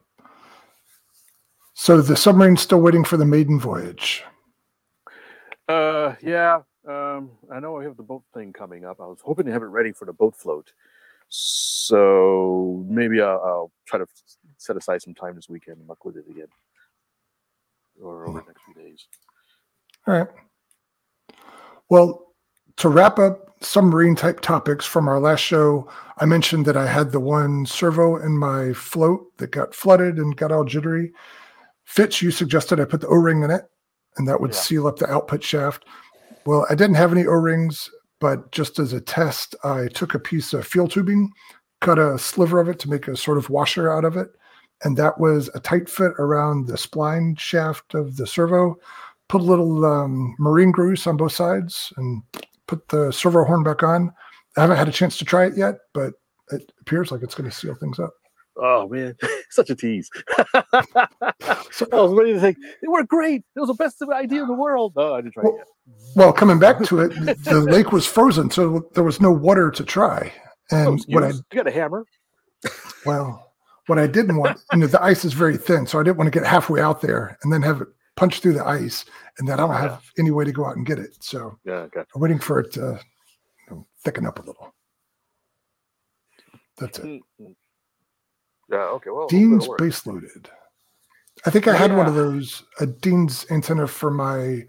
So 1.75 2.01
the 2.01 2.15
submarine's 2.15 2.61
still 2.61 2.81
waiting 2.81 3.03
for 3.03 3.17
the 3.17 3.25
maiden 3.25 3.59
voyage. 3.59 4.23
Uh, 5.69 6.15
yeah. 6.23 6.61
Um, 6.87 7.31
I 7.51 7.61
know 7.61 7.81
I 7.81 7.85
have 7.85 7.97
the 7.97 8.03
boat 8.03 8.25
thing 8.35 8.53
coming 8.53 8.85
up. 8.85 9.01
I 9.01 9.07
was 9.07 9.19
hoping 9.23 9.47
to 9.47 9.53
have 9.53 9.63
it 9.63 9.67
ready 9.67 9.93
for 9.93 10.05
the 10.05 10.13
boat 10.13 10.37
float. 10.37 10.73
So 11.29 12.85
maybe 12.89 13.21
I'll, 13.21 13.43
I'll 13.45 13.73
try 13.87 13.99
to 13.99 14.07
set 14.59 14.77
aside 14.77 15.03
some 15.03 15.15
time 15.15 15.35
this 15.35 15.49
weekend 15.49 15.79
and 15.79 15.87
muck 15.87 16.05
with 16.05 16.17
it 16.17 16.27
again, 16.29 16.49
or 18.03 18.27
over 18.27 18.41
the 18.41 18.47
next 18.47 18.63
few 18.65 18.75
days. 18.75 19.07
All 20.07 20.15
right. 20.15 20.29
Well, 21.89 22.35
to 22.77 22.89
wrap 22.89 23.19
up 23.19 23.57
submarine 23.65 24.17
type 24.17 24.41
topics 24.41 24.87
from 24.87 25.09
our 25.09 25.21
last 25.21 25.41
show, 25.41 25.89
I 26.19 26.25
mentioned 26.25 26.67
that 26.67 26.77
I 26.77 26.87
had 26.87 27.13
the 27.13 27.21
one 27.21 27.65
servo 27.67 28.17
in 28.17 28.37
my 28.37 28.73
float 28.73 29.37
that 29.39 29.53
got 29.53 29.75
flooded 29.75 30.19
and 30.19 30.37
got 30.37 30.53
all 30.53 30.65
jittery. 30.65 31.13
Fitch, 31.85 32.23
you 32.23 32.31
suggested 32.31 32.81
I 32.81 32.85
put 32.85 33.01
the 33.01 33.09
O 33.09 33.15
ring 33.15 33.43
in 33.43 33.51
it 33.51 33.65
and 34.17 34.27
that 34.27 34.41
would 34.41 34.53
Yeah. 34.53 34.57
seal 34.61 34.87
up 34.87 34.99
the 34.99 35.11
output 35.11 35.43
shaft. 35.43 35.85
Well, 36.45 36.67
I 36.69 36.75
didn't 36.75 36.97
have 36.97 37.13
any 37.13 37.27
O 37.27 37.33
rings, 37.33 37.91
but 38.21 38.51
just 38.53 38.79
as 38.79 38.93
a 38.93 39.01
test, 39.01 39.55
I 39.65 39.89
took 39.89 40.15
a 40.15 40.19
piece 40.19 40.53
of 40.53 40.67
fuel 40.67 40.89
tubing, 40.89 41.31
cut 41.81 41.99
a 41.99 42.19
sliver 42.19 42.61
of 42.61 42.69
it 42.69 42.79
to 42.81 42.91
make 42.91 43.09
a 43.09 43.17
sort 43.17 43.39
of 43.39 43.51
washer 43.51 43.91
out 43.91 44.05
of 44.05 44.17
it. 44.17 44.29
And 44.85 44.97
that 44.97 45.19
was 45.21 45.49
a 45.55 45.61
tight 45.61 45.89
fit 45.89 46.13
around 46.19 46.67
the 46.67 46.75
spline 46.75 47.39
shaft 47.39 47.95
of 47.95 48.17
the 48.17 48.27
servo 48.27 48.77
put 49.29 49.41
a 49.41 49.45
little 49.45 49.85
um, 49.87 50.35
marine 50.39 50.71
grease 50.73 51.07
on 51.07 51.17
both 51.17 51.33
sides 51.33 51.91
and 51.97 52.23
put 52.67 52.87
the 52.89 53.11
servo 53.11 53.45
horn 53.45 53.63
back 53.63 53.83
on. 53.83 54.13
I 54.59 54.61
haven't 54.63 54.77
had 54.77 54.89
a 54.89 54.93
chance 54.93 55.17
to 55.19 55.25
try 55.25 55.47
it 55.47 55.57
yet, 55.57 55.77
but 55.95 56.13
it 56.51 56.71
appears 56.83 57.11
like 57.11 57.23
it's 57.23 57.35
going 57.35 57.49
to 57.49 57.57
seal 57.57 57.75
things 57.75 57.99
up. 57.99 58.13
Oh 58.59 58.87
man, 58.89 59.17
such 59.51 59.71
a 59.71 59.75
tease! 59.75 60.11
So- 61.71 61.87
I 61.93 62.01
was 62.03 62.13
ready 62.13 62.35
to 62.35 62.41
think 62.41 62.59
they 62.83 62.89
were 62.89 63.05
great. 63.05 63.43
It 63.57 63.61
was 63.61 63.69
the 63.69 63.75
best 63.75 64.03
idea 64.13 64.43
in 64.43 64.49
the 64.49 64.53
world. 64.55 64.93
Oh, 64.97 65.15
I 65.15 65.23
didn't 65.23 65.33
try 65.33 65.45
it 65.45 65.47
Well, 65.47 65.57
yet. 65.57 65.67
Well, 66.17 66.33
coming 66.35 66.59
back 66.59 66.83
to 66.85 67.01
it, 67.01 67.15
the 67.45 67.61
lake 67.61 67.93
was 67.93 68.07
frozen, 68.07 68.51
so 68.51 68.87
there 68.93 69.05
was 69.05 69.21
no 69.23 69.33
water 69.33 69.71
to 69.71 69.83
try. 69.85 70.31
No 70.71 70.79
And 70.93 71.05
what 71.09 71.25
I 71.25 71.29
you 71.31 71.41
got 71.51 71.67
a 71.67 71.71
hammer. 71.71 72.05
well, 73.07 73.52
what 73.87 73.99
I 73.99 74.07
didn't 74.07 74.37
want, 74.37 74.59
you 74.73 74.79
know, 74.79 74.87
the 74.87 75.03
ice 75.03 75.25
is 75.25 75.33
very 75.33 75.57
thin, 75.57 75.87
so 75.87 75.99
I 75.99 76.03
didn't 76.03 76.19
want 76.19 76.33
to 76.33 76.39
get 76.39 76.47
halfway 76.47 76.81
out 76.81 77.01
there 77.01 77.39
and 77.43 77.53
then 77.53 77.63
have 77.63 77.81
it 77.81 77.89
punch 78.17 78.41
through 78.41 78.53
the 78.55 78.67
ice, 78.67 79.05
and 79.39 79.49
then 79.49 79.59
I 79.59 79.67
don't 79.67 79.75
have 79.75 80.03
any 80.19 80.31
way 80.31 80.45
to 80.45 80.53
go 80.53 80.67
out 80.67 80.77
and 80.77 80.87
get 80.87 80.99
it. 80.99 81.17
So 81.21 81.59
Yeah, 81.65 81.87
gotcha. 81.93 82.07
I'm 82.15 82.21
waiting 82.21 82.39
for 82.39 82.61
it 82.61 82.73
to 82.73 83.01
you 83.69 83.75
know, 83.75 83.87
thicken 84.05 84.27
up 84.27 84.39
a 84.39 84.43
little. 84.43 84.75
That's 86.79 86.99
it. 86.99 87.23
Yeah. 88.71 88.79
Okay. 88.79 89.11
Well, 89.11 89.27
Dean's 89.29 89.69
base 89.79 90.07
loaded. 90.07 90.49
I 91.47 91.51
think 91.51 91.69
I 91.69 91.77
had 91.77 91.97
one 91.97 92.07
of 92.07 92.15
those 92.15 92.63
a 92.81 92.87
Dean's 92.87 93.47
antenna 93.51 93.87
for 93.87 94.11
my 94.11 94.63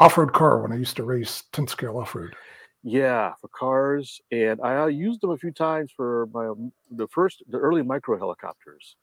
off-road 0.00 0.32
car 0.32 0.60
when 0.60 0.72
I 0.72 0.76
used 0.76 0.96
to 0.96 1.04
race 1.04 1.44
10 1.52 1.68
scale 1.68 1.98
off-road. 1.98 2.34
Yeah, 2.86 3.32
for 3.40 3.48
cars, 3.48 4.20
and 4.30 4.60
I 4.60 4.88
used 4.88 5.22
them 5.22 5.30
a 5.30 5.38
few 5.38 5.52
times 5.52 5.90
for 5.90 6.26
my 6.34 6.46
um, 6.48 6.70
the 6.90 7.08
first 7.08 7.42
the 7.48 7.58
early 7.58 7.82
micro 7.82 8.18
helicopters. 8.18 8.96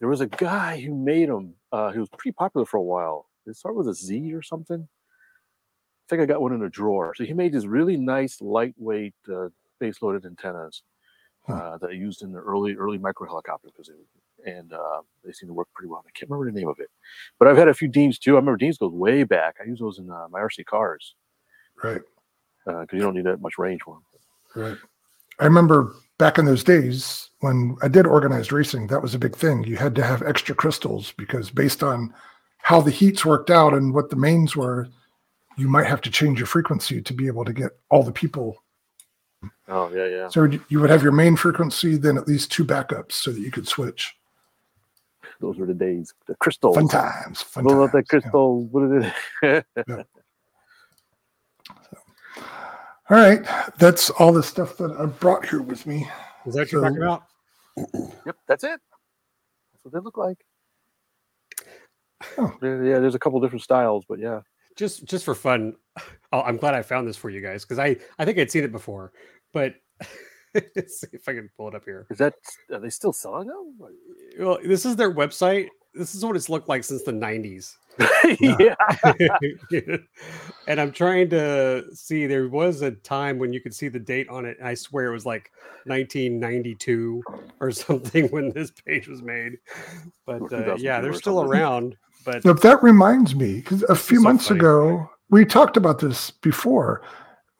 There 0.00 0.08
was 0.08 0.20
a 0.22 0.28
guy 0.28 0.80
who 0.80 0.94
made 0.94 1.28
them. 1.30 1.56
Uh, 1.72 1.92
he 1.92 1.98
was 2.00 2.08
pretty 2.10 2.32
popular 2.34 2.66
for 2.66 2.78
a 2.78 2.82
while. 2.82 3.28
It 3.46 3.56
started 3.56 3.78
with 3.78 3.88
a 3.88 3.94
Z 3.94 4.34
or 4.34 4.42
something. 4.42 4.88
I 4.88 6.06
think 6.08 6.22
I 6.22 6.26
got 6.26 6.40
one 6.42 6.52
in 6.52 6.62
a 6.62 6.68
drawer. 6.68 7.14
So 7.14 7.24
he 7.24 7.32
made 7.34 7.52
these 7.52 7.66
really 7.66 7.96
nice, 7.96 8.40
lightweight, 8.40 9.14
uh, 9.32 9.48
base-loaded 9.78 10.26
antennas 10.26 10.82
Huh. 11.46 11.62
uh, 11.62 11.78
that 11.78 11.90
I 11.90 11.94
used 11.94 12.22
in 12.22 12.32
the 12.32 12.40
early 12.40 12.74
early 12.76 12.98
micro 12.98 13.26
helicopters 13.28 13.72
because 13.72 13.90
and 14.46 14.72
uh, 14.72 15.02
they 15.24 15.32
seem 15.32 15.48
to 15.48 15.54
work 15.54 15.68
pretty 15.74 15.88
well. 15.88 16.04
I 16.06 16.10
can't 16.12 16.30
remember 16.30 16.50
the 16.52 16.58
name 16.58 16.68
of 16.68 16.80
it, 16.80 16.90
but 17.38 17.48
I've 17.48 17.58
had 17.58 17.68
a 17.68 17.74
few 17.74 17.88
Deans 17.88 18.18
too. 18.18 18.34
I 18.34 18.36
remember 18.40 18.58
Deans 18.58 18.78
goes 18.78 18.92
way 18.92 19.24
back. 19.24 19.56
I 19.62 19.66
use 19.66 19.80
those 19.80 19.98
in 19.98 20.10
uh, 20.10 20.28
my 20.30 20.40
RC 20.40 20.64
cars 20.64 21.16
Right. 21.82 22.02
Uh, 22.66 22.80
because 22.82 22.96
you 22.96 23.02
don't 23.02 23.14
need 23.14 23.24
that 23.26 23.40
much 23.40 23.58
range 23.58 23.80
for 23.82 23.94
them. 23.94 24.64
Right. 24.64 24.78
I 25.38 25.44
remember 25.44 25.94
back 26.18 26.38
in 26.38 26.44
those 26.44 26.62
days 26.62 27.30
when 27.40 27.76
I 27.82 27.88
did 27.88 28.06
organized 28.06 28.52
racing, 28.52 28.88
that 28.88 29.00
was 29.02 29.14
a 29.14 29.18
big 29.18 29.34
thing. 29.34 29.64
You 29.64 29.76
had 29.76 29.94
to 29.94 30.04
have 30.04 30.22
extra 30.22 30.54
crystals 30.54 31.12
because 31.16 31.50
based 31.50 31.82
on 31.82 32.12
how 32.58 32.80
the 32.82 32.90
heats 32.90 33.24
worked 33.24 33.48
out 33.50 33.72
and 33.72 33.94
what 33.94 34.10
the 34.10 34.16
mains 34.16 34.54
were, 34.54 34.88
you 35.56 35.68
might 35.68 35.86
have 35.86 36.02
to 36.02 36.10
change 36.10 36.38
your 36.38 36.46
frequency 36.46 37.00
to 37.00 37.12
be 37.14 37.26
able 37.26 37.44
to 37.46 37.52
get 37.54 37.70
all 37.88 38.02
the 38.02 38.12
people. 38.12 38.62
Oh 39.68 39.90
yeah, 39.94 40.06
yeah. 40.06 40.28
So 40.28 40.44
you- 40.44 40.80
would 40.80 40.90
have 40.90 41.02
your 41.02 41.12
main 41.12 41.36
frequency, 41.36 41.96
then 41.96 42.18
at 42.18 42.28
least 42.28 42.52
two 42.52 42.64
backups 42.64 43.12
so 43.12 43.30
that 43.32 43.40
you 43.40 43.50
could 43.50 43.66
switch. 43.66 44.14
Those 45.40 45.56
were 45.56 45.64
the 45.64 45.72
days. 45.72 46.12
The 46.26 46.34
crystals. 46.34 46.76
Fun 46.76 46.88
times. 46.88 47.40
Fun 47.40 47.64
What 47.64 47.72
about 47.74 47.92
times. 47.92 47.92
that 47.92 47.98
yeah. 48.14 48.20
crystal? 48.20 48.64
What 48.66 48.92
is 48.92 49.12
it? 49.42 49.66
All 53.10 53.16
right. 53.16 53.44
That's 53.78 54.10
all 54.10 54.32
the 54.32 54.42
stuff 54.42 54.76
that 54.76 54.92
I 54.92 55.06
brought 55.06 55.48
here 55.48 55.62
with 55.62 55.84
me. 55.86 56.08
Is 56.46 56.54
that 56.54 56.60
what 56.60 56.72
you're 56.72 56.82
talking 56.82 57.02
about? 57.02 57.24
yep, 58.26 58.36
that's 58.46 58.64
it. 58.64 58.80
That's 59.72 59.84
what 59.84 59.92
they 59.94 60.00
look 60.00 60.16
like. 60.16 60.38
Oh. 62.38 62.52
Yeah, 62.62 62.82
yeah, 62.82 62.98
there's 62.98 63.14
a 63.14 63.18
couple 63.18 63.40
different 63.40 63.62
styles, 63.62 64.04
but 64.08 64.18
yeah. 64.18 64.40
just 64.76 65.04
just 65.06 65.24
for 65.24 65.34
fun 65.34 65.74
oh, 66.32 66.42
i'm 66.42 66.56
glad 66.56 66.74
i 66.74 66.82
found 66.82 67.08
this 67.08 67.16
for 67.16 67.30
you 67.30 67.40
guys 67.40 67.64
because 67.64 67.78
i 67.78 67.96
i 68.18 68.24
think 68.24 68.38
i'd 68.38 68.50
seen 68.50 68.64
it 68.64 68.72
before 68.72 69.12
but 69.52 69.74
let's 70.54 71.00
see 71.00 71.08
if 71.12 71.28
i 71.28 71.32
can 71.32 71.50
pull 71.56 71.68
it 71.68 71.74
up 71.74 71.84
here 71.84 72.06
Is 72.10 72.18
that 72.18 72.34
are 72.72 72.78
they 72.78 72.90
still 72.90 73.12
selling 73.12 73.48
them? 73.48 73.78
well 74.38 74.58
this 74.62 74.84
is 74.84 74.96
their 74.96 75.12
website 75.12 75.68
this 75.94 76.14
is 76.14 76.24
what 76.24 76.36
it's 76.36 76.48
looked 76.48 76.68
like 76.68 76.84
since 76.84 77.02
the 77.02 77.12
90s 77.12 77.76
yeah. 78.40 78.74
and 80.68 80.80
i'm 80.80 80.92
trying 80.92 81.28
to 81.28 81.84
see 81.92 82.26
there 82.26 82.48
was 82.48 82.82
a 82.82 82.92
time 82.92 83.38
when 83.38 83.52
you 83.52 83.60
could 83.60 83.74
see 83.74 83.88
the 83.88 83.98
date 83.98 84.28
on 84.28 84.44
it 84.44 84.56
and 84.58 84.68
i 84.68 84.74
swear 84.74 85.06
it 85.06 85.12
was 85.12 85.26
like 85.26 85.50
1992 85.86 87.22
or 87.60 87.70
something 87.72 88.26
when 88.28 88.50
this 88.50 88.70
page 88.70 89.08
was 89.08 89.22
made 89.22 89.58
but 90.24 90.52
uh, 90.52 90.76
yeah 90.78 91.00
they're 91.00 91.12
still 91.12 91.42
around 91.42 91.96
but 92.24 92.44
Now, 92.44 92.52
that 92.52 92.82
reminds 92.82 93.34
me, 93.34 93.56
because 93.56 93.82
a 93.84 93.94
few 93.94 94.18
so 94.18 94.22
months 94.22 94.48
funny. 94.48 94.60
ago, 94.60 95.10
we 95.30 95.44
talked 95.44 95.76
about 95.76 96.00
this 96.00 96.30
before. 96.30 97.02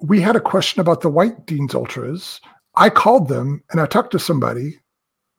We 0.00 0.20
had 0.20 0.36
a 0.36 0.40
question 0.40 0.80
about 0.80 1.00
the 1.00 1.08
white 1.08 1.46
Dean's 1.46 1.74
Ultras. 1.74 2.40
I 2.76 2.90
called 2.90 3.28
them 3.28 3.62
and 3.70 3.80
I 3.80 3.86
talked 3.86 4.12
to 4.12 4.18
somebody, 4.18 4.78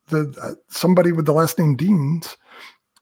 the 0.10 0.34
uh, 0.42 0.56
somebody 0.70 1.12
with 1.12 1.26
the 1.26 1.34
last 1.34 1.58
name 1.58 1.76
Deans, 1.76 2.38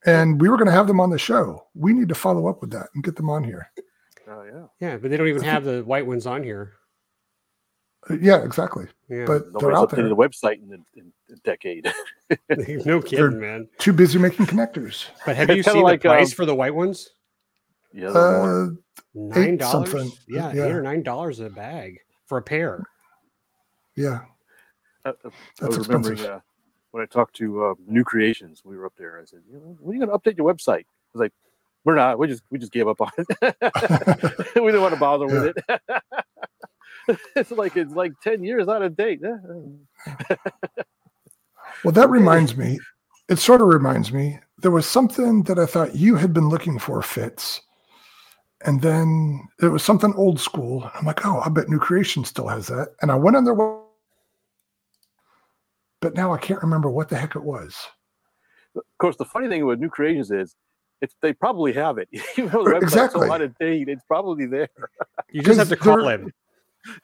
and 0.06 0.40
we 0.42 0.50
were 0.50 0.58
going 0.58 0.68
to 0.68 0.72
have 0.74 0.88
them 0.88 1.00
on 1.00 1.10
the 1.10 1.18
show. 1.20 1.66
We 1.76 1.94
need 1.94 2.10
to 2.10 2.16
follow 2.16 2.48
up 2.48 2.62
with 2.62 2.72
that 2.72 2.88
and 2.96 3.04
get 3.04 3.16
them 3.16 3.30
on 3.30 3.44
here. 3.44 3.72
Oh 4.28 4.44
yeah. 4.44 4.66
yeah 4.80 4.98
but 4.98 5.10
they 5.10 5.18
don't 5.18 5.28
even 5.28 5.42
have 5.44 5.64
the 5.64 5.84
white 5.84 6.06
ones 6.06 6.28
on 6.28 6.44
here 6.44 6.74
Uh, 8.10 8.14
Yeah, 8.22 8.44
exactly. 8.44 8.86
yeah 9.10 9.26
But 9.26 9.46
they're 9.60 9.72
Nobody's 9.72 9.78
out 9.78 9.90
updated 9.90 9.96
there. 9.96 10.10
the 10.10 10.16
website 10.16 10.62
in, 10.64 10.72
a- 10.74 11.00
in 11.00 11.12
a 11.32 11.36
decade. 11.44 11.92
no 12.86 13.02
kidding 13.02 13.40
man 13.40 13.68
Too 13.80 13.92
busy 13.94 14.20
making 14.20 14.46
connectors. 14.46 15.06
But 15.26 15.36
have 15.36 15.50
you 15.50 15.64
seen 15.74 15.82
like, 15.82 16.02
the 16.04 16.10
price 16.10 16.32
um, 16.32 16.36
for 16.36 16.46
the 16.46 16.54
white 16.56 16.76
ones? 16.76 17.10
yeah. 17.94 18.12
they're 18.12 18.66
Uh, 18.66 18.70
Nine 19.16 19.58
dollars. 19.58 20.20
Yeah, 20.28 20.54
Yeah. 20.54 20.66
eight 20.66 20.72
or 20.74 20.82
nine 20.84 21.02
dollars 21.02 21.40
a 21.40 21.50
bag 21.50 21.98
for 22.28 22.38
a 22.38 22.42
pair. 22.44 22.84
yeah, 23.96 24.20
I, 25.04 25.10
I- 25.10 25.14
I 25.26 25.30
that's 25.60 25.78
was 25.78 25.88
remembering 25.88 26.14
expensive. 26.20 26.36
uh, 26.38 26.40
when 26.92 27.04
I 27.04 27.06
talked 27.06 27.36
to 27.38 27.66
uh, 27.66 27.74
New 27.88 28.04
Creations. 28.04 28.62
We 28.64 28.78
were 28.78 28.86
up 28.86 28.94
there. 28.98 29.20
I 29.20 29.26
said, 29.26 29.40
you 29.48 29.58
know, 29.58 29.78
"When 29.80 29.94
are 29.94 30.00
you 30.00 30.06
going 30.06 30.12
to 30.12 30.18
update 30.18 30.38
your 30.38 30.52
website?" 30.52 30.82
I 30.82 31.14
was 31.14 31.22
like, 31.22 31.34
"We're 31.86 31.96
not. 31.96 32.20
We 32.20 32.28
just 32.28 32.44
we 32.50 32.60
just 32.60 32.72
gave 32.72 32.88
up 32.88 33.02
on 33.02 33.12
it. 33.18 33.28
we 34.56 34.66
didn't 34.68 34.82
want 34.82 34.94
to 34.94 35.00
bother 35.00 35.26
with 35.28 35.56
it." 35.58 35.82
it's 37.36 37.52
like 37.52 37.78
it's 37.78 37.94
like 37.94 38.14
ten 38.22 38.44
years 38.44 38.68
out 38.68 38.82
of 38.82 38.96
date. 38.96 39.22
Well, 41.84 41.94
that 41.94 42.10
reminds 42.10 42.58
me. 42.58 42.78
It 43.30 43.40
sort 43.40 43.62
of 43.62 43.68
reminds 43.68 44.12
me. 44.12 44.40
There 44.58 44.72
was 44.72 44.86
something 44.86 45.44
that 45.44 45.58
I 45.58 45.66
thought 45.66 45.96
you 45.96 46.16
had 46.16 46.34
been 46.34 46.50
looking 46.50 46.78
for, 46.78 47.02
Fitz, 47.02 47.62
and 48.66 48.82
then 48.82 49.48
it 49.62 49.68
was 49.68 49.84
something 49.84 50.14
old 50.16 50.40
school. 50.42 50.90
I'm 50.96 51.06
like, 51.06 51.26
oh, 51.26 51.40
I 51.40 51.48
bet 51.50 51.70
New 51.70 51.80
Creation 51.80 52.26
still 52.26 52.48
has 52.48 52.68
that. 52.68 52.90
And 53.02 53.12
I 53.12 53.16
went 53.16 53.38
on 53.38 53.46
their 53.46 53.54
but 56.02 56.16
now 56.16 56.34
I 56.34 56.38
can't 56.38 56.62
remember 56.62 56.90
what 56.90 57.10
the 57.10 57.18
heck 57.18 57.36
it 57.36 57.44
was. 57.44 57.76
Of 58.76 58.84
course, 59.00 59.16
the 59.18 59.26
funny 59.26 59.48
thing 59.50 59.66
with 59.66 59.80
New 59.80 59.90
Creations 59.90 60.32
is, 60.32 60.56
it's 61.02 61.16
they 61.22 61.34
probably 61.34 61.72
have 61.74 61.98
it. 61.98 62.10
Even 62.38 62.52
though 62.52 62.64
the 62.66 62.76
Exactly. 62.78 63.28
so 63.28 63.34
out 63.34 63.42
of 63.42 63.58
date, 63.58 63.88
it's 63.90 64.04
probably 64.08 64.46
there. 64.46 64.70
You 65.32 65.42
just 65.44 65.60
have 65.60 65.70
to 65.70 65.76
call 65.78 65.98
they're- 66.04 66.26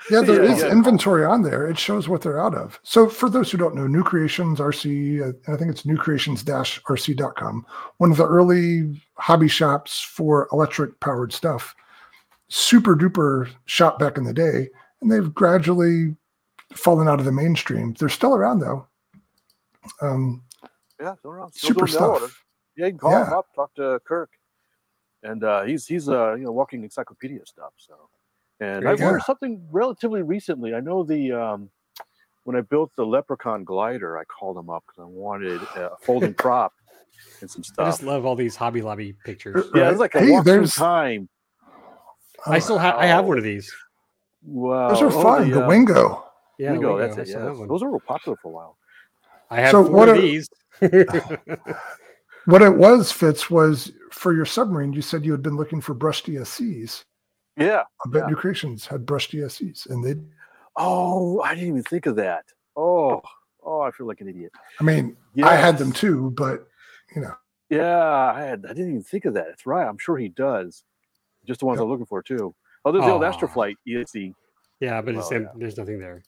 Yeah, 0.10 0.22
there 0.22 0.44
Yeah, 0.44 0.52
is 0.52 0.62
yeah. 0.64 0.72
inventory 0.72 1.24
on 1.26 1.44
there. 1.44 1.68
It 1.68 1.78
shows 1.78 2.10
what 2.10 2.22
they're 2.22 2.42
out 2.42 2.56
of. 2.56 2.80
So 2.84 3.08
for 3.08 3.30
those 3.30 3.52
who 3.52 3.58
don't 3.58 3.76
know, 3.76 3.86
New 3.88 4.04
Creations 4.04 4.60
RC, 4.60 5.22
uh, 5.22 5.54
I 5.54 5.58
think 5.58 5.70
it's 5.70 5.84
newcreations-rc.com, 5.84 7.66
one 7.98 8.12
of 8.12 8.18
the 8.18 8.26
early 8.28 9.00
hobby 9.18 9.48
shops 9.48 10.02
for 10.02 10.48
electric 10.52 11.00
powered 11.02 11.32
stuff. 11.34 11.76
Super 12.48 12.96
duper 12.96 13.50
shop 13.66 14.00
back 14.00 14.18
in 14.18 14.24
the 14.24 14.34
day, 14.34 14.70
and 15.02 15.12
they've 15.12 15.34
gradually 15.34 16.16
fallen 16.74 17.08
out 17.08 17.20
of 17.20 17.26
the 17.26 17.32
mainstream. 17.32 17.94
They're 18.00 18.10
still 18.10 18.36
around 18.36 18.60
though. 18.60 18.88
Um, 20.02 20.44
Yeah, 21.00 21.16
so 21.22 21.30
around. 21.30 21.54
Still 21.54 21.68
super 21.70 21.86
doing 21.86 22.04
order. 22.04 22.26
stuff. 22.28 22.46
Yeah, 22.78 22.86
you 22.88 22.92
can 22.94 23.00
call 23.00 23.24
him 23.24 23.34
up, 23.34 23.48
talk 23.56 23.74
to 23.76 24.00
Kirk, 24.06 24.32
and 25.24 25.44
uh, 25.44 25.64
he's 25.64 25.86
he's 25.86 26.10
uh, 26.10 26.34
you 26.36 26.44
know 26.44 26.52
walking 26.52 26.84
encyclopedia 26.84 27.46
stuff. 27.46 27.72
So, 27.78 27.94
and 28.60 28.88
I've 28.88 29.00
learned 29.00 29.24
something 29.24 29.66
relatively 29.72 30.22
recently. 30.24 30.74
I 30.74 30.82
know 30.82 31.04
the 31.04 31.32
um, 31.32 31.70
when 32.44 32.56
I 32.58 32.62
built 32.62 32.92
the 32.98 33.06
Leprechaun 33.06 33.64
glider, 33.64 34.18
I 34.18 34.24
called 34.26 34.58
him 34.58 34.70
up 34.70 34.84
because 34.88 35.02
I 35.04 35.06
wanted 35.08 35.62
a 35.62 35.92
folding 36.02 36.34
prop 36.44 36.74
and 37.40 37.50
some 37.50 37.64
stuff. 37.64 37.88
I 37.88 37.90
just 37.92 38.04
love 38.04 38.26
all 38.26 38.36
these 38.36 38.56
Hobby 38.58 38.82
Lobby 38.82 39.14
pictures. 39.24 39.68
yeah, 39.74 39.90
it's 39.90 40.00
like 40.00 40.16
a 40.16 40.20
Hey, 40.20 40.32
walk 40.32 40.44
through 40.44 40.54
there's- 40.54 40.76
time. 40.76 41.30
I 42.48 42.58
oh, 42.58 42.60
still 42.60 42.78
have. 42.78 42.96
I 42.96 43.06
have 43.08 43.26
one 43.26 43.38
of 43.38 43.44
these. 43.44 43.74
Wow, 44.44 44.90
those 44.90 45.02
are 45.02 45.08
oh, 45.08 45.24
fun. 45.24 45.50
The, 45.50 45.64
uh, 45.64 45.68
Wingo. 45.68 46.25
Yeah, 46.58 46.72
Wingo, 46.72 46.96
Wingo, 46.98 47.16
that's 47.16 47.30
it. 47.30 47.34
Yeah, 47.34 47.44
have 47.46 47.60
one. 47.60 47.68
those 47.68 47.84
were 47.84 47.90
real 47.92 48.00
popular 48.00 48.38
for 48.42 48.48
a 48.50 48.52
while. 48.52 48.78
I 49.50 49.62
have 49.62 49.72
So 49.72 49.84
four 49.86 49.94
what 49.94 50.10
of 50.10 50.18
are- 50.18 50.22
these. 50.22 50.50
What 52.46 52.62
it 52.62 52.76
was, 52.78 53.12
Fitz, 53.12 53.50
was 53.50 53.92
for 54.12 54.32
your 54.32 54.46
submarine. 54.46 54.94
You 54.94 55.02
said 55.02 55.26
you 55.26 55.32
had 55.32 55.42
been 55.42 55.56
looking 55.58 55.82
for 55.82 55.96
brushed 55.96 56.28
ESCs. 56.28 57.04
Yeah. 57.58 57.82
I 58.06 58.10
bet 58.10 58.24
Yeah. 58.24 58.28
New 58.28 58.36
Creations 58.36 58.86
had 58.86 59.04
brushed 59.06 59.32
ESCs, 59.32 59.90
and 59.90 60.04
they. 60.04 60.16
Oh, 60.76 61.42
I 61.42 61.56
didn't 61.56 61.70
even 61.70 61.84
think 61.84 62.06
of 62.06 62.16
that. 62.18 62.46
Oh, 62.76 63.22
oh, 63.64 63.82
I 63.82 63.90
feel 63.92 64.06
like 64.06 64.22
an 64.22 64.28
idiot. 64.30 64.52
I 64.80 64.84
mean, 64.84 65.18
I 65.44 65.56
had 65.56 65.78
them 65.80 65.92
too, 65.92 66.32
but 66.38 66.68
you 67.16 67.22
know, 67.24 67.34
Yeah, 67.70 67.98
I 68.36 68.42
had. 68.44 68.64
I 68.66 68.74
didn't 68.74 68.90
even 68.92 69.04
think 69.04 69.26
of 69.26 69.34
that. 69.34 69.46
That's 69.48 69.66
right. 69.66 69.88
I'm 69.88 69.98
sure 69.98 70.16
he 70.18 70.30
does. 70.30 70.84
Just 71.48 71.62
the 71.62 71.66
ones 71.66 71.78
Yep. 71.78 71.84
I'm 71.86 71.90
looking 71.90 72.06
for 72.06 72.22
too. 72.22 72.54
Oh, 72.84 72.92
there's 72.92 73.06
the 73.06 73.12
old 73.12 73.24
Astroflight 73.24 73.74
ESC. 73.88 74.34
yeah, 74.82 75.02
but 75.02 75.16
it's 75.16 75.32
Well, 75.32 75.40
em- 75.42 75.50
there's 75.58 75.78
nothing 75.78 75.98
there. 75.98 76.22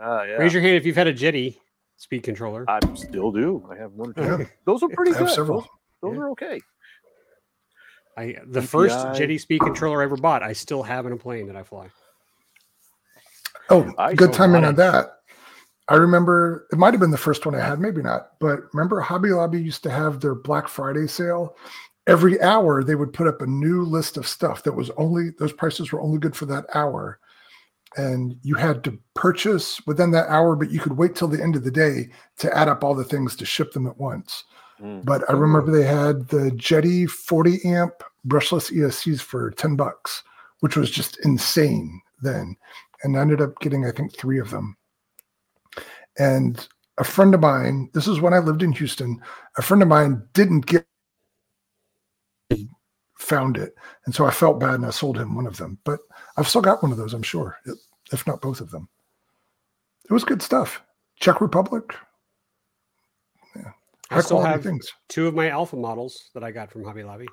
Ah, 0.00 0.22
yeah. 0.22 0.34
Raise 0.34 0.52
your 0.52 0.62
hand 0.62 0.76
if 0.76 0.86
you've 0.86 0.96
had 0.96 1.06
a 1.08 1.14
Jeti 1.14 1.56
speed 1.96 2.22
controller. 2.22 2.64
I 2.68 2.78
still 2.94 3.32
do. 3.32 3.66
I 3.70 3.76
have 3.76 3.92
one 3.92 4.10
or 4.10 4.12
two. 4.14 4.42
Yeah. 4.42 4.48
Those 4.64 4.82
are 4.82 4.88
pretty 4.88 5.12
I 5.12 5.18
have 5.18 5.26
good. 5.26 5.34
several. 5.34 5.60
Those, 5.60 5.68
those 6.02 6.14
Yeah. 6.14 6.20
are 6.22 6.30
okay. 6.30 6.60
I 8.16 8.36
the 8.46 8.62
first 8.62 8.96
DPI. 8.96 9.16
Jeti 9.16 9.40
speed 9.40 9.60
controller 9.60 10.00
I 10.00 10.04
ever 10.04 10.16
bought, 10.16 10.42
I 10.42 10.52
still 10.52 10.82
have 10.82 11.06
in 11.06 11.12
a 11.12 11.16
plane 11.16 11.46
that 11.46 11.56
I 11.56 11.62
fly. 11.62 11.88
Oh, 13.70 13.92
I 13.98 14.14
good 14.14 14.32
timing 14.32 14.64
on 14.64 14.74
that. 14.76 15.14
I 15.88 15.94
remember 15.96 16.66
it 16.72 16.78
might 16.78 16.92
have 16.94 17.00
been 17.00 17.10
the 17.10 17.16
first 17.18 17.46
one 17.46 17.54
I 17.54 17.64
had, 17.64 17.80
maybe 17.80 18.02
not. 18.02 18.32
But 18.40 18.60
remember, 18.74 19.00
Hobby 19.00 19.30
Lobby 19.30 19.60
used 19.60 19.82
to 19.84 19.90
have 19.90 20.20
their 20.20 20.34
Black 20.34 20.68
Friday 20.68 21.06
sale. 21.06 21.56
Every 22.06 22.40
hour, 22.40 22.82
they 22.82 22.94
would 22.94 23.12
put 23.12 23.26
up 23.26 23.40
a 23.42 23.46
new 23.46 23.82
list 23.84 24.16
of 24.16 24.26
stuff 24.26 24.62
that 24.64 24.72
was 24.72 24.90
only 24.96 25.30
those 25.38 25.52
prices 25.52 25.92
were 25.92 26.00
only 26.00 26.18
good 26.18 26.34
for 26.36 26.46
that 26.46 26.64
hour, 26.74 27.18
and 27.96 28.36
you 28.42 28.54
had 28.54 28.84
to 28.84 28.98
purchase 29.14 29.80
within 29.86 30.10
that 30.12 30.28
hour, 30.28 30.56
but 30.56 30.70
you 30.70 30.80
could 30.80 30.96
wait 30.96 31.14
till 31.14 31.28
the 31.28 31.42
end 31.42 31.56
of 31.56 31.64
the 31.64 31.70
day 31.70 32.08
to 32.38 32.56
add 32.56 32.68
up 32.68 32.84
all 32.84 32.94
the 32.94 33.04
things 33.04 33.34
to 33.36 33.46
ship 33.46 33.72
them 33.72 33.86
at 33.86 33.98
once. 33.98 34.44
Mm. 34.80 35.04
But 35.04 35.28
I 35.28 35.32
remember 35.32 35.72
they 35.72 35.86
had 35.86 36.28
the 36.28 36.50
Jeti 36.50 37.08
40 37.08 37.64
amp 37.64 38.02
brushless 38.26 38.72
ESCs 38.72 39.20
for 39.20 39.50
10 39.50 39.76
bucks, 39.76 40.22
which 40.60 40.76
was 40.76 40.90
just 40.90 41.18
insane 41.24 42.00
then. 42.22 42.56
And 43.02 43.16
I 43.16 43.20
ended 43.20 43.40
up 43.40 43.58
getting, 43.60 43.86
I 43.86 43.90
think, 43.90 44.16
three 44.16 44.38
of 44.38 44.50
them. 44.50 44.76
And 46.18 46.66
a 46.98 47.04
friend 47.04 47.34
of 47.34 47.40
mine, 47.40 47.90
this 47.94 48.08
is 48.08 48.20
when 48.20 48.34
I 48.34 48.38
lived 48.38 48.62
in 48.62 48.72
Houston, 48.72 49.20
a 49.56 49.62
friend 49.62 49.82
of 49.82 49.88
mine 49.88 50.22
didn't 50.34 50.66
get 50.66 50.86
found 53.18 53.56
it. 53.56 53.74
And 54.06 54.14
so 54.14 54.24
I 54.24 54.30
felt 54.30 54.60
bad 54.60 54.74
and 54.74 54.86
I 54.86 54.90
sold 54.90 55.18
him 55.18 55.34
one 55.34 55.46
of 55.46 55.56
them. 55.56 55.78
But 55.84 56.00
I've 56.36 56.48
still 56.48 56.62
got 56.62 56.82
one 56.82 56.92
of 56.92 56.98
those, 56.98 57.14
I'm 57.14 57.22
sure, 57.22 57.58
if 58.12 58.26
not 58.26 58.40
both 58.40 58.60
of 58.60 58.70
them. 58.70 58.88
It 60.08 60.12
was 60.12 60.24
good 60.24 60.40
stuff. 60.40 60.82
Czech 61.20 61.40
Republic, 61.40 61.94
yeah, 63.56 63.72
I 64.10 64.20
still 64.20 64.40
have 64.40 64.62
things. 64.62 64.92
two 65.08 65.26
of 65.26 65.34
my 65.34 65.48
Alfa 65.48 65.76
models 65.76 66.30
that 66.32 66.44
I 66.44 66.52
got 66.52 66.70
from 66.70 66.84
Hobby 66.84 67.02
Lobby. 67.02 67.26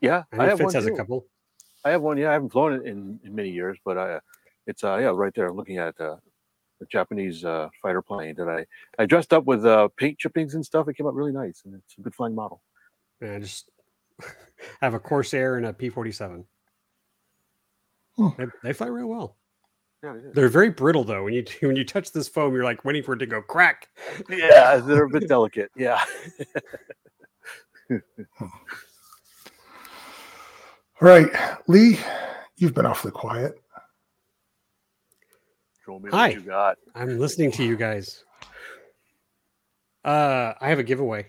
Yeah, 0.00 0.22
I 0.32 0.38
I 0.38 0.44
have 0.46 0.58
Fitz 0.58 0.64
one 0.66 0.74
has 0.74 0.86
a 0.86 0.92
couple. 0.92 1.26
I 1.84 1.90
have 1.90 2.02
one. 2.02 2.16
Yeah, 2.16 2.30
I 2.30 2.34
haven't 2.34 2.50
flown 2.50 2.74
it 2.74 2.86
in, 2.86 3.18
in 3.24 3.34
many 3.34 3.50
years, 3.50 3.78
but 3.84 3.98
I, 3.98 4.12
uh, 4.14 4.20
it's 4.66 4.84
uh, 4.84 4.96
yeah, 4.98 5.12
right 5.12 5.34
there. 5.34 5.48
I'm 5.48 5.56
looking 5.56 5.78
at 5.78 6.00
uh, 6.00 6.16
the 6.80 6.86
Japanese 6.86 7.44
uh, 7.44 7.68
fighter 7.82 8.02
plane 8.02 8.34
that 8.36 8.48
I 8.48 8.64
I 9.02 9.06
dressed 9.06 9.32
up 9.32 9.44
with 9.44 9.66
uh, 9.66 9.88
paint 9.96 10.18
chippings 10.18 10.54
and 10.54 10.64
stuff. 10.64 10.88
It 10.88 10.96
came 10.96 11.06
out 11.06 11.14
really 11.14 11.32
nice, 11.32 11.62
and 11.64 11.74
it's 11.74 11.98
a 11.98 12.02
good 12.02 12.14
flying 12.14 12.34
model. 12.34 12.62
And 13.20 13.32
I 13.32 13.38
just 13.40 13.70
have 14.80 14.94
a 14.94 14.98
Corsair 15.00 15.56
and 15.56 15.66
a 15.66 15.72
P 15.72 15.88
forty 15.88 16.12
seven. 16.12 16.44
Hmm. 18.16 18.28
They, 18.38 18.44
they 18.62 18.72
fly 18.72 18.86
real 18.86 19.08
well. 19.08 19.36
Yeah, 20.02 20.14
it 20.14 20.24
is. 20.26 20.34
They're 20.34 20.48
very 20.48 20.70
brittle 20.70 21.04
though. 21.04 21.24
When 21.24 21.34
you 21.34 21.44
when 21.62 21.76
you 21.76 21.84
touch 21.84 22.12
this 22.12 22.28
foam, 22.28 22.54
you're 22.54 22.64
like 22.64 22.84
waiting 22.84 23.02
for 23.02 23.14
it 23.14 23.18
to 23.18 23.26
go 23.26 23.42
crack. 23.42 23.88
yeah, 24.30 24.76
they're 24.76 25.04
a 25.04 25.08
bit 25.10 25.28
delicate. 25.28 25.70
Yeah. 25.76 26.02
All 31.00 31.08
right, 31.08 31.28
Lee, 31.66 31.98
you've 32.56 32.72
been 32.74 32.86
awfully 32.86 33.12
quiet. 33.12 33.60
Me 35.86 36.08
Hi. 36.10 36.28
what 36.28 36.34
you 36.34 36.40
got. 36.40 36.78
I'm 36.94 37.18
listening 37.18 37.52
to 37.52 37.64
you 37.64 37.76
guys. 37.76 38.24
Uh, 40.02 40.54
I 40.60 40.68
have 40.70 40.78
a 40.78 40.82
giveaway, 40.82 41.26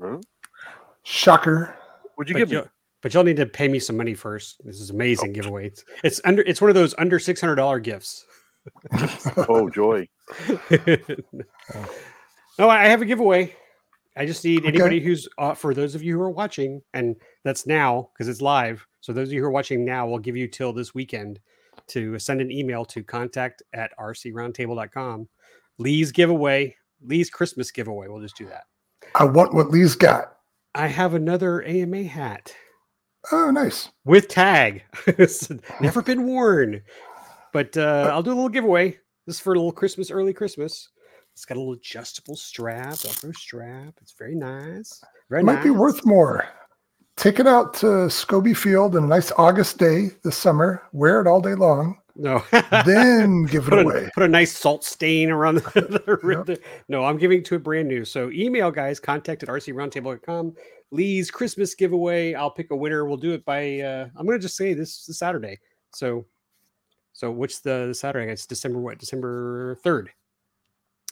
Huh? 0.00 0.18
Shocker. 1.02 1.74
What'd 2.22 2.30
you 2.30 2.34
but 2.34 2.38
give 2.38 2.48
me? 2.50 2.54
you'll, 2.56 2.68
but 3.02 3.14
you'll 3.14 3.24
need 3.24 3.36
to 3.36 3.46
pay 3.46 3.68
me 3.68 3.78
some 3.78 3.96
money 3.96 4.14
first. 4.14 4.60
This 4.64 4.80
is 4.80 4.90
amazing 4.90 5.32
giveaway. 5.32 5.66
It's, 5.66 5.84
it's 6.04 6.20
under. 6.24 6.42
It's 6.42 6.60
one 6.60 6.70
of 6.70 6.74
those 6.76 6.94
under 6.98 7.18
six 7.18 7.40
hundred 7.40 7.56
dollar 7.56 7.78
gifts. 7.80 8.24
Oh, 9.48 9.68
joy. 9.68 10.08
no, 12.58 12.68
I 12.68 12.84
have 12.86 13.02
a 13.02 13.04
giveaway. 13.04 13.54
I 14.16 14.26
just 14.26 14.44
need 14.44 14.60
Okay. 14.60 14.68
anybody 14.68 15.00
who's 15.00 15.26
uh, 15.38 15.54
for 15.54 15.74
those 15.74 15.94
of 15.94 16.02
you 16.02 16.14
who 16.16 16.20
are 16.22 16.30
watching, 16.30 16.82
and 16.94 17.16
that's 17.44 17.66
now 17.66 18.10
because 18.12 18.28
it's 18.28 18.40
live. 18.40 18.86
So 19.00 19.12
those 19.12 19.28
of 19.28 19.32
you 19.32 19.40
who 19.40 19.46
are 19.46 19.50
watching 19.50 19.84
now, 19.84 20.06
we'll 20.06 20.18
give 20.18 20.36
you 20.36 20.46
till 20.46 20.72
this 20.72 20.94
weekend 20.94 21.40
to 21.88 22.18
send 22.18 22.40
an 22.40 22.50
email 22.52 22.84
to 22.84 23.02
contact 23.02 23.62
at 23.72 23.90
rcroundtable.com. 23.98 25.28
Lee's 25.78 26.12
giveaway, 26.12 26.76
Lee's 27.04 27.30
Christmas 27.30 27.70
giveaway. 27.70 28.06
We'll 28.08 28.20
just 28.22 28.36
do 28.36 28.46
that. 28.46 28.64
I 29.14 29.24
want 29.24 29.54
what 29.54 29.70
Lee's 29.70 29.94
got. 29.96 30.36
I 30.74 30.86
have 30.88 31.14
another 31.14 31.62
AMA 31.62 32.04
hat 32.04 32.54
Oh, 33.30 33.50
nice. 33.50 33.90
with 34.04 34.28
tag. 34.28 34.82
It's 35.06 35.48
Never 35.80 36.02
been 36.02 36.26
worn, 36.26 36.82
but 37.52 37.76
uh, 37.76 38.10
I'll 38.12 38.22
do 38.22 38.30
a 38.30 38.34
little 38.34 38.48
giveaway. 38.48 38.98
This 39.26 39.36
is 39.36 39.40
for 39.40 39.52
a 39.52 39.56
little 39.56 39.72
Christmas, 39.72 40.10
early 40.10 40.32
Christmas. 40.32 40.88
It's 41.34 41.44
got 41.44 41.56
a 41.56 41.60
little 41.60 41.74
adjustable 41.74 42.36
strap, 42.36 42.94
Velcro 42.94 43.34
strap. 43.34 43.94
It's 44.02 44.14
very 44.18 44.34
nice. 44.34 45.00
Very 45.30 45.42
Might 45.42 45.54
nice. 45.56 45.64
be 45.64 45.70
worth 45.70 46.04
more. 46.04 46.46
Take 47.16 47.38
it 47.38 47.46
out 47.46 47.74
to 47.74 47.86
Scobie 48.08 48.56
Field 48.56 48.96
on 48.96 49.04
a 49.04 49.06
nice 49.06 49.30
August 49.38 49.78
day 49.78 50.10
this 50.24 50.36
summer. 50.36 50.82
Wear 50.92 51.20
it 51.20 51.26
all 51.26 51.40
day 51.40 51.54
long. 51.54 51.98
No. 52.14 52.42
Then 52.84 53.44
give 53.44 53.64
it 53.66 53.70
put 53.70 53.78
away. 53.80 54.04
a, 54.06 54.10
put 54.14 54.22
a 54.22 54.28
nice 54.28 54.56
salt 54.56 54.84
stain 54.84 55.30
around 55.30 55.56
the, 55.56 55.60
the, 56.22 56.28
Yep. 56.36 56.46
the- 56.46 56.60
no 56.88 57.04
i'm 57.04 57.16
giving 57.18 57.38
it 57.38 57.44
to 57.46 57.54
it 57.54 57.62
brand 57.62 57.88
new 57.88 58.04
so 58.04 58.30
email 58.30 58.70
guys 58.70 59.00
contact 59.00 59.42
at 59.42 59.48
rcroundtable.com 59.48 60.54
lee's 60.90 61.30
christmas 61.30 61.74
giveaway 61.74 62.34
i'll 62.34 62.50
pick 62.50 62.70
a 62.70 62.76
winner 62.76 63.06
we'll 63.06 63.16
do 63.16 63.32
it 63.32 63.44
by 63.44 63.80
uh 63.80 64.08
i'm 64.16 64.26
gonna 64.26 64.38
just 64.38 64.56
say 64.56 64.74
this, 64.74 65.06
this 65.06 65.18
saturday 65.18 65.58
so 65.94 66.24
so 67.14 67.30
what's 67.30 67.60
the, 67.60 67.92
saturday 67.94 68.30
it's 68.30 68.46
december 68.46 68.78
what 68.80 68.98
december 68.98 69.76
3rd 69.84 70.08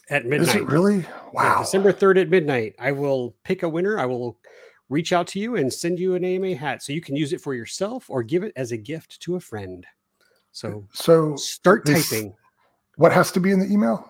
at 0.09 0.23
Is 0.23 0.29
midnight 0.29 0.55
it 0.57 0.67
really? 0.67 0.97
Yeah, 0.99 1.19
Wow. 1.33 1.59
december 1.61 1.91
3rd 1.93 2.21
at 2.21 2.29
midnight 2.29 2.75
i 2.79 2.91
will 2.91 3.35
pick 3.43 3.63
a 3.63 3.69
winner 3.69 3.97
i 3.99 4.05
will 4.05 4.37
reach 4.89 5.13
out 5.13 5.25
to 5.27 5.39
you 5.39 5.55
and 5.55 5.71
send 5.73 5.99
you 5.99 6.15
an 6.15 6.23
ama 6.25 6.53
hat 6.55 6.83
so 6.83 6.93
you 6.93 7.01
can 7.01 7.15
use 7.15 7.33
it 7.33 7.41
for 7.41 7.55
yourself 7.55 8.09
or 8.09 8.21
give 8.23 8.43
it 8.43 8.51
as 8.55 8.71
a 8.71 8.77
gift 8.77 9.19
to 9.21 9.35
a 9.35 9.39
friend 9.39 9.85
so 10.51 10.87
So, 10.93 11.35
start 11.35 11.85
this- 11.85 12.09
typing 12.09 12.33
what 12.97 13.11
has 13.11 13.31
to 13.31 13.39
be 13.39 13.51
in 13.51 13.59
the 13.59 13.71
email? 13.71 14.07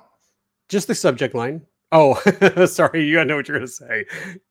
just 0.69 0.87
the 0.87 0.95
subject 0.95 1.35
line 1.35 1.61
Oh, 1.93 2.13
sorry. 2.67 3.03
You 3.05 3.25
know 3.25 3.35
what 3.35 3.49
you're 3.49 3.57
gonna 3.57 3.67
say. 3.67 4.05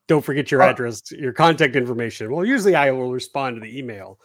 Don't 0.09 0.23
forget 0.23 0.51
your 0.51 0.61
Uh, 0.61 0.69
address, 0.71 1.11
your 1.11 1.33
contact 1.33 1.75
information. 1.75 2.31
Well, 2.31 2.45
usually 2.45 2.75
I 2.75 2.91
will 2.91 3.11
respond 3.13 3.57
to 3.57 3.61
the 3.63 3.79
email 3.79 4.19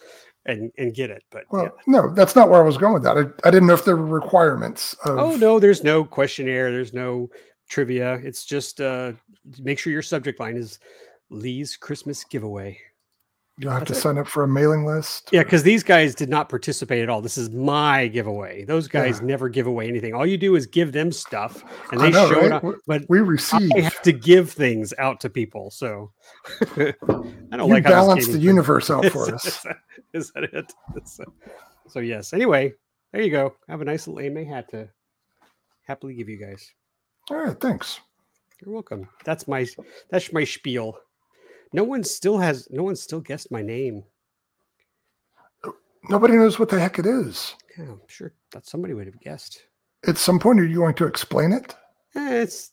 and 0.45 0.69
and 0.77 0.93
get 0.93 1.09
it. 1.11 1.23
But 1.31 1.45
Well, 1.49 1.63
yeah. 1.63 1.69
no, 1.87 2.13
that's 2.13 2.35
not 2.35 2.49
where 2.49 2.59
I 2.61 2.65
was 2.65 2.77
going 2.77 2.93
with 2.93 3.03
that. 3.03 3.17
I, 3.17 3.47
I 3.47 3.51
didn't 3.51 3.67
know 3.67 3.73
if 3.73 3.85
there 3.85 3.95
were 3.95 4.05
requirements. 4.05 4.95
Of, 5.05 5.17
oh 5.17 5.35
no, 5.37 5.59
there's 5.59 5.81
no 5.81 6.03
questionnaire. 6.03 6.71
There's 6.73 6.93
no 6.93 7.29
trivia. 7.69 8.15
It's 8.15 8.43
just 8.45 8.81
uh, 8.81 9.13
make 9.59 9.79
sure 9.79 9.93
your 9.93 10.01
subject 10.01 10.41
line 10.41 10.57
is 10.57 10.79
Lee's 11.29 11.77
Christmas 11.77 12.25
giveaway. 12.25 12.77
You'll 13.57 13.71
have 13.71 13.85
to 13.85 13.93
it. 13.93 13.95
sign 13.95 14.17
up 14.17 14.27
for 14.27 14.43
a 14.43 14.47
mailing 14.49 14.85
list. 14.85 15.29
Yeah, 15.31 15.43
because 15.43 15.63
these 15.63 15.81
guys 15.81 16.13
did 16.13 16.27
not 16.27 16.49
participate 16.49 17.01
at 17.01 17.09
all. 17.09 17.21
This 17.21 17.37
is 17.37 17.49
my 17.51 18.07
giveaway. 18.07 18.65
Those 18.65 18.89
guys 18.89 19.19
Yeah. 19.21 19.27
never 19.27 19.47
give 19.47 19.65
away 19.65 19.87
anything. 19.87 20.13
All 20.13 20.25
you 20.25 20.37
do 20.37 20.55
is 20.57 20.65
give 20.65 20.91
them 20.91 21.09
stuff, 21.11 21.63
and 21.91 22.01
they 22.01 22.09
know, 22.11 22.29
show 22.29 22.39
it. 22.41 22.49
right? 22.51 22.63
up. 22.63 22.75
But 22.85 23.03
We 23.07 23.21
receive. 23.21 23.71
I 23.73 23.79
have 23.79 24.01
to 24.01 24.11
give 24.11 24.51
things 24.51 24.93
out 24.97 25.21
to 25.21 25.29
people. 25.29 25.71
So 25.71 26.11
I 26.77 26.93
don't 27.51 27.69
You 27.69 27.73
like 27.75 27.83
balance 27.85 28.27
the 28.27 28.39
universe 28.39 28.89
out 28.89 29.05
for 29.05 29.29
us. 29.33 29.45
Is 29.45 29.61
that, 29.63 29.77
is 30.13 30.31
that 30.33 30.43
it? 30.53 30.73
Uh, 30.93 31.23
so 31.87 31.99
yes. 32.01 32.33
Anyway, 32.33 32.73
there 33.13 33.21
you 33.21 33.31
go. 33.31 33.55
Have 33.69 33.79
a 33.79 33.85
nice 33.85 34.05
little 34.05 34.21
AMA 34.21 34.43
hat 34.43 34.69
to 34.71 34.89
happily 35.87 36.15
give 36.15 36.27
you 36.27 36.37
guys. 36.37 36.73
All 37.29 37.37
right, 37.37 37.57
thanks. 37.59 38.01
You're 38.61 38.73
welcome. 38.73 39.07
That's 39.23 39.47
my 39.47 39.65
that's 40.09 40.33
my 40.33 40.43
spiel. 40.43 40.97
No 41.75 41.83
one 41.83 42.05
still 42.05 42.37
has 42.37 42.69
no 42.71 42.83
one 42.83 42.95
still 42.95 43.19
guessed 43.19 43.51
my 43.51 43.61
name. 43.61 44.05
Nobody 46.09 46.37
knows 46.37 46.57
what 46.57 46.69
the 46.69 46.79
heck 46.79 46.99
it 46.99 47.05
is. 47.05 47.53
Yeah, 47.77 47.91
I'm 47.91 48.01
sure 48.07 48.33
that 48.53 48.65
somebody 48.65 48.93
would 48.93 49.07
have 49.07 49.19
guessed. 49.19 49.61
At 50.07 50.17
some 50.17 50.39
point, 50.39 50.61
are 50.61 50.65
you 50.65 50.77
going 50.77 50.93
to 50.93 51.05
explain 51.05 51.51
it? 51.51 51.75
Eh, 52.15 52.43
it's 52.43 52.71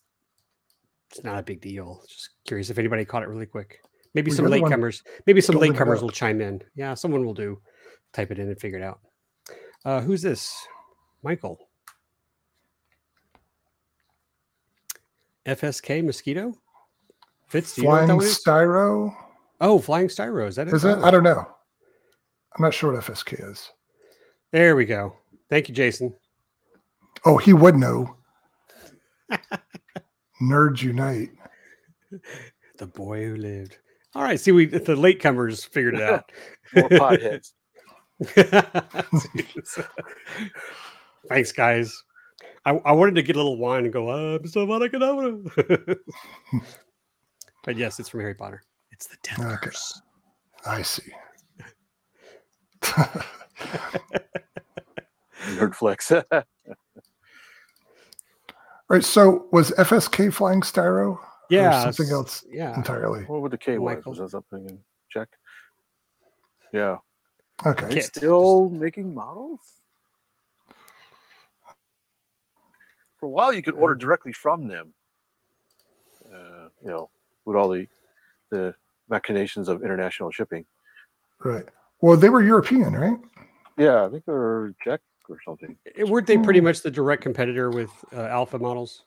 it's 1.11 1.25
not 1.25 1.41
a 1.41 1.43
big 1.43 1.61
deal. 1.61 2.05
Just 2.09 2.31
curious 2.47 2.71
if 2.71 2.79
anybody 2.79 3.05
caught 3.05 3.25
it 3.25 3.29
really 3.29 3.45
quick. 3.45 3.81
Maybe 4.15 4.31
Well, 4.31 4.37
some 4.37 4.47
latecomers. 4.47 5.03
Maybe 5.27 5.41
some 5.41 5.57
latecomers 5.57 6.01
will 6.01 6.11
chime 6.11 6.41
in. 6.41 6.63
Yeah, 6.77 6.95
someone 6.95 7.27
will 7.27 7.35
do. 7.35 7.61
Type 8.13 8.31
it 8.31 8.39
in 8.39 8.47
and 8.47 8.61
figure 8.61 8.79
it 8.79 8.85
out. 8.85 9.01
Uh, 9.85 10.01
who's 10.01 10.23
this? 10.23 10.55
Michael. 11.25 11.59
FSK 15.45 16.05
mosquito. 16.05 16.55
Fitz, 17.53 17.75
do 17.75 17.83
you 17.83 17.89
know 17.89 17.93
what 17.93 18.07
Flying 18.07 18.19
that 18.19 18.25
styro? 18.25 19.15
Oh, 19.61 19.79
flying 19.79 20.09
styro. 20.09 20.49
Is 20.49 20.57
that 20.57 20.69
Is 20.69 20.87
it? 20.87 20.97
Oh, 20.97 21.05
I 21.05 21.11
don't 21.11 21.23
know. 21.23 21.47
I'm 22.57 22.63
not 22.63 22.73
sure 22.73 22.95
what 22.95 23.05
FSK 23.05 23.51
is. 23.51 23.71
There 24.53 24.75
we 24.75 24.87
go. 24.87 25.15
Thank 25.51 25.69
you, 25.69 25.75
Jason. 25.75 26.15
Oh, 27.27 27.37
he 27.37 27.53
would 27.53 27.77
know. 27.77 28.17
Nerds 30.43 30.83
unite. 30.83 31.29
The 32.79 32.87
boy 32.87 33.27
who 33.27 33.37
lived. 33.37 33.77
All 34.15 34.23
right. 34.23 34.41
See, 34.41 34.51
we 34.51 34.65
the 34.65 34.81
latecomers 34.81 35.69
figured 35.69 35.95
it 35.95 36.03
out. 36.03 36.33
More 36.75 36.89
potheads. 36.89 37.53
Thanks, 41.29 41.53
guys. 41.53 42.03
I, 42.65 42.71
I 42.71 42.93
wanted 42.93 43.15
to 43.17 43.23
get 43.23 43.37
a 43.37 43.39
little 43.39 43.59
wine 43.59 43.85
and 43.85 43.93
go, 43.93 44.09
uh, 44.09 44.39
Mr. 44.39 44.67
Kedavra." 44.91 45.99
But 47.63 47.77
yes, 47.77 48.01
it's 48.01 48.09
from 48.09 48.21
Harry 48.21 48.35
Potter. 48.35 48.63
It's 48.91 49.07
the 49.07 49.17
Death 49.23 49.39
Okay. 49.41 49.57
Curse. 49.67 50.01
I 50.67 50.83
see. 50.83 51.13
Nerd 55.47 55.75
flex. 55.75 56.13
right. 58.89 59.05
So 59.05 59.47
was 59.53 59.71
FSK 59.73 60.33
flying 60.33 60.61
styro? 60.61 61.19
Yeah. 61.51 61.83
something 61.91 62.13
else 62.13 62.45
Yeah. 62.49 62.75
entirely. 62.77 63.25
what 63.25 63.43
would 63.43 63.51
the 63.53 63.59
K 63.59 63.79
was? 63.79 63.97
Michael. 63.97 64.13
Was 64.13 64.19
that 64.21 64.31
something 64.31 64.69
in 64.69 64.79
check? 65.11 65.29
Yeah. 66.73 66.99
Okay. 67.67 67.95
Kit. 67.95 68.05
Still 68.05 68.71
making 68.71 69.13
models? 69.15 69.61
For 73.19 73.27
a 73.27 73.29
while, 73.29 73.53
you 73.53 73.63
could 73.63 73.75
order 73.75 73.95
directly 73.95 74.33
from 74.33 74.67
them. 74.67 74.95
Uh, 76.33 76.69
you 76.83 76.89
know, 76.91 77.11
with 77.45 77.57
all 77.57 77.69
the 77.69 77.87
the 78.51 78.75
machinations 79.09 79.69
of 79.69 79.83
international 79.83 80.31
shipping. 80.31 80.65
Right. 81.43 81.65
Well, 82.01 82.17
they 82.17 82.29
were 82.29 82.43
European, 82.43 82.93
right? 82.95 83.19
Yeah, 83.79 84.05
I 84.05 84.11
think 84.11 84.25
they're 84.27 84.75
Czech 84.85 85.01
or 85.29 85.39
something. 85.45 85.77
Eh, 85.97 86.05
Weren't 86.05 86.27
they 86.27 86.37
pretty 86.39 86.61
Hmm. 86.61 86.67
much 86.67 86.83
the 86.83 86.91
direct 86.91 87.23
competitor 87.23 87.71
with 87.71 87.91
uh, 88.15 88.23
Alfa 88.25 88.59
models? 88.59 89.05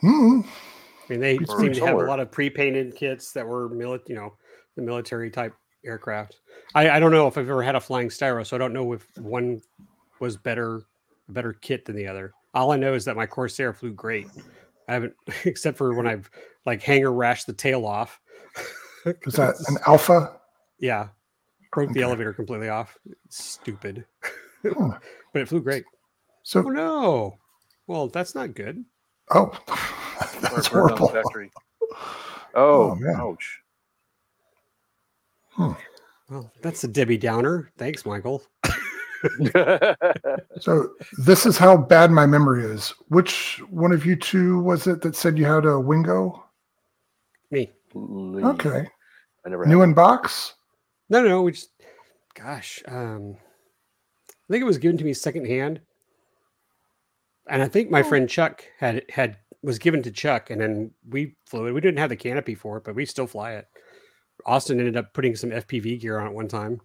Hmm. 0.00 0.40
I 0.42 1.12
mean, 1.12 1.20
they 1.20 1.38
Or 1.38 1.60
seem 1.60 1.72
to 1.72 1.80
have 1.86 1.96
a 1.96 2.02
lot 2.02 2.20
of 2.20 2.30
pre-painted 2.30 2.94
kits 2.94 3.32
that 3.32 3.46
were 3.46 3.70
mili- 3.70 4.06
you 4.08 4.14
know, 4.14 4.34
the 4.76 4.82
military 4.82 5.30
type 5.30 5.54
aircraft. 5.84 6.40
I, 6.74 6.90
I 6.90 7.00
don't 7.00 7.12
know 7.12 7.26
if 7.26 7.38
I've 7.38 7.48
ever 7.48 7.62
had 7.62 7.76
a 7.76 7.80
flying 7.80 8.08
styro, 8.08 8.46
so 8.46 8.56
I 8.56 8.58
don't 8.58 8.72
know 8.72 8.92
if 8.92 9.06
one 9.18 9.60
was 10.20 10.36
better, 10.36 10.82
a 11.28 11.32
better 11.32 11.52
kit 11.54 11.84
than 11.84 11.96
the 11.96 12.06
other. 12.06 12.32
All 12.54 12.72
I 12.72 12.76
know 12.76 12.94
is 12.94 13.04
that 13.06 13.16
my 13.16 13.26
Corsair 13.26 13.72
flew 13.72 13.92
great. 13.92 14.26
I 14.88 14.94
haven't, 14.94 15.14
except 15.44 15.78
for 15.78 15.94
when 15.94 16.06
I've 16.06 16.30
like 16.66 16.82
hanger 16.82 17.10
rashed 17.12 17.46
the 17.46 17.52
tail 17.52 17.84
off. 17.86 18.20
Is 19.26 19.34
that 19.34 19.54
an 19.68 19.76
alfa? 19.86 20.32
yeah, 20.80 21.08
broke 21.72 21.92
the 21.92 22.02
elevator 22.02 22.32
completely 22.32 22.68
off. 22.68 22.96
Stupid, 23.28 24.04
Huh. 24.62 24.70
Hmm. 24.74 24.90
but 25.32 25.42
it 25.42 25.48
flew 25.48 25.60
great. 25.62 25.84
Oh 25.86 25.92
So, 26.42 26.62
no! 26.62 27.38
Well, 27.86 28.08
that's 28.08 28.34
not 28.34 28.54
good. 28.54 28.84
oh, 29.30 29.52
Or 29.68 29.78
that's 30.50 30.68
burned 30.68 30.88
down 30.88 30.96
the 30.96 31.06
horrible. 31.06 31.08
factory. 31.08 31.50
Oh, 32.54 32.90
Oh, 32.90 32.94
man. 32.96 33.16
ouch. 33.20 33.60
Hmm. 35.50 35.72
Well, 36.28 36.50
that's 36.62 36.84
a 36.84 36.88
Debbie 36.88 37.18
Downer. 37.18 37.70
Thanks, 37.78 38.04
Michael. 38.04 38.42
So 40.60 40.90
this 41.18 41.46
is 41.46 41.56
how 41.56 41.76
bad 41.76 42.10
my 42.10 42.26
memory 42.26 42.64
is. 42.64 42.90
Which 43.08 43.62
one 43.70 43.92
of 43.92 44.04
you 44.04 44.16
two 44.16 44.58
was 44.60 44.86
it 44.86 45.00
that 45.02 45.14
said 45.14 45.38
you 45.38 45.44
had 45.44 45.64
a 45.64 45.78
Wingo? 45.78 46.44
Me. 47.50 47.70
Okay. 47.94 48.88
I 49.46 49.48
never 49.48 49.66
New 49.66 49.80
had 49.80 49.90
in 49.90 49.94
box? 49.94 50.54
No, 51.08 51.22
no, 51.22 51.42
we 51.42 51.52
just, 51.52 51.70
gosh, 52.34 52.82
um, 52.86 53.36
I 54.28 54.52
think 54.52 54.62
it 54.62 54.66
was 54.66 54.78
given 54.78 54.98
to 54.98 55.04
me 55.04 55.14
secondhand, 55.14 55.80
and 57.48 57.62
I 57.62 57.68
think 57.68 57.90
my 57.90 58.02
friend 58.02 58.28
Chuck 58.28 58.64
had 58.78 59.04
had 59.08 59.38
was 59.62 59.78
given 59.78 60.02
to 60.02 60.10
Chuck, 60.10 60.50
and 60.50 60.60
then 60.60 60.90
we 61.08 61.36
flew 61.46 61.66
it. 61.66 61.72
We 61.72 61.80
didn't 61.80 61.98
have 61.98 62.10
the 62.10 62.16
canopy 62.16 62.54
for 62.54 62.76
it, 62.78 62.84
but 62.84 62.94
we 62.94 63.06
still 63.06 63.26
fly 63.26 63.52
it. 63.52 63.66
Austin 64.46 64.78
ended 64.78 64.96
up 64.96 65.14
putting 65.14 65.34
some 65.34 65.50
FPV 65.50 66.00
gear 66.00 66.18
on 66.18 66.26
it 66.26 66.34
one 66.34 66.48
time. 66.48 66.80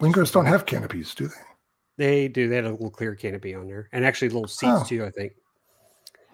Wingos 0.00 0.32
don't 0.32 0.46
have 0.46 0.66
canopies, 0.66 1.14
do 1.14 1.28
they? 1.28 1.34
They 1.96 2.28
do. 2.28 2.48
They 2.48 2.56
had 2.56 2.64
a 2.66 2.70
little 2.72 2.90
clear 2.90 3.14
canopy 3.14 3.54
on 3.54 3.66
there, 3.66 3.88
and 3.92 4.04
actually 4.04 4.28
little 4.28 4.48
seats 4.48 4.72
Oh. 4.82 4.84
too. 4.84 5.04
I 5.04 5.10
think. 5.10 5.32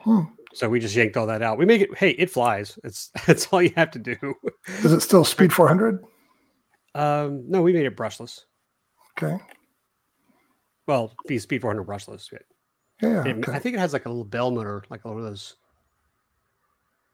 Hmm. 0.00 0.20
So 0.54 0.68
we 0.68 0.80
just 0.80 0.94
yanked 0.96 1.16
all 1.16 1.26
that 1.28 1.40
out. 1.42 1.56
We 1.58 1.64
make 1.66 1.80
it. 1.82 1.96
Hey, 1.96 2.10
it 2.10 2.30
flies. 2.30 2.78
It's 2.84 3.10
that's 3.26 3.46
all 3.48 3.62
you 3.62 3.72
have 3.76 3.90
to 3.92 3.98
do. 3.98 4.16
Is 4.82 4.92
it 4.92 5.00
still 5.00 5.24
Speed 5.24 5.52
400? 5.54 6.04
Um, 6.94 7.44
no, 7.48 7.62
we 7.62 7.72
made 7.72 7.86
it 7.86 7.96
brushless. 7.96 8.40
Okay. 9.16 9.38
Well, 10.86 11.14
be 11.26 11.38
Speed 11.38 11.62
400 11.62 11.84
brushless. 11.86 12.28
Yeah. 13.00 13.24
It- 13.24 13.36
Okay. 13.38 13.52
I 13.52 13.58
think 13.58 13.76
it 13.76 13.78
has 13.78 13.92
like 13.92 14.04
a 14.06 14.08
little 14.08 14.24
bell 14.24 14.50
motor, 14.50 14.82
like 14.90 15.04
one 15.04 15.16
of 15.16 15.22
those. 15.22 15.56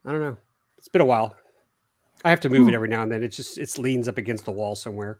I 0.05 0.11
don't 0.11 0.21
know. 0.21 0.37
It's 0.77 0.87
been 0.87 1.01
a 1.01 1.05
while. 1.05 1.35
I 2.25 2.29
have 2.29 2.39
to 2.41 2.49
move 2.49 2.63
Hmm. 2.63 2.69
it 2.69 2.75
every 2.75 2.87
now 2.89 3.03
and 3.03 3.11
then. 3.11 3.23
It 3.23 3.29
just 3.29 3.57
it 3.57 3.77
leans 3.77 4.07
up 4.07 4.17
against 4.17 4.45
the 4.45 4.51
wall 4.51 4.75
somewhere. 4.75 5.19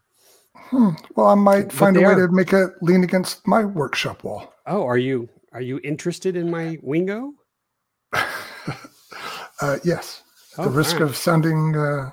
Hmm. 0.69 0.89
Well, 1.15 1.27
I 1.27 1.35
might 1.35 1.71
find 1.71 1.97
a 1.97 2.01
way 2.01 2.13
are. 2.13 2.27
to 2.27 2.33
make 2.33 2.53
it 2.53 2.69
lean 2.81 3.03
against 3.03 3.45
my 3.47 3.63
workshop 3.63 4.23
wall. 4.23 4.53
Oh, 4.67 4.85
are 4.85 4.97
you 4.97 5.29
are 5.51 5.61
you 5.61 5.79
interested 5.83 6.35
in 6.35 6.49
my 6.49 6.77
Wingo? 6.81 7.33
uh, 8.13 9.77
yes. 9.83 10.23
Oh, 10.57 10.65
the 10.65 10.69
risk 10.69 10.93
right. 10.93 11.03
of 11.03 11.15
sounding, 11.15 11.75
uh, 11.75 12.11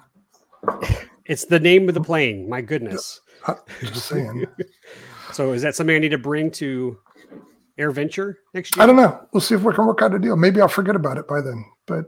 it's 1.24 1.47
the 1.47 1.60
name 1.60 1.89
of 1.89 1.94
the 1.94 2.01
plane. 2.01 2.48
My 2.48 2.60
goodness. 2.60 3.20
uh, 3.47 3.55
just 3.81 4.06
saying. 4.06 4.47
So 5.32 5.52
is 5.52 5.60
that 5.62 5.74
something 5.74 5.94
I 5.94 5.98
need 5.98 6.10
to 6.10 6.18
bring 6.18 6.51
to 6.52 6.97
AirVenture 7.78 8.36
next 8.55 8.74
year? 8.74 8.82
I 8.82 8.86
don't 8.86 8.97
know. 8.97 9.27
We'll 9.32 9.40
see 9.40 9.56
if 9.56 9.62
we 9.62 9.74
can 9.74 9.85
work 9.85 10.01
out 10.01 10.14
a 10.14 10.20
deal. 10.20 10.36
Maybe 10.36 10.60
I'll 10.60 10.68
forget 10.68 10.97
about 10.97 11.18
it 11.18 11.27
by 11.27 11.40
then. 11.40 11.64
But 11.85 12.06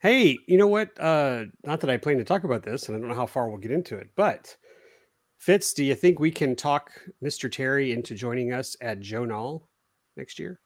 Hey, 0.00 0.38
you 0.46 0.56
know 0.56 0.66
what? 0.66 0.98
Uh, 0.98 1.44
not 1.64 1.80
that 1.80 1.90
I 1.90 1.98
plan 1.98 2.16
to 2.18 2.24
talk 2.24 2.44
about 2.44 2.62
this, 2.62 2.88
and 2.88 2.96
I 2.96 3.00
don't 3.00 3.08
know 3.08 3.14
how 3.14 3.26
far 3.26 3.48
we'll 3.48 3.58
get 3.58 3.70
into 3.70 3.96
it, 3.96 4.08
but 4.16 4.56
Fitz, 5.40 5.72
do 5.72 5.82
you 5.82 5.94
think 5.94 6.20
we 6.20 6.30
can 6.30 6.54
talk 6.54 6.92
Mr. 7.24 7.50
Terry 7.50 7.92
into 7.92 8.14
joining 8.14 8.52
us 8.52 8.76
at 8.80 9.00
Joe 9.00 9.24
Nall 9.24 9.62
next 10.16 10.38
year? 10.38 10.60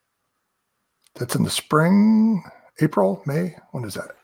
that's 1.14 1.36
in 1.36 1.44
the 1.44 1.50
spring, 1.50 2.42
April, 2.80 3.22
May. 3.26 3.56
When 3.70 3.84
is 3.84 3.94
that? 3.94 4.16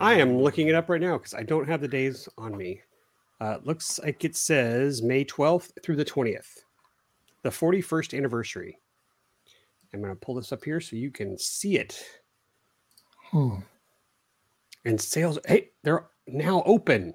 I 0.00 0.14
am 0.14 0.38
looking 0.38 0.68
it 0.68 0.74
up 0.76 0.88
right 0.88 1.00
now 1.00 1.18
because 1.18 1.34
I 1.34 1.42
don't 1.42 1.66
have 1.66 1.80
the 1.80 1.88
days 1.88 2.28
on 2.38 2.56
me. 2.56 2.80
Uh, 3.40 3.56
it 3.58 3.66
looks 3.66 3.98
like 3.98 4.24
it 4.24 4.36
says 4.36 5.02
May 5.02 5.24
12th 5.24 5.72
through 5.82 5.96
the 5.96 6.04
20th, 6.04 6.46
the 7.42 7.50
41st 7.50 8.16
anniversary. 8.16 8.78
I'm 9.92 10.00
going 10.00 10.12
to 10.12 10.20
pull 10.20 10.36
this 10.36 10.52
up 10.52 10.64
here 10.64 10.80
so 10.80 10.94
you 10.94 11.10
can 11.10 11.36
see 11.36 11.78
it. 11.78 12.04
Hmm. 13.30 13.56
And 14.84 15.00
sales, 15.00 15.38
hey, 15.46 15.70
they're 15.82 16.06
now 16.28 16.62
open. 16.64 17.14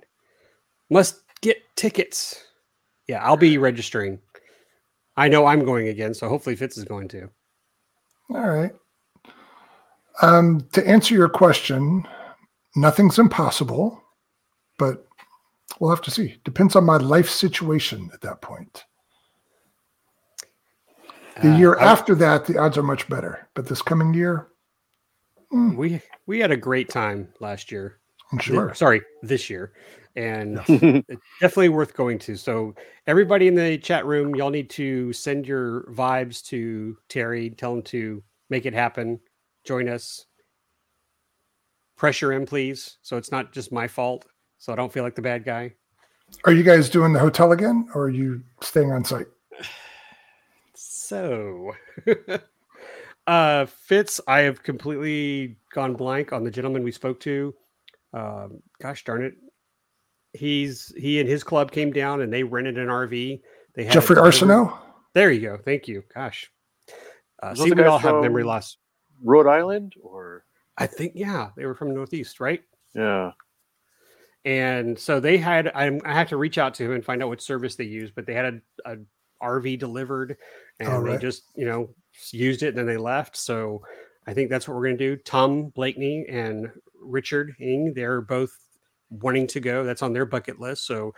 Must 0.89 1.21
get 1.41 1.57
tickets. 1.75 2.43
Yeah, 3.07 3.23
I'll 3.23 3.37
be 3.37 3.57
registering. 3.57 4.19
I 5.17 5.27
know 5.27 5.45
I'm 5.45 5.65
going 5.65 5.87
again, 5.87 6.13
so 6.13 6.29
hopefully 6.29 6.55
Fitz 6.55 6.77
is 6.77 6.85
going 6.85 7.07
to. 7.09 7.29
All 8.33 8.49
right. 8.49 8.71
Um, 10.21 10.67
to 10.73 10.85
answer 10.87 11.13
your 11.13 11.29
question, 11.29 12.07
nothing's 12.75 13.19
impossible, 13.19 14.01
but 14.77 15.05
we'll 15.79 15.89
have 15.89 16.01
to 16.03 16.11
see. 16.11 16.39
Depends 16.43 16.75
on 16.75 16.83
my 16.85 16.97
life 16.97 17.29
situation 17.29 18.09
at 18.13 18.21
that 18.21 18.41
point. 18.41 18.85
The 21.41 21.53
Uh, 21.53 21.57
year 21.57 21.79
I- 21.79 21.83
after 21.85 22.15
that, 22.15 22.45
the 22.45 22.57
odds 22.57 22.77
are 22.77 22.83
much 22.83 23.07
better. 23.09 23.47
But 23.53 23.65
this 23.67 23.81
coming 23.81 24.13
year, 24.13 24.49
we 25.51 26.01
we 26.27 26.39
had 26.39 26.51
a 26.51 26.57
great 26.57 26.89
time 26.89 27.33
last 27.39 27.71
year. 27.71 27.99
I'm 28.31 28.37
Th- 28.39 28.47
sure. 28.55 28.73
sorry, 28.75 29.01
this 29.23 29.49
year, 29.49 29.73
and 30.19 30.59
it's 30.67 31.21
definitely 31.39 31.69
worth 31.69 31.93
going 31.93 32.19
to. 32.19 32.35
So 32.35 32.75
everybody 33.07 33.47
in 33.47 33.55
the 33.55 33.77
chat 33.77 34.05
room, 34.05 34.35
y'all 34.35 34.49
need 34.49 34.69
to 34.71 35.13
send 35.13 35.47
your 35.47 35.83
vibes 35.93 36.43
to 36.47 36.97
Terry. 37.07 37.49
Tell 37.51 37.73
him 37.73 37.83
to 37.83 38.21
make 38.49 38.65
it 38.65 38.73
happen. 38.73 39.19
Join 39.63 39.87
us. 39.87 40.25
Pressure 41.95 42.33
him, 42.33 42.45
please. 42.45 42.97
So 43.01 43.15
it's 43.15 43.31
not 43.31 43.53
just 43.53 43.71
my 43.71 43.87
fault. 43.87 44.25
So 44.57 44.73
I 44.73 44.75
don't 44.75 44.91
feel 44.91 45.03
like 45.03 45.15
the 45.15 45.21
bad 45.21 45.45
guy. 45.45 45.73
Are 46.43 46.51
you 46.51 46.63
guys 46.63 46.89
doing 46.89 47.13
the 47.13 47.19
hotel 47.19 47.53
again, 47.53 47.87
or 47.95 48.03
are 48.03 48.09
you 48.09 48.43
staying 48.61 48.91
on 48.91 49.03
site? 49.03 49.25
So, 50.75 51.73
uh, 53.27 53.65
Fitz, 53.65 54.21
I 54.27 54.41
have 54.41 54.61
completely 54.61 55.57
gone 55.73 55.95
blank 55.95 56.31
on 56.31 56.43
the 56.43 56.51
gentleman 56.51 56.83
we 56.83 56.91
spoke 56.91 57.19
to. 57.21 57.55
Um, 58.13 58.61
gosh 58.79 59.03
darn 59.03 59.23
it, 59.23 59.33
he's 60.33 60.93
he 60.97 61.19
and 61.19 61.27
his 61.29 61.43
club 61.43 61.71
came 61.71 61.91
down 61.91 62.21
and 62.21 62.31
they 62.31 62.43
rented 62.43 62.77
an 62.77 62.87
RV. 62.87 63.41
They 63.75 63.83
had 63.83 63.93
Jeffrey 63.93 64.15
delivered- 64.15 64.33
Arsenault. 64.33 64.77
There 65.13 65.31
you 65.31 65.41
go. 65.41 65.57
Thank 65.57 65.87
you. 65.87 66.03
Gosh, 66.13 66.51
uh, 67.41 67.55
see, 67.55 67.71
we 67.71 67.83
all 67.83 67.97
have 67.97 68.21
memory 68.21 68.43
loss. 68.43 68.77
Rhode 69.23 69.47
Island 69.47 69.93
or 70.01 70.45
I 70.77 70.87
think 70.87 71.13
yeah, 71.15 71.49
they 71.57 71.65
were 71.65 71.75
from 71.75 71.93
Northeast, 71.93 72.39
right? 72.39 72.61
yeah. 72.95 73.31
And 74.45 74.97
so 74.97 75.19
they 75.19 75.37
had, 75.37 75.69
I'm, 75.75 75.99
I 76.05 76.13
have 76.13 76.29
to 76.29 76.37
reach 76.37 76.57
out 76.57 76.73
to 76.75 76.85
him 76.85 76.93
and 76.93 77.03
find 77.03 77.21
out 77.21 77.27
what 77.27 77.41
service 77.41 77.75
they 77.75 77.83
use, 77.83 78.09
but 78.09 78.25
they 78.25 78.33
had 78.33 78.61
a, 78.85 78.93
a 78.93 78.97
RV 79.43 79.77
delivered 79.79 80.37
and 80.79 80.87
All 80.87 81.03
they 81.03 81.17
just, 81.17 81.43
you 81.55 81.65
know, 81.65 81.89
used 82.31 82.63
it 82.63 82.69
and 82.69 82.77
then 82.77 82.85
they 82.85 82.95
left. 82.95 83.35
So 83.35 83.81
I 84.25 84.33
think 84.33 84.49
that's 84.49 84.65
what 84.65 84.75
we're 84.77 84.85
going 84.85 84.97
to 84.97 85.15
do. 85.15 85.21
Tom 85.23 85.65
Blakeney 85.75 86.25
and 86.29 86.71
Richard 87.01 87.53
Ing, 87.59 87.93
they're 87.93 88.21
both 88.21 88.51
wanting 89.09 89.47
to 89.47 89.59
go. 89.59 89.83
That's 89.83 90.01
on 90.01 90.13
their 90.13 90.25
bucket 90.25 90.59
list. 90.59 90.85
So 90.85 91.13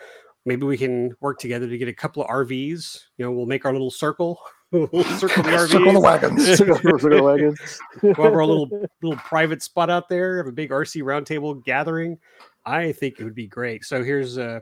maybe 0.45 0.65
we 0.65 0.77
can 0.77 1.15
work 1.19 1.39
together 1.39 1.67
to 1.67 1.77
get 1.77 1.87
a 1.87 1.93
couple 1.93 2.23
of 2.23 2.29
RVs. 2.29 2.99
You 3.17 3.25
know, 3.25 3.31
we'll 3.31 3.45
make 3.45 3.65
our 3.65 3.73
little 3.73 3.91
circle. 3.91 4.39
We'll 4.73 4.87
circle 5.03 5.43
the 5.43 5.49
RVs. 5.49 5.67
Circle 5.67 5.91
the 5.91 5.99
wagons. 5.99 6.57
Circle 6.57 7.23
wagons. 7.25 7.79
We'll 8.01 8.13
have 8.13 8.33
our 8.33 8.45
little 8.45 8.69
little 9.03 9.19
private 9.19 9.61
spot 9.61 9.89
out 9.89 10.07
there, 10.07 10.37
have 10.37 10.47
a 10.47 10.53
big 10.53 10.69
RC 10.69 11.03
roundtable 11.03 11.61
gathering. 11.65 12.17
I 12.65 12.93
think 12.93 13.19
it 13.19 13.25
would 13.25 13.35
be 13.35 13.47
great. 13.47 13.83
So 13.83 14.01
here's 14.01 14.37
uh 14.37 14.61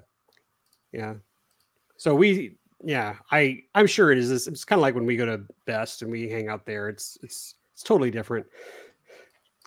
yeah. 0.92 1.14
So 1.98 2.16
we 2.16 2.56
yeah, 2.84 3.18
I 3.32 3.60
I'm 3.76 3.86
sure 3.86 4.12
it 4.12 4.18
is 4.18 4.30
this 4.30 4.48
it's 4.48 4.66
kind 4.66 4.80
of 4.80 4.82
like 4.82 4.96
when 4.96 5.06
we 5.06 5.16
go 5.16 5.28
to 5.28 5.44
Best 5.68 6.02
and 6.02 6.10
we 6.10 6.28
hang 6.28 6.48
out 6.48 6.66
there. 6.66 6.90
It's 6.90 7.20
it's 7.22 7.54
it's 7.76 7.84
totally 7.84 8.10
different. 8.10 8.48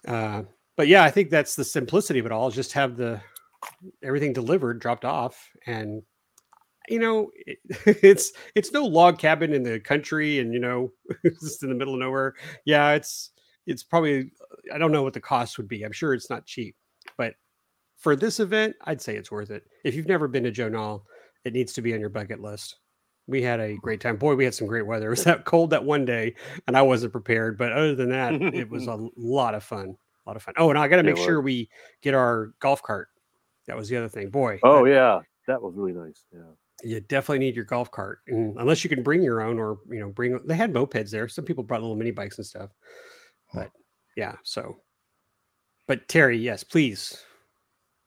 Uh 0.08 0.42
but 0.76 0.88
yeah, 0.88 1.04
I 1.04 1.10
think 1.12 1.30
that's 1.30 1.54
the 1.54 1.64
simplicity 1.64 2.18
of 2.18 2.26
it 2.26 2.32
all, 2.32 2.50
just 2.50 2.72
have 2.72 2.96
the 2.96 3.20
everything 4.02 4.32
delivered, 4.32 4.80
dropped 4.80 5.04
off 5.04 5.48
and 5.66 6.02
you 6.88 6.98
know, 6.98 7.30
it, 7.46 7.58
it's 8.02 8.32
it's 8.54 8.72
no 8.72 8.84
log 8.84 9.18
cabin 9.18 9.52
in 9.52 9.62
the 9.62 9.80
country 9.80 10.38
and 10.38 10.52
you 10.52 10.60
know, 10.60 10.92
just 11.24 11.62
in 11.62 11.68
the 11.68 11.74
middle 11.74 11.94
of 11.94 12.00
nowhere. 12.00 12.34
Yeah, 12.64 12.92
it's 12.92 13.30
it's 13.66 13.82
probably 13.82 14.32
I 14.72 14.78
don't 14.78 14.92
know 14.92 15.02
what 15.02 15.14
the 15.14 15.20
cost 15.20 15.58
would 15.58 15.68
be. 15.68 15.84
I'm 15.84 15.92
sure 15.92 16.14
it's 16.14 16.30
not 16.30 16.46
cheap, 16.46 16.76
but 17.16 17.34
for 17.98 18.16
this 18.16 18.40
event, 18.40 18.74
I'd 18.84 19.00
say 19.00 19.16
it's 19.16 19.30
worth 19.30 19.50
it. 19.50 19.64
If 19.84 19.94
you've 19.94 20.08
never 20.08 20.26
been 20.26 20.42
to 20.44 20.50
Joe 20.50 20.68
Nall, 20.68 21.02
it 21.44 21.52
needs 21.52 21.72
to 21.74 21.82
be 21.82 21.94
on 21.94 22.00
your 22.00 22.08
bucket 22.08 22.40
list. 22.40 22.76
We 23.28 23.42
had 23.42 23.60
a 23.60 23.76
great 23.76 24.00
time. 24.00 24.16
Boy, 24.16 24.34
we 24.34 24.44
had 24.44 24.54
some 24.54 24.66
great 24.66 24.86
weather. 24.86 25.06
It 25.06 25.10
was 25.10 25.24
that 25.24 25.44
cold 25.44 25.70
that 25.70 25.84
one 25.84 26.04
day, 26.04 26.34
and 26.66 26.76
I 26.76 26.82
wasn't 26.82 27.12
prepared. 27.12 27.56
But 27.56 27.72
other 27.72 27.94
than 27.94 28.10
that, 28.10 28.34
it 28.34 28.68
was 28.68 28.88
a 28.88 28.98
lot 29.16 29.54
of 29.54 29.62
fun. 29.62 29.96
A 30.26 30.28
lot 30.28 30.36
of 30.36 30.42
fun. 30.42 30.54
Oh, 30.56 30.70
and 30.70 30.78
I 30.78 30.88
got 30.88 30.96
to 30.96 31.02
make 31.04 31.16
sure 31.16 31.40
we 31.40 31.68
get 32.00 32.14
our 32.14 32.52
golf 32.60 32.82
cart. 32.82 33.08
That 33.66 33.76
was 33.76 33.88
the 33.88 33.96
other 33.96 34.08
thing. 34.08 34.30
Boy, 34.30 34.58
Oh 34.62 34.84
that- 34.84 34.90
yeah, 34.90 35.20
that 35.46 35.62
was 35.62 35.74
really 35.76 35.92
nice. 35.92 36.24
Yeah. 36.32 36.40
you 36.82 37.00
definitely 37.00 37.38
need 37.40 37.54
your 37.56 37.64
golf 37.64 37.90
cart, 37.90 38.20
and 38.26 38.56
unless 38.58 38.82
you 38.84 38.90
can 38.90 39.02
bring 39.02 39.22
your 39.22 39.40
own, 39.40 39.58
or 39.58 39.78
you 39.88 40.00
know, 40.00 40.08
bring. 40.10 40.38
They 40.46 40.56
had 40.56 40.72
mopeds 40.72 41.10
there. 41.10 41.28
Some 41.28 41.44
people 41.44 41.62
brought 41.64 41.80
little 41.80 41.96
mini 41.96 42.10
bikes 42.10 42.38
and 42.38 42.46
stuff, 42.46 42.70
but 43.54 43.70
yeah. 44.16 44.34
So, 44.42 44.78
but 45.86 46.08
Terry, 46.08 46.38
yes, 46.38 46.64
please, 46.64 47.22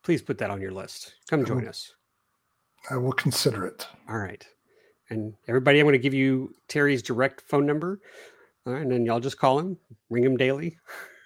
please 0.04 0.22
put 0.22 0.38
that 0.40 0.50
on 0.52 0.60
your 0.62 0.72
list. 0.72 1.16
Come 1.30 1.46
join 1.46 1.62
will. 1.62 1.70
us. 1.70 1.94
I 2.90 2.98
will 2.98 3.14
consider 3.14 3.66
it. 3.66 3.88
All 4.10 4.18
right, 4.18 4.46
and 5.10 5.34
everybody, 5.48 5.80
I'm 5.80 5.86
going 5.86 5.94
to 5.94 6.00
give 6.00 6.14
you 6.14 6.54
Terry's 6.68 7.02
direct 7.02 7.42
phone 7.48 7.66
number, 7.66 8.00
all 8.68 8.74
right, 8.74 8.82
and 8.82 8.92
then 8.92 9.06
y'all 9.06 9.20
just 9.22 9.40
call 9.40 9.58
him, 9.60 9.78
ring 10.10 10.24
him 10.24 10.36
daily. 10.38 10.78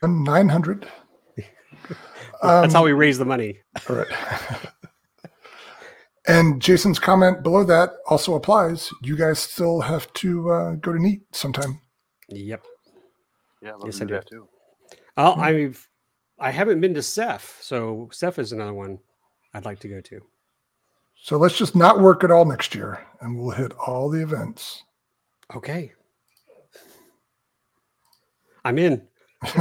Nine 0.03 0.47
hundred. 0.49 0.88
That's 2.41 2.73
how 2.73 2.79
Um, 2.79 2.85
we 2.85 2.93
raise 2.93 3.17
the 3.17 3.25
money. 3.25 3.59
All 3.89 3.97
right. 3.97 4.07
and 6.27 6.61
Jason's 6.61 6.99
comment 6.99 7.43
below 7.43 7.63
that 7.65 7.89
also 8.07 8.35
applies. 8.35 8.89
You 9.01 9.17
guys 9.17 9.39
still 9.39 9.81
have 9.81 10.11
to 10.13 10.49
uh, 10.51 10.71
go 10.75 10.93
to 10.93 11.01
NEAT 11.01 11.21
sometime. 11.31 11.81
Yep. 12.29 12.63
Yeah, 13.61 13.73
Yes, 13.83 13.97
I 13.97 13.99
do 13.99 14.05
do. 14.07 14.13
that 14.13 14.27
too. 14.27 14.47
Well, 15.17 15.33
Hmm. 15.35 15.41
I've 15.41 15.85
I 16.41 16.51
haven't 16.51 16.79
been 16.79 16.93
to 16.93 17.03
SEFF, 17.03 17.59
so 17.61 18.07
SEFF 18.13 18.39
is 18.39 18.53
another 18.53 18.73
one 18.73 18.99
I'd 19.53 19.65
like 19.65 19.79
to 19.81 19.89
go 19.89 19.99
to. 19.99 20.21
So 21.21 21.35
let's 21.35 21.57
just 21.57 21.75
not 21.75 21.99
work 21.99 22.23
at 22.23 22.31
all 22.31 22.45
next 22.45 22.73
year, 22.73 23.05
and 23.19 23.37
we'll 23.37 23.49
hit 23.57 23.73
all 23.73 24.09
the 24.09 24.23
events. 24.23 24.83
Okay. 25.53 25.91
I'm 28.63 28.77
in. 28.77 29.05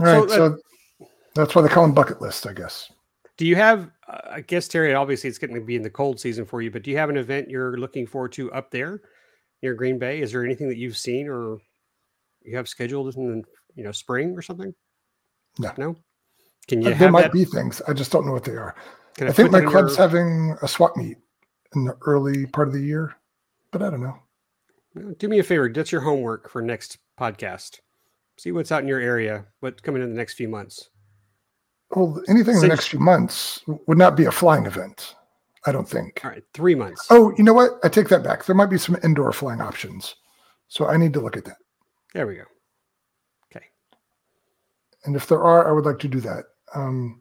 All 0.00 0.06
right. 0.06 0.30
So 0.30 0.58
So, 1.00 1.06
that's 1.34 1.54
why 1.54 1.62
they 1.62 1.68
call 1.68 1.84
them 1.84 1.94
bucket 1.94 2.20
list, 2.20 2.46
I 2.46 2.52
guess. 2.52 2.90
Do 3.36 3.46
you 3.46 3.56
have? 3.56 3.90
Uh, 4.08 4.18
I 4.32 4.40
guess 4.40 4.68
Terry. 4.68 4.94
Obviously, 4.94 5.28
it's 5.30 5.38
going 5.38 5.54
to 5.54 5.60
be 5.60 5.76
in 5.76 5.82
the 5.82 5.90
cold 5.90 6.18
season 6.20 6.44
for 6.44 6.60
you, 6.62 6.70
but 6.70 6.82
do 6.82 6.90
you 6.90 6.96
have 6.98 7.08
an 7.10 7.16
event 7.16 7.48
you're 7.48 7.76
looking 7.78 8.06
forward 8.06 8.32
to 8.32 8.52
up 8.52 8.70
there 8.70 9.00
near 9.62 9.74
Green 9.74 9.98
Bay? 9.98 10.20
Is 10.20 10.32
there 10.32 10.44
anything 10.44 10.68
that 10.68 10.76
you've 10.76 10.96
seen 10.98 11.28
or 11.28 11.58
you 12.42 12.56
have 12.56 12.68
scheduled 12.68 13.14
in 13.16 13.40
the 13.40 13.44
you 13.74 13.84
know 13.84 13.92
spring 13.92 14.36
or 14.36 14.42
something? 14.42 14.74
No. 15.58 15.72
No. 15.78 15.96
Can 16.68 16.82
you 16.82 16.90
Uh, 16.90 16.98
there 16.98 17.10
might 17.10 17.22
that? 17.22 17.32
be 17.32 17.44
things. 17.44 17.80
I 17.88 17.92
just 17.94 18.12
don't 18.12 18.26
know 18.26 18.32
what 18.32 18.44
they 18.44 18.56
are. 18.56 18.74
can 19.16 19.28
I 19.28 19.32
think 19.32 19.50
my 19.52 19.60
club's 19.62 19.96
your- 19.96 20.06
having 20.08 20.56
a 20.62 20.68
swap 20.68 20.96
meet 20.96 21.16
in 21.74 21.84
the 21.84 21.96
early 22.06 22.46
part 22.46 22.68
of 22.68 22.74
the 22.74 22.80
year, 22.82 23.14
but 23.70 23.82
I 23.82 23.90
don't 23.90 24.02
know. 24.02 24.18
Uh, 24.96 25.14
Do 25.18 25.28
me 25.28 25.38
a 25.38 25.42
favor. 25.42 25.68
That's 25.72 25.92
your 25.92 26.00
homework 26.02 26.48
for 26.50 26.60
next 26.62 26.98
podcast. 27.18 27.80
See 28.40 28.52
what's 28.52 28.72
out 28.72 28.80
in 28.80 28.88
your 28.88 29.00
area. 29.00 29.44
What's 29.58 29.82
coming 29.82 30.02
in 30.02 30.08
the 30.08 30.16
next 30.16 30.32
few 30.32 30.48
months. 30.48 30.88
Well, 31.94 32.22
anything 32.26 32.54
in 32.54 32.62
the 32.62 32.68
next 32.68 32.88
few 32.88 32.98
months 32.98 33.62
would 33.86 33.98
not 33.98 34.16
be 34.16 34.24
a 34.24 34.32
flying 34.32 34.64
event. 34.64 35.14
I 35.66 35.72
don't 35.72 35.86
think. 35.86 36.22
All 36.24 36.30
right, 36.30 36.42
three 36.54 36.74
months. 36.74 37.06
Oh, 37.10 37.34
you 37.36 37.44
know 37.44 37.52
what? 37.52 37.72
I 37.84 37.90
take 37.90 38.08
that 38.08 38.24
back. 38.24 38.46
There 38.46 38.56
might 38.56 38.70
be 38.70 38.78
some 38.78 38.96
indoor 39.04 39.30
flying 39.34 39.60
options. 39.60 40.14
So 40.68 40.86
I 40.86 40.96
need 40.96 41.12
to 41.12 41.20
look 41.20 41.36
at 41.36 41.44
that. 41.44 41.58
There 42.14 42.26
we 42.26 42.36
go. 42.36 42.44
Okay. 43.54 43.66
And 45.04 45.14
if 45.14 45.26
there 45.26 45.42
are, 45.42 45.68
I 45.68 45.72
would 45.72 45.84
like 45.84 45.98
to 45.98 46.08
do 46.08 46.20
that. 46.20 46.44
Um, 46.74 47.20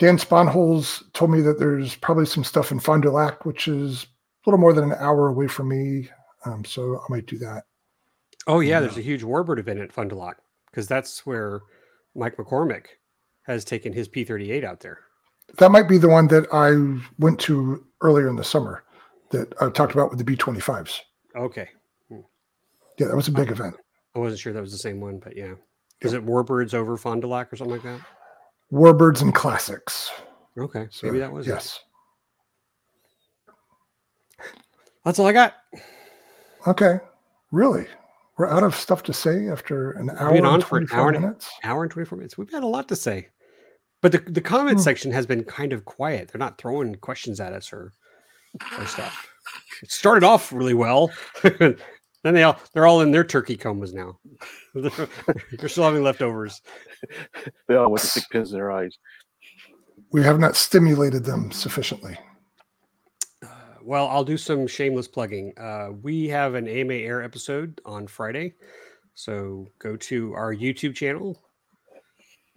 Dan 0.00 0.18
Sponholes 0.18 1.04
told 1.12 1.30
me 1.30 1.42
that 1.42 1.60
there's 1.60 1.94
probably 1.94 2.26
some 2.26 2.42
stuff 2.42 2.72
in 2.72 2.80
Fond 2.80 3.04
du 3.04 3.10
Lac, 3.12 3.44
which 3.44 3.68
is 3.68 4.02
a 4.02 4.50
little 4.50 4.58
more 4.58 4.72
than 4.72 4.90
an 4.90 4.98
hour 4.98 5.28
away 5.28 5.46
from 5.46 5.68
me. 5.68 6.10
Um, 6.44 6.64
so 6.64 6.98
I 6.98 7.04
might 7.08 7.26
do 7.26 7.38
that. 7.38 7.66
Oh 8.46 8.60
yeah, 8.60 8.70
Yeah. 8.76 8.80
there's 8.80 8.96
a 8.98 9.02
huge 9.02 9.22
Warbird 9.22 9.58
event 9.58 9.80
at 9.80 9.92
Fond 9.92 10.10
du 10.10 10.16
Lac 10.16 10.36
because 10.70 10.86
that's 10.88 11.24
where 11.26 11.60
Mike 12.14 12.36
McCormick 12.36 12.86
has 13.42 13.64
taken 13.64 13.92
his 13.92 14.08
P38 14.08 14.64
out 14.64 14.80
there. 14.80 14.98
That 15.58 15.70
might 15.70 15.88
be 15.88 15.98
the 15.98 16.08
one 16.08 16.28
that 16.28 16.46
I 16.52 16.72
went 17.18 17.38
to 17.40 17.84
earlier 18.00 18.28
in 18.28 18.36
the 18.36 18.44
summer 18.44 18.84
that 19.30 19.52
I 19.60 19.68
talked 19.70 19.92
about 19.92 20.10
with 20.10 20.24
the 20.24 20.36
B25s. 20.36 21.00
Okay. 21.36 21.68
Hmm. 22.08 22.20
Yeah, 22.98 23.08
that 23.08 23.16
was 23.16 23.28
a 23.28 23.32
big 23.32 23.50
event. 23.50 23.74
I 24.14 24.18
wasn't 24.18 24.40
sure 24.40 24.52
that 24.52 24.60
was 24.60 24.72
the 24.72 24.78
same 24.78 25.00
one, 25.00 25.18
but 25.18 25.36
yeah. 25.36 25.54
Is 26.00 26.12
it 26.14 26.24
Warbirds 26.26 26.74
over 26.74 26.96
Fond 26.96 27.22
du 27.22 27.28
Lac 27.28 27.52
or 27.52 27.56
something 27.56 27.74
like 27.74 27.82
that? 27.84 28.00
Warbirds 28.72 29.22
and 29.22 29.34
Classics. 29.34 30.10
Okay. 30.58 30.86
So, 30.90 31.06
Maybe 31.06 31.18
that 31.20 31.32
was 31.32 31.46
it. 31.46 31.50
Yes. 31.50 31.80
That's 35.04 35.18
all 35.18 35.26
I 35.26 35.32
got. 35.32 35.54
Okay. 36.66 36.98
Really? 37.50 37.86
We're 38.42 38.48
out 38.48 38.64
of 38.64 38.74
stuff 38.74 39.04
to 39.04 39.12
say 39.12 39.46
after 39.48 39.92
an 39.92 40.10
hour 40.18 40.32
been 40.32 40.44
on 40.44 40.54
and 40.54 40.64
for 40.64 40.76
an 40.78 40.86
24 40.88 40.98
hour 41.00 41.08
and 41.08 41.16
a- 41.16 41.20
minutes. 41.20 41.48
Hour 41.62 41.82
and 41.84 41.92
24 41.92 42.18
minutes. 42.18 42.36
We've 42.36 42.50
had 42.50 42.64
a 42.64 42.66
lot 42.66 42.88
to 42.88 42.96
say. 42.96 43.28
But 44.00 44.10
the, 44.10 44.18
the 44.18 44.40
comment 44.40 44.78
Hmm. 44.78 44.82
section 44.82 45.12
has 45.12 45.26
been 45.26 45.44
kind 45.44 45.72
of 45.72 45.84
quiet. 45.84 46.28
They're 46.32 46.40
not 46.40 46.58
throwing 46.58 46.96
questions 46.96 47.38
at 47.38 47.52
us 47.52 47.72
or, 47.72 47.92
or 48.78 48.86
stuff. 48.86 49.28
It 49.80 49.92
started 49.92 50.24
off 50.24 50.52
really 50.52 50.74
well. 50.74 51.12
then 51.42 51.76
they 52.24 52.42
all 52.42 52.58
they're 52.74 52.86
all 52.86 53.00
in 53.00 53.12
their 53.12 53.22
turkey 53.22 53.56
comas 53.56 53.94
now. 53.94 54.18
they're, 54.74 55.08
they're 55.58 55.68
still 55.68 55.84
having 55.84 56.02
leftovers. 56.02 56.60
They 57.68 57.76
all 57.76 57.90
went 57.92 58.00
to 58.00 58.06
stick 58.08 58.24
pins 58.32 58.50
in 58.52 58.58
their 58.58 58.72
eyes. 58.72 58.98
We 60.10 60.24
have 60.24 60.40
not 60.40 60.56
stimulated 60.56 61.24
them 61.24 61.52
sufficiently. 61.52 62.18
Well, 63.84 64.06
I'll 64.08 64.24
do 64.24 64.36
some 64.36 64.66
shameless 64.66 65.08
plugging. 65.08 65.52
Uh, 65.58 65.90
we 66.02 66.28
have 66.28 66.54
an 66.54 66.68
AMA 66.68 66.94
Air 66.94 67.22
episode 67.22 67.80
on 67.84 68.06
Friday. 68.06 68.54
So 69.14 69.66
go 69.78 69.96
to 69.96 70.32
our 70.34 70.54
YouTube 70.54 70.94
channel, 70.94 71.42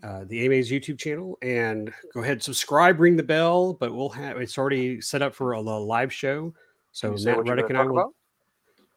uh, 0.03 0.25
the 0.27 0.45
AMA's 0.45 0.69
YouTube 0.69 0.99
channel, 0.99 1.37
and 1.41 1.91
go 2.13 2.21
ahead 2.21 2.43
subscribe, 2.43 2.99
ring 2.99 3.15
the 3.15 3.23
bell. 3.23 3.73
But 3.73 3.93
we'll 3.93 4.09
have 4.09 4.37
it's 4.37 4.57
already 4.57 5.01
set 5.01 5.21
up 5.21 5.33
for 5.33 5.53
a, 5.53 5.61
li- 5.61 5.85
live 5.85 6.13
show. 6.13 6.53
So 6.91 7.15
Matt 7.23 7.47
Reddick 7.47 7.69
and 7.69 7.77
I 7.77 7.83
will. 7.83 7.91
about? 7.91 8.13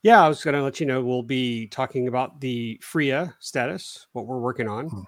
Yeah, 0.02 0.22
I 0.22 0.28
was 0.28 0.44
going 0.44 0.54
to 0.54 0.62
let 0.62 0.78
you 0.78 0.86
know 0.86 1.02
we'll 1.02 1.22
be 1.22 1.66
talking 1.66 2.08
about 2.08 2.40
the 2.40 2.78
FRIA 2.82 3.34
status, 3.40 4.06
what 4.12 4.26
we're 4.26 4.38
working 4.38 4.68
on. 4.68 4.88
Hmm. 4.88 5.00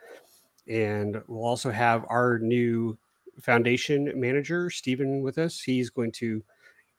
And 0.68 1.22
we'll 1.28 1.46
also 1.46 1.70
have 1.70 2.04
our 2.08 2.38
new 2.38 2.98
foundation 3.40 4.12
manager, 4.18 4.70
Stephen, 4.70 5.20
with 5.22 5.38
us. 5.38 5.60
He's 5.60 5.90
going 5.90 6.12
to 6.12 6.42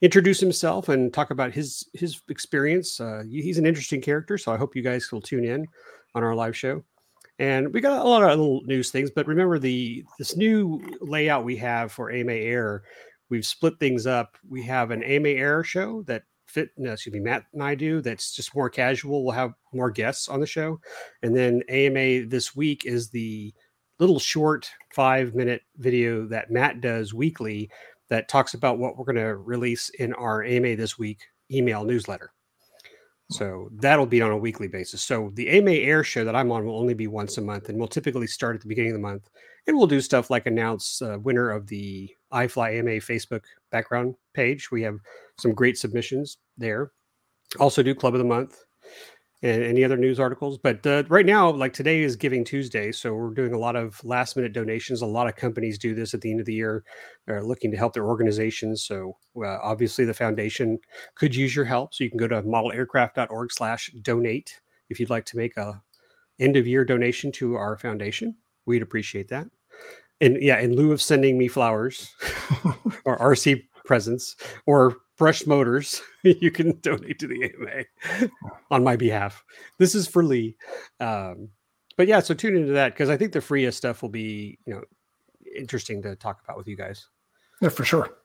introduce 0.02 0.40
himself 0.40 0.88
and 0.88 1.14
talk 1.14 1.30
about 1.30 1.52
his 1.52 1.88
his 1.94 2.20
experience. 2.28 3.00
Uh, 3.00 3.22
he's 3.28 3.58
an 3.58 3.66
interesting 3.66 4.02
character, 4.02 4.36
so 4.36 4.52
I 4.52 4.58
hope 4.58 4.76
you 4.76 4.82
guys 4.82 5.10
will 5.10 5.22
tune 5.22 5.44
in 5.44 5.66
on 6.14 6.22
our 6.22 6.34
live 6.34 6.56
show. 6.56 6.84
And 7.38 7.72
we 7.72 7.80
got 7.80 8.04
a 8.04 8.08
lot 8.08 8.22
of 8.22 8.28
little 8.28 8.60
news 8.64 8.90
things, 8.90 9.10
but 9.10 9.26
remember 9.26 9.58
the 9.58 10.04
this 10.18 10.36
new 10.36 10.80
layout 11.00 11.44
we 11.44 11.56
have 11.56 11.92
for 11.92 12.10
AMA 12.10 12.32
Air. 12.32 12.82
We've 13.30 13.46
split 13.46 13.78
things 13.80 14.06
up. 14.06 14.36
We 14.46 14.62
have 14.64 14.90
an 14.90 15.02
AMA 15.02 15.30
Air 15.30 15.64
show 15.64 16.02
that 16.02 16.24
fit, 16.46 16.68
no, 16.76 16.92
excuse 16.92 17.14
me, 17.14 17.20
Matt 17.20 17.44
and 17.54 17.62
I 17.62 17.74
do. 17.74 18.02
That's 18.02 18.34
just 18.34 18.54
more 18.54 18.68
casual. 18.68 19.24
We'll 19.24 19.34
have 19.34 19.54
more 19.72 19.90
guests 19.90 20.28
on 20.28 20.40
the 20.40 20.46
show, 20.46 20.80
and 21.22 21.34
then 21.34 21.62
AMA 21.68 22.26
this 22.26 22.54
week 22.54 22.84
is 22.84 23.08
the 23.08 23.54
little 23.98 24.18
short 24.18 24.68
five 24.92 25.34
minute 25.34 25.62
video 25.76 26.26
that 26.26 26.50
Matt 26.50 26.80
does 26.80 27.14
weekly 27.14 27.70
that 28.08 28.28
talks 28.28 28.54
about 28.54 28.78
what 28.78 28.96
we're 28.96 29.04
going 29.04 29.16
to 29.16 29.36
release 29.36 29.88
in 29.98 30.12
our 30.14 30.44
AMA 30.44 30.76
this 30.76 30.98
week 30.98 31.20
email 31.50 31.84
newsletter. 31.84 32.32
So 33.30 33.70
that'll 33.72 34.06
be 34.06 34.20
on 34.20 34.30
a 34.30 34.36
weekly 34.36 34.68
basis. 34.68 35.00
So 35.00 35.30
the 35.34 35.48
AMA 35.48 35.70
Air 35.70 36.04
show 36.04 36.24
that 36.24 36.36
I'm 36.36 36.52
on 36.52 36.66
will 36.66 36.78
only 36.78 36.92
be 36.92 37.06
once 37.06 37.38
a 37.38 37.40
month, 37.40 37.68
and 37.68 37.78
we'll 37.78 37.88
typically 37.88 38.26
start 38.26 38.56
at 38.56 38.62
the 38.62 38.68
beginning 38.68 38.90
of 38.90 38.96
the 38.96 39.02
month. 39.02 39.30
And 39.66 39.76
we'll 39.76 39.86
do 39.86 40.00
stuff 40.00 40.28
like 40.28 40.46
announce 40.46 41.00
uh, 41.00 41.18
winner 41.20 41.50
of 41.50 41.66
the 41.68 42.10
iFly 42.32 42.78
AMA 42.78 42.90
Facebook 43.00 43.42
background 43.70 44.16
page. 44.34 44.70
We 44.70 44.82
have 44.82 44.98
some 45.38 45.54
great 45.54 45.78
submissions 45.78 46.38
there. 46.58 46.90
Also 47.58 47.82
do 47.82 47.94
Club 47.94 48.14
of 48.14 48.18
the 48.18 48.24
Month 48.24 48.64
and 49.42 49.62
any 49.62 49.82
other 49.82 49.96
news 49.96 50.20
articles. 50.20 50.58
But 50.58 50.86
uh, 50.86 51.02
right 51.08 51.26
now, 51.26 51.50
like 51.50 51.72
today 51.72 52.02
is 52.02 52.14
Giving 52.14 52.44
Tuesday, 52.44 52.92
so 52.92 53.12
we're 53.12 53.34
doing 53.34 53.52
a 53.52 53.58
lot 53.58 53.74
of 53.74 54.02
last 54.04 54.36
minute 54.36 54.52
donations. 54.52 55.02
A 55.02 55.06
lot 55.06 55.26
of 55.26 55.34
companies 55.34 55.78
do 55.78 55.94
this 55.94 56.14
at 56.14 56.20
the 56.20 56.30
end 56.30 56.38
of 56.40 56.46
the 56.46 56.54
year. 56.54 56.84
They're 57.26 57.42
looking 57.42 57.72
to 57.72 57.76
help 57.76 57.92
their 57.92 58.06
organizations. 58.06 58.84
So 58.84 59.16
uh, 59.36 59.58
obviously, 59.62 60.04
the 60.04 60.14
foundation 60.14 60.78
could 61.16 61.34
use 61.34 61.56
your 61.56 61.64
help. 61.64 61.94
So 61.94 62.04
you 62.04 62.10
can 62.10 62.18
go 62.18 62.28
to 62.28 62.42
modelaircraft.org/donate 62.42 64.60
if 64.90 65.00
you'd 65.00 65.10
like 65.10 65.24
to 65.26 65.36
make 65.36 65.56
a 65.56 65.82
end 66.38 66.56
of 66.56 66.66
year 66.66 66.84
donation 66.84 67.32
to 67.32 67.56
our 67.56 67.76
foundation. 67.76 68.36
We'd 68.66 68.82
appreciate 68.82 69.28
that. 69.28 69.48
And 70.20 70.40
yeah, 70.40 70.60
in 70.60 70.76
lieu 70.76 70.92
of 70.92 71.02
sending 71.02 71.36
me 71.36 71.48
flowers 71.48 72.14
or 73.04 73.18
RC 73.18 73.64
presents 73.84 74.36
or 74.66 74.98
brushed 75.22 75.46
motors, 75.46 76.02
you 76.24 76.50
can 76.50 76.76
donate 76.80 77.20
to 77.20 77.28
the 77.28 77.44
AMA 77.44 78.28
on 78.72 78.82
my 78.82 78.96
behalf. 78.96 79.44
This 79.78 79.94
is 79.94 80.08
for 80.08 80.24
Lee. 80.24 80.56
Um, 80.98 81.50
but 81.96 82.08
yeah, 82.08 82.18
so 82.18 82.34
tune 82.34 82.56
into 82.56 82.72
that 82.72 82.92
because 82.92 83.08
I 83.08 83.16
think 83.16 83.30
the 83.30 83.40
FRIA 83.40 83.70
stuff 83.70 84.02
will 84.02 84.08
be, 84.08 84.58
you 84.66 84.74
know, 84.74 84.82
interesting 85.56 86.02
to 86.02 86.16
talk 86.16 86.40
about 86.42 86.56
with 86.56 86.66
you 86.66 86.76
guys. 86.76 87.06
Yeah, 87.60 87.68
for 87.68 87.84
sure. 87.84 88.18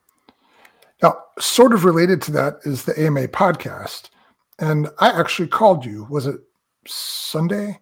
Now, 1.03 1.19
sort 1.37 1.71
of 1.71 1.85
related 1.85 2.19
to 2.23 2.31
that 2.31 2.55
is 2.63 2.83
the 2.83 2.99
AMA 2.99 3.27
podcast. 3.27 4.09
And 4.57 4.89
I 4.97 5.09
actually 5.11 5.49
called 5.49 5.85
you. 5.85 6.07
Was 6.09 6.25
it 6.25 6.39
Sunday? 6.87 7.79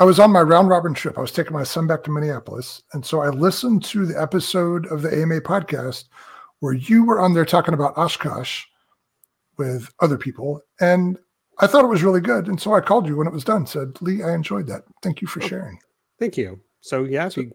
I 0.00 0.04
was 0.04 0.18
on 0.18 0.32
my 0.32 0.40
round 0.40 0.70
robin 0.70 0.92
trip. 0.92 1.16
I 1.16 1.20
was 1.20 1.30
taking 1.30 1.52
my 1.52 1.62
son 1.62 1.86
back 1.86 2.02
to 2.02 2.10
Minneapolis. 2.10 2.82
And 2.94 3.06
so 3.06 3.20
I 3.20 3.28
listened 3.28 3.84
to 3.84 4.06
the 4.06 4.20
episode 4.20 4.86
of 4.86 5.02
the 5.02 5.22
AMA 5.22 5.40
podcast 5.42 6.06
where 6.60 6.74
you 6.74 7.04
were 7.04 7.20
on 7.20 7.34
there 7.34 7.44
talking 7.44 7.74
about 7.74 7.96
Oshkosh 7.96 8.64
with 9.58 9.92
other 10.00 10.16
people. 10.16 10.62
And 10.80 11.18
I 11.58 11.66
thought 11.66 11.84
it 11.84 11.88
was 11.88 12.02
really 12.02 12.20
good. 12.20 12.46
And 12.46 12.60
so 12.60 12.74
I 12.74 12.80
called 12.80 13.06
you 13.06 13.16
when 13.16 13.26
it 13.26 13.32
was 13.32 13.44
done, 13.44 13.66
said, 13.66 14.00
Lee, 14.00 14.22
I 14.22 14.32
enjoyed 14.32 14.66
that. 14.68 14.84
Thank 15.02 15.20
you 15.20 15.28
for 15.28 15.40
sharing. 15.40 15.78
Thank 16.18 16.36
you. 16.36 16.60
So 16.80 17.04
yeah, 17.04 17.28
so 17.28 17.42
you, 17.42 17.52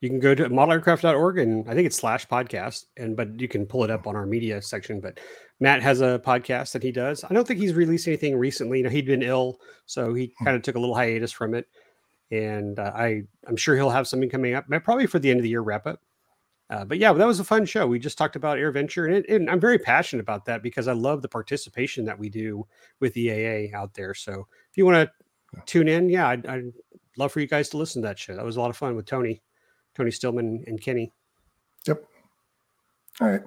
you 0.00 0.08
can 0.08 0.20
go 0.20 0.34
to 0.34 0.48
modelaircraft.org 0.48 1.38
and 1.38 1.68
I 1.68 1.74
think 1.74 1.86
it's 1.86 1.96
slash 1.96 2.26
podcast 2.26 2.84
and 2.96 3.16
but 3.16 3.40
you 3.40 3.48
can 3.48 3.66
pull 3.66 3.84
it 3.84 3.90
up 3.90 4.06
on 4.06 4.16
our 4.16 4.26
media 4.26 4.62
section. 4.62 5.00
But 5.00 5.18
Matt 5.58 5.82
has 5.82 6.00
a 6.00 6.22
podcast 6.24 6.72
that 6.72 6.82
he 6.82 6.92
does. 6.92 7.24
I 7.24 7.34
don't 7.34 7.46
think 7.46 7.60
he's 7.60 7.74
released 7.74 8.08
anything 8.08 8.36
recently. 8.36 8.78
You 8.78 8.84
know, 8.84 8.90
he'd 8.90 9.06
been 9.06 9.22
ill, 9.22 9.60
so 9.86 10.14
he 10.14 10.32
kind 10.44 10.56
of 10.56 10.62
took 10.62 10.76
a 10.76 10.80
little 10.80 10.94
hiatus 10.94 11.32
from 11.32 11.54
it. 11.54 11.66
And 12.30 12.78
uh, 12.78 12.92
I 12.94 13.22
I'm 13.46 13.56
sure 13.56 13.74
he'll 13.74 13.90
have 13.90 14.08
something 14.08 14.30
coming 14.30 14.54
up, 14.54 14.66
probably 14.84 15.06
for 15.06 15.18
the 15.18 15.30
end 15.30 15.40
of 15.40 15.42
the 15.42 15.50
year 15.50 15.60
wrap 15.60 15.86
up. 15.86 16.00
Uh, 16.70 16.84
but 16.84 16.98
yeah, 16.98 17.12
that 17.12 17.26
was 17.26 17.40
a 17.40 17.44
fun 17.44 17.66
show. 17.66 17.84
We 17.86 17.98
just 17.98 18.16
talked 18.16 18.36
about 18.36 18.56
AirVenture, 18.58 19.06
and, 19.06 19.16
it, 19.16 19.28
and 19.28 19.50
I'm 19.50 19.58
very 19.58 19.78
passionate 19.78 20.22
about 20.22 20.44
that 20.44 20.62
because 20.62 20.86
I 20.86 20.92
love 20.92 21.20
the 21.20 21.28
participation 21.28 22.04
that 22.04 22.16
we 22.16 22.28
do 22.28 22.64
with 23.00 23.14
EAA 23.14 23.74
out 23.74 23.92
there. 23.92 24.14
So 24.14 24.46
if 24.70 24.78
you 24.78 24.86
want 24.86 25.08
to 25.08 25.60
tune 25.66 25.88
in, 25.88 26.08
yeah, 26.08 26.28
I'd, 26.28 26.46
I'd 26.46 26.72
love 27.18 27.32
for 27.32 27.40
you 27.40 27.48
guys 27.48 27.68
to 27.70 27.76
listen 27.76 28.02
to 28.02 28.08
that 28.08 28.20
show. 28.20 28.36
That 28.36 28.44
was 28.44 28.56
a 28.56 28.60
lot 28.60 28.70
of 28.70 28.76
fun 28.76 28.94
with 28.94 29.04
Tony, 29.04 29.42
Tony 29.96 30.12
Stillman, 30.12 30.62
and 30.68 30.80
Kenny. 30.80 31.12
Yep. 31.88 32.04
All 33.20 33.28
right. 33.28 33.42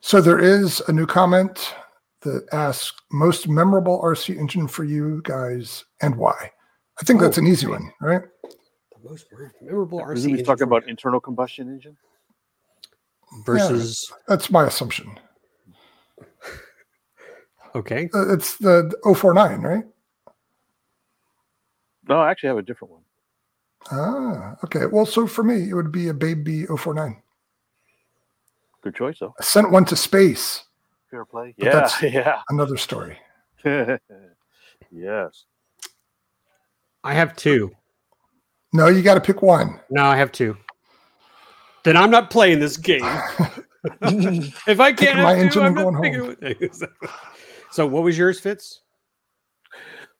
So 0.00 0.22
there 0.22 0.38
is 0.38 0.80
a 0.88 0.92
new 0.92 1.06
comment 1.06 1.74
that 2.22 2.46
asks 2.52 2.96
most 3.12 3.46
memorable 3.46 4.00
RC 4.02 4.38
engine 4.38 4.68
for 4.68 4.84
you 4.84 5.20
guys 5.24 5.84
and 6.00 6.16
why. 6.16 6.50
I 6.98 7.04
think 7.04 7.20
that's 7.20 7.36
Oh, 7.36 7.42
an 7.42 7.46
easy 7.46 7.66
great. 7.66 7.80
one, 7.80 7.92
right? 8.00 8.22
The 8.42 9.10
most 9.10 9.26
memorable 9.60 10.00
RC 10.00 10.14
Isn't 10.16 10.28
he 10.30 10.32
engine 10.34 10.46
talking 10.46 10.62
about 10.62 10.88
internal 10.88 11.20
combustion 11.20 11.68
engine? 11.68 11.96
Versus 13.44 14.12
That's 14.28 14.50
my 14.50 14.66
assumption. 14.66 15.18
okay. 17.74 18.08
Uh, 18.14 18.32
It's 18.32 18.56
the 18.58 18.92
049, 19.04 19.60
right? 19.62 19.84
No, 22.08 22.20
I 22.20 22.30
actually 22.30 22.48
have 22.48 22.58
a 22.58 22.62
different 22.62 22.92
one. 22.92 23.02
Ah, 23.90 24.56
okay. 24.64 24.86
Well, 24.86 25.06
so 25.06 25.26
for 25.26 25.42
me, 25.42 25.68
it 25.70 25.74
would 25.74 25.92
be 25.92 26.08
a 26.08 26.14
Baby 26.14 26.64
049. 26.66 27.20
Good 28.82 28.94
choice, 28.94 29.18
though. 29.20 29.34
I 29.38 29.42
sent 29.44 29.70
one 29.70 29.84
to 29.86 29.96
space. 29.96 30.64
Fair 31.10 31.24
play. 31.24 31.54
But 31.58 31.64
Yeah, 31.66 31.72
that's- 31.72 32.02
yeah. 32.14 32.42
Another 32.50 32.76
story. 32.76 33.18
yes. 33.64 35.44
I 37.02 37.14
have 37.14 37.36
two. 37.36 37.70
No, 38.72 38.88
you 38.88 39.02
got 39.02 39.14
to 39.14 39.20
pick 39.20 39.40
one. 39.42 39.80
No, 39.90 40.04
I 40.04 40.16
have 40.16 40.32
two. 40.32 40.56
Then 41.84 41.96
I'm 41.96 42.10
not 42.10 42.30
playing 42.30 42.60
this 42.60 42.76
game. 42.76 43.02
if 44.02 44.80
I 44.80 44.92
can't 44.92 45.18
my 45.22 45.30
have 45.34 45.38
engine 45.38 45.50
two, 45.52 45.60
I'm 45.60 45.66
and 45.66 45.76
not 45.76 45.82
going 45.92 46.02
picking 46.02 46.26
with 46.26 46.90
So 47.70 47.86
what 47.86 48.02
was 48.02 48.16
yours, 48.16 48.40
Fitz? 48.40 48.80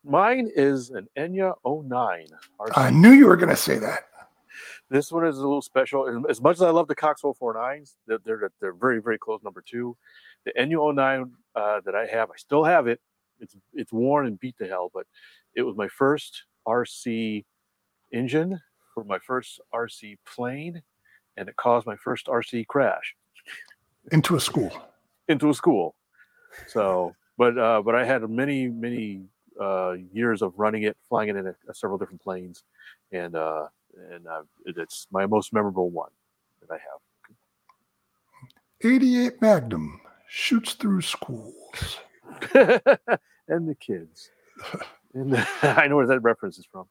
Mine 0.05 0.51
is 0.55 0.91
an 0.91 1.09
Enya 1.17 1.55
09. 1.65 2.27
RC. 2.61 2.73
I 2.77 2.91
knew 2.91 3.11
you 3.13 3.27
were 3.27 3.37
going 3.37 3.49
to 3.49 3.57
say 3.57 3.79
that. 3.79 4.01
This 4.91 5.11
one 5.11 5.27
is 5.27 5.39
a 5.39 5.41
little 5.41 5.63
special. 5.63 6.07
As- 6.07 6.37
As 6.37 6.43
much 6.43 6.57
as 6.57 6.63
I 6.63 6.71
love 6.71 6.89
the 6.89 6.95
Cox 6.95 7.23
049s, 7.23 7.95
they're, 8.07 8.19
they're, 8.25 8.51
they're 8.61 8.75
very, 8.75 9.01
very 9.01 9.19
close 9.19 9.43
number 9.43 9.63
two. 9.67 9.97
The 10.45 10.53
Enya 10.59 10.95
09 10.95 11.33
uh, 11.55 11.81
that 11.87 11.95
I 11.95 12.05
have, 12.07 12.31
I 12.31 12.37
still 12.37 12.65
have 12.65 12.87
it. 12.87 13.01
It's 13.41 13.57
it's 13.73 13.93
worn 13.93 14.27
and 14.27 14.39
beat 14.39 14.57
to 14.59 14.67
hell, 14.69 14.91
but 14.95 15.07
it 15.57 15.63
was 15.63 15.75
my 15.77 15.89
first 15.89 16.45
RC 16.69 17.45
engine 18.13 18.61
for 18.95 19.03
my 19.05 19.19
first 19.19 19.61
RC 19.75 20.17
plane, 20.25 20.81
and 21.37 21.49
it 21.49 21.57
caused 21.57 21.87
my 21.87 21.97
first 21.97 22.27
RC 22.27 22.67
crash 22.67 23.15
Into 24.13 24.37
a 24.37 24.41
school. 24.41 24.71
into 25.29 25.51
a 25.51 25.55
school. 25.55 25.95
So, 26.69 27.15
but 27.37 27.59
uh, 27.59 27.83
but 27.83 27.95
I 27.95 28.05
had 28.05 28.29
many 28.29 28.69
many 28.69 29.25
uh, 29.61 29.95
years 30.13 30.43
of 30.43 30.53
running 30.57 30.85
it, 30.85 30.97
flying 31.09 31.29
it 31.31 31.37
in 31.37 31.47
a, 31.49 31.55
several 31.75 31.99
different 31.99 32.23
planes, 32.23 32.63
and 33.13 33.35
uh, 33.35 33.67
and 34.13 34.27
uh, 34.27 34.43
it's 34.67 35.07
my 35.11 35.27
most 35.27 35.53
memorable 35.53 35.91
one 35.91 36.11
that 36.61 36.71
I 36.73 36.79
have. 36.79 37.01
88 38.83 39.41
Magnum 39.41 40.01
shoots 40.29 40.75
through 40.75 41.01
schools. 41.01 41.99
and 42.55 43.69
the 43.69 43.77
kids. 43.81 44.31
and 45.15 45.37
I 45.63 45.87
know 45.89 45.97
where 45.97 46.07
that 46.07 46.21
reference 46.21 46.59
is 46.59 46.67
from. 46.71 46.87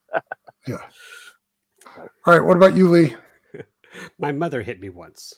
yeah. 0.67 0.77
All 1.97 2.33
right. 2.33 2.43
What 2.43 2.57
about 2.57 2.75
you, 2.75 2.89
Lee? 2.89 3.15
My 4.19 4.31
mother 4.31 4.61
hit 4.61 4.79
me 4.79 4.89
once. 4.89 5.33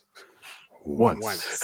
Once. 0.84 1.22
Once. 1.24 1.64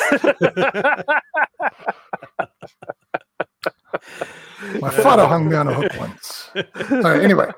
My 4.80 4.90
father 4.90 5.28
hung 5.28 5.50
me 5.50 5.56
on 5.56 5.68
a 5.68 5.74
hook 5.74 5.92
once. 6.00 6.50
All 6.92 7.02
right. 7.02 7.22
Anyway, 7.24 7.52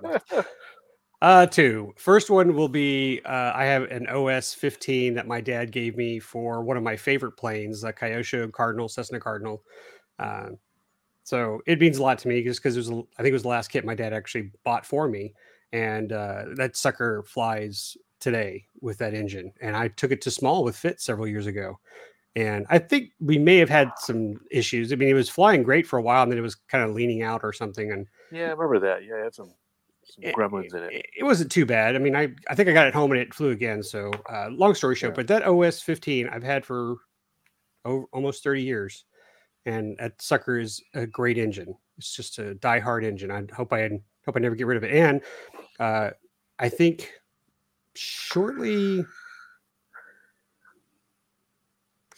Uh, 1.21 1.45
two. 1.45 1.93
First 1.97 2.29
one 2.29 2.53
will 2.53 2.67
be 2.67 3.21
uh, 3.25 3.51
I 3.55 3.63
have 3.65 3.83
an 3.83 4.07
OS 4.07 4.53
15 4.53 5.13
that 5.13 5.25
my 5.27 5.39
dad 5.39 5.71
gave 5.71 5.95
me 5.95 6.19
for 6.19 6.63
one 6.63 6.75
of 6.75 6.83
my 6.83 6.97
favorite 6.97 7.37
planes, 7.37 7.81
the 7.81 7.93
Kyosho 7.93 8.51
Cardinal, 8.51 8.89
Cessna 8.89 9.19
Cardinal. 9.21 9.63
Uh, 10.19 10.49
so 11.23 11.61
it 11.65 11.79
means 11.79 11.97
a 11.97 12.01
lot 12.03 12.17
to 12.19 12.27
me 12.27 12.43
just 12.43 12.61
because 12.61 12.75
it 12.75 12.79
was, 12.79 12.89
a- 12.89 13.03
I 13.17 13.21
think 13.23 13.29
it 13.29 13.33
was 13.33 13.43
the 13.43 13.47
last 13.47 13.69
kit 13.69 13.85
my 13.85 13.95
dad 13.95 14.11
actually 14.11 14.51
bought 14.65 14.85
for 14.85 15.07
me. 15.07 15.33
And 15.71 16.11
uh, 16.11 16.43
that 16.55 16.75
sucker 16.75 17.23
flies 17.25 17.95
today 18.23 18.65
with 18.81 18.97
that 18.97 19.13
engine. 19.13 19.51
And 19.61 19.75
I 19.75 19.89
took 19.89 20.11
it 20.11 20.21
to 20.21 20.31
small 20.31 20.63
with 20.63 20.75
Fitz 20.75 21.03
several 21.03 21.27
years 21.27 21.45
ago. 21.45 21.79
And 22.35 22.65
I 22.69 22.79
think 22.79 23.11
we 23.19 23.37
may 23.37 23.57
have 23.57 23.69
had 23.69 23.91
some 23.97 24.39
issues. 24.49 24.91
I 24.91 24.95
mean, 24.95 25.09
it 25.09 25.13
was 25.13 25.29
flying 25.29 25.61
great 25.61 25.85
for 25.85 25.99
a 25.99 26.01
while 26.01 26.23
and 26.23 26.31
then 26.31 26.39
it 26.39 26.41
was 26.41 26.55
kind 26.55 26.83
of 26.83 26.95
leaning 26.95 27.21
out 27.21 27.41
or 27.43 27.53
something. 27.53 27.91
And 27.91 28.07
Yeah, 28.31 28.47
I 28.47 28.51
remember 28.53 28.79
that. 28.79 29.03
Yeah, 29.05 29.17
it 29.19 29.23
had 29.25 29.35
some, 29.35 29.53
some 30.05 30.23
it- 30.23 30.35
gremlins 30.35 30.73
in 30.73 30.83
it. 30.83 30.93
it, 30.93 31.05
it 31.19 31.23
wasn't 31.23 31.51
too 31.51 31.65
bad. 31.67 31.95
I 31.95 31.99
mean, 31.99 32.15
I 32.15 32.29
I 32.49 32.55
think 32.55 32.69
I 32.69 32.73
got 32.73 32.87
it 32.87 32.93
home 32.95 33.11
and 33.11 33.21
it 33.21 33.33
flew 33.35 33.51
again. 33.51 33.83
So, 33.83 34.09
uh, 34.31 34.47
long 34.49 34.73
story 34.73 34.95
short, 34.95 35.11
Yeah. 35.11 35.15
but 35.17 35.27
that 35.27 35.43
OS 35.47 35.81
15 35.81 36.27
I've 36.29 36.41
had 36.43 36.65
for 36.65 36.95
oh, 37.85 38.05
almost 38.13 38.43
30 38.43 38.63
years, 38.63 39.05
and 39.65 39.95
that 39.99 40.19
sucker 40.21 40.57
is 40.57 40.81
a 40.95 41.05
great 41.05 41.37
engine. 41.37 41.75
It's 41.99 42.15
just 42.15 42.39
a 42.39 42.55
die-hard 42.55 43.03
engine. 43.05 43.29
I 43.29 43.43
hope 43.55 43.71
I 43.73 43.87
hope 44.25 44.35
I 44.35 44.39
never 44.39 44.55
get 44.55 44.65
rid 44.67 44.77
of 44.77 44.83
it. 44.83 44.91
And 44.93 45.21
uh, 45.79 46.09
I 46.57 46.69
think 46.69 47.11
shortly 47.95 49.05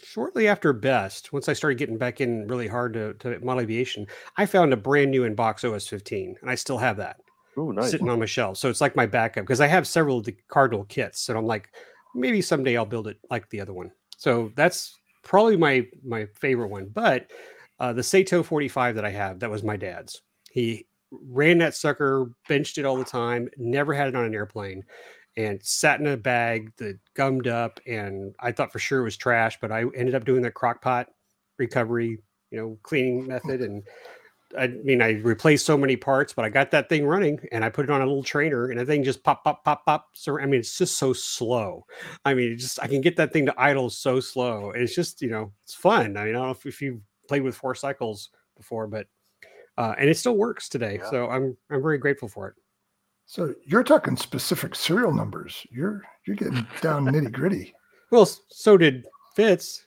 shortly 0.02 0.48
after 0.48 0.72
best 0.72 1.34
once 1.34 1.50
i 1.50 1.54
started 1.54 1.78
getting 1.78 1.98
back 1.98 2.22
in 2.22 2.48
really 2.48 2.68
hard 2.68 2.94
to, 2.94 3.14
to 3.16 3.38
model 3.40 3.62
aviation 3.62 4.08
i 4.38 4.46
found 4.46 4.72
a 4.72 4.78
brand 4.78 5.12
new 5.12 5.26
in 5.26 5.36
box 5.36 5.64
os 5.64 5.88
15 5.88 6.36
and 6.42 6.50
i 6.50 6.56
still 6.56 6.78
have 6.78 6.98
that 6.98 7.18
Ooh, 7.58 7.74
nice. 7.74 7.92
sitting 7.92 8.10
on 8.10 8.20
my 8.20 8.26
shelf. 8.26 8.58
So 8.58 8.70
it's 8.70 8.82
like 8.82 8.96
my 8.96 9.06
backup 9.06 9.44
because 9.44 9.62
I 9.62 9.68
have 9.68 9.88
several 9.88 10.18
of 10.18 10.26
the 10.26 10.36
Cardinal 10.48 10.86
kits, 10.86 11.30
and 11.30 11.38
I'm 11.38 11.46
like, 11.46 11.70
maybe 12.14 12.42
someday 12.42 12.78
I'll 12.78 12.86
build 12.86 13.08
it 13.08 13.18
like 13.30 13.50
the 13.50 13.62
other 13.62 13.74
one. 13.74 13.92
So 14.18 14.52
that's 14.56 14.98
probably 15.24 15.58
my 15.58 15.88
my 16.04 16.26
favorite 16.36 16.70
one. 16.70 16.88
But 16.88 17.32
uh, 17.80 17.94
the 17.94 18.04
Saito 18.04 18.44
45 18.44 18.96
that 18.96 19.06
I 19.06 19.10
have, 19.12 19.40
that 19.40 19.50
was 19.50 19.64
my 19.64 19.78
dad's. 19.78 20.22
He 20.52 20.88
ran 21.12 21.58
that 21.60 21.76
sucker, 21.76 22.30
benched 22.48 22.78
it 22.78 22.86
all 22.86 22.98
the 22.98 23.06
time, 23.06 23.50
never 23.58 23.94
had 23.94 24.08
it 24.08 24.16
on 24.16 24.26
an 24.26 24.34
airplane, 24.34 24.84
and 25.38 25.62
sat 25.64 26.00
in 26.00 26.08
a 26.08 26.18
bag 26.18 26.72
that 26.78 26.98
gummed 27.14 27.48
up. 27.48 27.80
And 27.86 28.34
I 28.40 28.52
thought 28.52 28.72
for 28.72 28.80
sure 28.80 29.02
it 29.02 29.04
was 29.04 29.18
trash, 29.18 29.58
but 29.60 29.72
I 29.72 29.82
ended 29.96 30.16
up 30.16 30.26
doing 30.26 30.42
the 30.42 30.52
crock 30.52 30.82
pot 30.82 31.10
recovery, 31.58 32.20
you 32.52 32.58
know, 32.58 32.78
cleaning 32.84 33.28
method 33.28 33.62
and 33.62 33.84
I 34.58 34.68
mean, 34.68 35.02
I 35.02 35.14
replaced 35.14 35.66
so 35.66 35.78
many 35.78 35.96
parts, 35.96 36.34
but 36.34 36.46
I 36.46 36.50
got 36.50 36.72
that 36.72 36.88
thing 36.88 37.06
running 37.06 37.40
and 37.52 37.66
I 37.66 37.70
put 37.70 37.86
it 37.86 37.92
on 37.92 38.02
a 38.02 38.06
little 38.06 38.24
trainer 38.24 38.70
and 38.70 38.80
the 38.80 38.86
thing 38.86 39.04
just 39.04 39.24
pop, 39.24 39.44
pop, 39.44 39.64
pop, 39.66 39.86
pop. 39.86 40.10
So, 40.14 40.40
I 40.40 40.46
mean, 40.46 40.60
it's 40.60 40.78
just 40.78 40.98
so 40.98 41.14
slow. 41.14 41.86
I 42.24 42.34
mean, 42.34 42.54
it 42.54 42.58
just, 42.58 42.80
I 42.82 42.88
can 42.88 43.02
get 43.02 43.18
that 43.18 43.34
thing 43.34 43.46
to 43.48 43.54
idle 43.58 43.90
so 43.90 44.20
slow. 44.20 44.72
It's 44.72 44.96
just, 44.96 45.22
you 45.22 45.30
know, 45.30 45.52
it's 45.64 45.74
fun. 45.74 46.18
I 46.18 46.26
mean, 46.26 46.36
I 46.36 46.38
don't 46.38 46.46
know 46.46 46.52
if, 46.52 46.66
if 46.66 46.82
you've 46.82 47.02
played 47.28 47.42
with 47.42 47.56
four 47.56 47.76
cycles 47.76 48.30
before, 48.56 48.88
but, 48.88 49.08
uh, 49.78 49.96
and 49.98 50.10
it 50.10 50.18
still 50.18 50.38
works 50.38 50.70
today. 50.70 51.00
Yeah. 51.02 51.10
So 51.10 51.28
I'm, 51.28 51.58
I'm 51.70 51.82
very 51.82 51.98
grateful 51.98 52.30
for 52.30 52.48
it. 52.50 52.56
So 53.26 53.54
you're 53.66 53.84
talking 53.84 54.16
specific 54.16 54.76
serial 54.76 55.14
numbers. 55.14 55.66
You're 55.72 56.02
you're 56.26 56.36
getting 56.36 56.66
down 56.82 57.06
nitty 57.06 57.32
gritty. 57.32 57.74
Well, 58.12 58.28
so 58.50 58.78
did 58.78 59.06
Fitz. 59.36 59.86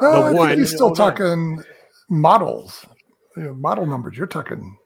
Uh, 0.00 0.24
think 0.28 0.38
one- 0.38 0.58
he's 0.58 0.70
still 0.70 0.90
Oh, 0.90 0.94
talking 0.94 1.62
models, 2.08 2.86
you 3.36 3.44
know, 3.44 3.54
model 3.54 3.86
numbers. 3.86 4.16
You're 4.16 4.26
talking 4.26 4.76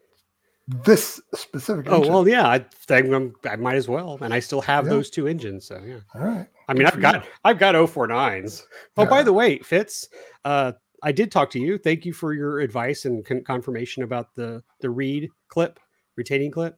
this 0.85 1.21
specific. 1.35 1.87
Oh, 1.89 1.97
engine. 1.99 2.13
well, 2.13 2.29
yeah, 2.29 2.49
I 2.49 2.59
think 2.87 3.13
I'm, 3.13 3.35
I 3.49 3.55
might 3.57 3.77
as 3.77 3.89
well. 3.89 4.19
And 4.21 4.35
I 4.35 4.41
still 4.41 4.61
have 4.63 4.85
Yeah. 4.85 4.91
those 4.91 5.11
two 5.11 5.29
engines. 5.29 5.67
So 5.67 5.81
yeah. 5.87 5.99
All 6.15 6.23
right. 6.27 6.47
I 6.69 6.73
mean, 6.73 6.85
Good 6.85 6.95
I've 6.95 7.01
got 7.01 7.25
you. 7.25 7.31
I've 7.45 7.59
got 7.61 7.75
049s. 7.77 8.63
Oh, 8.97 9.07
by 9.07 9.23
the 9.23 9.33
way, 9.33 9.59
Fitz, 9.61 10.09
uh, 10.45 10.73
I 11.05 11.13
did 11.13 11.31
talk 11.31 11.51
to 11.51 11.61
you. 11.61 11.79
Thank 11.79 12.05
you 12.05 12.13
for 12.13 12.33
your 12.33 12.59
advice 12.59 13.05
and 13.05 13.25
con- 13.25 13.45
confirmation 13.45 14.03
about 14.03 14.35
the 14.35 14.63
the 14.81 14.91
read 14.91 15.29
clip, 15.49 15.79
retaining 16.17 16.51
clip. 16.51 16.77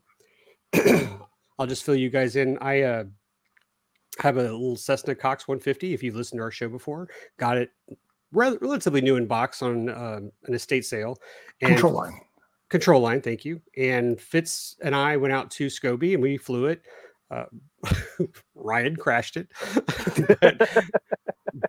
I'll 1.59 1.67
just 1.67 1.85
fill 1.85 1.97
you 1.97 2.11
guys 2.11 2.37
in. 2.37 2.59
I 2.61 2.83
uh, 2.83 3.05
have 4.21 4.37
a 4.37 4.43
little 4.43 4.77
Cessna 4.77 5.15
Cox 5.15 5.49
150. 5.49 5.93
If 5.95 6.03
you've 6.03 6.17
listened 6.17 6.39
to 6.39 6.43
our 6.45 6.51
show 6.51 6.69
before, 6.69 7.09
got 7.39 7.57
it 7.57 7.71
rel- 8.33 8.59
relatively 8.61 9.01
new 9.01 9.17
in 9.17 9.27
box 9.27 9.63
on 9.63 9.89
um, 9.91 10.31
an 10.47 10.55
estate 10.55 10.85
sale. 10.85 11.19
And 11.61 11.73
Control 11.73 11.93
line. 11.95 12.21
control 12.69 13.01
line 13.01 13.21
thank 13.23 13.45
you 13.47 13.61
and 13.79 14.21
fitz 14.21 14.77
and 14.85 14.95
i 14.95 15.17
went 15.17 15.33
out 15.33 15.51
to 15.51 15.67
scobie 15.69 16.13
and 16.13 16.23
we 16.23 16.37
flew 16.37 16.67
it 16.67 16.83
uh, 17.31 17.47
ryan 18.55 18.95
crashed 18.95 19.39
it 19.39 19.49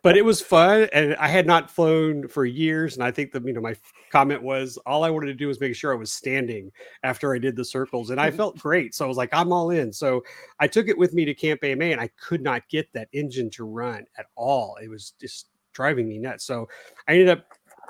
but, 0.04 0.18
it 0.18 0.26
was 0.26 0.42
fun 0.42 0.88
and 0.94 1.16
i 1.16 1.28
had 1.28 1.48
not 1.48 1.70
flown 1.70 2.28
for 2.28 2.46
years 2.46 2.96
and 2.96 3.04
i 3.04 3.12
think 3.12 3.32
the 3.32 3.42
you 3.42 3.54
know 3.54 3.62
my 3.62 3.76
comment 4.12 4.42
was 4.42 4.78
all 4.86 5.04
i 5.04 5.10
wanted 5.10 5.28
to 5.28 5.34
do 5.34 5.48
was 5.48 5.60
make 5.60 5.76
sure 5.76 5.94
i 5.94 5.96
was 5.96 6.12
standing 6.12 6.72
after 7.04 7.34
i 7.34 7.40
did 7.40 7.56
the 7.56 7.64
circles 7.64 8.10
and 8.10 8.20
i 8.20 8.28
mm-hmm. 8.28 8.38
felt 8.38 8.58
great 8.58 8.94
so 8.94 9.06
i 9.06 9.08
was 9.08 9.18
like 9.18 9.30
i'm 9.34 9.54
all 9.54 9.70
in 9.70 9.94
so 9.94 10.24
i 10.60 10.68
took 10.68 10.88
it 10.88 10.98
with 10.98 11.14
me 11.14 11.26
to 11.26 11.34
camp 11.34 11.64
ama 11.64 11.86
and 11.86 12.02
i 12.02 12.10
could 12.20 12.42
not 12.42 12.68
get 12.70 12.92
that 12.94 13.08
engine 13.14 13.50
to 13.50 13.64
run 13.64 14.06
at 14.18 14.26
all 14.36 14.78
it 14.82 14.90
was 14.90 15.14
just 15.20 15.48
driving 15.74 16.08
me 16.08 16.18
nuts 16.18 16.44
so 16.46 16.68
i 17.08 17.14
ended 17.14 17.30
up 17.30 17.46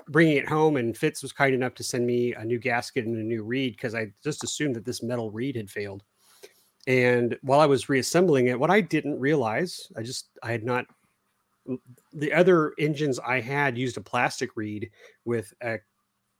bringing 0.10 0.38
it 0.38 0.48
home 0.48 0.78
and 0.78 0.98
Fitz 0.98 1.22
was 1.22 1.32
kind 1.32 1.54
enough 1.54 1.76
to 1.76 1.84
send 1.84 2.06
me 2.06 2.34
a 2.34 2.44
new 2.44 2.58
gasket 2.58 3.06
and 3.06 3.16
a 3.16 3.24
new 3.24 3.44
reed 3.44 3.74
because 3.74 3.94
I 3.94 4.12
just 4.24 4.44
assumed 4.44 4.76
that 4.76 4.84
this 4.84 5.04
metal 5.04 5.32
reed 5.32 5.56
had 5.56 5.70
failed. 5.70 6.04
And 6.88 7.38
while 7.44 7.60
I 7.60 7.68
was 7.68 7.90
reassembling 7.90 8.48
it, 8.48 8.60
what 8.60 8.72
I 8.72 8.82
didn't 8.82 9.20
realize, 9.20 9.92
I 9.96 10.02
just 10.02 10.30
I 10.42 10.52
had 10.52 10.64
not 10.64 10.86
the 12.14 12.34
other 12.34 12.74
engines 12.80 13.20
I 13.20 13.40
had 13.42 13.78
used 13.78 13.98
a 13.98 14.02
plastic 14.02 14.56
reed 14.56 14.90
with 15.26 15.54
a 15.62 15.80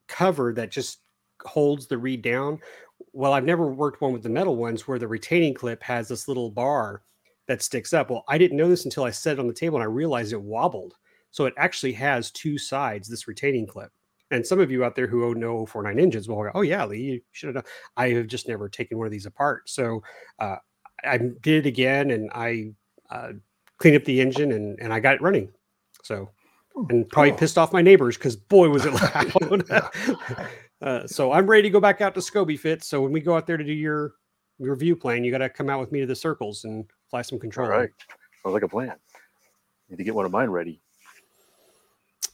cover 0.08 0.54
that 0.54 0.72
just 0.72 1.00
holds 1.46 1.88
the 1.88 1.98
reed 1.98 2.22
down. 2.22 2.60
Well, 3.14 3.34
I've 3.34 3.46
never 3.46 3.68
worked 3.68 4.02
one 4.02 4.14
with 4.14 4.24
the 4.24 4.30
metal 4.30 4.56
ones 4.56 4.88
where 4.88 5.00
the 5.00 5.08
retaining 5.08 5.54
clip 5.54 5.82
has 5.84 6.08
this 6.08 6.28
little 6.28 6.52
bar 6.52 7.04
that 7.48 7.62
sticks 7.62 7.94
up. 7.94 8.10
Well, 8.10 8.26
I 8.28 8.38
didn't 8.38 8.58
know 8.58 8.70
this 8.70 8.86
until 8.86 9.04
I 9.04 9.12
set 9.12 9.34
it 9.34 9.40
on 9.40 9.48
the 9.48 9.54
table 9.54 9.78
and 9.78 9.84
I 9.84 9.88
realized 9.88 10.34
it 10.34 10.42
wobbled. 10.42 10.96
So 11.32 11.46
it 11.46 11.54
actually 11.58 11.94
has 11.94 12.32
two 12.32 12.58
sides, 12.58 13.08
this 13.08 13.28
retaining 13.28 13.68
clip. 13.68 13.92
And 14.32 14.46
some 14.46 14.60
of 14.60 14.70
you 14.70 14.84
out 14.84 14.96
there 14.96 15.08
who 15.08 15.26
own 15.26 15.40
no 15.40 15.66
49 15.66 16.00
engines 16.00 16.28
will 16.28 16.44
go, 16.44 16.52
oh, 16.54 16.62
yeah, 16.62 16.86
Lee, 16.86 17.02
you 17.02 17.22
should 17.32 17.48
have 17.48 17.56
done. 17.56 17.72
I 17.98 18.10
have 18.10 18.28
just 18.28 18.48
never 18.48 18.70
taken 18.70 18.98
one 18.98 19.08
of 19.08 19.12
these 19.12 19.26
apart. 19.26 19.70
So 19.70 20.04
uh, 20.38 20.58
I 21.04 21.18
did 21.18 21.66
it 21.66 21.70
again 21.70 22.12
and 22.12 22.30
I 22.34 22.72
uh, 23.10 23.34
cleaned 23.80 23.96
up 23.98 24.04
the 24.06 24.22
engine 24.22 24.52
and, 24.52 24.80
and 24.80 24.94
I 24.94 25.00
got 25.00 25.16
it 25.16 25.22
running. 25.22 25.50
So, 26.04 26.30
Oh, 26.76 26.86
and 26.92 27.10
probably 27.10 27.32
cool. 27.32 27.40
pissed 27.40 27.58
off 27.58 27.74
my 27.74 27.82
neighbors 27.82 28.16
because 28.16 28.36
boy, 28.36 28.70
was 28.70 28.86
it 28.86 28.94
loud. 28.94 29.64
uh, 30.82 31.08
so 31.08 31.32
I'm 31.32 31.48
ready 31.48 31.64
to 31.64 31.70
go 31.72 31.80
back 31.80 32.00
out 32.00 32.14
to 32.14 32.20
Scobie 32.22 32.60
Fitz. 32.60 32.88
So 32.88 33.02
when 33.02 33.12
we 33.12 33.20
go 33.22 33.36
out 33.36 33.48
there 33.48 33.58
to 33.58 33.64
do 33.64 33.74
your, 33.74 34.14
your 34.60 34.76
view 34.76 34.96
plane, 34.96 35.24
you 35.24 35.32
got 35.32 35.40
to 35.40 35.50
come 35.50 35.68
out 35.70 35.80
with 35.80 35.92
me 35.92 36.00
to 36.00 36.06
the 36.06 36.16
circles 36.16 36.66
and 36.66 36.86
fly 37.10 37.24
some 37.24 37.40
control. 37.40 37.68
right. 37.68 37.90
Sounds 38.44 38.54
like 38.54 38.62
a 38.64 38.68
plan. 38.68 38.94
Need 39.90 39.98
to 39.98 40.04
get 40.04 40.14
one 40.14 40.26
of 40.26 40.32
mine 40.32 40.50
ready. 40.52 40.80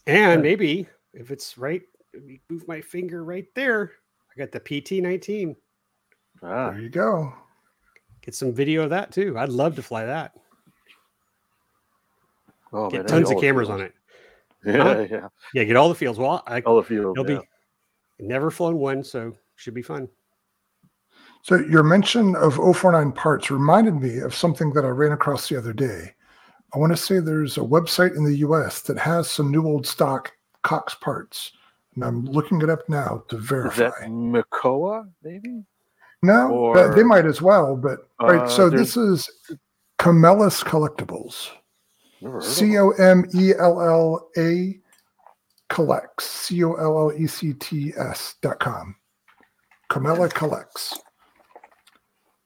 And 0.05 0.41
Yeah. 0.43 0.49
maybe 0.49 0.87
if 1.13 1.31
it's 1.31 1.57
right, 1.57 1.81
let 2.13 2.23
me 2.25 2.41
move 2.49 2.67
my 2.67 2.81
finger 2.81 3.23
right 3.23 3.47
there. 3.55 3.93
I 4.35 4.37
got 4.37 4.51
the 4.51 4.59
PT19. 4.59 5.55
Ah, 6.43 6.71
There 6.71 6.81
you 6.81 6.89
go. 6.89 7.33
Get 8.21 8.35
some 8.35 8.53
video 8.53 8.83
of 8.83 8.89
that 8.89 9.11
too. 9.11 9.37
I'd 9.39 9.49
love 9.49 9.75
to 9.77 9.81
fly 9.81 10.05
that. 10.05 10.33
Oh, 12.75 12.89
Get 12.89 12.99
man, 13.01 13.07
tons 13.07 13.31
of 13.31 13.39
cameras 13.39 13.69
on 13.69 13.81
it. 13.81 13.93
Yeah, 14.65 14.83
Huh? 14.83 15.05
yeah. 15.11 15.27
Yeah, 15.53 15.63
get 15.63 15.75
all 15.75 15.89
the 15.89 15.95
fields. 15.95 16.17
Well, 16.17 16.41
I, 16.47 16.59
All 16.61 16.75
the 16.77 16.83
field. 16.83 17.17
it'll 17.17 17.29
yeah. 17.31 17.39
be 18.19 18.25
never 18.25 18.49
flown 18.49 18.77
one, 18.77 19.03
so 19.03 19.35
should 19.55 19.75
be 19.75 19.83
fun. 19.83 20.07
So 21.43 21.57
your 21.57 21.83
mention 21.83 22.35
of 22.35 22.55
049 22.55 23.11
parts 23.11 23.51
reminded 23.51 23.93
me 24.01 24.17
of 24.19 24.33
something 24.33 24.73
that 24.73 24.83
I 24.83 24.87
ran 24.87 25.11
across 25.11 25.47
the 25.47 25.57
other 25.57 25.71
day. 25.71 26.15
I 26.73 26.79
want 26.79 26.91
to 26.91 26.97
say 26.97 27.19
there's 27.19 27.57
a 27.57 27.61
website 27.61 28.15
in 28.17 28.23
the 28.23 28.37
US 28.37 28.81
that 28.81 28.97
has 28.97 29.29
some 29.29 29.51
new 29.51 29.65
old 29.67 29.85
stock 29.85 30.31
Cox 30.63 30.95
parts. 30.95 31.51
And 31.93 32.03
I'm 32.03 32.25
looking 32.25 32.59
it 32.63 32.69
up 32.71 32.89
now 32.89 33.23
to 33.29 33.37
verify. 33.37 33.69
Is 33.69 33.77
verify. 33.77 33.99
that 34.01 34.09
Makoa, 34.09 35.07
maybe? 35.23 35.63
no, 36.23 36.71
but 36.73 36.95
they 36.95 37.03
might 37.03 37.27
as 37.27 37.39
well. 37.39 37.75
But 37.75 37.99
all 38.19 38.29
right, 38.29 38.41
Uh, 38.41 38.49
so 38.49 38.67
there's- 38.69 38.95
this 38.95 38.97
is 38.97 39.29
Comella's 39.99 40.63
Collectibles. 40.63 41.51
C. 42.41 42.77
O 42.77 42.91
M 42.91 43.25
E 43.33 43.53
L 43.57 43.81
L 43.81 44.29
A 44.37 44.79
collects. 45.69 46.25
C 46.25 46.63
O 46.63 46.73
L 46.73 47.09
L 47.09 47.13
E 47.17 47.27
C 47.27 47.53
T 47.53 47.93
S 47.97 48.35
dot 48.41 48.59
com. 48.59 48.95
Comella 49.89 50.31
Collects. 50.33 50.99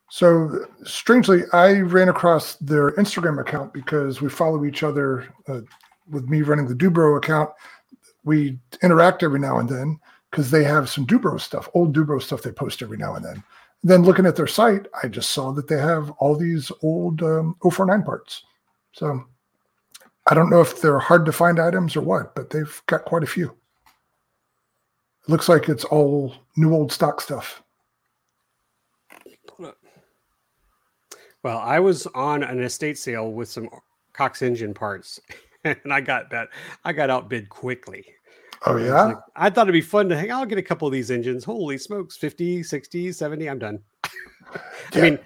So 0.10 0.66
strangely, 0.84 1.44
I 1.54 1.80
ran 1.82 2.10
across 2.10 2.56
their 2.56 2.92
Instagram 2.94 3.40
account 3.40 3.74
because 3.74 4.22
we 4.22 4.30
follow 4.30 4.66
each 4.66 4.84
other. 4.84 5.34
Uh, 5.48 5.62
with 6.10 6.28
me 6.28 6.42
running 6.42 6.68
the 6.68 6.74
Dubro 6.74 7.18
account, 7.18 7.52
we 8.24 8.60
interact 8.82 9.22
every 9.22 9.40
now 9.40 9.60
and 9.60 9.70
then 9.70 10.00
because 10.32 10.50
they 10.52 10.64
have 10.64 10.90
some 10.90 11.06
Dubro 11.06 11.40
stuff, 11.40 11.70
old 11.74 11.96
Dubro 11.96 12.22
stuff 12.22 12.42
they 12.42 12.52
post 12.52 12.82
every 12.82 12.98
now 12.98 13.16
and 13.16 13.24
then. 13.24 13.44
Then 13.84 14.04
looking 14.04 14.26
at 14.26 14.36
their 14.36 14.48
site, 14.48 14.88
I 15.02 15.08
just 15.08 15.32
saw 15.32 15.52
that 15.52 15.68
they 15.68 15.78
have 15.78 16.10
all 16.12 16.36
these 16.36 16.72
old 16.82 17.22
um, 17.24 17.56
049 17.62 18.04
parts. 18.04 18.44
So 18.92 19.24
I 20.30 20.36
don't 20.36 20.52
know 20.52 20.62
if 20.62 20.80
they're 20.80 21.00
hard 21.00 21.26
to 21.26 21.32
find 21.32 21.60
items 21.60 21.96
or 21.96 22.02
what, 22.02 22.36
but 22.36 22.52
they've 22.52 22.82
got 22.86 23.04
quite 23.04 23.24
a 23.24 23.28
few. 23.28 23.48
It 23.48 25.30
looks 25.30 25.50
like 25.50 25.68
it's 25.68 25.84
all 25.86 26.36
new 26.56 26.74
old 26.74 26.92
stock 26.92 27.20
stuff. 27.20 27.64
Well, 31.42 31.58
I 31.58 31.80
was 31.80 32.06
on 32.08 32.44
an 32.44 32.62
estate 32.62 32.98
sale 32.98 33.32
with 33.32 33.50
some 33.50 33.70
Cox 34.14 34.42
engine 34.42 34.74
parts, 34.74 35.20
and 35.64 35.78
I 35.90 36.02
got 36.02 36.30
that. 36.32 36.50
I 36.84 36.94
got 36.94 37.10
outbid 37.10 37.50
quickly. 37.50 38.06
Oh, 38.66 38.76
yeah. 38.76 39.04
Like, 39.04 39.18
I 39.36 39.50
thought 39.50 39.64
it'd 39.64 39.74
be 39.74 39.82
fun 39.82 40.10
to 40.10 40.18
hang. 40.18 40.32
I'll 40.32 40.46
get 40.46 40.58
a 40.58 40.64
couple 40.64 40.86
of 40.88 40.92
these 40.92 41.12
engines. 41.12 41.46
Holy 41.46 41.78
smokes, 41.78 42.18
50, 42.18 42.62
60, 42.62 43.14
70. 43.14 43.50
I'm 43.50 43.58
done. 43.58 43.80
I 44.94 45.02
mean, 45.02 45.20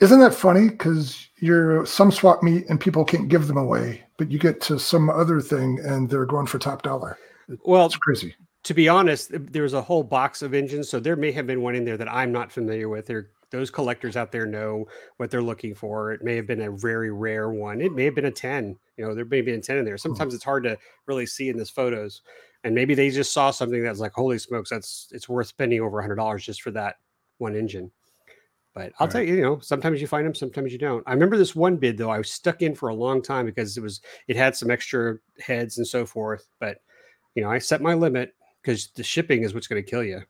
Isn't 0.00 0.20
that 0.20 0.34
funny? 0.34 0.68
Because 0.68 1.28
you're 1.38 1.84
some 1.86 2.10
swap 2.12 2.42
meet 2.42 2.68
and 2.68 2.80
people 2.80 3.04
can't 3.04 3.28
give 3.28 3.46
them 3.48 3.56
away, 3.56 4.02
but 4.18 4.30
you 4.30 4.38
get 4.38 4.60
to 4.62 4.78
some 4.78 5.10
other 5.10 5.40
thing 5.40 5.80
and 5.84 6.08
they're 6.08 6.26
going 6.26 6.46
for 6.46 6.58
top 6.58 6.82
dollar. 6.82 7.18
well, 7.64 7.86
It's 7.86 7.96
crazy. 7.96 8.34
to 8.64 8.74
be 8.74 8.88
honest, 8.88 9.30
there's 9.32 9.72
a 9.74 9.82
whole 9.82 10.04
box 10.04 10.42
of 10.42 10.54
engines, 10.54 10.88
so 10.88 11.00
there 11.00 11.16
may 11.16 11.32
have 11.32 11.46
been 11.46 11.62
one 11.62 11.74
in 11.74 11.84
there 11.84 11.96
that 11.96 12.12
I'm 12.12 12.30
not 12.30 12.52
familiar 12.52 12.88
with. 12.88 13.06
There, 13.06 13.30
those 13.50 13.70
collectors 13.70 14.16
out 14.16 14.30
there 14.30 14.46
know 14.46 14.86
what 15.16 15.30
they're 15.30 15.42
looking 15.42 15.74
for. 15.74 16.12
It 16.12 16.22
may 16.22 16.36
have 16.36 16.46
been 16.46 16.60
a 16.60 16.70
very 16.70 17.10
rare 17.10 17.50
one. 17.50 17.80
It 17.80 17.92
may 17.92 18.04
have 18.04 18.14
been 18.14 18.26
a 18.26 18.30
10. 18.30 18.76
You 18.96 19.04
know, 19.08 19.14
there 19.14 19.24
may 19.24 19.40
be 19.40 19.52
a 19.52 19.60
10 19.60 19.78
in 19.78 19.84
there. 19.84 19.94
Hmm. 19.94 19.98
Sometimes 19.98 20.34
it's 20.34 20.44
hard 20.44 20.62
to 20.64 20.78
really 21.06 21.26
see 21.26 21.48
in 21.48 21.56
these 21.56 21.70
photos. 21.70 22.22
And 22.62 22.74
maybe 22.74 22.94
they 22.94 23.10
just 23.10 23.32
saw 23.32 23.50
something 23.50 23.82
that's 23.82 23.98
like, 23.98 24.12
holy 24.12 24.38
smokes, 24.38 24.70
that's 24.70 25.08
it's 25.12 25.28
worth 25.28 25.46
spending 25.48 25.80
over 25.80 26.00
hundred 26.02 26.16
dollars 26.16 26.44
just 26.44 26.60
for 26.62 26.70
that 26.72 26.96
one 27.38 27.56
engine. 27.56 27.90
But 28.74 28.92
I'll 28.98 29.06
Right. 29.06 29.12
tell 29.12 29.22
you, 29.22 29.34
you 29.34 29.42
know, 29.42 29.58
sometimes 29.60 30.00
you 30.00 30.06
find 30.06 30.24
them, 30.26 30.34
sometimes 30.34 30.72
you 30.72 30.78
don't. 30.78 31.02
I 31.06 31.12
remember 31.12 31.36
this 31.36 31.56
one 31.56 31.76
bid 31.76 31.96
though, 31.98 32.10
I 32.10 32.18
was 32.18 32.30
stuck 32.30 32.62
in 32.62 32.74
for 32.74 32.88
a 32.88 32.94
long 32.94 33.20
time 33.20 33.46
because 33.46 33.76
it 33.76 33.80
was 33.82 34.00
it 34.28 34.36
had 34.36 34.54
some 34.54 34.70
extra 34.70 35.18
heads 35.40 35.78
and 35.78 35.86
so 35.86 36.06
forth. 36.06 36.46
But 36.60 36.78
you 37.34 37.42
know, 37.42 37.50
I 37.50 37.58
set 37.58 37.80
my 37.82 37.94
limit 37.94 38.34
because 38.62 38.88
the 38.94 39.02
shipping 39.02 39.42
is 39.42 39.54
what's 39.54 39.66
going 39.66 39.82
to 39.82 39.90
kill 39.90 40.04
you. 40.04 40.22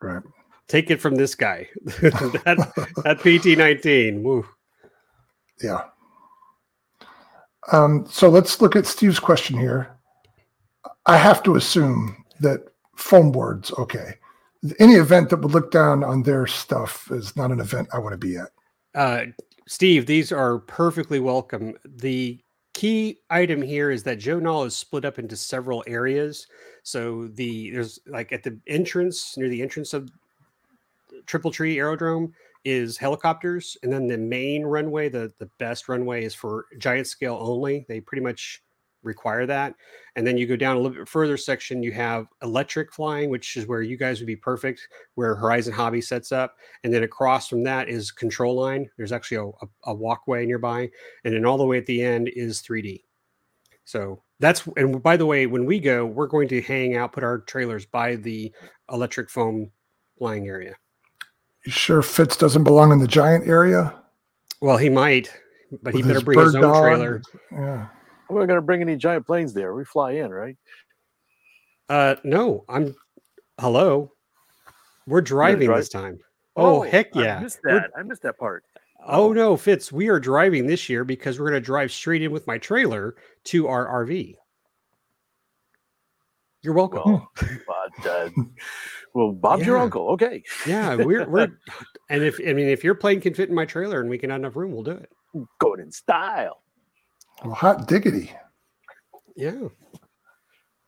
Right. 0.00 0.22
Take 0.68 0.90
it 0.90 1.00
from 1.00 1.14
this 1.14 1.36
guy, 1.36 1.68
that, 1.84 2.72
that 3.04 3.18
PT19. 3.20 4.22
Woo. 4.22 4.44
Yeah. 5.62 5.82
Um, 7.70 8.04
so 8.10 8.28
let's 8.28 8.60
look 8.60 8.74
at 8.74 8.84
Steve's 8.86 9.20
question 9.20 9.56
here. 9.58 9.96
I 11.06 11.16
have 11.16 11.42
to 11.44 11.54
assume 11.54 12.24
that 12.40 12.64
foam 12.96 13.30
board's 13.30 13.72
okay. 13.74 14.14
Any 14.78 14.94
event 14.94 15.30
that 15.30 15.40
would 15.40 15.52
look 15.52 15.70
down 15.70 16.02
on 16.02 16.22
their 16.22 16.46
stuff 16.46 17.10
is 17.10 17.36
not 17.36 17.50
an 17.50 17.60
event 17.60 17.88
I 17.92 17.98
want 17.98 18.12
to 18.12 18.18
be 18.18 18.36
at. 18.36 18.50
Uh, 18.94 19.26
Steve, 19.68 20.06
these 20.06 20.32
are 20.32 20.58
perfectly 20.60 21.20
welcome. 21.20 21.74
The 21.84 22.40
key 22.72 23.18
item 23.30 23.62
here 23.62 23.90
is 23.90 24.02
that 24.02 24.18
Joe 24.18 24.38
Nall 24.38 24.66
is 24.66 24.76
split 24.76 25.04
up 25.04 25.18
into 25.18 25.36
several 25.36 25.82
areas. 25.86 26.46
So 26.82 27.28
the 27.28 27.70
there's 27.70 27.98
like 28.06 28.32
at 28.32 28.42
the 28.42 28.58
entrance 28.66 29.36
near 29.36 29.48
the 29.48 29.62
entrance 29.62 29.92
of 29.92 30.10
Triple 31.26 31.50
Tree 31.50 31.78
Aerodrome 31.78 32.32
is 32.64 32.96
helicopters, 32.96 33.76
and 33.82 33.92
then 33.92 34.06
the 34.06 34.18
main 34.18 34.62
runway, 34.64 35.08
the 35.08 35.32
the 35.38 35.48
best 35.58 35.88
runway, 35.88 36.24
is 36.24 36.34
for 36.34 36.66
giant 36.78 37.06
scale 37.06 37.38
only. 37.40 37.86
They 37.88 38.00
pretty 38.00 38.22
much 38.22 38.62
require 39.06 39.46
that. 39.46 39.74
And 40.16 40.26
then 40.26 40.36
you 40.36 40.46
go 40.46 40.56
down 40.56 40.76
a 40.76 40.80
little 40.80 40.96
bit 40.96 41.08
further 41.08 41.36
section, 41.36 41.82
you 41.82 41.92
have 41.92 42.26
electric 42.42 42.92
flying, 42.92 43.30
which 43.30 43.56
is 43.56 43.66
where 43.66 43.82
you 43.82 43.96
guys 43.96 44.20
would 44.20 44.26
be 44.26 44.36
perfect, 44.36 44.88
where 45.14 45.34
Horizon 45.34 45.72
Hobby 45.72 46.00
sets 46.00 46.32
up. 46.32 46.56
And 46.84 46.92
then 46.92 47.02
across 47.02 47.48
from 47.48 47.62
that 47.64 47.88
is 47.88 48.10
control 48.10 48.56
line. 48.56 48.90
There's 48.96 49.12
actually 49.12 49.38
a, 49.38 49.46
a, 49.46 49.68
a 49.84 49.94
walkway 49.94 50.44
nearby. 50.44 50.90
And 51.24 51.34
then 51.34 51.44
all 51.44 51.58
the 51.58 51.64
way 51.64 51.78
at 51.78 51.86
the 51.86 52.02
end 52.02 52.28
is 52.34 52.62
3D. 52.62 53.02
So 53.84 54.22
that's, 54.40 54.66
and 54.76 55.02
by 55.02 55.16
the 55.16 55.26
way, 55.26 55.46
when 55.46 55.64
we 55.64 55.78
go, 55.78 56.04
we're 56.04 56.26
going 56.26 56.48
to 56.48 56.60
hang 56.60 56.96
out, 56.96 57.12
put 57.12 57.22
our 57.24 57.38
trailers 57.38 57.86
by 57.86 58.16
the 58.16 58.52
electric 58.90 59.30
foam 59.30 59.70
flying 60.18 60.48
area. 60.48 60.74
You 61.64 61.72
sure 61.72 62.02
Fitz 62.02 62.36
doesn't 62.36 62.64
belong 62.64 62.92
in 62.92 62.98
the 62.98 63.08
giant 63.08 63.48
area? 63.48 63.94
Well, 64.60 64.76
he 64.76 64.88
might, 64.88 65.32
but 65.82 65.94
he 65.94 66.02
better 66.02 66.20
bring 66.20 66.38
his 66.38 66.54
own 66.54 66.62
dog? 66.62 66.82
trailer. 66.82 67.22
Yeah. 67.52 67.88
We're 68.28 68.40
not 68.40 68.46
going 68.46 68.58
to 68.58 68.62
bring 68.62 68.80
any 68.80 68.96
giant 68.96 69.26
planes 69.26 69.52
there. 69.54 69.74
We 69.74 69.84
fly 69.84 70.12
in, 70.12 70.30
right? 70.30 70.56
Uh, 71.88 72.16
no, 72.24 72.64
I'm, 72.68 72.94
hello. 73.60 74.12
We're 75.06 75.20
driving 75.20 75.68
drive? 75.68 75.78
this 75.78 75.88
time. 75.88 76.18
Oh, 76.56 76.82
heck 76.82 77.14
yeah. 77.14 77.38
I 77.38 77.42
missed 77.42 77.60
We're- 77.64 77.80
that. 77.80 77.90
I 77.96 78.02
missed 78.02 78.22
that 78.22 78.38
part. 78.38 78.64
Oh 79.08 79.32
no, 79.32 79.56
Fitz, 79.56 79.92
we 79.92 80.08
are 80.08 80.18
driving 80.18 80.66
this 80.66 80.88
year 80.88 81.04
because 81.04 81.38
we're 81.38 81.50
going 81.50 81.60
to 81.62 81.64
drive 81.64 81.92
straight 81.92 82.22
in 82.22 82.32
with 82.32 82.46
my 82.46 82.58
trailer 82.58 83.14
to 83.44 83.68
our 83.68 84.04
RV. 84.04 84.34
You're 86.62 86.74
welcome. 86.74 87.02
Well, 87.04 87.30
but, 87.38 88.06
uh, 88.06 88.30
well, 89.14 89.32
Bob's 89.32 89.64
your 89.64 89.76
uncle. 89.78 90.08
Okay. 90.08 90.42
yeah, 90.66 90.96
we're 90.96 91.28
we're 91.28 91.48
and 92.10 92.24
if 92.24 92.40
I 92.40 92.52
mean 92.52 92.68
if 92.68 92.82
your 92.82 92.96
plane 92.96 93.20
can 93.20 93.34
fit 93.34 93.48
in 93.48 93.54
my 93.54 93.64
trailer 93.66 94.00
and 94.00 94.10
we 94.10 94.18
can 94.18 94.30
have 94.30 94.40
enough 94.40 94.56
room, 94.56 94.72
we'll 94.72 94.82
do 94.82 94.92
it. 94.92 95.10
Going 95.60 95.80
in 95.80 95.92
style. 95.92 96.62
Well, 97.44 97.54
hot 97.54 97.86
diggity. 97.86 98.32
Yeah. 99.36 99.68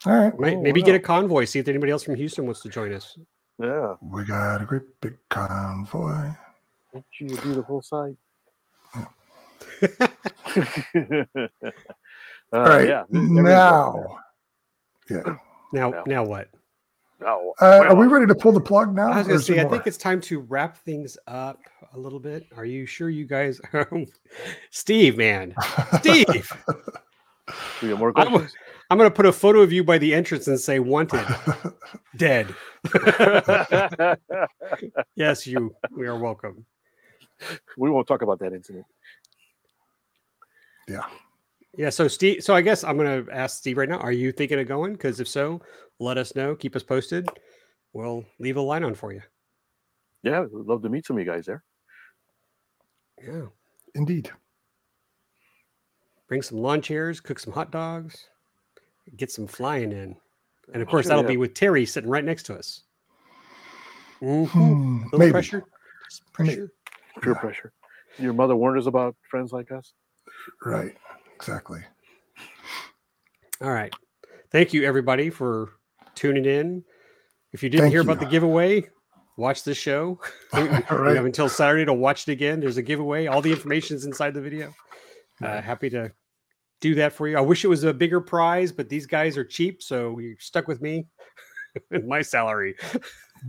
All 0.06 0.14
right. 0.16 0.38
May- 0.38 0.56
Oh, 0.56 0.62
maybe 0.62 0.80
wow. 0.80 0.86
get 0.86 0.94
a 0.94 1.00
convoy, 1.00 1.44
see 1.44 1.58
if 1.58 1.68
anybody 1.68 1.92
else 1.92 2.02
from 2.04 2.14
Houston 2.14 2.44
wants 2.46 2.62
to 2.62 2.68
join 2.68 2.92
us. 2.92 3.18
Yeah. 3.58 3.94
We 4.00 4.24
got 4.24 4.62
a 4.62 4.64
great 4.64 4.82
big 5.00 5.16
convoy. 5.28 6.30
Ain't 6.94 7.04
you 7.20 7.36
a 7.36 7.40
beautiful 7.42 7.82
sight? 7.82 8.14
uh, 8.94 9.04
All 12.52 12.62
right. 12.62 12.88
Yeah. 12.88 13.04
there- 13.10 13.22
there 13.22 13.28
we 13.28 13.34
go. 13.34 13.42
now. 13.42 14.18
Yeah. 15.10 15.22
Now 15.72 15.90
Yeah. 15.92 16.02
now 16.06 16.24
what? 16.24 16.48
Oh, 17.20 17.52
Uh, 17.60 17.78
well, 17.80 17.84
are 17.92 17.94
we 17.96 18.06
ready 18.06 18.26
to 18.26 18.34
pull 18.34 18.52
the 18.52 18.60
plug 18.60 18.94
now? 18.94 19.10
I 19.10 19.18
was 19.18 19.26
gonna 19.26 19.40
say, 19.40 19.60
I 19.60 19.64
think 19.64 19.86
it's 19.86 19.96
time 19.96 20.20
to 20.22 20.40
wrap 20.40 20.76
things 20.78 21.18
up 21.26 21.58
a 21.92 21.98
little 21.98 22.20
bit. 22.20 22.46
Are 22.56 22.64
you 22.64 22.86
sure 22.86 23.08
you 23.10 23.24
guys 23.26 23.60
Steve, 24.70 25.16
man. 25.16 25.54
Steve. 25.98 26.26
we 27.82 27.88
got 27.88 27.98
more 27.98 28.12
I'm- 28.16 28.28
questions? 28.30 28.54
I'm 28.90 28.96
gonna 28.96 29.10
put 29.10 29.26
a 29.26 29.32
photo 29.32 29.60
of 29.60 29.70
you 29.70 29.84
by 29.84 29.98
the 29.98 30.14
entrance 30.14 30.48
and 30.48 30.58
say 30.58 30.78
wanted, 30.78 31.22
dead. 32.16 32.54
yes, 35.14 35.46
you 35.46 35.74
we 35.94 36.06
are 36.06 36.18
welcome. 36.18 36.64
we 37.76 37.90
won't 37.90 38.06
talk 38.06 38.22
about 38.22 38.38
that 38.38 38.52
incident. 38.54 38.86
Yeah. 40.88 41.02
Yeah, 41.76 41.90
so 41.90 42.08
Steve, 42.08 42.42
so 42.42 42.54
I 42.54 42.62
guess 42.62 42.82
I'm 42.82 42.96
gonna 42.96 43.24
ask 43.30 43.58
Steve 43.58 43.76
right 43.76 43.88
now. 43.88 43.98
Are 43.98 44.10
you 44.12 44.32
thinking 44.32 44.58
of 44.58 44.66
going? 44.66 44.92
Because 44.92 45.20
if 45.20 45.28
so, 45.28 45.60
let 46.00 46.18
us 46.18 46.34
know. 46.34 46.54
Keep 46.54 46.76
us 46.76 46.82
posted. 46.82 47.28
We'll 47.92 48.24
leave 48.38 48.56
a 48.56 48.60
line 48.60 48.84
on 48.84 48.94
for 48.94 49.12
you. 49.12 49.22
Yeah, 50.22 50.40
we'd 50.40 50.66
love 50.66 50.82
to 50.82 50.88
meet 50.88 51.06
some 51.06 51.16
of 51.16 51.24
you 51.24 51.30
guys 51.30 51.46
there. 51.46 51.64
Yeah, 53.22 53.46
Indeed. 53.94 54.30
bring 56.28 56.42
some 56.42 56.58
lawn 56.58 56.82
chairs, 56.82 57.20
cook 57.20 57.38
some 57.38 57.52
hot 57.52 57.70
dogs, 57.72 58.26
get 59.16 59.30
some 59.30 59.46
flying 59.46 59.90
in, 59.92 60.14
and 60.72 60.82
of 60.82 60.88
course 60.88 61.06
Sure, 61.06 61.10
that'll 61.10 61.24
yeah. 61.24 61.28
be 61.30 61.36
with 61.36 61.54
Terry 61.54 61.84
sitting 61.86 62.10
right 62.10 62.24
next 62.24 62.44
to 62.44 62.54
us. 62.56 62.82
Mhm. 64.20 64.48
Hmm, 64.48 65.02
Little 65.04 65.18
maybe. 65.18 65.32
pressure, 65.32 65.64
Just 66.08 66.22
Maybe. 66.38 66.48
pressure. 66.56 66.72
Peer 67.22 67.32
Yeah. 67.32 67.38
pressure. 67.40 67.72
Your 68.18 68.32
mother 68.32 68.54
warned 68.56 68.78
us 68.78 68.86
about 68.86 69.16
friends 69.30 69.52
like 69.52 69.70
us. 69.72 69.92
Right. 70.64 70.96
Exactly. 71.34 71.80
All 73.60 73.72
right. 73.72 73.92
Thank 74.50 74.72
you, 74.72 74.84
everybody, 74.84 75.30
for 75.30 75.70
tuning 76.18 76.44
in. 76.44 76.84
If 77.52 77.62
you 77.62 77.70
didn't 77.70 77.84
Thank 77.84 77.92
hear 77.92 78.02
about 78.02 78.20
the 78.20 78.26
giveaway, 78.26 78.84
watch 79.36 79.62
the 79.62 79.74
show. 79.74 80.20
All 80.52 80.62
You 80.62 80.68
have 81.14 81.24
until 81.24 81.48
Saturday 81.48 81.84
to 81.84 81.94
watch 81.94 82.28
it 82.28 82.32
again. 82.32 82.60
There's 82.60 82.76
a 82.76 82.82
giveaway. 82.82 83.26
All 83.26 83.40
the 83.40 83.52
information 83.52 83.96
is 83.96 84.04
inside 84.04 84.34
the 84.34 84.40
video. 84.40 84.74
Uh, 85.42 85.60
happy 85.62 85.88
to 85.90 86.12
do 86.80 86.96
that 86.96 87.12
for 87.12 87.28
you. 87.28 87.38
I 87.38 87.40
wish 87.40 87.64
it 87.64 87.68
was 87.68 87.84
a 87.84 87.94
bigger 87.94 88.20
prize, 88.20 88.72
but 88.72 88.88
these 88.88 89.06
guys 89.06 89.38
are 89.38 89.44
cheap, 89.44 89.82
so 89.82 90.18
you're 90.18 90.34
stuck 90.40 90.66
with 90.66 90.82
me 90.82 91.06
and 91.90 92.06
my 92.06 92.22
salary. 92.22 92.74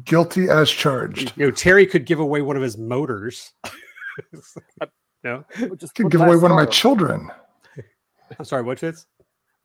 Guilty 0.05 0.49
as 0.49 0.69
charged. 0.69 1.33
You 1.35 1.47
know, 1.47 1.51
Terry 1.51 1.87
could 1.87 2.05
give 2.05 2.19
away 2.19 2.41
one 2.43 2.55
of 2.55 2.61
his 2.61 2.77
motors. 2.77 3.51
no, 5.23 5.43
Just 5.77 5.95
Could 5.95 6.11
give 6.11 6.21
away 6.21 6.35
one 6.35 6.51
of 6.51 6.57
my 6.57 6.65
children. 6.65 7.29
I'm 8.37 8.45
sorry. 8.45 8.61
What 8.61 8.79
Fitz? 8.79 9.07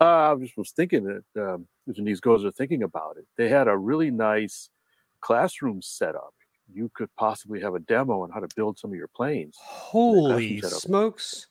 Uh, 0.00 0.32
I 0.32 0.36
just 0.36 0.56
was 0.56 0.72
thinking 0.72 1.04
that 1.04 1.52
um, 1.52 1.66
these 1.86 2.20
girls 2.20 2.44
are 2.44 2.50
thinking 2.50 2.82
about 2.82 3.16
it, 3.16 3.26
they 3.36 3.48
had 3.48 3.68
a 3.68 3.76
really 3.76 4.10
nice 4.10 4.68
classroom 5.20 5.80
setup, 5.80 6.34
you 6.72 6.90
could 6.94 7.08
possibly 7.16 7.60
have 7.60 7.74
a 7.74 7.80
demo 7.80 8.22
on 8.22 8.30
how 8.30 8.40
to 8.40 8.48
build 8.54 8.78
some 8.78 8.90
of 8.90 8.96
your 8.96 9.08
planes. 9.08 9.56
Holy 9.60 10.60
smokes. 10.60 11.46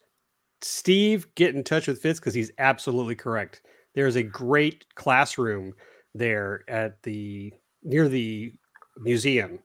Steve, 0.61 1.27
get 1.35 1.55
in 1.55 1.63
touch 1.63 1.87
with 1.87 2.01
Fitz 2.01 2.19
because 2.19 2.33
he's 2.33 2.51
absolutely 2.57 3.15
correct. 3.15 3.61
There's 3.95 4.15
a 4.15 4.23
great 4.23 4.85
classroom 4.95 5.73
there 6.15 6.63
at 6.67 7.01
the 7.03 7.53
near 7.83 8.07
the 8.07 8.53
museum. 8.97 9.59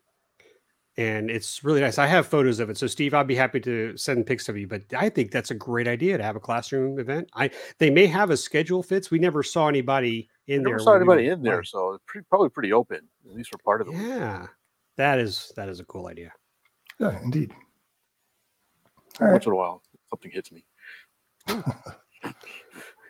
And 0.98 1.30
it's 1.30 1.62
really 1.62 1.80
nice. 1.80 1.96
I 1.96 2.08
have 2.08 2.26
photos 2.26 2.58
of 2.58 2.70
it. 2.70 2.76
So 2.76 2.88
Steve, 2.88 3.14
I'd 3.14 3.28
be 3.28 3.36
happy 3.36 3.60
to 3.60 3.96
send 3.96 4.26
pics 4.26 4.48
of 4.48 4.58
you, 4.58 4.66
but 4.66 4.82
I 4.96 5.08
think 5.08 5.30
that's 5.30 5.52
a 5.52 5.54
great 5.54 5.86
idea 5.86 6.18
to 6.18 6.24
have 6.24 6.34
a 6.34 6.40
classroom 6.40 6.98
event. 6.98 7.30
I 7.34 7.50
they 7.78 7.88
may 7.88 8.06
have 8.06 8.30
a 8.30 8.36
schedule 8.36 8.82
Fitz. 8.82 9.08
We 9.08 9.20
never 9.20 9.44
saw 9.44 9.68
anybody 9.68 10.28
in 10.48 10.64
Never 10.64 10.76
there. 10.76 10.78
saw 10.80 10.90
when 10.98 11.06
we 11.06 11.12
anybody 11.12 11.28
in 11.28 11.42
there, 11.42 11.62
so 11.62 11.92
it's 11.92 12.02
pretty, 12.04 12.26
probably 12.28 12.48
pretty 12.48 12.72
open, 12.72 12.98
at 13.28 13.32
least 13.32 13.50
for 13.52 13.58
part 13.58 13.80
of 13.80 13.86
the 13.86 13.92
week. 13.92 14.02
Yeah. 14.02 14.46
That 14.96 15.20
is 15.20 15.52
that 15.54 15.68
is 15.68 15.78
a 15.78 15.84
cool 15.84 16.08
idea. 16.08 16.32
Yeah, 16.98 17.16
indeed. 17.22 17.52
All 19.20 19.28
right. 19.28 19.34
Once 19.34 19.46
in 19.46 19.52
a 19.52 19.54
while, 19.54 19.82
something 20.10 20.32
hits 20.32 20.50
me. 20.50 20.64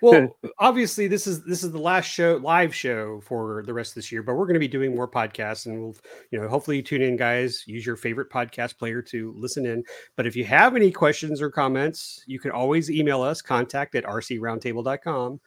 Well, 0.03 0.37
obviously 0.59 1.09
this 1.09 1.27
is 1.27 1.45
this 1.45 1.63
is 1.63 1.73
the 1.73 1.79
last 1.79 2.07
show 2.07 2.39
live 2.43 2.75
show 2.75 3.21
for 3.21 3.63
the 3.67 3.75
rest 3.75 3.93
of 3.93 3.95
this 3.97 4.13
year, 4.13 4.23
but 4.23 4.35
we're 4.35 4.47
going 4.47 4.55
to 4.55 4.61
be 4.61 4.69
doing 4.69 4.95
more 4.95 5.09
podcasts 5.09 5.67
and 5.67 5.81
we'll 5.81 5.97
you 6.31 6.41
know 6.41 6.49
hopefully 6.49 6.77
you 6.77 6.83
tune 6.83 7.03
in 7.03 7.17
guys, 7.17 7.65
use 7.67 7.85
your 7.85 7.97
favorite 7.97 8.31
podcast 8.31 8.79
player 8.79 9.03
to 9.03 9.35
listen 9.37 9.67
in. 9.67 9.83
But 10.17 10.27
if 10.27 10.37
you 10.37 10.45
have 10.45 10.77
any 10.77 10.91
questions 10.91 11.41
or 11.41 11.51
comments, 11.51 12.23
you 12.27 12.39
can 12.39 12.51
always 12.51 12.91
email 12.91 13.23
us 13.23 13.43
contact 13.43 13.95
at 13.95 14.05
rcroundtable.com. 14.05 15.41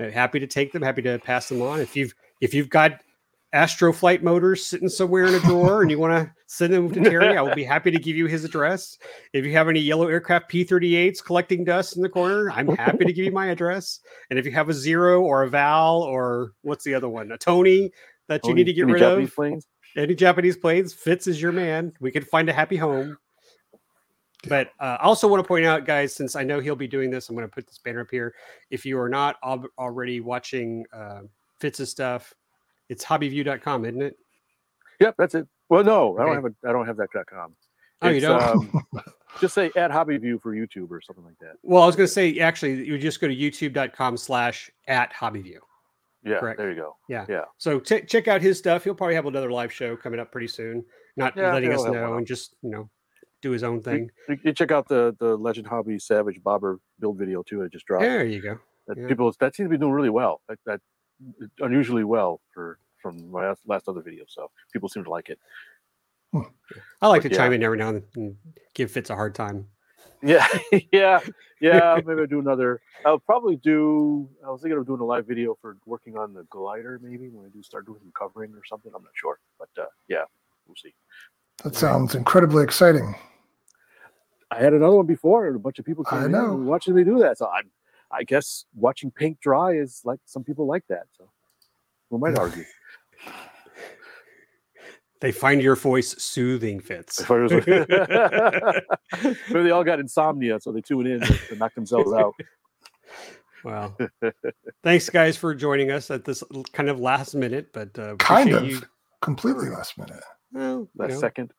Uh, 0.00 0.10
happy 0.10 0.40
to 0.40 0.46
take 0.46 0.72
them, 0.72 0.82
happy 0.82 1.02
to 1.02 1.18
pass 1.18 1.48
them 1.48 1.62
on. 1.62 1.80
If 1.80 1.96
you've 1.96 2.14
if 2.40 2.54
you've 2.54 2.70
got 2.70 3.00
Astroflight 3.54 4.22
motors 4.22 4.64
sitting 4.64 4.88
somewhere 4.88 5.26
in 5.26 5.34
a 5.34 5.40
drawer 5.40 5.82
and 5.82 5.90
you 5.90 5.98
want 5.98 6.14
to 6.14 6.32
send 6.46 6.72
them 6.72 6.90
to 6.90 7.00
Terry, 7.00 7.36
I 7.36 7.42
will 7.42 7.54
be 7.54 7.64
happy 7.64 7.90
to 7.90 7.98
give 7.98 8.16
you 8.16 8.26
his 8.26 8.44
address. 8.44 8.96
If 9.34 9.44
you 9.44 9.52
have 9.52 9.68
any 9.68 9.80
yellow 9.80 10.08
aircraft 10.08 10.48
P 10.48 10.64
38s 10.64 11.22
collecting 11.22 11.62
dust 11.62 11.96
in 11.96 12.02
the 12.02 12.08
corner, 12.08 12.50
I'm 12.50 12.68
happy 12.76 13.04
to 13.04 13.12
give 13.12 13.26
you 13.26 13.32
my 13.32 13.48
address. 13.48 14.00
And 14.30 14.38
if 14.38 14.46
you 14.46 14.52
have 14.52 14.70
a 14.70 14.74
zero 14.74 15.20
or 15.22 15.42
a 15.42 15.50
Val 15.50 16.02
or 16.02 16.52
what's 16.62 16.84
the 16.84 16.94
other 16.94 17.10
one, 17.10 17.30
a 17.32 17.38
Tony 17.38 17.90
that 18.28 18.46
you 18.46 18.54
need 18.54 18.64
to 18.64 18.72
get 18.72 18.86
rid 18.86 19.00
Japanese 19.00 19.28
of, 19.28 19.34
planes? 19.34 19.66
any 19.96 20.14
Japanese 20.14 20.56
planes, 20.56 20.94
Fitz 20.94 21.26
is 21.26 21.40
your 21.40 21.52
man. 21.52 21.92
We 22.00 22.10
can 22.10 22.24
find 22.24 22.48
a 22.48 22.52
happy 22.52 22.76
home. 22.76 23.18
But 24.48 24.70
uh, 24.80 24.96
I 24.98 25.04
also 25.04 25.28
want 25.28 25.42
to 25.42 25.46
point 25.46 25.64
out, 25.64 25.84
guys, 25.84 26.14
since 26.14 26.34
I 26.34 26.42
know 26.42 26.58
he'll 26.58 26.74
be 26.74 26.88
doing 26.88 27.10
this, 27.10 27.28
I'm 27.28 27.36
going 27.36 27.46
to 27.46 27.54
put 27.54 27.66
this 27.66 27.78
banner 27.78 28.00
up 28.00 28.08
here. 28.10 28.34
If 28.70 28.84
you 28.84 28.98
are 28.98 29.08
not 29.08 29.36
al- 29.44 29.68
already 29.78 30.20
watching 30.20 30.84
uh, 30.92 31.20
Fitz's 31.60 31.90
stuff, 31.90 32.34
it's 32.92 33.04
hobbyview.com, 33.04 33.84
isn't 33.84 34.02
it? 34.02 34.16
Yep, 35.00 35.14
that's 35.18 35.34
it. 35.34 35.48
Well, 35.68 35.82
no, 35.82 36.18
I 36.18 36.24
don't 36.26 36.34
have 36.34 36.44
a. 36.44 36.68
I 36.68 36.72
don't 36.72 36.86
have 36.86 36.96
that 36.98 37.08
.com. 37.28 37.54
Oh, 38.02 38.08
you 38.08 38.20
don't? 38.20 38.42
Um, 38.42 38.86
just 39.40 39.54
say 39.54 39.66
at 39.76 39.90
HobbyView 39.90 40.42
for 40.42 40.54
YouTube 40.54 40.90
or 40.90 41.00
something 41.00 41.24
like 41.24 41.38
that. 41.40 41.54
Well, 41.62 41.82
I 41.82 41.86
was 41.86 41.96
going 41.96 42.06
to 42.06 42.12
say, 42.12 42.38
actually, 42.40 42.84
you 42.84 42.98
just 42.98 43.20
go 43.20 43.28
to 43.28 43.34
youtube.com 43.34 44.16
slash 44.16 44.70
at 44.88 45.12
hobbyview. 45.12 45.58
Yeah, 46.24 46.38
Correct. 46.38 46.58
there 46.58 46.70
you 46.70 46.76
go. 46.76 46.96
Yeah, 47.08 47.26
yeah. 47.28 47.44
So 47.58 47.80
t- 47.80 48.02
check 48.02 48.28
out 48.28 48.42
his 48.42 48.58
stuff. 48.58 48.84
He'll 48.84 48.94
probably 48.94 49.14
have 49.14 49.26
another 49.26 49.50
live 49.50 49.72
show 49.72 49.96
coming 49.96 50.20
up 50.20 50.30
pretty 50.30 50.48
soon. 50.48 50.84
Not 51.16 51.36
Yeah, 51.36 51.52
letting 51.52 51.72
us 51.72 51.84
know 51.84 52.14
and 52.14 52.26
just, 52.26 52.54
you 52.62 52.70
know, 52.70 52.88
do 53.40 53.50
his 53.50 53.64
own 53.64 53.82
thing. 53.82 54.10
You, 54.28 54.38
you 54.44 54.52
check 54.52 54.70
out 54.70 54.88
the 54.88 55.16
the 55.18 55.36
Legend 55.36 55.66
Hobby 55.66 55.98
Savage 55.98 56.40
Bobber 56.42 56.78
build 57.00 57.18
video 57.18 57.42
too. 57.42 57.62
I 57.64 57.66
just 57.66 57.86
dropped. 57.86 58.02
There 58.02 58.24
you 58.24 58.40
go. 58.40 58.58
That 58.86 58.98
yeah. 58.98 59.08
people 59.08 59.32
that 59.40 59.56
seems 59.56 59.66
to 59.66 59.70
be 59.70 59.78
doing 59.78 59.92
really 59.92 60.10
well. 60.10 60.40
That, 60.48 60.58
that 60.66 60.80
unusually 61.60 62.04
well 62.04 62.40
for 62.52 62.78
from 63.00 63.30
my 63.30 63.48
last, 63.48 63.62
last 63.66 63.88
other 63.88 64.00
video. 64.00 64.24
So 64.28 64.50
people 64.72 64.88
seem 64.88 65.04
to 65.04 65.10
like 65.10 65.28
it. 65.28 65.38
I 67.02 67.08
like 67.08 67.22
But 67.22 67.30
to 67.30 67.36
chime 67.36 67.52
in 67.52 67.62
every 67.62 67.76
now 67.76 67.88
and 67.88 67.96
then 67.96 68.04
and 68.16 68.36
give 68.74 68.90
Fitz 68.90 69.10
a 69.10 69.14
hard 69.14 69.34
time. 69.34 69.66
Yeah, 70.22 70.46
yeah, 70.92 71.20
yeah. 71.60 72.00
Maybe 72.06 72.20
I'll 72.20 72.26
do 72.26 72.38
another. 72.38 72.80
I'll 73.04 73.18
probably 73.18 73.56
do. 73.56 74.28
I 74.46 74.50
was 74.50 74.62
thinking 74.62 74.78
of 74.78 74.86
doing 74.86 75.00
a 75.00 75.04
live 75.04 75.26
video 75.26 75.58
for 75.60 75.76
working 75.84 76.16
on 76.16 76.32
the 76.32 76.44
glider. 76.44 76.98
Maybe 77.02 77.28
when 77.28 77.44
I 77.44 77.50
do 77.50 77.62
start 77.62 77.86
doing 77.86 77.98
some 78.00 78.12
covering 78.18 78.52
or 78.54 78.62
something. 78.66 78.92
I'm 78.94 79.02
not 79.02 79.12
sure, 79.14 79.40
but 79.58 79.68
uh, 79.78 79.86
yeah, 80.08 80.22
we'll 80.66 80.76
see. 80.76 80.94
That 81.64 81.74
sounds 81.74 82.14
incredibly 82.14 82.64
exciting. 82.64 83.14
I 84.50 84.58
had 84.58 84.72
another 84.72 84.96
one 84.96 85.06
before, 85.06 85.46
and 85.46 85.56
a 85.56 85.58
bunch 85.58 85.78
of 85.78 85.84
people 85.84 86.04
came 86.04 86.24
in 86.24 86.32
know. 86.32 86.54
and 86.54 86.66
watching 86.66 86.94
me 86.94 87.04
do 87.04 87.18
that. 87.20 87.38
So 87.38 87.46
I, 87.46 87.62
I 88.12 88.24
guess 88.24 88.64
watching 88.74 89.10
paint 89.10 89.40
dry 89.40 89.72
is 89.72 90.02
like 90.04 90.20
some 90.26 90.44
people 90.44 90.66
like 90.66 90.84
that. 90.88 91.04
So 91.16 91.28
we 92.10 92.18
might 92.18 92.38
argue. 92.38 92.64
They 95.20 95.30
find 95.30 95.62
your 95.62 95.76
voice 95.76 96.20
soothing, 96.20 96.80
Fitz. 96.80 97.20
If 97.20 97.30
Maybe 97.30 97.62
they 99.62 99.70
all 99.70 99.84
got 99.84 100.00
insomnia, 100.00 100.58
so 100.60 100.72
they 100.72 100.80
tune 100.80 101.06
in 101.06 101.20
to, 101.20 101.38
to 101.48 101.56
knock 101.56 101.74
themselves 101.74 102.12
out. 102.12 102.34
Well, 103.64 103.96
thanks 104.82 105.08
guys 105.08 105.36
for 105.36 105.54
joining 105.54 105.92
us 105.92 106.10
at 106.10 106.24
this 106.24 106.42
kind 106.72 106.88
of 106.88 106.98
last 106.98 107.34
minute, 107.36 107.72
but 107.72 107.96
uh, 107.98 108.16
Kind 108.16 108.52
of. 108.52 108.66
You, 108.66 108.80
Completely 109.20 109.68
last 109.70 109.96
minute. 109.96 110.24
well, 110.52 110.80
you 110.80 110.88
Last 110.96 111.10
know, 111.10 111.20
second. 111.20 111.52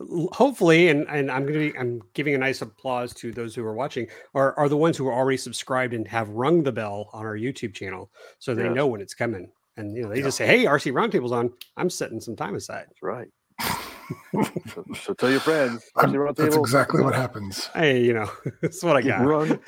L- 0.00 0.28
hopefully, 0.32 0.88
and 0.88 1.06
and 1.08 1.30
I'm 1.30 1.46
gonna 1.46 1.58
be 1.58 1.76
I'm 1.78 2.02
giving 2.14 2.34
a 2.34 2.38
nice 2.38 2.62
applause 2.62 3.12
to 3.14 3.32
those 3.32 3.54
who 3.54 3.64
are 3.64 3.74
watching 3.74 4.06
are 4.34 4.56
are 4.58 4.68
the 4.68 4.76
ones 4.76 4.96
who 4.96 5.06
are 5.08 5.12
already 5.12 5.36
subscribed 5.38 5.94
and 5.94 6.06
have 6.08 6.28
rung 6.30 6.62
the 6.62 6.72
bell 6.72 7.10
on 7.12 7.24
our 7.26 7.36
YouTube 7.36 7.74
channel, 7.74 8.10
so 8.38 8.54
they 8.54 8.64
Yes. 8.64 8.74
know 8.74 8.86
when 8.86 9.00
it's 9.00 9.14
coming. 9.14 9.50
And 9.76 9.94
you 9.96 10.02
know, 10.02 10.08
they 10.08 10.18
Yeah. 10.18 10.24
just 10.24 10.38
say, 10.38 10.46
"Hey, 10.46 10.64
RC 10.66 10.90
Roundtable's 10.92 11.32
on. 11.32 11.52
I'm 11.76 11.90
setting 11.90 12.20
some 12.20 12.36
time 12.36 12.54
aside." 12.54 12.86
That's 12.88 13.02
right. 13.02 13.28
so, 14.72 14.84
so 15.02 15.14
tell 15.14 15.30
your 15.30 15.40
friends. 15.40 15.84
I'm- 15.96 16.10
RC 16.12 16.16
Roundtable, 16.18 16.36
that's 16.36 16.56
exactly 16.56 17.02
what 17.02 17.14
happens. 17.14 17.66
Hey, 17.74 18.02
you 18.02 18.12
know, 18.14 18.30
that's 18.62 18.82
what 18.82 18.96
I 18.96 19.02
got. 19.02 19.24
Rung. 19.26 19.58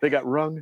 they 0.00 0.08
got 0.08 0.24
rung. 0.26 0.60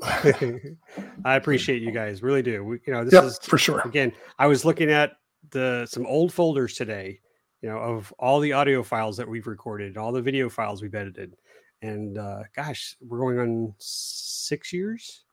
I 0.02 1.36
appreciate 1.36 1.82
you 1.82 1.90
guys, 1.92 2.22
really 2.22 2.42
do. 2.42 2.64
We, 2.64 2.80
you 2.86 2.92
know, 2.92 3.04
this 3.04 3.12
yep, 3.12 3.24
is 3.24 3.38
for 3.42 3.58
sure. 3.58 3.80
again. 3.84 4.12
I 4.38 4.46
was 4.46 4.64
looking 4.64 4.90
at 4.90 5.12
the 5.50 5.86
some 5.88 6.06
old 6.06 6.32
folders 6.32 6.74
today, 6.74 7.20
you 7.62 7.68
know, 7.68 7.78
of 7.78 8.12
all 8.18 8.40
the 8.40 8.52
audio 8.52 8.82
files 8.82 9.16
that 9.16 9.28
we've 9.28 9.46
recorded, 9.46 9.96
all 9.96 10.12
the 10.12 10.20
video 10.22 10.48
files 10.48 10.82
we've 10.82 10.94
edited, 10.94 11.34
and 11.80 12.18
uh, 12.18 12.42
gosh, 12.54 12.96
we're 13.00 13.18
going 13.20 13.38
on 13.38 13.74
six 13.78 14.72
years. 14.72 15.24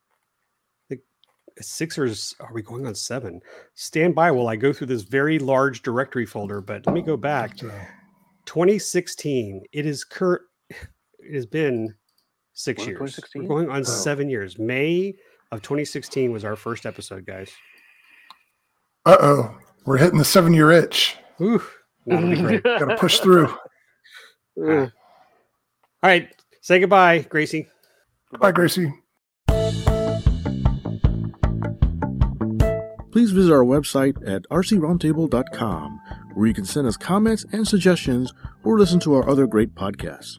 Six 1.61 1.97
or 1.97 2.07
are 2.45 2.53
we 2.53 2.61
going 2.61 2.88
on 2.88 2.95
seven? 2.95 3.41
Stand 3.73 4.15
by 4.15 4.31
while 4.31 4.47
I 4.47 4.56
go 4.56 4.72
through 4.72 4.88
this 4.88 5.01
very 5.01 5.39
large 5.39 5.81
directory 5.81 6.26
folder. 6.26 6.61
But 6.61 6.85
let 6.85 6.93
me 6.93 7.01
go 7.01 7.18
back. 7.18 7.57
So, 7.57 7.69
2016. 8.45 9.64
It 9.73 9.85
is 9.85 10.06
cur. 10.06 10.39
It 10.69 11.35
has 11.35 11.45
been 11.45 11.93
six 12.53 12.85
years. 12.85 12.99
2016? 12.99 13.41
We're 13.43 13.47
going 13.49 13.69
on 13.69 13.81
Oh. 13.81 13.84
seven 13.84 14.30
years. 14.30 14.57
May 14.57 15.15
of 15.51 15.61
2016 15.61 16.31
was 16.31 16.45
our 16.45 16.56
first 16.56 16.85
episode, 16.85 17.26
guys. 17.26 17.51
uh 19.06 19.18
oh, 19.19 19.57
we're 19.85 19.97
hitting 19.97 20.18
the 20.19 20.23
seven 20.26 20.53
year 20.53 20.72
itch. 20.72 21.18
Ooh, 21.41 21.61
that'll 22.10 22.30
be 22.30 22.36
mm. 22.36 22.48
great. 22.48 22.64
Got 22.64 22.90
to 22.90 22.95
push 22.98 23.19
through. 23.19 23.45
Ugh. 24.61 24.91
All 26.02 26.10
right, 26.10 26.30
say 26.61 26.80
goodbye, 26.80 27.19
Gracie. 27.19 27.68
Bye, 28.40 28.52
Gracie. 28.52 28.94
please 33.19 33.31
visit 33.31 33.52
our 33.52 33.65
website 33.65 34.15
at 34.26 34.44
rcroundtable.com, 34.49 35.99
where 36.36 36.48
you 36.48 36.53
can 36.53 36.64
send 36.64 36.88
us 36.88 36.95
comments 36.95 37.45
and 37.52 37.68
suggestions 37.68 38.31
or 38.64 38.80
listen 38.80 38.98
to 38.98 39.14
our 39.14 39.27
other 39.30 39.45
great 39.45 39.76
podcasts, 39.76 40.38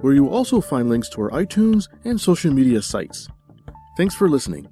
where 0.00 0.12
you 0.12 0.24
will 0.24 0.34
also 0.34 0.60
find 0.60 0.90
links 0.90 1.08
to 1.08 1.22
our 1.22 1.30
iTunes 1.30 1.88
and 2.04 2.20
social 2.20 2.52
media 2.52 2.82
sites. 2.82 3.28
Thanks 3.96 4.14
for 4.14 4.28
listening. 4.28 4.68